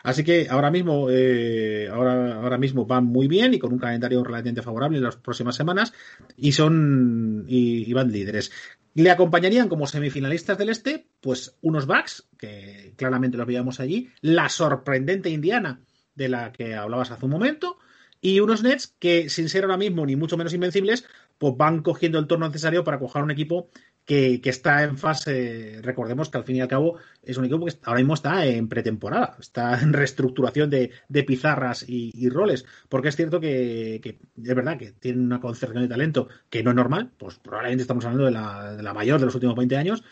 Así 0.02 0.22
que 0.24 0.46
ahora 0.48 0.70
mismo, 0.70 1.08
eh, 1.10 1.88
ahora, 1.90 2.36
ahora 2.36 2.58
mismo 2.58 2.86
van 2.86 3.04
muy 3.04 3.26
bien 3.26 3.54
y 3.54 3.58
con 3.58 3.72
un 3.72 3.78
calendario 3.78 4.22
relativamente 4.22 4.62
favorable 4.62 4.98
en 4.98 5.04
las 5.04 5.16
próximas 5.16 5.56
semanas 5.56 5.92
y 6.36 6.52
son 6.52 7.44
y 7.48 7.92
van 7.92 8.12
líderes. 8.12 8.52
Le 8.94 9.10
acompañarían 9.10 9.68
como 9.68 9.86
semifinalistas 9.86 10.56
del 10.56 10.68
este, 10.68 11.08
pues 11.20 11.56
unos 11.62 11.86
Bucks, 11.86 12.28
que 12.38 12.94
claramente 12.96 13.36
los 13.36 13.46
veíamos 13.46 13.80
allí, 13.80 14.10
la 14.20 14.48
sorprendente 14.48 15.30
Indiana, 15.30 15.80
de 16.14 16.28
la 16.28 16.52
que 16.52 16.76
hablabas 16.76 17.10
hace 17.10 17.24
un 17.24 17.32
momento, 17.32 17.78
y 18.20 18.40
unos 18.40 18.62
Nets 18.62 18.94
que, 18.98 19.28
sin 19.28 19.48
ser 19.48 19.64
ahora 19.64 19.76
mismo 19.76 20.06
ni 20.06 20.14
mucho 20.14 20.36
menos 20.36 20.54
invencibles, 20.54 21.04
pues 21.38 21.54
van 21.56 21.82
cogiendo 21.82 22.18
el 22.18 22.28
torno 22.28 22.46
necesario 22.46 22.84
para 22.84 22.98
coger 22.98 23.22
un 23.22 23.32
equipo 23.32 23.68
que, 24.04 24.40
está 24.44 24.82
en 24.82 24.98
fase, 24.98 25.80
recordemos 25.82 26.28
que 26.28 26.38
al 26.38 26.44
fin 26.44 26.56
y 26.56 26.60
al 26.60 26.68
cabo 26.68 26.98
es 27.22 27.36
un 27.38 27.46
equipo 27.46 27.64
que 27.64 27.72
ahora 27.84 28.00
mismo 28.00 28.14
está 28.14 28.44
en 28.44 28.68
pretemporada, 28.68 29.36
está 29.40 29.80
en 29.80 29.92
reestructuración 29.92 30.68
de, 30.70 30.90
pizarras 31.26 31.84
y, 31.88 32.28
roles, 32.28 32.66
porque 32.88 33.08
es 33.08 33.16
cierto 33.16 33.40
que, 33.40 33.96
es 33.96 34.54
verdad 34.54 34.78
que 34.78 34.92
tiene 34.92 35.22
una 35.22 35.40
concertación 35.40 35.84
de 35.84 35.88
talento 35.88 36.28
que 36.50 36.62
no 36.62 36.70
es 36.70 36.76
normal, 36.76 37.10
pues 37.16 37.38
probablemente 37.38 37.82
estamos 37.82 38.04
hablando 38.04 38.26
de 38.26 38.32
la, 38.32 38.76
de 38.76 38.82
la 38.82 38.94
mayor 38.94 39.20
de 39.20 39.26
los 39.26 39.34
últimos 39.34 39.56
20 39.56 39.76
años, 39.76 40.04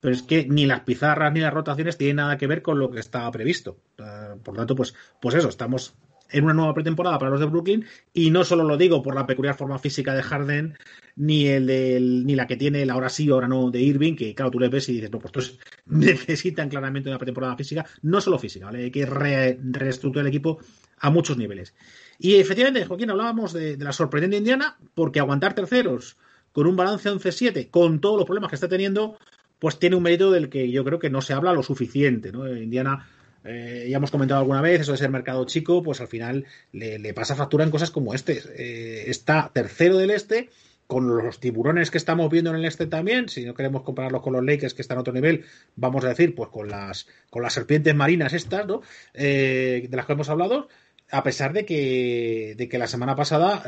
pero 0.00 0.14
es 0.14 0.22
que 0.22 0.46
ni 0.46 0.66
las 0.66 0.80
pizarras 0.80 1.32
ni 1.32 1.40
las 1.40 1.54
rotaciones 1.54 1.96
tienen 1.96 2.16
nada 2.16 2.36
que 2.38 2.46
ver 2.46 2.62
con 2.62 2.78
lo 2.78 2.90
que 2.90 3.00
estaba 3.00 3.30
previsto. 3.30 3.78
Por 3.96 4.54
lo 4.54 4.60
tanto, 4.60 4.76
pues, 4.76 4.94
pues 5.20 5.34
eso, 5.34 5.48
estamos 5.48 5.94
en 6.30 6.44
una 6.44 6.54
nueva 6.54 6.74
pretemporada 6.74 7.18
para 7.18 7.30
los 7.30 7.40
de 7.40 7.46
Brooklyn 7.46 7.84
y 8.12 8.30
no 8.30 8.44
solo 8.44 8.64
lo 8.64 8.76
digo 8.76 9.02
por 9.02 9.14
la 9.14 9.26
peculiar 9.26 9.56
forma 9.56 9.78
física 9.78 10.14
de 10.14 10.22
Harden 10.22 10.76
ni 11.16 11.46
el 11.46 12.26
ni 12.26 12.34
la 12.34 12.46
que 12.46 12.56
tiene 12.56 12.82
el 12.82 12.90
ahora 12.90 13.08
sí 13.08 13.28
ahora 13.30 13.48
no 13.48 13.70
de 13.70 13.80
Irving 13.80 14.16
que 14.16 14.34
claro 14.34 14.50
tú 14.50 14.60
le 14.60 14.68
ves 14.68 14.88
y 14.88 14.94
dices 14.94 15.10
no 15.10 15.18
pues 15.18 15.30
estos 15.36 15.58
necesitan 15.86 16.68
claramente 16.68 17.08
una 17.08 17.18
pretemporada 17.18 17.56
física 17.56 17.86
no 18.02 18.20
solo 18.20 18.38
física 18.38 18.66
¿vale? 18.66 18.84
hay 18.84 18.90
que 18.90 19.06
reestructurar 19.06 20.26
el 20.26 20.28
equipo 20.28 20.58
a 20.98 21.10
muchos 21.10 21.36
niveles 21.36 21.74
y 22.18 22.36
efectivamente 22.36 22.86
Joaquín 22.86 23.10
hablábamos 23.10 23.52
de, 23.52 23.76
la 23.76 23.92
sorprendente 23.92 24.36
Indiana 24.36 24.78
porque 24.94 25.20
aguantar 25.20 25.54
terceros 25.54 26.16
con 26.52 26.66
un 26.66 26.76
balance 26.76 27.10
11-7 27.10 27.70
con 27.70 28.00
todos 28.00 28.16
los 28.16 28.26
problemas 28.26 28.50
que 28.50 28.56
está 28.56 28.68
teniendo 28.68 29.18
pues 29.58 29.78
tiene 29.78 29.96
un 29.96 30.02
mérito 30.02 30.30
del 30.30 30.48
que 30.50 30.70
yo 30.70 30.84
creo 30.84 30.98
que 30.98 31.08
no 31.08 31.22
se 31.22 31.32
habla 31.32 31.52
lo 31.52 31.62
suficiente 31.62 32.32
¿no? 32.32 32.46
Indiana 32.54 33.06
eh, 33.46 33.86
ya 33.88 33.96
hemos 33.96 34.10
comentado 34.10 34.40
alguna 34.40 34.60
vez, 34.60 34.80
eso 34.80 34.92
de 34.92 34.98
ser 34.98 35.10
mercado 35.10 35.44
chico, 35.44 35.82
pues 35.82 36.00
al 36.00 36.08
final 36.08 36.46
le, 36.72 37.14
pasa 37.14 37.36
factura 37.36 37.64
en 37.64 37.70
cosas 37.70 37.90
como 37.90 38.14
este. 38.14 38.42
Eh, 38.56 39.04
está 39.08 39.50
tercero 39.52 39.96
del 39.96 40.10
este, 40.10 40.50
con 40.86 41.06
los 41.06 41.40
tiburones 41.40 41.90
que 41.90 41.98
estamos 41.98 42.30
viendo 42.30 42.50
en 42.50 42.56
el 42.56 42.64
este 42.64 42.86
también, 42.86 43.28
si 43.28 43.44
no 43.44 43.54
queremos 43.54 43.82
compararlos 43.82 44.22
con 44.22 44.32
los 44.32 44.44
Lakers 44.44 44.74
que 44.74 44.82
están 44.82 44.98
a 44.98 45.00
otro 45.00 45.12
nivel, 45.12 45.44
vamos 45.76 46.04
a 46.04 46.08
decir, 46.08 46.34
pues 46.34 46.50
con 46.50 46.68
las, 46.68 47.06
con 47.30 47.42
las 47.42 47.52
serpientes 47.52 47.94
marinas 47.94 48.32
estas, 48.32 48.66
¿no? 48.66 48.82
Eh, 49.14 49.86
de 49.88 49.96
las 49.96 50.06
que 50.06 50.12
hemos 50.12 50.28
hablado, 50.28 50.68
a 51.10 51.22
pesar 51.22 51.52
de 51.52 51.64
que, 51.64 52.54
de 52.56 52.68
que 52.68 52.78
la 52.78 52.88
semana 52.88 53.14
pasada 53.14 53.62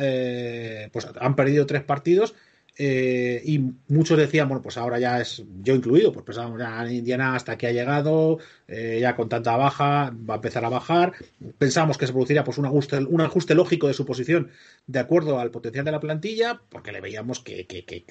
pues 0.90 1.06
han 1.20 1.36
perdido 1.36 1.66
tres 1.66 1.84
partidos 1.84 2.34
eh, 2.80 3.42
y 3.44 3.58
muchos 3.88 4.16
decían, 4.16 4.48
bueno, 4.48 4.62
pues 4.62 4.76
ahora 4.76 5.00
ya 5.00 5.20
es 5.20 5.42
yo 5.62 5.74
incluido, 5.74 6.12
pues 6.12 6.24
pensábamos 6.24 6.60
ya 6.60 6.88
Indiana 6.88 7.34
hasta 7.34 7.58
que 7.58 7.66
ha 7.66 7.72
llegado, 7.72 8.38
eh, 8.68 8.98
ya 9.00 9.16
con 9.16 9.28
tanta 9.28 9.56
baja, 9.56 10.14
va 10.28 10.34
a 10.34 10.36
empezar 10.36 10.64
a 10.64 10.68
bajar. 10.68 11.12
Pensábamos 11.58 11.98
que 11.98 12.06
se 12.06 12.12
produciría 12.12 12.44
pues 12.44 12.56
un 12.56 12.66
ajuste, 12.66 12.98
un 12.98 13.20
ajuste 13.20 13.56
lógico 13.56 13.88
de 13.88 13.94
su 13.94 14.06
posición 14.06 14.50
de 14.86 15.00
acuerdo 15.00 15.40
al 15.40 15.50
potencial 15.50 15.84
de 15.84 15.90
la 15.90 15.98
plantilla, 15.98 16.60
porque 16.68 16.92
le 16.92 17.00
veíamos 17.00 17.40
que, 17.40 17.66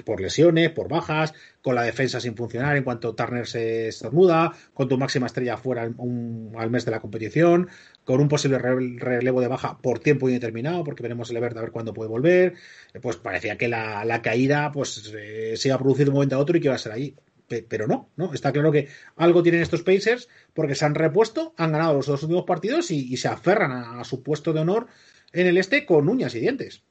por 0.06 0.20
lesiones, 0.20 0.70
por 0.72 0.90
bajas, 0.90 1.34
con 1.62 1.74
la 1.74 1.84
defensa 1.84 2.20
sin 2.20 2.36
funcionar 2.36 2.76
en 2.76 2.84
cuanto 2.84 3.16
Turner 3.16 3.48
se 3.48 3.88
estornuda, 3.88 4.54
con 4.74 4.90
tu 4.90 4.98
máxima 4.98 5.28
estrella 5.28 5.58
fuera 5.58 5.84
al 5.84 6.70
mes 6.70 6.84
de 6.84 6.92
la 6.92 7.00
competición, 7.00 7.70
con 8.08 8.22
un 8.22 8.30
posible 8.30 8.58
relevo 8.58 9.42
de 9.42 9.48
baja 9.50 9.80
por 9.80 10.00
tiempo 10.00 10.30
indeterminado, 10.30 10.86
porque 10.86 11.04
veremos 11.04 11.30
el 11.30 11.38
Everton 11.38 11.58
a 11.58 11.62
ver 11.62 11.72
cuándo 11.72 11.94
puede 11.94 12.10
volver, 12.10 12.54
eh, 12.94 13.00
pues 13.02 13.18
parecía 13.18 13.58
que 13.58 13.68
la, 13.68 14.22
caída 14.24 14.57
pues 14.74 15.14
eh, 15.16 15.56
se 15.56 15.68
iba 15.68 15.76
a 15.76 15.80
producir 15.80 16.06
de 16.06 16.10
un 16.12 16.16
momento 16.16 16.36
a 16.36 16.40
otro 16.40 16.58
y 16.58 16.62
que 16.62 16.68
iba 16.68 16.76
a 16.76 16.80
ser 16.80 16.92
ahí. 16.92 17.16
Pero 17.48 17.88
no, 17.88 18.10
¿no? 18.18 18.34
Está 18.34 18.52
claro 18.52 18.74
que 18.74 18.90
algo 19.16 19.42
tienen 19.42 19.62
estos 19.62 19.82
Pacers 19.82 20.28
porque 20.54 20.76
se 20.76 20.84
han 20.84 20.96
repuesto, 20.96 21.54
han 21.58 21.72
ganado 21.72 21.94
los 21.94 22.06
dos 22.06 22.22
últimos 22.24 22.44
partidos 22.44 22.92
y, 22.92 23.16
se 23.16 23.30
aferran 23.30 23.72
a, 23.72 24.04
su 24.04 24.22
puesto 24.22 24.52
de 24.52 24.60
honor 24.60 24.88
en 25.32 25.48
el 25.48 25.58
este 25.58 25.86
con 25.86 26.10
uñas 26.10 26.36
y 26.36 26.42
dientes. 26.42 26.84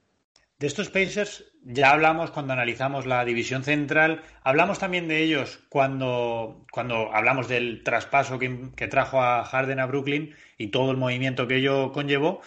De 0.59 0.67
estos 0.67 0.89
Pacers 0.89 1.45
ya 1.63 1.91
hablamos 1.91 2.31
cuando 2.31 2.55
analizamos 2.55 3.05
la 3.05 3.23
división 3.27 3.65
central, 3.65 4.23
hablamos 4.43 4.79
también 4.79 5.09
de 5.09 5.23
ellos 5.23 5.61
cuando, 5.69 6.65
cuando 6.73 7.15
hablamos 7.15 7.49
del 7.49 7.83
traspaso 7.85 8.39
que, 8.39 8.71
que, 8.75 8.89
trajo 8.89 9.21
a 9.21 9.45
Harden 9.45 9.81
a 9.81 9.87
Brooklyn 9.87 10.35
y 10.57 10.69
todo 10.69 10.91
el 10.91 10.97
movimiento 10.97 11.47
que 11.47 11.57
ello 11.57 11.93
conllevó, 11.93 12.41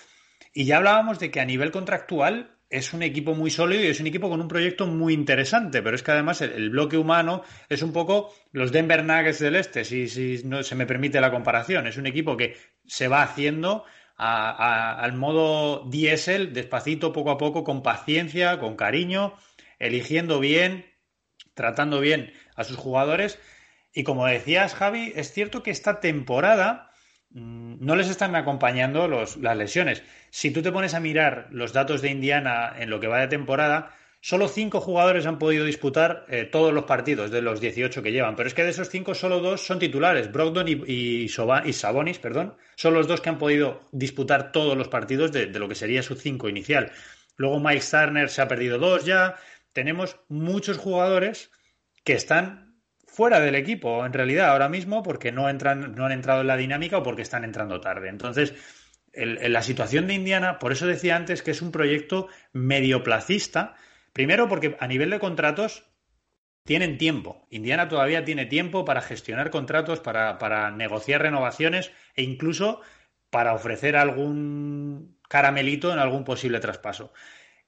y 0.54 0.66
ya 0.66 0.78
hablábamos 0.78 1.20
de 1.20 1.30
que 1.30 1.40
a 1.40 1.46
nivel 1.46 1.72
contractual 1.72 2.59
es 2.70 2.94
un 2.94 3.02
equipo 3.02 3.34
muy 3.34 3.50
sólido 3.50 3.84
y 3.84 3.88
es 3.88 4.00
un 4.00 4.08
equipo 4.08 4.30
con 4.30 4.42
un 4.42 4.48
proyecto 4.48 4.86
muy 4.86 5.14
interesante, 5.14 5.82
pero 5.82 5.96
es 5.96 6.04
que 6.04 6.12
además 6.12 6.42
el, 6.42 6.70
bloque 6.70 6.98
humano 6.98 7.44
es 7.68 7.82
un 7.82 7.92
poco 7.92 8.34
los 8.52 8.72
Denver 8.72 9.04
Nuggets 9.04 9.40
del 9.40 9.56
Este, 9.56 9.84
si, 9.84 10.08
si 10.08 10.42
no 10.46 10.62
se 10.62 10.76
me 10.76 10.86
permite 10.86 11.20
la 11.20 11.32
comparación, 11.32 11.88
es 11.88 11.98
un 11.98 12.06
equipo 12.06 12.38
que 12.38 12.56
se 12.86 13.08
va 13.08 13.24
haciendo 13.24 13.86
al 14.20 15.14
modo 15.14 15.86
diésel, 15.90 16.52
despacito, 16.54 17.14
poco 17.14 17.32
a 17.32 17.38
poco, 17.38 17.64
con 17.64 17.82
paciencia, 17.82 18.60
con 18.60 18.76
cariño, 18.76 19.34
eligiendo 19.80 20.42
bien, 20.42 20.86
tratando 21.54 22.02
bien 22.02 22.34
a 22.56 22.66
sus 22.66 22.76
jugadores. 22.76 23.40
Y 23.94 24.04
como 24.04 24.26
decías, 24.26 24.76
Javi, 24.76 25.14
es 25.16 25.32
cierto 25.32 25.64
que 25.64 25.72
esta 25.72 26.02
temporada 26.02 26.89
no 27.32 27.96
les 27.96 28.10
están 28.10 28.36
acompañando 28.36 29.08
las 29.08 29.58
lesiones. 29.58 30.04
Si 30.30 30.52
tú 30.52 30.62
te 30.62 30.72
pones 30.72 30.94
a 30.94 31.00
mirar 31.00 31.48
los 31.52 31.74
datos 31.74 32.02
de 32.02 32.10
Indiana 32.10 32.74
en 32.78 32.90
lo 32.90 33.00
que 33.00 33.08
va 33.08 33.20
de 33.20 33.28
temporada, 33.28 33.92
Solo 34.22 34.50
cinco 34.50 34.82
jugadores 34.82 35.26
han 35.26 35.40
podido 35.40 35.64
disputar 35.64 36.26
eh, 36.28 36.44
todos 36.44 36.74
los 36.74 36.84
partidos 36.84 37.32
de 37.32 37.42
los 37.42 37.62
18 37.62 38.04
que 38.04 38.12
llevan, 38.12 38.36
pero 38.36 38.48
es 38.48 38.54
que 38.54 38.66
de 38.66 38.72
esos 38.72 38.90
cinco 38.90 39.16
solo 39.16 39.40
dos 39.40 39.66
son 39.66 39.80
titulares. 39.80 40.30
Brogdon 40.30 40.68
y, 40.68 40.74
y, 40.86 41.30
Sabonis, 41.30 42.20
perdón, 42.20 42.56
son 42.76 42.94
los 42.96 43.08
dos 43.08 43.22
que 43.22 43.30
han 43.30 43.38
podido 43.38 43.88
disputar 43.94 44.52
todos 44.52 44.78
los 44.78 44.90
partidos 44.90 45.32
de, 45.32 45.48
lo 45.48 45.70
que 45.70 45.76
sería 45.76 46.04
su 46.04 46.16
cinco 46.16 46.50
inicial. 46.50 46.92
Luego 47.38 47.62
Mike 47.62 47.86
Turner 47.90 48.30
se 48.30 48.42
ha 48.42 48.50
perdido 48.50 48.78
dos 48.78 49.06
ya. 49.06 49.36
Tenemos 49.72 50.18
muchos 50.28 50.78
jugadores 50.78 51.50
que 52.04 52.14
están 52.14 52.69
fuera 53.20 53.42
del 53.42 53.56
equipo 53.56 54.06
en 54.06 54.14
realidad 54.14 54.48
ahora 54.48 54.70
mismo 54.70 55.04
porque 55.04 55.34
no, 55.34 55.50
entran, 55.50 55.94
no 55.94 56.06
han 56.06 56.14
entrado 56.14 56.40
en 56.40 56.48
la 56.48 56.56
dinámica 56.56 57.00
o 57.00 57.04
porque 57.04 57.22
están 57.22 57.44
entrando 57.44 57.82
tarde. 57.82 58.08
Entonces, 58.08 58.54
la 59.14 59.62
situación 59.62 60.08
de 60.08 60.14
Indiana, 60.14 60.58
por 60.58 60.72
eso 60.72 60.88
decía 60.88 61.18
antes 61.18 61.44
que 61.44 61.52
es 61.52 61.62
un 61.62 61.74
proyecto 61.74 62.30
medioplacista 62.54 63.76
Primero 64.14 64.48
porque 64.48 64.76
a 64.80 64.88
nivel 64.88 65.10
de 65.12 65.20
contratos 65.20 65.86
tienen 66.64 66.98
tiempo. 66.98 67.48
Indiana 67.50 67.88
todavía 67.88 68.26
tiene 68.26 68.46
tiempo 68.46 68.86
para 68.86 69.02
gestionar 69.02 69.50
contratos, 69.50 70.00
para, 70.00 70.38
para 70.38 70.72
negociar 70.72 71.22
renovaciones 71.22 71.92
e 72.16 72.24
incluso 72.24 72.82
para 73.30 73.54
ofrecer 73.54 73.96
algún 73.96 75.18
caramelito 75.28 75.94
en 75.94 76.00
algún 76.00 76.24
posible 76.24 76.60
traspaso. 76.60 77.14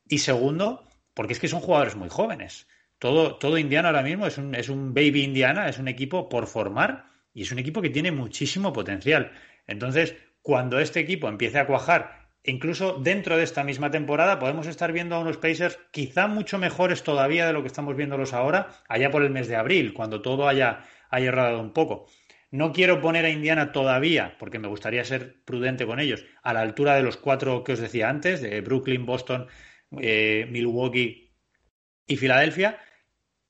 Y 0.07 0.19
segundo, 0.19 0.87
porque 1.13 1.33
es 1.33 1.39
que 1.39 1.47
son 1.47 1.61
jugadores 1.61 1.95
muy 1.95 2.09
jóvenes. 2.09 2.67
Todo, 3.01 3.37
todo 3.37 3.57
Indiana 3.57 3.87
ahora 3.87 4.03
mismo 4.03 4.27
es 4.27 4.37
un, 4.37 4.53
es 4.53 4.69
un 4.69 4.93
baby 4.93 5.23
Indiana, 5.23 5.67
es 5.67 5.79
un 5.79 5.87
equipo 5.87 6.29
por 6.29 6.45
formar 6.45 7.05
y 7.33 7.41
es 7.41 7.51
un 7.51 7.57
equipo 7.57 7.81
que 7.81 7.89
tiene 7.89 8.11
muchísimo 8.11 8.73
potencial. 8.73 9.31
Entonces, 9.65 10.15
cuando 10.43 10.79
este 10.79 10.99
equipo 10.99 11.27
empiece 11.27 11.57
a 11.57 11.65
cuajar, 11.65 12.29
incluso 12.43 12.99
dentro 12.99 13.37
de 13.37 13.43
esta 13.43 13.63
misma 13.63 13.89
temporada, 13.89 14.37
podemos 14.37 14.67
estar 14.67 14.91
viendo 14.91 15.15
a 15.15 15.19
unos 15.19 15.37
Pacers 15.37 15.79
quizá 15.89 16.27
mucho 16.27 16.59
mejores 16.59 17.01
todavía 17.01 17.47
de 17.47 17.53
lo 17.53 17.63
que 17.63 17.69
estamos 17.69 17.95
viéndolos 17.95 18.33
ahora, 18.33 18.67
allá 18.87 19.09
por 19.09 19.23
el 19.23 19.31
mes 19.31 19.47
de 19.47 19.55
abril, 19.55 19.93
cuando 19.93 20.21
todo 20.21 20.47
haya, 20.47 20.85
haya 21.09 21.31
rodado 21.31 21.59
un 21.59 21.73
poco. 21.73 22.05
No 22.51 22.71
quiero 22.71 23.01
poner 23.01 23.25
a 23.25 23.31
Indiana 23.31 23.71
todavía, 23.71 24.35
porque 24.37 24.59
me 24.59 24.67
gustaría 24.67 25.03
ser 25.05 25.43
prudente 25.43 25.87
con 25.87 25.99
ellos, 25.99 26.23
a 26.43 26.53
la 26.53 26.61
altura 26.61 26.93
de 26.93 27.01
los 27.01 27.17
cuatro 27.17 27.63
que 27.63 27.73
os 27.73 27.79
decía 27.79 28.09
antes, 28.09 28.43
de 28.43 28.61
Brooklyn, 28.61 29.07
Boston, 29.07 29.47
eh, 29.99 30.47
Milwaukee 30.51 31.33
y 32.05 32.17
Filadelfia, 32.17 32.77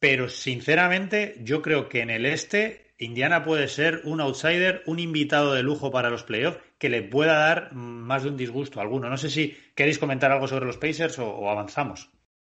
pero 0.02 0.30
sinceramente 0.30 1.36
yo 1.44 1.62
creo 1.62 1.88
que 1.88 2.02
en 2.02 2.10
el 2.10 2.26
este 2.26 2.88
Indiana 2.98 3.44
puede 3.44 3.68
ser 3.68 4.02
un 4.04 4.20
outsider, 4.20 4.82
un 4.88 4.98
invitado 4.98 5.54
de 5.54 5.62
lujo 5.62 5.92
para 5.92 6.10
los 6.10 6.24
playoffs 6.24 6.58
que 6.80 6.90
le 6.90 7.04
pueda 7.04 7.38
dar 7.38 7.72
más 7.74 8.24
de 8.24 8.30
un 8.30 8.38
disgusto 8.38 8.80
a 8.80 8.84
alguno. 8.84 9.10
No 9.10 9.18
sé 9.18 9.30
si 9.30 9.56
queréis 9.76 10.00
comentar 10.00 10.32
algo 10.32 10.48
sobre 10.48 10.66
los 10.66 10.78
Pacers 10.78 11.20
o, 11.20 11.48
avanzamos. 11.48 12.10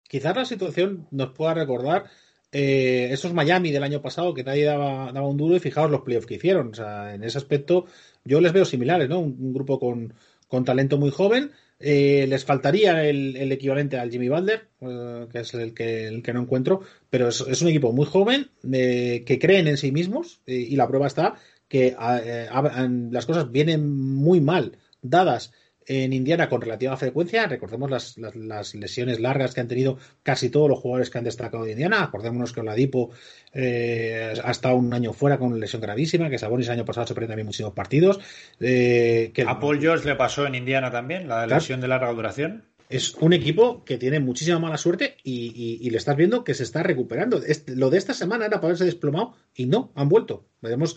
Quizás 0.07 0.37
la 0.37 0.45
situación 0.45 1.05
nos 1.11 1.31
pueda 1.31 1.53
recordar 1.53 2.05
eh, 2.49 3.09
esos 3.11 3.33
Miami 3.33 3.71
del 3.71 3.83
año 3.83 4.01
pasado 4.01 4.33
que 4.33 4.45
nadie 4.45 4.63
daba, 4.63 5.11
un 5.11 5.37
duro 5.37 5.57
y 5.57 5.59
fijaos 5.59 5.91
los 5.91 6.01
playoffs 6.01 6.27
que 6.27 6.35
hicieron. 6.35 6.69
O 6.69 6.73
sea, 6.73 7.13
en 7.13 7.25
ese 7.25 7.39
aspecto 7.39 7.87
yo 8.23 8.39
les 8.39 8.53
veo 8.53 8.63
similares, 8.63 9.09
¿no? 9.09 9.19
Un, 9.19 9.53
grupo 9.53 9.81
con, 9.81 10.13
con, 10.47 10.63
talento 10.63 10.97
muy 10.97 11.11
joven. 11.11 11.51
Eh, 11.85 12.25
les 12.29 12.45
faltaría 12.45 13.03
el, 13.03 13.51
equivalente 13.51 13.97
al 13.97 14.09
Jimmy 14.09 14.29
Butler, 14.29 14.67
eh, 14.79 15.27
que 15.29 15.39
es 15.39 15.53
el 15.53 15.73
que, 15.73 16.07
el 16.07 16.23
que 16.23 16.31
no 16.31 16.41
encuentro, 16.41 16.81
pero 17.09 17.27
es, 17.27 17.41
es 17.41 17.61
un 17.61 17.67
equipo 17.67 17.91
muy 17.91 18.05
joven, 18.05 18.51
que 18.61 19.37
creen 19.41 19.67
en 19.67 19.75
sí 19.75 19.91
mismos 19.91 20.39
y 20.45 20.75
la 20.77 20.87
prueba 20.87 21.07
está 21.07 21.35
que 21.67 21.95
las 21.97 23.25
cosas 23.25 23.51
vienen 23.51 23.89
muy 23.89 24.39
mal 24.39 24.77
dadas 25.01 25.51
en 25.87 26.13
Indiana 26.13 26.49
con 26.49 26.61
relativa 26.61 26.95
frecuencia. 26.97 27.47
Recordemos 27.47 27.89
las, 27.89 28.17
las, 28.17 28.75
lesiones 28.75 29.19
largas 29.19 29.53
que 29.53 29.61
han 29.61 29.67
tenido 29.67 29.97
casi 30.23 30.49
todos 30.49 30.69
los 30.69 30.79
jugadores 30.79 31.09
que 31.09 31.17
han 31.17 31.23
destacado 31.23 31.65
de 31.65 31.71
Indiana. 31.71 32.03
Acordémonos 32.03 32.53
que 32.53 32.59
Oladipo 32.59 33.11
eh, 33.53 34.33
ha 34.43 34.51
estado 34.51 34.75
un 34.75 34.93
año 34.93 35.13
fuera 35.13 35.37
con 35.37 35.59
lesión 35.59 35.81
gravísima, 35.81 36.29
que 36.29 36.37
Sabonis 36.37 36.67
el 36.67 36.73
año 36.73 36.85
pasado 36.85 37.07
se 37.07 37.13
perdió 37.13 37.29
también 37.29 37.47
muchísimos 37.47 37.73
partidos. 37.73 38.19
Eh, 38.59 39.31
que... 39.33 39.43
A 39.43 39.59
Paul 39.59 39.79
George 39.79 40.07
le 40.07 40.15
pasó 40.15 40.45
en 40.45 40.55
Indiana 40.55 40.91
también, 40.91 41.27
la 41.27 41.47
lesión 41.47 41.81
de 41.81 41.87
larga 41.87 42.11
duración 42.11 42.72
es 42.93 43.15
un 43.15 43.33
equipo 43.33 43.83
que 43.83 43.97
tiene 43.97 44.19
muchísima 44.19 44.59
mala 44.59 44.77
suerte 44.77 45.17
y, 45.23 45.89
le 45.89 45.97
estás 45.97 46.15
viendo 46.15 46.43
que 46.43 46.53
se 46.53 46.61
está 46.61 46.83
recuperando. 46.83 47.41
lo 47.67 47.89
de 47.89 47.97
esta 47.97 48.13
semana 48.13 48.45
era 48.45 48.57
para 48.57 48.67
haberse 48.67 48.85
desplomado 48.85 49.33
y 49.55 49.65
no, 49.65 49.91
han 49.95 50.09
vuelto. 50.09 50.45
Veremos, 50.61 50.95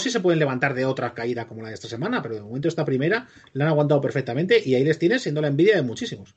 si 0.00 0.10
se 0.10 0.20
pueden 0.20 0.38
levantar 0.38 0.74
de 0.74 0.84
otra 0.84 1.14
caída 1.14 1.48
como 1.48 1.62
la 1.62 1.68
de 1.68 1.74
esta 1.74 1.88
semana, 1.88 2.22
pero 2.22 2.36
de 2.36 2.42
momento 2.42 2.68
esta 2.68 2.84
primera 2.84 3.26
la 3.54 3.64
han 3.64 3.70
aguantado 3.70 4.00
perfectamente 4.00 4.62
y 4.64 4.76
ahí 4.76 4.84
les 4.84 5.00
tienes 5.00 5.22
siendo 5.22 5.40
la 5.40 5.48
envidia 5.48 5.74
de 5.74 5.82
muchísimos. 5.82 6.36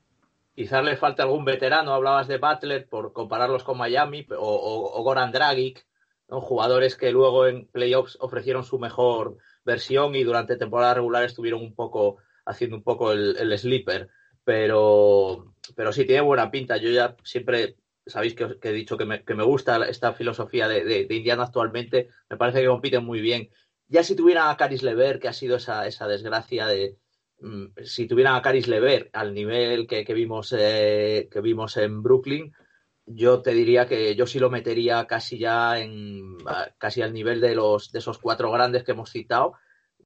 Quizás 0.56 0.84
le 0.84 0.98
falta 0.98 1.22
algún 1.22 1.46
veterano, 1.46 1.94
hablabas 1.94 2.28
de 2.28 2.40
Butler 2.40 2.88
por 2.88 3.14
compararlos 3.14 3.64
con 3.64 3.78
Miami 3.78 4.26
o, 4.36 5.04
Goran 5.04 5.32
Dragic, 5.32 5.86
jugadores 6.30 6.96
que 6.96 7.12
luego 7.12 7.46
en 7.46 7.68
playoffs 7.68 8.18
ofrecieron 8.22 8.64
su 8.64 8.80
mejor 8.80 9.38
versión 9.64 10.16
y 10.16 10.24
durante 10.24 10.58
temporada 10.58 10.96
regular 10.96 11.24
estuvieron 11.26 11.62
un 11.62 11.76
poco 11.76 12.18
haciendo 12.44 12.78
un 12.78 12.84
poco 12.84 13.12
el, 13.12 13.38
el 13.38 13.56
sleeper 13.60 14.10
pero, 14.46 15.54
pero 15.76 15.92
sí, 15.92 16.06
tiene 16.06 16.22
buena 16.22 16.50
pinta. 16.50 16.78
Yo 16.78 16.90
ya 16.90 17.18
siempre, 17.24 17.76
sabéis 18.06 18.36
que, 18.36 18.58
he 18.62 18.72
dicho 18.72 18.96
que 18.96 19.06
me, 19.06 19.24
que 19.24 19.34
me, 19.34 19.44
gusta 19.44 19.86
esta 19.88 20.14
filosofía 20.14 20.70
de, 20.70 20.86
de, 20.86 21.14
Indiana 21.14 21.44
actualmente, 21.44 22.10
me 22.30 22.38
parece 22.38 22.62
que 22.62 22.68
compiten 22.68 23.04
muy 23.04 23.20
bien. 23.20 23.50
Ya 23.88 24.04
si 24.04 24.16
tuvieran 24.16 24.50
a 24.50 24.58
Caris 24.58 24.84
Lever, 24.84 25.20
que 25.20 25.28
ha 25.28 25.34
sido 25.34 25.58
esa, 25.58 25.86
esa 25.88 26.08
desgracia 26.08 26.68
de, 26.68 26.98
mm, 27.42 27.66
si 27.84 28.08
tuvieran 28.08 28.36
a 28.36 28.42
Caris 28.42 28.68
Lever 28.68 29.10
al 29.14 29.34
nivel 29.34 29.88
que, 29.88 30.06
que 30.06 30.14
vimos, 30.14 30.54
eh, 30.58 31.28
que 31.32 31.42
vimos 31.42 31.76
en 31.78 32.04
Brooklyn, 32.04 32.54
yo 33.08 33.42
te 33.42 33.52
diría 33.54 33.88
que 33.88 34.16
yo 34.16 34.26
sí 34.26 34.40
lo 34.40 34.50
metería 34.50 35.06
casi 35.06 35.38
ya 35.38 35.80
en 35.80 36.38
casi 36.80 37.04
al 37.04 37.14
nivel 37.14 37.40
de 37.40 37.54
los 37.54 37.92
de 37.92 38.00
esos 38.00 38.18
cuatro 38.18 38.52
grandes 38.52 38.84
que 38.84 38.94
hemos 38.94 39.12
citado 39.12 39.54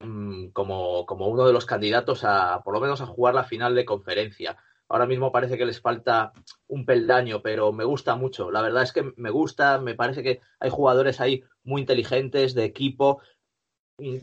Mm, 0.00 0.48
como, 0.52 1.04
como 1.04 1.28
uno 1.28 1.46
de 1.46 1.52
los 1.52 1.66
candidatos 1.66 2.24
a, 2.24 2.62
por 2.64 2.72
lo 2.72 2.80
menos, 2.80 3.00
a 3.02 3.06
jugar 3.06 3.34
la 3.34 3.44
final 3.44 3.74
de 3.74 3.84
conferencia. 3.84 4.56
Ahora 4.88 5.06
mismo 5.06 5.30
parece 5.30 5.58
que 5.58 5.66
les 5.66 5.80
falta 5.80 6.32
un 6.68 6.86
peldaño, 6.86 7.42
pero 7.42 7.70
me 7.72 7.84
gusta 7.84 8.16
mucho. 8.16 8.50
La 8.50 8.62
verdad 8.62 8.82
es 8.82 8.92
que 8.92 9.12
me 9.16 9.30
gusta, 9.30 9.78
me 9.78 9.94
parece 9.94 10.22
que 10.22 10.40
hay 10.58 10.70
jugadores 10.70 11.20
ahí 11.20 11.44
muy 11.64 11.82
inteligentes, 11.82 12.54
de 12.54 12.64
equipo, 12.64 13.20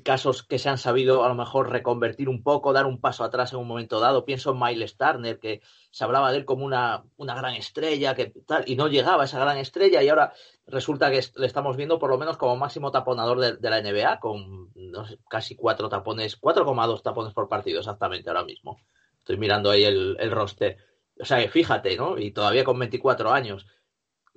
casos 0.03 0.43
que 0.43 0.57
se 0.57 0.69
han 0.69 0.79
sabido 0.79 1.23
a 1.23 1.29
lo 1.29 1.35
mejor 1.35 1.69
reconvertir 1.69 2.27
un 2.27 2.41
poco, 2.41 2.73
dar 2.73 2.87
un 2.87 2.99
paso 2.99 3.23
atrás 3.23 3.53
en 3.53 3.59
un 3.59 3.67
momento 3.67 3.99
dado. 3.99 4.25
Pienso 4.25 4.51
en 4.51 4.59
Miles 4.59 4.97
Turner, 4.97 5.39
que 5.39 5.61
se 5.91 6.03
hablaba 6.03 6.31
de 6.31 6.39
él 6.39 6.45
como 6.45 6.65
una, 6.65 7.03
una 7.17 7.35
gran 7.35 7.53
estrella, 7.53 8.15
que 8.15 8.33
tal, 8.47 8.63
y 8.65 8.75
no 8.75 8.87
llegaba 8.87 9.21
a 9.21 9.25
esa 9.25 9.39
gran 9.39 9.57
estrella, 9.57 10.01
y 10.01 10.09
ahora 10.09 10.33
resulta 10.67 11.09
que 11.09 11.21
le 11.35 11.47
estamos 11.47 11.77
viendo 11.77 11.97
por 11.97 12.09
lo 12.09 12.17
menos 12.17 12.37
como 12.37 12.55
máximo 12.55 12.91
taponador 12.91 13.59
de, 13.59 13.69
la 13.69 13.81
NBA, 13.81 14.19
con 14.19 14.69
casi 15.29 15.55
cuatro 15.55 15.89
tapones, 15.89 16.39
4,2 16.39 17.01
tapones 17.01 17.33
por 17.33 17.47
partido 17.47 17.79
exactamente 17.79 18.29
ahora 18.29 18.43
mismo. 18.43 18.79
Estoy 19.19 19.37
mirando 19.37 19.71
ahí 19.71 19.83
el, 19.83 20.17
el 20.19 20.31
roster. 20.31 20.77
O 21.19 21.25
sea 21.25 21.39
que 21.39 21.49
fíjate, 21.49 21.97
¿no? 21.97 22.17
Y 22.17 22.31
todavía 22.31 22.63
con 22.63 22.77
24 22.77 23.31
años 23.31 23.65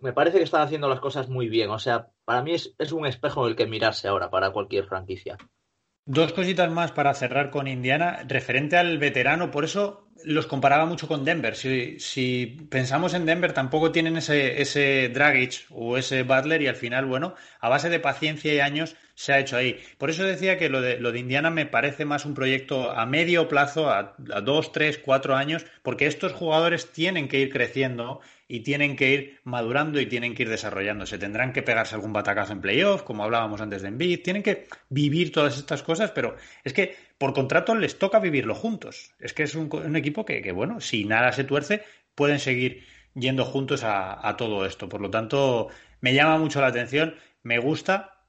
me 0.00 0.12
parece 0.12 0.38
que 0.38 0.44
están 0.44 0.62
haciendo 0.62 0.88
las 0.88 1.00
cosas 1.00 1.28
muy 1.28 1.48
bien. 1.48 1.70
O 1.70 1.78
sea, 1.78 2.08
para 2.24 2.42
mí 2.42 2.54
es, 2.54 2.92
un 2.92 3.06
espejo 3.06 3.44
en 3.44 3.50
el 3.50 3.56
que 3.56 3.66
mirarse 3.66 4.08
ahora 4.08 4.30
para 4.30 4.50
cualquier 4.50 4.86
franquicia. 4.86 5.36
Dos 6.06 6.32
cositas 6.32 6.70
más 6.70 6.92
para 6.92 7.14
cerrar 7.14 7.50
con 7.50 7.68
Indiana. 7.68 8.24
Referente 8.26 8.76
al 8.76 8.98
veterano, 8.98 9.50
por 9.50 9.64
eso 9.64 10.08
los 10.24 10.46
comparaba 10.46 10.86
mucho 10.86 11.08
con 11.08 11.24
Denver. 11.24 11.54
Si, 11.56 12.58
pensamos 12.68 13.14
en 13.14 13.26
Denver, 13.26 13.52
tampoco 13.52 13.92
tienen 13.92 14.16
ese, 14.16 14.60
ese 14.60 15.08
Dragic 15.08 15.66
o 15.70 15.96
ese 15.96 16.22
Butler 16.22 16.62
y 16.62 16.66
al 16.66 16.76
final, 16.76 17.06
bueno, 17.06 17.34
a 17.60 17.68
base 17.68 17.88
de 17.90 18.00
paciencia 18.00 18.52
y 18.52 18.60
años 18.60 18.96
se 19.14 19.32
ha 19.32 19.38
hecho 19.38 19.56
ahí. 19.56 19.78
Por 19.98 20.10
eso 20.10 20.24
decía 20.24 20.58
que 20.58 20.68
lo 20.68 20.80
de, 20.80 20.98
lo 20.98 21.12
de 21.12 21.20
Indiana 21.20 21.50
me 21.50 21.66
parece 21.66 22.04
más 22.04 22.24
un 22.24 22.34
proyecto 22.34 22.90
a 22.90 23.06
medio 23.06 23.48
plazo, 23.48 23.90
a, 23.90 24.16
a 24.32 24.40
dos, 24.40 24.72
tres, 24.72 24.98
cuatro 24.98 25.36
años, 25.36 25.66
porque 25.82 26.06
estos 26.06 26.32
jugadores 26.32 26.92
tienen 26.92 27.28
que 27.28 27.40
ir 27.40 27.50
creciendo 27.52 28.20
y 28.50 28.60
tienen 28.60 28.96
que 28.96 29.10
ir 29.12 29.40
madurando 29.44 30.00
y 30.00 30.06
tienen 30.06 30.34
que 30.34 30.42
ir 30.42 30.48
desarrollándose. 30.48 31.18
Tendrán 31.18 31.52
que 31.52 31.62
pegarse 31.62 31.94
algún 31.94 32.12
batacazo 32.12 32.52
en 32.52 32.60
playoff, 32.60 33.04
como 33.04 33.22
hablábamos 33.22 33.60
antes 33.60 33.80
de 33.80 33.88
Embiid. 33.88 34.24
Tienen 34.24 34.42
que 34.42 34.66
vivir 34.88 35.30
todas 35.30 35.56
estas 35.56 35.84
cosas, 35.84 36.10
pero 36.10 36.34
es 36.64 36.72
que 36.72 36.96
por 37.16 37.32
contrato 37.32 37.76
les 37.76 37.96
toca 37.96 38.18
vivirlo 38.18 38.56
juntos. 38.56 39.14
Es 39.20 39.34
que 39.34 39.44
es 39.44 39.54
un, 39.54 39.94
equipo 39.94 40.24
que, 40.24 40.50
bueno, 40.50 40.80
si 40.80 41.04
nada 41.04 41.30
se 41.30 41.44
tuerce, 41.44 41.84
pueden 42.16 42.40
seguir 42.40 42.84
yendo 43.14 43.44
juntos 43.44 43.82
a, 43.84 44.34
todo 44.36 44.66
esto. 44.66 44.88
Por 44.88 45.00
lo 45.00 45.10
tanto, 45.10 45.68
me 46.00 46.12
llama 46.12 46.36
mucho 46.36 46.60
la 46.60 46.66
atención, 46.66 47.14
me 47.44 47.60
gusta 47.60 48.26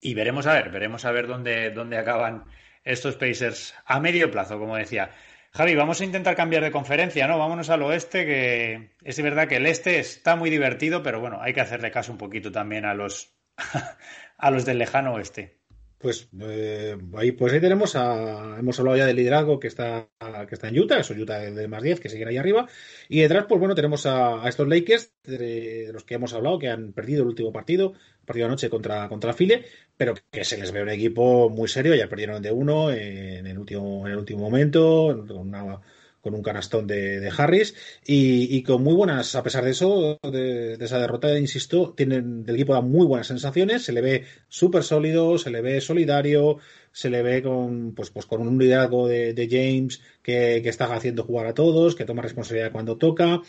y 0.00 0.14
veremos 0.14 0.46
a 0.46 0.52
ver, 0.52 0.70
veremos 0.70 1.04
a 1.04 1.10
ver 1.10 1.26
dónde, 1.26 1.72
dónde 1.72 1.98
acaban 1.98 2.44
estos 2.84 3.16
Pacers 3.16 3.74
a 3.84 3.98
medio 3.98 4.30
plazo, 4.30 4.60
como 4.60 4.76
decía. 4.76 5.10
Javi, 5.56 5.76
vamos 5.76 6.00
a 6.00 6.04
intentar 6.04 6.34
cambiar 6.34 6.64
de 6.64 6.72
conferencia, 6.72 7.28
¿no? 7.28 7.38
Vámonos 7.38 7.70
al 7.70 7.82
oeste, 7.82 8.26
que 8.26 8.90
es 9.04 9.22
verdad 9.22 9.46
que 9.46 9.56
el 9.56 9.66
este 9.66 10.00
está 10.00 10.34
muy 10.34 10.50
divertido, 10.50 11.00
pero 11.04 11.20
bueno, 11.20 11.38
hay 11.40 11.54
que 11.54 11.60
hacerle 11.60 11.92
caso 11.92 12.10
un 12.10 12.18
poquito 12.18 12.50
también 12.50 12.84
a 12.84 12.92
los, 12.92 13.36
a 14.36 14.50
los 14.50 14.64
del 14.64 14.78
lejano 14.78 15.14
oeste. 15.14 15.60
Pues, 15.98 16.28
eh, 16.40 16.98
ahí, 17.14 17.32
pues 17.32 17.52
ahí 17.52 17.60
tenemos 17.60 17.96
a, 17.96 18.58
hemos 18.58 18.78
hablado 18.78 18.98
ya 18.98 19.06
del 19.06 19.16
liderazgo 19.16 19.58
que 19.58 19.68
está, 19.68 20.08
que 20.48 20.54
está 20.54 20.68
en 20.68 20.78
Utah, 20.78 20.98
eso 20.98 21.14
Utah 21.14 21.38
de 21.38 21.68
más 21.68 21.82
10, 21.82 22.00
que 22.00 22.08
sigue 22.08 22.26
ahí 22.26 22.36
arriba. 22.36 22.68
Y 23.08 23.20
detrás, 23.20 23.46
pues 23.48 23.58
bueno, 23.58 23.74
tenemos 23.74 24.04
a, 24.04 24.46
estos 24.46 24.68
Lakers, 24.68 25.12
de, 25.24 25.90
los 25.92 26.04
que 26.04 26.14
hemos 26.14 26.34
hablado, 26.34 26.58
que 26.58 26.68
han 26.68 26.92
perdido 26.92 27.22
el 27.22 27.28
último 27.28 27.52
partido, 27.52 27.94
partido 28.26 28.46
anoche 28.46 28.68
contra, 28.68 29.08
contra 29.08 29.32
File, 29.32 29.64
pero 29.96 30.14
que 30.30 30.44
se 30.44 30.58
les 30.58 30.72
ve 30.72 30.82
un 30.82 30.90
equipo 30.90 31.48
muy 31.48 31.68
serio, 31.68 31.94
ya 31.94 32.08
perdieron 32.08 32.42
de 32.42 32.52
uno 32.52 32.90
en 32.90 33.46
el 33.46 33.58
último, 33.58 34.06
en 34.06 34.12
el 34.12 34.18
último 34.18 34.40
momento, 34.40 35.24
con 35.26 35.48
una 35.48 35.80
con 36.24 36.34
un 36.34 36.42
canastón 36.42 36.86
de, 36.86 37.30
Harris 37.36 37.74
y, 38.06 38.62
con 38.62 38.82
muy 38.82 38.94
buenas, 38.94 39.34
a 39.34 39.42
pesar 39.42 39.62
de 39.62 39.72
eso, 39.72 40.18
de, 40.22 40.78
esa 40.80 40.98
derrota, 40.98 41.38
insisto, 41.38 41.92
tienen, 41.94 42.44
el 42.48 42.54
equipo 42.54 42.72
da 42.72 42.80
muy 42.80 43.06
buenas 43.06 43.26
sensaciones, 43.26 43.84
se 43.84 43.92
le 43.92 44.00
ve 44.00 44.24
súper 44.48 44.84
sólido, 44.84 45.36
se 45.36 45.50
le 45.50 45.60
ve 45.60 45.82
solidario, 45.82 46.56
se 46.92 47.10
le 47.10 47.22
ve 47.22 47.42
con, 47.42 47.94
pues, 47.94 48.08
pues 48.08 48.24
con 48.24 48.40
un 48.40 48.58
liderazgo 48.58 49.06
de, 49.06 49.48
James 49.50 50.00
que, 50.22 50.66
está 50.66 50.86
haciendo 50.94 51.24
jugar 51.24 51.46
a 51.46 51.52
todos, 51.52 51.94
que 51.94 52.06
toma 52.06 52.22
responsabilidad 52.22 52.72
cuando 52.72 52.96
toca. 52.96 53.42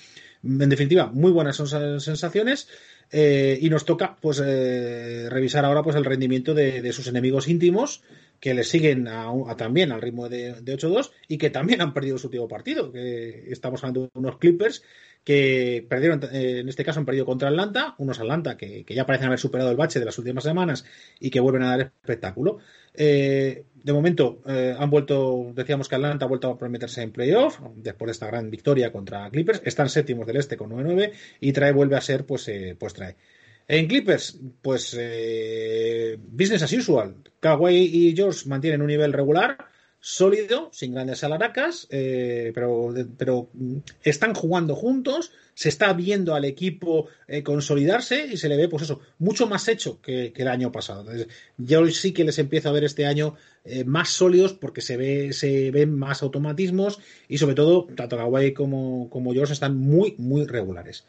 En 0.43 0.69
definitiva, 0.69 1.07
muy 1.07 1.31
buenas 1.31 1.56
sensaciones. 1.56 2.68
Eh, 3.11 3.57
y 3.61 3.69
nos 3.69 3.86
toca 3.86 4.18
pues 4.19 4.41
eh, 4.44 5.27
revisar 5.30 5.64
ahora 5.64 5.84
pues 5.84 5.95
el 5.95 6.06
rendimiento 6.06 6.53
de, 6.53 6.91
sus 6.91 7.07
enemigos 7.07 7.48
íntimos 7.48 8.02
que 8.40 8.53
le 8.53 8.64
siguen 8.64 9.07
también 9.57 9.91
al 9.91 10.02
ritmo 10.02 10.27
de, 10.27 10.61
de 10.61 10.77
8-2 10.77 11.11
y 11.27 11.38
que 11.38 11.49
también 11.49 11.82
han 11.82 11.94
perdido 11.94 12.18
su 12.18 12.27
último 12.27 12.48
partido. 12.48 12.91
Que 12.91 13.45
estamos 13.49 13.84
hablando 13.84 14.02
de 14.02 14.10
unos 14.14 14.38
Clippers 14.38 14.84
que 15.26 15.84
perdieron, 15.90 16.22
eh, 16.32 16.60
en 16.60 16.69
este 16.69 16.86
caso 16.86 16.99
han 16.99 17.06
perdido 17.06 17.26
contra 17.26 17.49
Atlanta, 17.49 17.95
unos 17.98 18.19
Atlanta 18.19 18.56
que, 18.56 18.86
ya 18.88 19.07
parecen 19.07 19.27
haber 19.27 19.40
superado 19.40 19.72
el 19.72 19.76
bache 19.76 19.99
de 19.99 20.06
las 20.06 20.18
últimas 20.19 20.44
semanas 20.44 20.86
y 21.19 21.32
que 21.32 21.40
vuelven 21.40 21.64
a 21.64 21.69
dar 21.69 21.80
espectáculo. 21.82 22.60
Eh, 22.97 23.65
de 23.76 23.93
momento 23.93 24.41
eh, 24.47 24.76
han 24.77 24.89
vuelto, 24.89 25.51
decíamos 25.53 25.88
que 25.88 25.95
Atlanta 25.95 26.26
ha 26.26 26.27
vuelto 26.27 26.57
a 26.59 26.69
meterse 26.69 27.03
en 27.03 27.11
playoff 27.11 27.59
después 27.76 28.07
de 28.07 28.11
esta 28.13 28.27
gran 28.27 28.49
victoria 28.49 28.91
contra 28.91 29.30
Clippers, 29.30 29.61
están 29.63 29.89
séptimos 29.89 30.26
del 30.26 30.38
este 30.38 30.57
con 30.57 30.72
9-9 30.72 31.11
y 31.39 31.51
trae 31.51 31.72
vuelve 31.72 31.95
a 31.95 32.01
ser, 32.01 32.26
pues, 32.26 32.49
pues 32.80 32.93
trae. 32.93 33.15
En 33.67 33.88
Clippers, 33.88 34.39
pues 34.61 34.97
business 36.27 36.63
as 36.63 36.73
usual. 36.73 37.15
Kawhi 37.39 37.76
y 37.76 38.15
George 38.15 38.47
mantienen 38.47 38.81
un 38.81 38.88
nivel 38.88 39.13
regular 39.13 39.57
sólido, 40.07 40.69
sin 40.72 40.94
grandes 40.94 41.23
alaracas, 41.23 41.88
eh, 41.90 42.52
pero, 42.53 42.94
pero 43.18 43.49
mm, 43.53 43.77
están 44.03 44.36
jugando 44.36 44.76
juntos, 44.76 45.32
se 45.56 45.69
está 45.69 45.94
viendo 45.94 46.36
al 46.36 46.45
equipo 46.45 47.07
eh, 47.27 47.41
consolidarse 47.41 48.27
y 48.27 48.38
se 48.38 48.48
le 48.48 48.56
ve, 48.56 48.69
pues 48.69 48.84
eso, 48.84 49.02
mucho 49.18 49.48
más 49.48 49.68
hecho 49.68 49.99
que, 50.02 50.32
el 50.36 50.48
año 50.48 50.72
pasado. 50.72 51.02
Entonces, 51.02 51.27
yo 51.57 51.88
sí 51.88 52.11
que 52.11 52.23
les 52.23 52.38
empiezo 52.38 52.69
a 52.69 52.73
ver 52.73 52.84
este 52.84 53.07
año 53.07 53.34
eh, 53.64 53.84
más 53.84 54.10
sólidos 54.10 54.53
porque 54.53 54.82
se 54.82 54.95
ve, 54.95 55.34
se 55.34 55.72
ven 55.72 55.98
más 55.98 56.22
automatismos 56.22 56.99
y 57.27 57.40
sobre 57.40 57.56
todo, 57.56 57.88
tanto 57.95 58.15
Kawhi 58.15 58.53
como, 58.53 59.10
como 59.10 59.34
George 59.34 59.53
están 59.53 59.76
muy, 59.76 60.14
muy 60.19 60.45
regulares. 60.45 61.06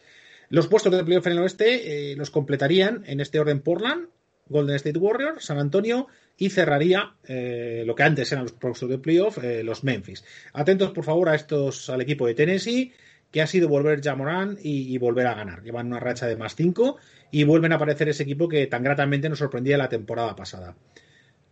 Los 0.48 0.68
puestos 0.68 0.90
de 0.90 1.04
playoff 1.04 1.26
en 1.26 1.32
el 1.32 1.40
oeste 1.40 2.14
los 2.16 2.30
completarían 2.30 3.04
en 3.06 3.20
este 3.20 3.40
orden 3.40 3.60
Portland, 3.60 4.08
Golden 4.48 4.76
State 4.76 4.98
Warriors, 4.98 5.44
San 5.44 5.58
Antonio, 5.58 6.08
y 6.36 6.50
cerraría 6.50 7.14
eh, 7.26 7.84
lo 7.86 7.94
que 7.94 8.02
antes 8.02 8.30
eran 8.32 8.44
los 8.44 8.52
puestos 8.52 8.88
de 8.88 8.98
playoff, 8.98 9.42
eh, 9.42 9.62
los 9.62 9.84
Memphis. 9.84 10.24
Atentos, 10.52 10.90
por 10.90 11.04
favor, 11.04 11.28
a 11.28 11.34
estos, 11.34 11.88
al 11.90 12.00
equipo 12.00 12.26
de 12.26 12.34
Tennessee, 12.34 12.92
que 13.30 13.42
ha 13.42 13.46
sido 13.46 13.68
volver 13.68 14.02
Jamoran 14.02 14.56
y, 14.62 14.94
y 14.94 14.98
volver 14.98 15.26
a 15.26 15.34
ganar. 15.34 15.62
Llevan 15.62 15.88
una 15.88 16.00
racha 16.00 16.26
de 16.26 16.36
más 16.36 16.54
5 16.54 16.96
y 17.30 17.44
vuelven 17.44 17.72
a 17.72 17.76
aparecer 17.76 18.08
ese 18.08 18.22
equipo 18.22 18.48
que 18.48 18.66
tan 18.66 18.82
gratamente 18.82 19.28
nos 19.28 19.38
sorprendía 19.38 19.78
la 19.78 19.88
temporada 19.88 20.36
pasada. 20.36 20.76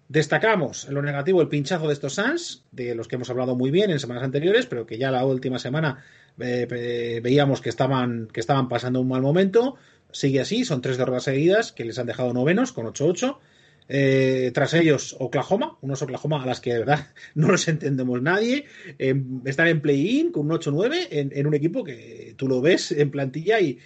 Destacamos 0.09 0.87
en 0.87 0.95
lo 0.95 1.03
negativo 1.03 1.41
el 1.41 1.49
pinchazo 1.49 1.87
de 1.87 1.95
estos 1.95 2.15
Suns, 2.15 2.65
de 2.71 2.95
los 2.95 3.09
que 3.09 3.17
hemos 3.17 3.31
hablado 3.31 3.57
muy 3.57 3.71
bien 3.71 3.91
en 3.91 3.99
semanas 3.99 4.23
anteriores, 4.23 4.67
pero 4.67 4.87
que 4.87 4.99
ya 4.99 5.11
la 5.11 5.25
última 5.25 5.59
semana 5.59 6.05
eh, 6.39 7.21
veíamos 7.23 7.63
que 7.63 7.71
estaban, 7.71 8.29
que 8.31 8.41
estaban 8.41 8.69
pasando 8.69 9.01
un 9.01 9.09
mal 9.09 9.23
momento. 9.23 9.77
Sigue 10.15 10.41
así, 10.41 10.65
son 10.65 10.81
tres 10.81 10.97
derrotas 10.97 11.25
seguidas 11.25 11.73
que 11.73 11.85
les 11.85 11.99
han 11.99 12.07
dejado 12.07 12.33
novenos 12.33 12.71
con 12.71 12.87
8-8. 12.87 13.37
Eh, 13.89 14.53
tras 14.55 14.73
ellos, 14.75 15.17
Oklahoma, 15.19 15.77
unos 15.81 16.03
Oklahoma 16.03 16.41
a 16.41 16.47
las 16.47 16.61
que 16.61 16.73
de 16.73 16.79
verdad 16.79 17.09
no 17.35 17.49
los 17.49 17.67
entendemos 17.67 18.23
nadie. 18.23 18.67
están 19.45 19.67
en 19.67 19.81
play-in 19.81 20.31
con 20.31 20.49
un 20.49 20.57
8-9 20.57 21.09
en, 21.11 21.47
un 21.49 21.55
equipo 21.55 21.83
que 21.83 22.33
tú 22.37 22.47
lo 22.47 22.61
ves 22.61 22.93
en 22.93 23.11
plantilla 23.11 23.59
y, 23.59 23.81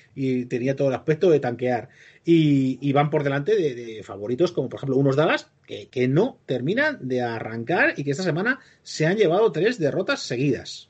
tenía 0.44 0.76
todo 0.76 0.88
el 0.88 0.94
aspecto 0.94 1.30
de 1.30 1.40
tanquear. 1.40 1.88
Y, 2.26 2.92
van 2.92 3.09
por 3.09 3.24
delante 3.24 3.56
de, 3.56 4.02
favoritos 4.02 4.52
como 4.52 4.68
por 4.68 4.80
ejemplo 4.80 4.98
unos 4.98 5.16
Dallas 5.16 5.50
que, 5.66 5.88
que, 5.88 6.09
no 6.09 6.40
terminan 6.44 7.09
de 7.09 7.22
arrancar 7.22 7.94
y 7.96 8.05
que 8.05 8.10
esta 8.10 8.22
semana 8.22 8.60
se 8.82 9.06
han 9.06 9.16
llevado 9.16 9.50
tres 9.50 9.78
derrotas 9.78 10.20
seguidas. 10.20 10.88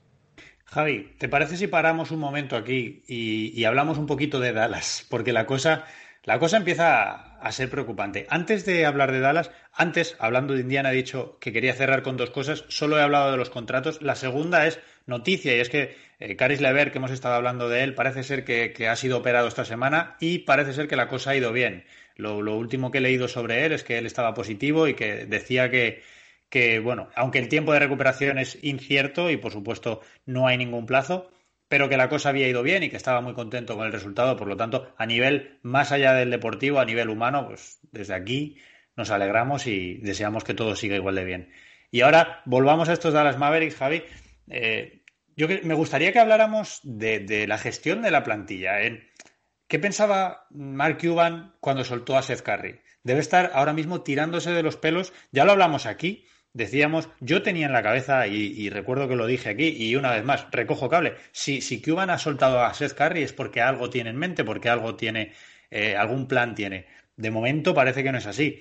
Javi, 0.71 1.15
¿te 1.19 1.29
parece 1.29 1.57
si 1.57 1.67
paramos 1.67 2.11
un 2.11 2.21
momento 2.21 2.55
aquí 2.57 3.03
y, 3.09 3.65
hablamos 3.65 3.97
un 3.99 4.07
poquito 4.07 4.39
de 4.39 4.53
Dallas? 4.53 5.07
Porque 5.09 5.33
la 5.33 5.47
cosa 5.47 5.87
la 6.25 6.39
cosa 6.39 6.59
empieza 6.59 7.39
a 7.39 7.53
ser 7.53 7.71
preocupante. 7.71 8.27
Antes 8.29 8.67
de 8.67 8.85
hablar 8.85 9.13
de 9.13 9.21
Dallas, 9.21 9.51
antes, 9.73 10.15
hablando 10.19 10.53
de 10.53 10.61
Indiana, 10.61 10.93
he 10.93 10.97
dicho 10.97 11.39
que 11.41 11.55
quería 11.55 11.73
cerrar 11.73 12.03
con 12.03 12.19
dos 12.19 12.29
cosas. 12.29 12.67
Solo 12.69 12.99
he 12.99 13.03
hablado 13.03 13.31
de 13.31 13.39
los 13.39 13.49
contratos. 13.49 14.03
La 14.03 14.15
segunda 14.15 14.67
es 14.67 14.79
noticia, 15.07 15.57
y 15.57 15.61
es 15.61 15.71
que 15.71 15.97
eh, 16.21 16.37
Caris 16.37 16.61
Lever, 16.61 16.93
que 16.93 16.99
hemos 16.99 17.13
estado 17.13 17.35
hablando 17.35 17.71
de 17.71 17.83
él, 17.83 17.95
parece 17.95 18.25
ser 18.25 18.45
que, 18.45 18.89
ha 18.89 18.97
sido 18.97 19.17
operado 19.17 19.49
esta 19.49 19.65
semana 19.65 20.17
y 20.21 20.41
parece 20.41 20.75
ser 20.75 20.87
que 20.87 20.97
la 20.97 21.09
cosa 21.09 21.31
ha 21.31 21.37
ido 21.37 21.51
bien. 21.51 21.85
Lo, 22.17 22.37
último 22.37 22.91
que 22.91 22.99
he 22.99 23.01
leído 23.01 23.27
sobre 23.27 23.65
él 23.65 23.73
es 23.73 23.83
que 23.83 23.97
él 23.97 24.05
estaba 24.05 24.35
positivo 24.35 24.87
y 24.87 24.93
que 24.93 25.25
decía 25.25 25.71
que, 25.71 26.03
que, 26.49 26.81
bueno, 26.81 27.09
aunque 27.15 27.39
el 27.39 27.49
tiempo 27.49 27.73
de 27.73 27.81
recuperación 27.81 28.39
es 28.39 28.59
incierto 28.63 29.31
y 29.31 29.37
por 29.37 29.53
supuesto 29.53 30.01
no 30.27 30.47
hay 30.47 30.57
ningún 30.57 30.87
plazo, 30.87 31.31
pero 31.69 31.89
que 31.89 31.97
la 31.97 32.09
cosa 32.09 32.31
había 32.31 32.49
ido 32.49 32.63
bien 32.63 32.83
y 32.83 32.91
que 32.91 32.97
estaba 32.97 33.21
muy 33.21 33.35
contento 33.35 33.77
con 33.77 33.87
el 33.87 33.93
resultado. 33.93 34.37
Por 34.37 34.49
lo 34.49 34.57
tanto, 34.57 34.95
a 34.97 35.07
nivel 35.07 35.59
más 35.63 35.93
allá 35.93 36.15
del 36.15 36.31
deportivo, 36.31 36.81
a 36.81 36.85
nivel 36.85 37.11
humano, 37.11 37.47
pues 37.47 37.79
desde 37.93 38.15
aquí 38.15 38.57
nos 38.97 39.11
alegramos 39.11 39.67
y 39.67 39.99
deseamos 39.99 40.45
que 40.45 40.55
todo 40.55 40.75
siga 40.75 40.97
igual 40.97 41.15
de 41.15 41.25
bien. 41.25 41.53
Y 41.91 42.01
ahora 42.01 42.43
volvamos 42.47 42.89
a 42.89 42.95
estos 42.95 43.13
Dallas 43.13 43.39
Mavericks, 43.39 43.77
Javi. 43.77 44.03
Eh, 44.49 45.03
yo 45.37 45.47
me 45.63 45.75
gustaría 45.75 46.13
que 46.13 46.19
habláramos 46.19 46.81
de, 46.83 47.47
la 47.47 47.59
gestión 47.59 48.03
de 48.03 48.11
la 48.11 48.25
plantilla. 48.25 48.83
¿eh? 48.83 49.11
¿Qué 49.69 49.79
pensaba 49.79 50.47
Mark 50.51 50.99
Cuban 51.01 51.55
cuando 51.61 51.85
soltó 51.85 52.17
a 52.17 52.23
Seth 52.23 52.43
Curry? 52.43 52.81
Debe 53.05 53.21
estar 53.21 53.53
ahora 53.55 53.73
mismo 53.73 54.03
tirándose 54.03 54.51
de 54.51 54.63
los 54.63 54.77
pelos. 54.77 55.13
Ya 55.31 55.45
lo 55.45 55.53
hablamos 55.53 55.87
aquí 55.87 56.27
decíamos, 56.53 57.09
yo 57.21 57.43
tenía 57.43 57.67
en 57.67 57.73
la 57.73 57.83
cabeza, 57.83 58.27
y, 58.27 58.69
recuerdo 58.71 59.09
que 59.09 59.17
lo 59.17 59.27
dije 59.27 59.51
aquí, 59.51 59.69
y 59.69 59.97
una 59.97 60.13
vez 60.13 60.25
más, 60.25 60.47
recojo 60.51 60.89
cable, 60.89 61.15
si, 61.33 61.61
si 61.61 61.81
Cuban 61.81 62.11
ha 62.11 62.19
soltado 62.19 62.63
a 62.63 62.75
Seth 62.75 62.95
Curry 62.95 63.23
es 63.23 63.33
porque 63.33 63.61
algo 63.61 63.91
tiene 63.91 64.11
en 64.11 64.17
mente, 64.17 64.45
porque 64.45 64.69
algo 64.69 64.97
tiene, 64.97 65.33
eh, 65.71 65.97
algún 65.97 66.27
plan 66.27 66.55
tiene. 66.55 66.87
De 67.17 67.31
momento 67.31 67.75
parece 67.75 68.03
que 68.03 68.13
no 68.13 68.19
es 68.19 68.27
así. 68.27 68.61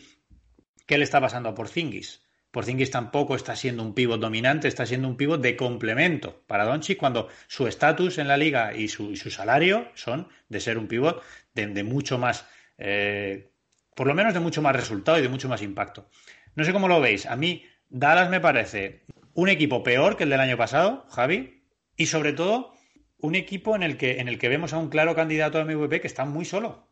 ¿Qué 0.86 0.98
le 0.98 1.04
está 1.04 1.22
pasando 1.22 1.50
a 1.50 1.56
Porzingis? 1.56 2.22
Porzingis 2.52 2.92
tampoco 2.92 3.36
está 3.36 3.56
siendo 3.56 3.84
un 3.84 3.94
pivot 3.94 4.20
dominante, 4.20 4.68
está 4.68 4.86
siendo 4.86 5.08
un 5.08 5.18
pivot 5.18 5.42
de 5.42 5.56
complemento 5.56 6.44
para 6.48 6.66
Doncic 6.66 6.98
cuando 6.98 7.28
su 7.48 7.68
estatus 7.68 8.18
en 8.18 8.28
la 8.28 8.38
liga 8.38 8.74
y 8.74 8.88
su, 8.88 9.16
su, 9.16 9.30
salario 9.30 9.92
son 9.96 10.30
de 10.48 10.60
ser 10.60 10.78
un 10.78 10.88
pivot 10.88 11.22
de, 11.54 11.84
mucho 11.84 12.18
más, 12.18 12.48
eh, 12.78 13.52
por 13.96 14.08
lo 14.08 14.16
menos 14.16 14.34
de 14.34 14.40
mucho 14.40 14.62
más 14.62 14.76
resultado 14.76 15.20
y 15.20 15.22
de 15.22 15.30
mucho 15.30 15.50
más 15.50 15.62
impacto. 15.62 16.10
No 16.56 16.64
sé 16.64 16.74
cómo 16.74 16.88
lo 16.88 17.00
veis. 17.00 17.26
A 17.26 17.36
mí 17.36 17.64
Dallas 17.90 18.30
me 18.30 18.40
parece 18.40 19.06
un 19.34 19.50
equipo 19.50 19.84
peor 19.84 20.18
que 20.18 20.24
el 20.24 20.30
del 20.30 20.40
año 20.40 20.58
pasado, 20.58 21.06
Javi, 21.10 21.64
y 21.96 22.08
sobre 22.08 22.34
todo 22.34 22.74
un 23.20 23.36
equipo 23.36 23.76
en 23.76 23.84
el 23.84 23.98
que, 23.98 24.20
en 24.20 24.28
el 24.28 24.38
que 24.38 24.50
vemos 24.50 24.74
a 24.74 24.78
un 24.78 24.90
claro 24.90 25.16
candidato 25.16 25.60
a 25.60 25.66
MVP 25.66 26.02
que 26.02 26.08
está 26.08 26.26
muy 26.26 26.46
solo. 26.46 26.88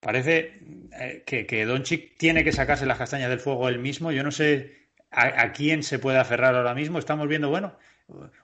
Parece 0.00 0.60
eh, 1.00 1.22
que, 1.26 1.46
que 1.46 1.64
Doncic 1.64 2.16
tiene 2.16 2.44
que 2.44 2.52
sacarse 2.52 2.86
las 2.86 2.98
castañas 2.98 3.30
del 3.30 3.40
fuego 3.40 3.68
él 3.68 3.78
mismo. 3.78 4.12
Yo 4.12 4.22
no 4.22 4.30
sé 4.30 4.90
a, 5.10 5.52
quién 5.52 5.82
se 5.82 5.98
puede 5.98 6.18
aferrar 6.18 6.54
ahora 6.54 6.74
mismo. 6.74 6.98
Estamos 6.98 7.28
viendo, 7.28 7.48
bueno, 7.48 7.76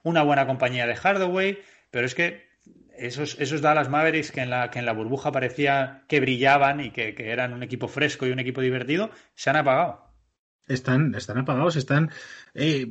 una 0.03 0.23
buena 0.23 0.47
compañía 0.47 0.87
de 0.87 0.95
Hardaway, 0.95 1.59
pero 1.91 2.05
es 2.05 2.15
que 2.15 2.43
esos, 2.97 3.39
esos 3.39 3.61
Dallas 3.61 3.89
Mavericks 3.89 4.31
que 4.31 4.41
en, 4.41 4.49
la, 4.49 4.69
que 4.69 4.79
en 4.79 4.85
la 4.85 4.93
burbuja 4.93 5.31
parecía 5.31 6.03
que 6.07 6.19
brillaban 6.19 6.79
y 6.81 6.91
que 6.91 7.15
eran 7.17 7.53
un 7.53 7.63
equipo 7.63 7.87
fresco 7.87 8.25
y 8.25 8.31
un 8.31 8.39
equipo 8.39 8.61
divertido, 8.61 9.11
se 9.35 9.49
han 9.49 9.57
apagado. 9.57 10.02
Están, 10.67 11.13
están 11.15 11.37
apagados, 11.37 11.75
están. 11.75 12.09
Eh, 12.53 12.89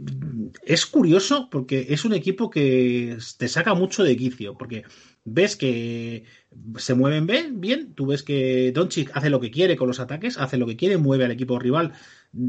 es 0.63 0.85
curioso 0.87 1.49
porque 1.51 1.87
es 1.89 2.05
un 2.05 2.13
equipo 2.13 2.51
que 2.51 3.17
te 3.39 3.49
saca 3.49 3.75
mucho 3.75 4.05
de 4.05 4.17
quicio, 4.17 4.59
porque 4.59 4.85
ves 5.25 5.57
que 5.57 6.25
se 6.77 6.95
mueven 6.95 7.27
bien, 7.27 7.61
bien, 7.61 7.95
tú 7.95 8.07
ves 8.07 8.23
que 8.23 8.73
Doncic 8.73 9.11
hace 9.15 9.31
lo 9.31 9.41
que 9.41 9.51
quiere 9.51 9.77
con 9.77 9.89
los 9.89 10.01
ataques, 10.01 10.37
hace 10.37 10.59
lo 10.59 10.67
que 10.67 10.77
quiere, 10.77 10.99
mueve 10.99 11.25
al 11.25 11.31
equipo 11.31 11.59
rival 11.59 11.93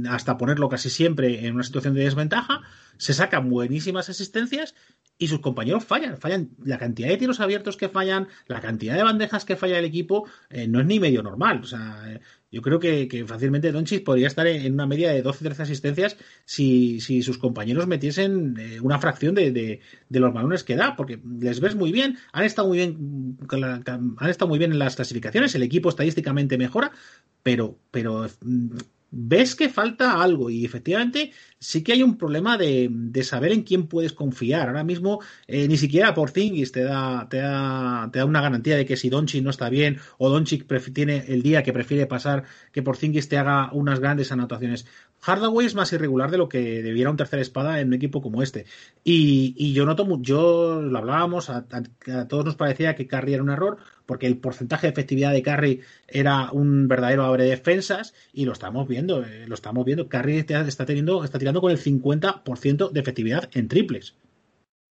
hasta 0.09 0.37
ponerlo 0.37 0.69
casi 0.69 0.89
siempre 0.89 1.45
en 1.45 1.55
una 1.55 1.63
situación 1.63 1.93
de 1.93 2.03
desventaja, 2.03 2.61
se 2.97 3.13
sacan 3.13 3.49
buenísimas 3.49 4.09
asistencias 4.09 4.75
y 5.17 5.27
sus 5.27 5.39
compañeros 5.39 5.83
fallan, 5.83 6.17
fallan 6.17 6.51
la 6.63 6.77
cantidad 6.77 7.09
de 7.09 7.17
tiros 7.17 7.39
abiertos 7.39 7.77
que 7.77 7.89
fallan, 7.89 8.27
la 8.47 8.61
cantidad 8.61 8.95
de 8.95 9.03
bandejas 9.03 9.45
que 9.45 9.55
falla 9.55 9.79
el 9.79 9.85
equipo, 9.85 10.27
eh, 10.49 10.67
no 10.67 10.79
es 10.79 10.85
ni 10.85 10.99
medio 10.99 11.21
normal. 11.21 11.61
O 11.63 11.67
sea, 11.67 12.19
yo 12.53 12.61
creo 12.61 12.79
que, 12.79 13.25
fácilmente 13.27 13.71
Doncic 13.71 14.03
podría 14.03 14.27
estar 14.27 14.45
en 14.45 14.73
una 14.73 14.85
media 14.85 15.11
de 15.11 15.23
12-13 15.23 15.61
asistencias 15.61 16.17
si, 16.45 16.99
sus 16.99 17.39
compañeros 17.39 17.87
metiesen 17.87 18.55
eh, 18.59 18.79
una 18.79 18.99
fracción 18.99 19.33
de, 19.33 19.79
los 20.09 20.33
balones 20.33 20.63
que 20.63 20.75
da, 20.75 20.95
porque 20.95 21.19
les 21.39 21.59
ves 21.59 21.75
muy 21.75 21.91
bien, 21.91 22.19
han 22.31 22.43
estado 22.43 22.67
muy 22.67 22.77
bien, 22.77 23.37
han 23.49 24.29
estado 24.29 24.49
muy 24.49 24.59
bien 24.59 24.71
en 24.71 24.77
las 24.77 24.95
clasificaciones, 24.95 25.55
el 25.55 25.63
equipo 25.63 25.89
estadísticamente 25.89 26.59
mejora, 26.59 26.91
pero, 27.41 27.79
pero 27.89 28.29
mm, 28.41 28.77
ves 29.09 29.55
que 29.55 29.69
falta 29.69 30.21
algo 30.21 30.51
y 30.51 30.63
efectivamente 30.63 31.31
sí 31.63 31.81
que 31.81 31.93
hay 31.93 32.03
un 32.03 32.17
problema 32.17 32.57
de, 32.57 32.91
saber 33.23 33.53
en 33.53 33.63
quién 33.63 33.87
puedes 33.87 34.13
confiar. 34.13 34.67
Ahora 34.67 34.83
mismo 34.83 35.21
eh, 35.47 35.67
ni 35.67 35.77
siquiera 35.77 36.13
Porzingis 36.13 36.71
te 36.71 36.83
da, 36.83 37.27
te, 37.29 37.37
da, 37.37 38.09
te 38.11 38.19
da 38.19 38.25
una 38.25 38.41
garantía 38.41 38.75
de 38.75 38.85
que 38.85 38.97
si 38.97 39.09
Doncic 39.09 39.43
no 39.43 39.49
está 39.49 39.69
bien 39.69 39.99
o 40.17 40.29
Doncic 40.29 40.67
tiene 40.93 41.25
el 41.27 41.41
día 41.41 41.63
que 41.63 41.73
prefiere 41.73 42.05
pasar 42.05 42.43
que 42.71 42.83
Porzingis 42.83 43.29
te 43.29 43.37
haga 43.37 43.71
unas 43.71 43.99
grandes 43.99 44.31
anotaciones. 44.31 44.85
Hardaway 45.23 45.65
es 45.65 45.73
más 45.73 45.93
irregular 45.93 46.31
de 46.31 46.37
lo 46.37 46.49
que 46.49 46.83
debiera 46.83 47.09
un 47.09 47.15
tercer 47.15 47.39
espada 47.39 47.79
en 47.79 47.87
un 47.87 47.93
equipo 47.93 48.21
como 48.21 48.43
este. 48.43 48.65
Y, 49.05 49.71
yo 49.73 49.85
noto, 49.85 50.05
yo 50.21 50.81
lo 50.81 50.97
hablábamos, 50.97 51.49
a, 51.49 51.65
todos 52.27 52.43
nos 52.43 52.55
parecía 52.55 52.93
que 52.95 53.07
Curry 53.07 53.35
era 53.35 53.43
un 53.43 53.49
error, 53.49 53.77
porque 54.05 54.27
el 54.27 54.37
porcentaje 54.37 54.87
de 54.87 54.91
efectividad 54.91 55.31
de 55.31 55.41
Curry 55.41 55.81
era 56.09 56.51
un 56.51 56.89
verdadero 56.89 57.23
abre 57.23 57.45
defensas, 57.45 58.13
y 58.33 58.43
lo 58.43 58.51
estamos 58.51 58.85
viendo, 58.85 59.23
eh, 59.23 59.47
lo 59.47 59.55
estamos 59.55 59.85
viendo. 59.85 60.09
Curry 60.09 60.39
está, 60.39 60.85
teniendo, 60.85 61.23
está 61.23 61.39
tirando 61.39 61.52
con 61.61 61.71
el 61.71 61.79
50% 61.79 62.91
de 62.91 62.99
efectividad 62.99 63.49
en 63.53 63.67
triples. 63.67 64.15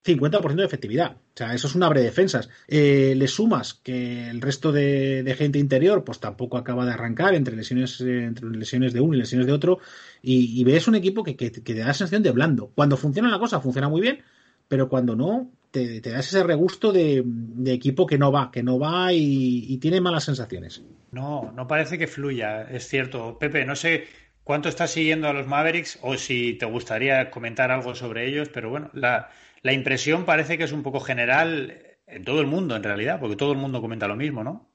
50% 0.04 0.54
de 0.56 0.64
efectividad. 0.64 1.12
O 1.12 1.36
sea, 1.36 1.54
eso 1.54 1.68
es 1.68 1.74
un 1.74 1.82
abre 1.82 2.02
defensas. 2.02 2.48
Eh, 2.66 3.14
le 3.16 3.28
sumas 3.28 3.74
que 3.74 4.28
el 4.28 4.40
resto 4.40 4.72
de, 4.72 5.34
gente 5.38 5.58
interior, 5.58 6.04
pues 6.04 6.18
tampoco 6.18 6.58
acaba 6.58 6.84
de 6.84 6.92
arrancar 6.92 7.34
entre 7.34 7.56
lesiones, 7.56 8.00
entre 8.00 8.50
lesiones 8.50 8.92
de 8.92 9.00
uno 9.00 9.14
y 9.14 9.18
lesiones 9.18 9.46
de 9.46 9.52
otro. 9.52 9.78
Y, 10.20 10.62
ves 10.64 10.88
un 10.88 10.96
equipo 10.96 11.22
que, 11.22 11.34
te 11.34 11.74
da 11.74 11.86
la 11.86 11.94
sensación 11.94 12.22
de 12.22 12.32
blando. 12.32 12.72
Cuando 12.74 12.96
funciona 12.96 13.30
la 13.30 13.38
cosa, 13.38 13.60
funciona 13.60 13.88
muy 13.88 14.00
bien, 14.00 14.20
pero 14.66 14.88
cuando 14.88 15.14
no, 15.14 15.50
te, 15.70 16.00
te 16.00 16.10
das 16.10 16.26
ese 16.26 16.42
regusto 16.42 16.92
de, 16.92 17.24
equipo 17.66 18.06
que 18.06 18.18
no 18.18 18.32
va, 18.32 18.50
que 18.50 18.62
no 18.62 18.78
va 18.78 19.12
y, 19.12 19.66
y 19.68 19.78
tiene 19.78 20.00
malas 20.00 20.24
sensaciones. 20.24 20.82
No, 21.12 21.52
no 21.52 21.66
parece 21.68 21.96
que 21.98 22.06
fluya, 22.06 22.62
es 22.62 22.88
cierto. 22.88 23.38
Pepe, 23.38 23.64
no 23.64 23.76
sé 23.76 24.04
cuánto 24.44 24.68
estás 24.68 24.90
siguiendo 24.90 25.28
a 25.28 25.32
los 25.32 25.46
Mavericks 25.46 25.98
o 26.02 26.16
si 26.16 26.54
te 26.54 26.66
gustaría 26.66 27.30
comentar 27.30 27.70
algo 27.70 27.94
sobre 27.94 28.28
ellos, 28.28 28.48
pero 28.48 28.70
bueno, 28.70 28.90
la 28.92 29.72
impresión 29.72 30.24
parece 30.24 30.58
que 30.58 30.64
es 30.64 30.72
un 30.72 30.82
poco 30.82 31.00
general 31.00 31.92
en 32.06 32.24
todo 32.24 32.40
el 32.40 32.46
mundo, 32.46 32.76
en 32.76 32.82
realidad, 32.82 33.18
porque 33.20 33.36
todo 33.36 33.52
el 33.52 33.58
mundo 33.58 33.80
comenta 33.80 34.08
lo 34.08 34.16
mismo, 34.16 34.44
¿no? 34.44 34.68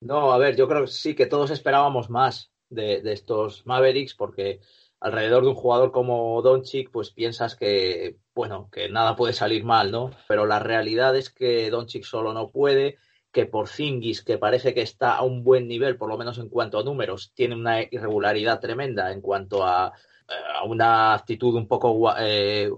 No, 0.00 0.32
a 0.32 0.38
ver, 0.38 0.56
yo 0.56 0.68
creo 0.68 0.82
que 0.82 0.90
sí, 0.90 1.14
que 1.14 1.26
todos 1.26 1.50
esperábamos 1.50 2.10
más 2.10 2.52
de, 2.68 3.02
estos 3.12 3.66
Mavericks, 3.66 4.14
porque 4.14 4.60
alrededor 4.98 5.42
de 5.42 5.50
un 5.50 5.54
jugador 5.54 5.92
como 5.92 6.40
Doncic, 6.42 6.90
pues 6.90 7.10
piensas 7.10 7.54
que, 7.54 8.16
bueno, 8.34 8.68
que 8.72 8.88
nada 8.88 9.16
puede 9.16 9.32
salir 9.32 9.64
mal, 9.64 9.90
¿no? 9.90 10.10
Pero 10.28 10.46
la 10.46 10.58
realidad 10.58 11.16
es 11.16 11.30
que 11.30 11.70
Doncic 11.70 12.04
solo 12.04 12.32
no 12.32 12.48
puede, 12.50 12.98
que 13.32 13.46
por 13.46 13.68
Zingis, 13.68 14.22
que 14.22 14.38
parece 14.38 14.74
que 14.74 14.82
está 14.82 15.14
a 15.14 15.22
un 15.22 15.44
buen 15.44 15.68
nivel, 15.68 15.96
por 15.96 16.08
lo 16.08 16.18
menos 16.18 16.38
en 16.38 16.48
cuanto 16.48 16.78
a 16.78 16.84
números, 16.84 17.32
tiene 17.34 17.54
una 17.54 17.82
irregularidad 17.82 18.60
tremenda 18.60 19.12
en 19.12 19.20
cuanto 19.20 19.64
a, 19.64 19.86
a 19.86 20.64
una 20.64 21.14
actitud 21.14 21.54
un 21.54 21.68
poco 21.68 22.12
eh, 22.18 22.70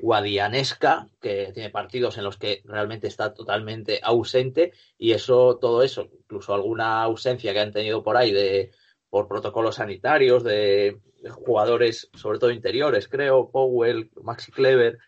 guadianesca, 0.00 1.08
que 1.20 1.50
tiene 1.52 1.70
partidos 1.70 2.18
en 2.18 2.24
los 2.24 2.36
que 2.36 2.62
realmente 2.64 3.06
está 3.06 3.32
totalmente 3.34 4.00
ausente 4.02 4.72
y 4.98 5.12
eso, 5.12 5.58
todo 5.60 5.82
eso, 5.82 6.08
incluso 6.20 6.54
alguna 6.54 7.02
ausencia 7.02 7.52
que 7.52 7.60
han 7.60 7.72
tenido 7.72 8.02
por 8.02 8.16
ahí 8.16 8.32
de 8.32 8.72
por 9.08 9.28
protocolos 9.28 9.76
sanitarios 9.76 10.44
de, 10.44 10.98
jugadores, 11.30 12.08
sobre 12.14 12.38
todo 12.38 12.50
interiores, 12.50 13.08
creo, 13.08 13.50
Powell, 13.50 14.10
Maxi 14.22 14.52
Clever, 14.52 14.98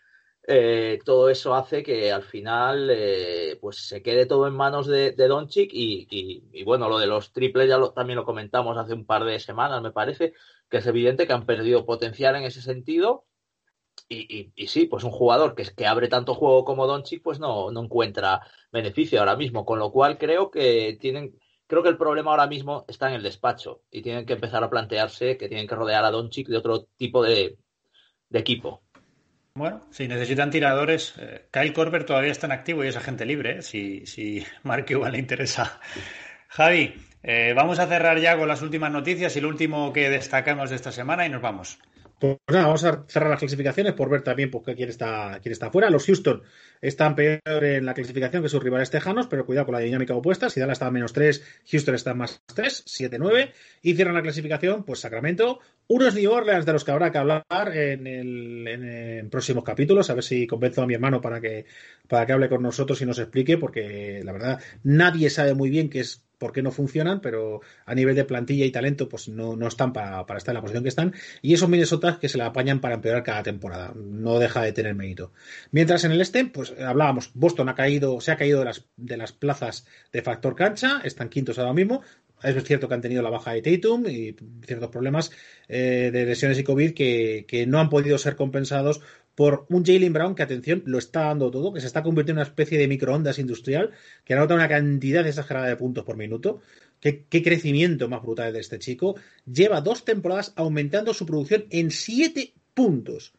eh, 0.51 0.99
todo 1.05 1.29
eso 1.29 1.53
hace 1.55 1.83
que 1.83 2.11
al 2.11 2.23
final 2.23 2.89
eh, 2.91 3.57
pues 3.61 3.87
se 3.87 4.01
quede 4.01 4.25
todo 4.25 4.47
en 4.47 4.53
manos 4.55 4.87
de, 4.87 5.11
de 5.11 5.27
Doncic 5.27 5.69
y, 5.73 6.63
bueno, 6.63 6.89
lo 6.89 6.97
de 6.97 7.07
los 7.07 7.31
triples 7.31 7.69
ya 7.69 7.77
lo, 7.77 7.91
también 7.93 8.17
lo 8.17 8.25
comentamos 8.25 8.77
hace 8.77 8.93
un 8.93 9.05
par 9.05 9.23
de 9.25 9.39
semanas, 9.39 9.81
me 9.81 9.91
parece, 9.91 10.33
que 10.69 10.77
es 10.77 10.87
evidente 10.87 11.27
que 11.27 11.33
han 11.33 11.45
perdido 11.45 11.85
potencial 11.85 12.35
en 12.35 12.43
ese 12.43 12.61
sentido 12.61 13.25
y, 14.07 14.51
y, 14.55 14.67
sí, 14.67 14.85
pues 14.85 15.03
un 15.03 15.11
jugador 15.11 15.55
que, 15.55 15.63
que 15.75 15.85
abre 15.85 16.07
tanto 16.07 16.33
juego 16.33 16.65
como 16.65 16.87
Doncic, 16.87 17.21
pues 17.21 17.39
no, 17.39 17.71
no 17.71 17.83
encuentra 17.83 18.41
beneficio 18.71 19.19
ahora 19.19 19.35
mismo. 19.35 19.65
Con 19.65 19.79
lo 19.79 19.91
cual 19.91 20.17
creo 20.17 20.49
que 20.51 20.97
tienen, 20.99 21.37
creo 21.67 21.83
que 21.83 21.89
el 21.89 21.97
problema 21.97 22.31
ahora 22.31 22.47
mismo 22.47 22.85
está 22.87 23.09
en 23.09 23.15
el 23.15 23.23
despacho 23.23 23.83
y 23.91 24.01
tienen 24.01 24.25
que 24.25 24.33
empezar 24.33 24.63
a 24.63 24.69
plantearse 24.69 25.37
que 25.37 25.47
tienen 25.47 25.67
que 25.67 25.75
rodear 25.75 26.05
a 26.05 26.11
Doncic 26.11 26.47
de 26.47 26.57
otro 26.57 26.85
tipo 26.97 27.21
de, 27.23 27.57
equipo. 28.31 28.83
Bueno, 29.59 29.81
si 29.91 30.07
necesitan 30.07 30.51
tiradores, 30.51 31.15
eh, 31.17 31.49
Kyle 31.51 31.73
Korver 31.73 32.05
todavía 32.05 32.31
está 32.31 32.47
en 32.47 32.53
activo 32.53 32.81
y 32.81 32.87
es 32.87 32.95
agente 32.95 33.25
libre, 33.25 33.57
¿eh? 33.57 33.61
si, 33.61 34.05
si 34.05 34.41
Mark 34.63 34.85
igual 34.87 35.11
le 35.11 35.19
interesa. 35.19 35.81
Javi, 36.47 36.95
eh, 37.23 37.51
vamos 37.53 37.77
a 37.79 37.87
cerrar 37.87 38.17
ya 38.19 38.37
con 38.37 38.47
las 38.47 38.61
últimas 38.61 38.89
noticias 38.89 39.35
y 39.35 39.41
lo 39.41 39.49
último 39.49 39.91
que 39.91 40.09
destacamos 40.09 40.69
de 40.69 40.77
esta 40.77 40.93
semana 40.93 41.25
y 41.25 41.29
nos 41.29 41.41
vamos. 41.41 41.77
Pues 42.19 42.37
nada, 42.49 42.65
vamos 42.65 42.83
a 42.83 43.05
cerrar 43.07 43.29
las 43.29 43.39
clasificaciones 43.39 43.93
por 43.93 44.09
ver 44.09 44.21
también 44.23 44.51
pues, 44.51 44.65
quién 44.75 44.89
está, 44.89 45.39
quién 45.41 45.53
está 45.53 45.71
fuera. 45.71 45.89
Los 45.89 46.05
Houston 46.05 46.43
están 46.81 47.15
peor 47.15 47.63
en 47.63 47.85
la 47.85 47.93
clasificación 47.93 48.43
que 48.43 48.49
sus 48.49 48.61
rivales 48.61 48.89
tejanos, 48.89 49.27
pero 49.27 49.45
cuidado 49.45 49.67
con 49.67 49.75
la 49.75 49.79
dinámica 49.79 50.13
opuesta. 50.13 50.49
Si 50.49 50.59
Dallas 50.59 50.75
está 50.75 50.87
a 50.87 50.91
menos 50.91 51.13
3, 51.13 51.61
Houston 51.71 51.95
está 51.95 52.11
en 52.11 52.17
más 52.17 52.43
3, 52.53 52.83
7-9. 52.85 53.53
Y 53.83 53.95
cierran 53.95 54.15
la 54.15 54.21
clasificación, 54.21 54.83
pues 54.83 54.99
Sacramento, 54.99 55.61
unos 55.87 56.13
New 56.13 56.29
Orleans 56.29 56.65
de 56.65 56.73
los 56.73 56.83
que 56.83 56.91
habrá 56.91 57.09
que 57.09 57.19
hablar 57.19 57.45
en, 57.73 58.05
el, 58.05 58.67
en, 58.67 59.29
próximos 59.29 59.63
capítulos. 59.63 60.09
A 60.09 60.13
ver 60.13 60.23
si 60.25 60.45
convenzo 60.45 60.81
a 60.81 60.87
mi 60.87 60.95
hermano 60.95 61.21
para 61.21 61.39
que, 61.39 61.67
para 62.09 62.25
que 62.25 62.33
hable 62.33 62.49
con 62.49 62.61
nosotros 62.61 63.01
y 63.01 63.05
nos 63.05 63.19
explique, 63.19 63.57
porque 63.57 64.21
la 64.25 64.33
verdad 64.33 64.61
nadie 64.83 65.29
sabe 65.29 65.53
muy 65.53 65.69
bien 65.69 65.89
qué 65.89 66.01
es 66.01 66.28
por 66.39 66.53
qué 66.53 66.63
no 66.63 66.71
funcionan, 66.71 67.21
pero 67.21 67.61
a 67.85 67.93
nivel 67.93 68.15
de 68.15 68.25
plantilla 68.25 68.65
y 68.65 68.71
talento, 68.71 69.07
pues 69.07 69.29
no, 69.29 69.55
no 69.55 69.67
están 69.67 69.93
para, 69.93 70.21
estar 70.37 70.53
en 70.53 70.55
la 70.55 70.61
posición 70.61 70.83
que 70.83 70.89
están. 70.89 71.13
Y 71.41 71.53
esos 71.53 71.69
Minnesota 71.69 72.17
que 72.19 72.29
se 72.29 72.37
la 72.37 72.47
apañan 72.47 72.79
para 72.79 72.95
empeorar 72.95 73.23
cada 73.23 73.43
temporada. 73.43 73.93
No 73.95 74.39
deja 74.39 74.63
de 74.63 74.71
tener 74.71 74.95
mérito. 74.95 75.31
Mientras 75.71 76.03
en 76.05 76.13
el 76.13 76.21
este, 76.21 76.45
pues 76.45 76.73
hablábamos, 76.79 77.31
Boston 77.35 77.69
ha 77.69 77.75
caído, 77.75 78.19
se 78.21 78.31
ha 78.31 78.37
caído 78.37 78.59
de 78.59 78.65
las, 78.65 78.85
de 78.95 79.17
las 79.17 79.33
plazas 79.33 79.85
de 80.11 80.21
factor 80.21 80.55
cancha, 80.55 81.01
están 81.03 81.29
quintos 81.29 81.59
ahora 81.59 81.73
mismo. 81.73 82.01
Es 82.41 82.63
cierto 82.63 82.87
que 82.87 82.93
han 82.93 83.01
tenido 83.01 83.21
la 83.21 83.29
baja 83.29 83.51
de 83.51 83.61
Tatum 83.61 84.05
y 84.07 84.33
ciertos 84.65 84.89
problemas 84.89 85.29
eh, 85.67 86.09
de 86.13 86.25
lesiones 86.25 86.57
y 86.57 86.63
COVID 86.63 86.93
que, 86.93 87.43
que 87.45 87.67
no 87.67 87.81
han 87.81 87.89
podido 87.89 88.17
ser 88.17 88.37
compensados 88.37 89.01
por 89.39 89.65
un 89.69 89.85
Jalen 89.85 90.11
Brown 90.11 90.35
que, 90.35 90.43
atención, 90.43 90.83
lo 90.85 90.97
está 90.97 91.21
dando 91.21 91.49
todo, 91.49 91.71
que 91.71 91.79
se 91.79 91.87
está 91.87 92.03
convirtiendo 92.03 92.41
en 92.41 92.43
una 92.43 92.49
especie 92.49 92.77
de 92.77 92.89
microondas 92.89 93.39
industrial, 93.39 93.91
que 94.25 94.33
anota 94.33 94.53
una 94.53 94.67
cantidad 94.67 95.25
exagerada 95.25 95.67
de 95.67 95.77
puntos 95.77 96.03
por 96.03 96.17
minuto. 96.17 96.59
Qué, 96.99 97.23
crecimiento 97.29 98.09
más 98.09 98.21
brutal 98.21 98.51
de 98.51 98.59
este 98.59 98.79
chico. 98.79 99.15
Lleva 99.45 99.79
dos 99.79 100.03
temporadas 100.03 100.51
aumentando 100.57 101.13
su 101.13 101.25
producción 101.25 101.67
en 101.69 101.89
siete 101.89 102.53
puntos. 102.73 103.31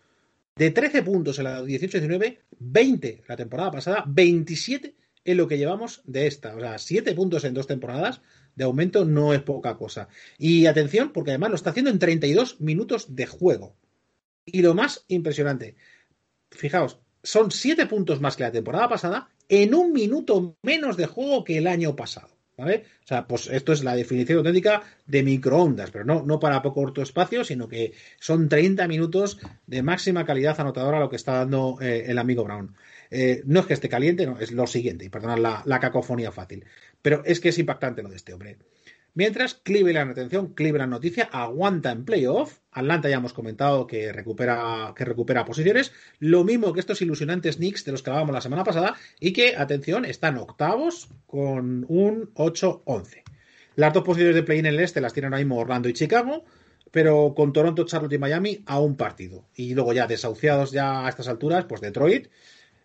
De 0.57 0.71
13 0.71 1.03
puntos 1.03 1.39
en 1.39 1.45
la 1.45 1.61
18-19, 1.63 2.39
20 2.59 3.25
la 3.29 3.37
temporada 3.37 3.71
pasada, 3.71 4.05
27 4.07 4.95
en 5.27 5.37
lo 5.37 5.47
que 5.49 5.59
llevamos 5.59 6.01
de 6.07 6.27
esta. 6.27 6.57
O 6.57 6.61
sea, 6.61 6.79
7 6.79 7.13
puntos 7.13 7.45
en 7.45 7.53
dos 7.53 7.67
temporadas 7.67 8.23
de 8.55 8.65
aumento 8.65 9.05
no 9.05 9.35
es 9.35 9.43
poca 9.43 9.77
cosa. 9.77 10.09
Y 10.39 10.65
atención, 10.65 11.13
porque 11.13 11.33
además 11.33 11.51
lo 11.51 11.57
está 11.57 11.69
haciendo 11.69 11.91
en 11.91 11.99
32 11.99 12.59
minutos 12.59 13.15
de 13.15 13.27
juego. 13.27 13.77
Y 14.53 14.63
lo 14.63 14.75
más 14.75 15.05
impresionante, 15.09 15.77
fijaos, 16.51 16.99
son 17.23 17.51
siete 17.51 17.87
puntos 17.87 18.21
más 18.21 18.37
que 18.37 18.45
la 18.45 18.53
temporada 18.53 18.89
pasada 18.89 19.29
en 19.49 19.75
un 19.75 19.93
minuto 19.93 20.57
menos 20.63 20.97
de 20.97 21.07
juego 21.07 21.45
que 21.45 21.59
el 21.59 21.67
año 21.67 21.97
pasado. 21.97 22.29
¿Vale? 22.57 22.85
O 23.05 23.07
sea, 23.07 23.27
pues 23.27 23.47
esto 23.47 23.73
es 23.73 23.83
la 23.83 23.97
definición 23.97 24.37
auténtica 24.37 24.83
de 25.07 25.23
microondas, 25.23 25.91
pero 25.91 26.05
no, 26.05 26.23
no 26.27 26.39
para 26.39 26.61
poco 26.61 26.83
corto 26.83 27.01
espacio, 27.01 27.43
sino 27.43 27.67
que 27.69 27.95
son 28.19 28.51
30 28.51 28.87
minutos 28.87 29.39
de 29.67 29.83
máxima 29.83 30.27
calidad 30.27 30.61
anotadora 30.61 31.01
lo 31.01 31.09
que 31.09 31.17
está 31.17 31.37
dando 31.37 31.79
eh, 31.81 32.05
el 32.09 32.19
amigo 32.19 32.45
Brown. 32.45 32.77
Eh, 33.11 33.41
no 33.47 33.61
es 33.61 33.67
que 33.67 33.73
esté 33.73 33.89
caliente, 33.89 34.27
no, 34.27 34.39
es 34.39 34.53
lo 34.53 34.67
siguiente, 34.67 35.07
y 35.07 35.09
perdonad 35.09 35.39
la, 35.39 35.63
la 35.65 35.81
cacofonía 35.81 36.33
fácil, 36.33 36.67
pero 37.01 37.23
es 37.25 37.41
que 37.41 37.49
es 37.49 37.59
impactante 37.59 38.03
lo 38.03 38.11
de 38.11 38.17
este 38.17 38.35
hombre. 38.35 38.59
Mientras, 39.15 39.55
Cleveland, 39.55 40.13
atención, 40.13 40.55
Cleveland 40.55 40.93
noticia, 40.93 41.29
aguanta 41.33 41.91
en 41.91 42.05
playoff. 42.05 42.59
Atlanta 42.71 43.09
ya 43.09 43.17
hemos 43.17 43.33
comentado 43.33 43.87
que 43.87 44.13
recupera, 44.13 44.93
que 44.97 45.05
recupera 45.05 45.45
posiciones. 45.45 45.93
Lo 46.21 46.45
mismo 46.45 46.73
que 46.73 46.81
estos 46.81 47.03
ilusionantes 47.03 47.57
Knicks 47.57 47.85
de 47.85 47.93
los 47.93 48.03
que 48.03 48.11
hablábamos 48.11 48.35
la 48.35 48.41
semana 48.41 48.65
pasada. 48.65 48.95
Y 49.19 49.33
que, 49.33 49.57
atención, 49.57 50.05
están 50.05 50.39
octavos 50.39 51.09
con 51.27 51.85
un 51.89 52.33
8-11. 52.35 53.23
Las 53.77 53.93
dos 53.93 54.05
posiciones 54.05 54.37
de 54.37 54.43
play 54.43 54.61
in 54.61 54.67
en 54.67 54.75
el 54.75 54.81
este 54.81 55.01
las 55.01 55.13
tienen 55.13 55.33
ahora 55.33 55.45
mismo 55.45 55.59
Orlando 55.59 55.89
y 55.89 55.93
Chicago. 55.93 56.45
Pero 56.93 57.35
con 57.37 57.53
Toronto, 57.53 57.85
Charlotte 57.85 58.13
y 58.13 58.19
Miami 58.19 58.63
a 58.67 58.81
un 58.81 58.97
partido. 58.97 59.47
Y 59.55 59.75
luego 59.75 59.93
ya 59.93 60.07
desahuciados 60.07 60.73
ya 60.73 61.07
a 61.07 61.09
estas 61.09 61.29
alturas, 61.29 61.65
pues 61.67 61.81
Detroit, 61.81 62.29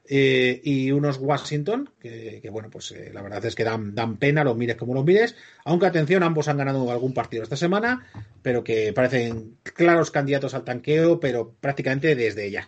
eh, 0.07 0.61
y 0.63 0.91
unos 0.91 1.17
Washington, 1.17 1.89
que, 1.99 2.47
bueno, 2.51 2.69
pues 2.69 2.91
eh, 2.91 3.11
la 3.13 3.21
verdad 3.21 3.43
es 3.45 3.55
que 3.55 3.63
dan, 3.63 3.95
dan 3.95 4.17
pena, 4.17 4.43
los 4.43 4.55
mires 4.55 4.75
como 4.75 4.93
los 4.93 5.05
mires, 5.05 5.35
aunque 5.63 5.87
atención, 5.87 6.23
ambos 6.23 6.47
han 6.47 6.57
ganado 6.57 6.91
algún 6.91 7.13
partido 7.13 7.43
esta 7.43 7.57
semana, 7.57 8.05
pero 8.41 8.63
que 8.63 8.93
parecen 8.93 9.57
claros 9.63 10.11
candidatos 10.11 10.53
al 10.53 10.63
tanqueo, 10.63 11.19
pero 11.19 11.55
prácticamente 11.59 12.15
desde 12.15 12.51
ya. 12.51 12.67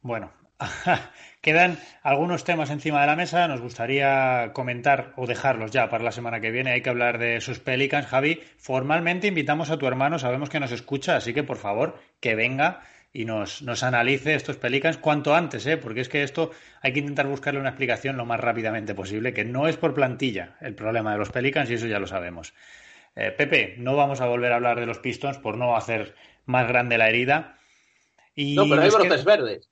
Bueno, 0.00 0.32
quedan 1.40 1.78
algunos 2.02 2.44
temas 2.44 2.70
encima 2.70 3.00
de 3.00 3.06
la 3.06 3.16
mesa. 3.16 3.48
Nos 3.48 3.60
gustaría 3.60 4.50
comentar 4.52 5.12
o 5.16 5.26
dejarlos 5.26 5.70
ya 5.70 5.88
para 5.88 6.04
la 6.04 6.12
semana 6.12 6.40
que 6.40 6.50
viene. 6.50 6.72
Hay 6.72 6.82
que 6.82 6.90
hablar 6.90 7.18
de 7.18 7.40
sus 7.40 7.58
Pelicans. 7.58 8.06
Javi, 8.06 8.42
formalmente 8.58 9.28
invitamos 9.28 9.70
a 9.70 9.78
tu 9.78 9.86
hermano. 9.86 10.18
Sabemos 10.18 10.50
que 10.50 10.60
nos 10.60 10.72
escucha, 10.72 11.16
así 11.16 11.32
que 11.32 11.42
por 11.42 11.56
favor, 11.56 11.98
que 12.20 12.34
venga 12.34 12.82
y 13.16 13.24
nos, 13.24 13.62
nos 13.62 13.84
analice 13.84 14.34
estos 14.34 14.56
Pelicans 14.56 14.98
cuanto 14.98 15.36
antes, 15.36 15.64
¿eh? 15.66 15.76
porque 15.76 16.00
es 16.00 16.08
que 16.08 16.24
esto 16.24 16.50
hay 16.82 16.92
que 16.92 16.98
intentar 16.98 17.28
buscarle 17.28 17.60
una 17.60 17.68
explicación 17.68 18.16
lo 18.16 18.26
más 18.26 18.40
rápidamente 18.40 18.92
posible, 18.92 19.32
que 19.32 19.44
no 19.44 19.68
es 19.68 19.76
por 19.76 19.94
plantilla 19.94 20.56
el 20.60 20.74
problema 20.74 21.12
de 21.12 21.18
los 21.18 21.30
Pelicans 21.30 21.70
y 21.70 21.74
eso 21.74 21.86
ya 21.86 22.00
lo 22.00 22.08
sabemos. 22.08 22.54
Eh, 23.14 23.30
Pepe, 23.30 23.76
no 23.78 23.94
vamos 23.94 24.20
a 24.20 24.26
volver 24.26 24.50
a 24.50 24.56
hablar 24.56 24.80
de 24.80 24.86
los 24.86 24.98
Pistons 24.98 25.38
por 25.38 25.56
no 25.56 25.76
hacer 25.76 26.16
más 26.44 26.66
grande 26.66 26.98
la 26.98 27.08
herida. 27.08 27.56
Y 28.34 28.56
no, 28.56 28.68
pero 28.68 28.82
hay 28.82 28.90
brotes 28.90 29.24
verdes. 29.24 29.70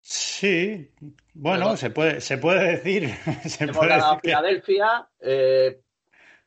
Sí, 0.00 0.90
bueno, 1.34 1.76
se 1.76 1.90
puede, 1.90 2.22
se 2.22 2.38
puede 2.38 2.78
decir. 2.78 3.14
Se 3.44 3.64
hemos 3.64 3.86
ganado 3.86 4.18
Filadelfia, 4.20 5.06
eh, 5.20 5.82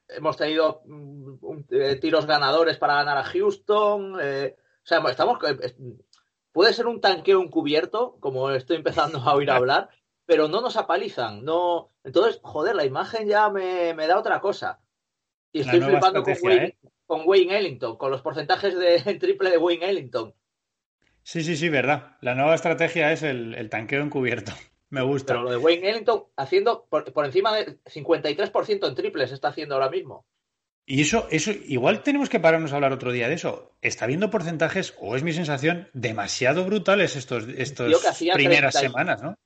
hemos 0.10 0.35
tenido 0.35 0.81
mm, 0.88 1.35
eh, 1.69 1.95
tiros 1.97 2.26
ganadores 2.26 2.77
para 2.77 2.95
ganar 2.95 3.19
a 3.19 3.23
Houston. 3.23 4.15
o 4.15 4.19
sea, 4.19 5.03
estamos. 5.11 5.38
Puede 6.53 6.71
ser 6.73 6.88
un 6.88 7.01
tanqueo 7.01 7.41
encubierto, 7.41 8.15
como 8.21 8.51
estoy 8.51 8.77
empezando 8.77 9.17
a 9.19 9.34
oír 9.34 9.51
hablar, 9.51 9.89
pero 10.25 10.47
no 10.47 10.61
nos 10.61 10.77
apalizan. 10.77 11.43
No... 11.43 11.89
Entonces, 12.05 12.39
joder, 12.43 12.75
la 12.75 12.85
imagen 12.85 13.27
ya 13.27 13.49
me, 13.49 13.93
me 13.93 14.07
da 14.07 14.17
otra 14.17 14.39
cosa. 14.39 14.80
Y 15.51 15.61
estoy 15.61 15.81
flipando 15.81 16.23
con 16.23 16.34
Wayne, 16.41 16.65
¿eh? 16.65 16.77
con 17.05 17.21
Wayne 17.25 17.57
Ellington, 17.57 17.97
con 17.97 18.11
los 18.11 18.21
porcentajes 18.21 18.77
de 18.77 18.99
triple 19.19 19.49
de 19.51 19.57
Wayne 19.57 19.89
Ellington. 19.89 20.34
Sí, 21.23 21.43
sí, 21.43 21.55
sí, 21.55 21.69
verdad. 21.69 22.17
La 22.21 22.35
nueva 22.35 22.55
estrategia 22.55 23.11
es 23.11 23.23
el, 23.23 23.69
tanqueo 23.69 24.01
encubierto. 24.01 24.51
Me 24.89 25.01
gusta. 25.01 25.34
Pero 25.34 25.43
lo 25.43 25.51
de 25.51 25.57
Wayne 25.57 25.89
Ellington 25.89 26.25
haciendo 26.38 26.85
por, 26.88 27.11
encima 27.25 27.55
del 27.55 27.81
53% 27.84 28.88
en 28.88 28.95
triples 28.95 29.31
está 29.31 29.47
haciendo 29.47 29.73
ahora 29.75 29.89
mismo. 29.89 30.25
Y 30.85 31.01
eso, 31.01 31.27
eso, 31.31 31.51
igual 31.51 32.03
tenemos 32.03 32.30
que 32.30 32.41
pararnos 32.41 32.73
a 32.73 32.76
hablar 32.76 32.91
otro 32.91 33.11
día 33.11 33.30
de 33.30 33.35
eso. 33.35 33.77
Está 33.81 34.05
viendo 34.05 34.30
porcentajes, 34.30 34.93
o 34.99 35.15
es 35.15 35.23
mi 35.23 35.31
sensación, 35.31 35.89
demasiado 35.93 36.65
brutales 36.65 37.15
estos, 37.15 37.47
estos 37.47 38.03
primeras 38.34 38.76
semanas, 38.76 39.22
¿no? 39.22 39.38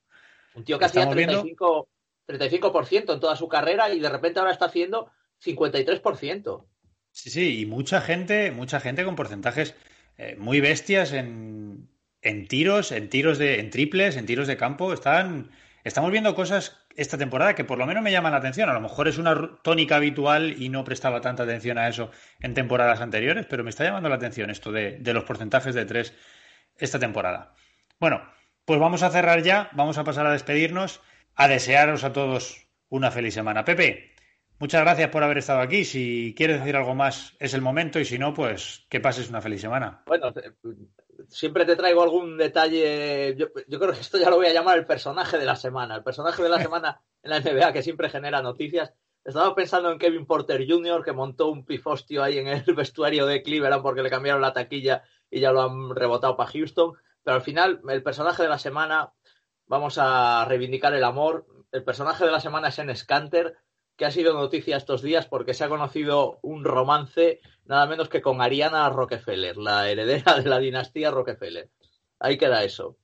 Un 0.55 0.63
tío 0.63 0.79
que 0.79 0.85
hacía 0.85 1.07
35, 1.07 1.87
35% 2.27 3.13
en 3.13 3.19
toda 3.19 3.35
su 3.35 3.47
carrera 3.47 3.93
y 3.93 3.99
de 3.99 4.09
repente 4.09 4.39
ahora 4.39 4.51
está 4.51 4.65
haciendo 4.65 5.11
53%. 5.43 6.65
Sí, 7.11 7.29
sí, 7.29 7.61
y 7.61 7.65
mucha 7.67 8.01
gente, 8.01 8.49
mucha 8.51 8.79
gente 8.79 9.05
con 9.05 9.15
porcentajes 9.15 9.75
eh, 10.17 10.35
muy 10.37 10.59
bestias 10.59 11.13
en, 11.13 11.87
en, 12.21 12.47
tiros, 12.47 12.91
en 12.91 13.09
tiros 13.09 13.37
de, 13.37 13.59
en 13.59 13.69
triples, 13.69 14.17
en 14.17 14.25
tiros 14.25 14.47
de 14.47 14.57
campo. 14.57 14.91
Están, 14.91 15.51
estamos 15.83 16.11
viendo 16.11 16.33
cosas 16.33 16.86
esta 16.97 17.17
temporada 17.17 17.55
que 17.55 17.63
por 17.63 17.77
lo 17.77 17.85
menos 17.85 18.03
me 18.03 18.11
llaman 18.11 18.33
la 18.33 18.39
atención. 18.39 18.69
A 18.69 18.73
lo 18.73 18.81
mejor 18.81 19.07
es 19.07 19.17
una 19.17 19.57
tónica 19.61 19.95
habitual 19.95 20.61
y 20.61 20.67
no 20.67 20.83
prestaba 20.83 21.21
tanta 21.21 21.43
atención 21.43 21.77
a 21.77 21.87
eso 21.87 22.11
en 22.41 22.53
temporadas 22.53 22.99
anteriores, 22.99 23.45
pero 23.45 23.63
me 23.63 23.69
está 23.69 23.85
llamando 23.85 24.09
la 24.09 24.15
atención 24.15 24.49
esto 24.49 24.71
de, 24.71 24.97
de 24.99 25.13
los 25.13 25.23
porcentajes 25.23 25.73
de 25.73 25.85
tres 25.85 26.13
esta 26.75 26.99
temporada. 26.99 27.53
Bueno, 27.99 28.21
pues 28.65 28.79
vamos 28.79 29.03
a 29.03 29.09
cerrar 29.09 29.43
ya, 29.43 29.69
vamos 29.73 29.97
a 29.97 30.03
pasar 30.03 30.25
a 30.25 30.31
despedirnos, 30.31 30.99
a 31.35 31.47
desearos 31.47 32.03
a 32.03 32.11
todos 32.11 32.67
una 32.89 33.11
feliz 33.11 33.33
semana. 33.33 33.63
Pepe, 33.63 34.11
Muchas 34.59 34.81
gracias 34.81 35.09
por 35.11 35.23
haber 35.23 35.37
estado 35.37 35.59
aquí. 35.59 35.85
Si 35.85 36.33
quieres 36.35 36.59
decir 36.59 36.75
algo 36.75 36.95
más, 36.95 37.35
es 37.39 37.53
el 37.53 37.61
momento. 37.61 37.99
Y 37.99 38.05
si 38.05 38.17
no, 38.17 38.33
pues 38.33 38.87
que 38.89 38.99
pases 38.99 39.29
una 39.29 39.39
feliz 39.39 39.61
semana. 39.61 40.01
Bueno, 40.07 40.33
siempre 41.29 41.65
te 41.65 41.75
traigo 41.75 42.03
algún 42.03 42.37
detalle. 42.37 43.35
Yo, 43.37 43.51
creo 43.51 43.93
que 43.93 43.99
esto 43.99 44.17
ya 44.17 44.29
lo 44.29 44.37
voy 44.37 44.47
a 44.47 44.53
llamar 44.53 44.77
el 44.77 44.85
personaje 44.85 45.37
de 45.37 45.45
la 45.45 45.55
semana. 45.55 45.95
El 45.95 46.03
personaje 46.03 46.43
de 46.43 46.49
la 46.49 46.61
semana 46.61 47.01
en 47.23 47.31
la 47.31 47.39
NBA 47.39 47.73
que 47.73 47.83
siempre 47.83 48.09
genera 48.09 48.41
noticias. 48.41 48.93
Estaba 49.23 49.53
pensando 49.55 49.91
en 49.91 49.99
Kevin 49.99 50.25
Porter 50.25 50.65
Jr., 50.67 51.03
que 51.03 51.11
montó 51.11 51.49
un 51.49 51.65
pifostio 51.65 52.23
ahí 52.23 52.37
en 52.37 52.47
el 52.47 52.63
vestuario 52.75 53.25
de 53.25 53.43
Cleveland 53.43 53.83
porque 53.83 54.01
le 54.01 54.09
cambiaron 54.09 54.41
la 54.41 54.53
taquilla 54.53 55.03
y 55.29 55.41
ya 55.41 55.51
lo 55.51 55.61
han 55.61 55.95
rebotado 55.95 56.37
para 56.37 56.51
Houston. 56.51 56.93
Pero 57.23 57.35
al 57.35 57.41
final, 57.41 57.81
el 57.89 58.03
personaje 58.03 58.43
de 58.43 58.49
la 58.49 58.57
semana, 58.57 59.11
vamos 59.65 59.97
a 59.97 60.45
reivindicar 60.45 60.93
el 60.93 61.03
amor. 61.03 61.45
El 61.71 61.83
personaje 61.83 62.25
de 62.25 62.31
la 62.31 62.39
semana 62.39 62.69
es 62.69 62.79
en 62.79 62.95
Scanter 62.95 63.57
que 63.97 64.05
ha 64.05 64.11
sido 64.11 64.33
noticia 64.33 64.77
estos 64.77 65.01
días 65.01 65.25
porque 65.25 65.53
se 65.53 65.63
ha 65.63 65.69
conocido 65.69 66.39
un 66.43 66.63
romance 66.63 67.41
nada 67.67 67.85
menos 67.87 68.09
que 68.09 68.21
con 68.21 68.41
Ariana 68.41 68.89
Rockefeller, 68.89 69.57
la 69.57 69.89
heredera 69.89 70.39
de 70.39 70.49
la 70.49 70.59
dinastía 70.59 71.11
Rockefeller. 71.11 71.69
Ahí 72.19 72.37
queda 72.37 72.63
eso. 72.63 72.97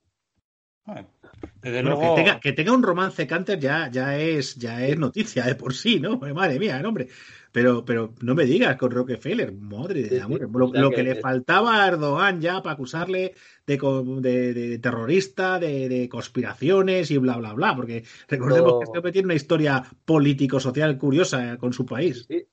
que, 1.62 2.52
tenga, 2.52 2.72
un 2.72 2.82
romance 2.82 3.26
Canter 3.26 3.58
ya, 3.58 3.90
ya, 3.90 4.18
es, 4.18 4.56
ya 4.56 4.84
es 4.84 4.98
noticia 4.98 5.44
de 5.44 5.54
por 5.54 5.74
sí, 5.74 6.00
¿no? 6.00 6.18
Madre 6.18 6.58
mía, 6.58 6.82
hombre. 6.84 7.08
Pero, 7.52 7.84
pero 7.84 8.12
no 8.20 8.34
me 8.34 8.46
digas 8.46 8.76
con 8.76 8.90
Rockefeller, 8.90 9.52
madre 9.52 10.02
de 10.02 10.20
amor. 10.20 10.50
Lo, 10.74 10.90
que, 10.90 11.04
le 11.04 11.14
faltaba 11.14 11.84
a 11.84 11.86
Erdogan 11.86 12.40
ya 12.40 12.60
para 12.60 12.72
acusarle 12.74 13.32
de, 13.64 14.80
terrorista, 14.82 15.60
de, 15.60 16.08
conspiraciones 16.10 17.12
y 17.12 17.18
bla, 17.18 17.36
bla, 17.36 17.52
bla. 17.52 17.76
Porque 17.76 18.02
recordemos 18.26 18.80
que 18.80 18.98
este 18.98 19.12
tiene 19.12 19.26
una 19.26 19.34
historia 19.36 19.84
político-social 20.04 20.98
curiosa 20.98 21.56
con 21.56 21.72
su 21.72 21.86
país. 21.86 22.26
Sí, 22.26 22.44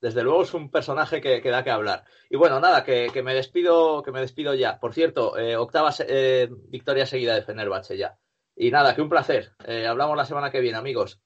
desde 0.00 0.22
luego 0.22 0.42
es 0.42 0.54
un 0.54 0.70
personaje 0.70 1.20
que, 1.20 1.40
da 1.40 1.64
que 1.64 1.70
hablar. 1.70 2.04
Y 2.30 2.36
bueno, 2.36 2.60
nada, 2.60 2.84
que, 2.84 3.10
me 3.22 3.34
despido, 3.34 4.02
que 4.02 4.12
me 4.12 4.20
despido 4.20 4.54
ya. 4.54 4.78
Por 4.78 4.94
cierto, 4.94 5.36
eh, 5.38 5.56
octava 5.56 5.92
eh, 6.06 6.48
victoria 6.68 7.06
seguida 7.06 7.34
de 7.34 7.42
Fenerbahce 7.42 7.96
ya. 7.96 8.16
Y 8.54 8.70
nada, 8.70 8.94
que 8.94 9.02
un 9.02 9.08
placer. 9.08 9.52
Eh, 9.66 9.86
hablamos 9.86 10.16
la 10.16 10.24
semana 10.24 10.50
que 10.50 10.60
viene, 10.60 10.78
amigos. 10.78 11.20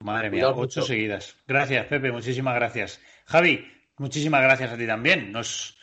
Madre 0.00 0.30
mía, 0.30 0.50
ocho 0.50 0.82
seguidas. 0.82 1.36
Gracias, 1.46 1.86
Pepe, 1.86 2.12
muchísimas 2.12 2.54
gracias. 2.56 3.00
Javi, 3.26 3.64
muchísimas 3.96 4.42
gracias 4.42 4.72
a 4.72 4.76
ti 4.76 4.86
también. 4.86 5.32
Nos, 5.32 5.78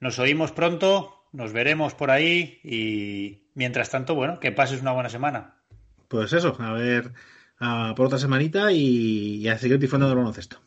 nos 0.00 0.18
oímos 0.18 0.52
pronto, 0.52 1.26
nos 1.32 1.52
veremos 1.52 1.94
por 1.94 2.10
ahí 2.10 2.60
y 2.62 3.50
mientras 3.54 3.90
tanto, 3.90 4.14
bueno, 4.14 4.40
que 4.40 4.52
pases 4.52 4.80
una 4.80 4.92
buena 4.92 5.10
semana. 5.10 5.62
Pues 6.08 6.32
eso, 6.32 6.56
a 6.58 6.72
ver 6.72 7.12
por 7.58 8.06
otra 8.06 8.18
semanita 8.18 8.70
y, 8.72 9.46
a 9.48 9.58
seguir 9.58 9.78
disfrutando 9.78 10.08
del 10.08 10.18
baloncesto. 10.18 10.60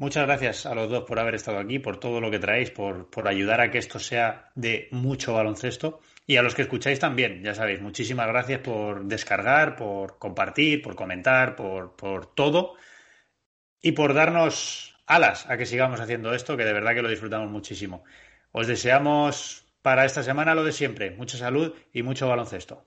Muchas 0.00 0.26
gracias 0.26 0.64
a 0.64 0.76
los 0.76 0.88
dos 0.88 1.02
por 1.04 1.18
haber 1.18 1.34
estado 1.34 1.58
aquí, 1.58 1.80
por 1.80 1.98
todo 1.98 2.20
lo 2.20 2.30
que 2.30 2.38
traéis, 2.38 2.70
por, 2.70 3.10
por 3.10 3.26
ayudar 3.26 3.60
a 3.60 3.72
que 3.72 3.78
esto 3.78 3.98
sea 3.98 4.52
de 4.54 4.86
mucho 4.92 5.34
baloncesto. 5.34 6.00
Y 6.24 6.36
a 6.36 6.42
los 6.42 6.54
que 6.54 6.62
escucháis 6.62 7.00
también, 7.00 7.42
ya 7.42 7.52
sabéis, 7.52 7.80
muchísimas 7.80 8.28
gracias 8.28 8.60
por 8.60 9.04
descargar, 9.06 9.74
por 9.74 10.18
compartir, 10.18 10.82
por 10.82 10.94
comentar, 10.94 11.56
por, 11.56 11.96
por 11.96 12.26
todo 12.26 12.76
y 13.82 13.90
por 13.92 14.14
darnos 14.14 14.96
alas 15.06 15.50
a 15.50 15.56
que 15.56 15.66
sigamos 15.66 16.00
haciendo 16.00 16.32
esto, 16.32 16.56
que 16.56 16.64
de 16.64 16.72
verdad 16.74 16.94
que 16.94 17.02
lo 17.02 17.08
disfrutamos 17.08 17.50
muchísimo. 17.50 18.04
Os 18.52 18.68
deseamos 18.68 19.66
para 19.82 20.04
esta 20.04 20.22
semana 20.22 20.54
lo 20.54 20.62
de 20.62 20.72
siempre, 20.72 21.10
mucha 21.10 21.38
salud 21.38 21.74
y 21.92 22.02
mucho 22.04 22.28
baloncesto. 22.28 22.86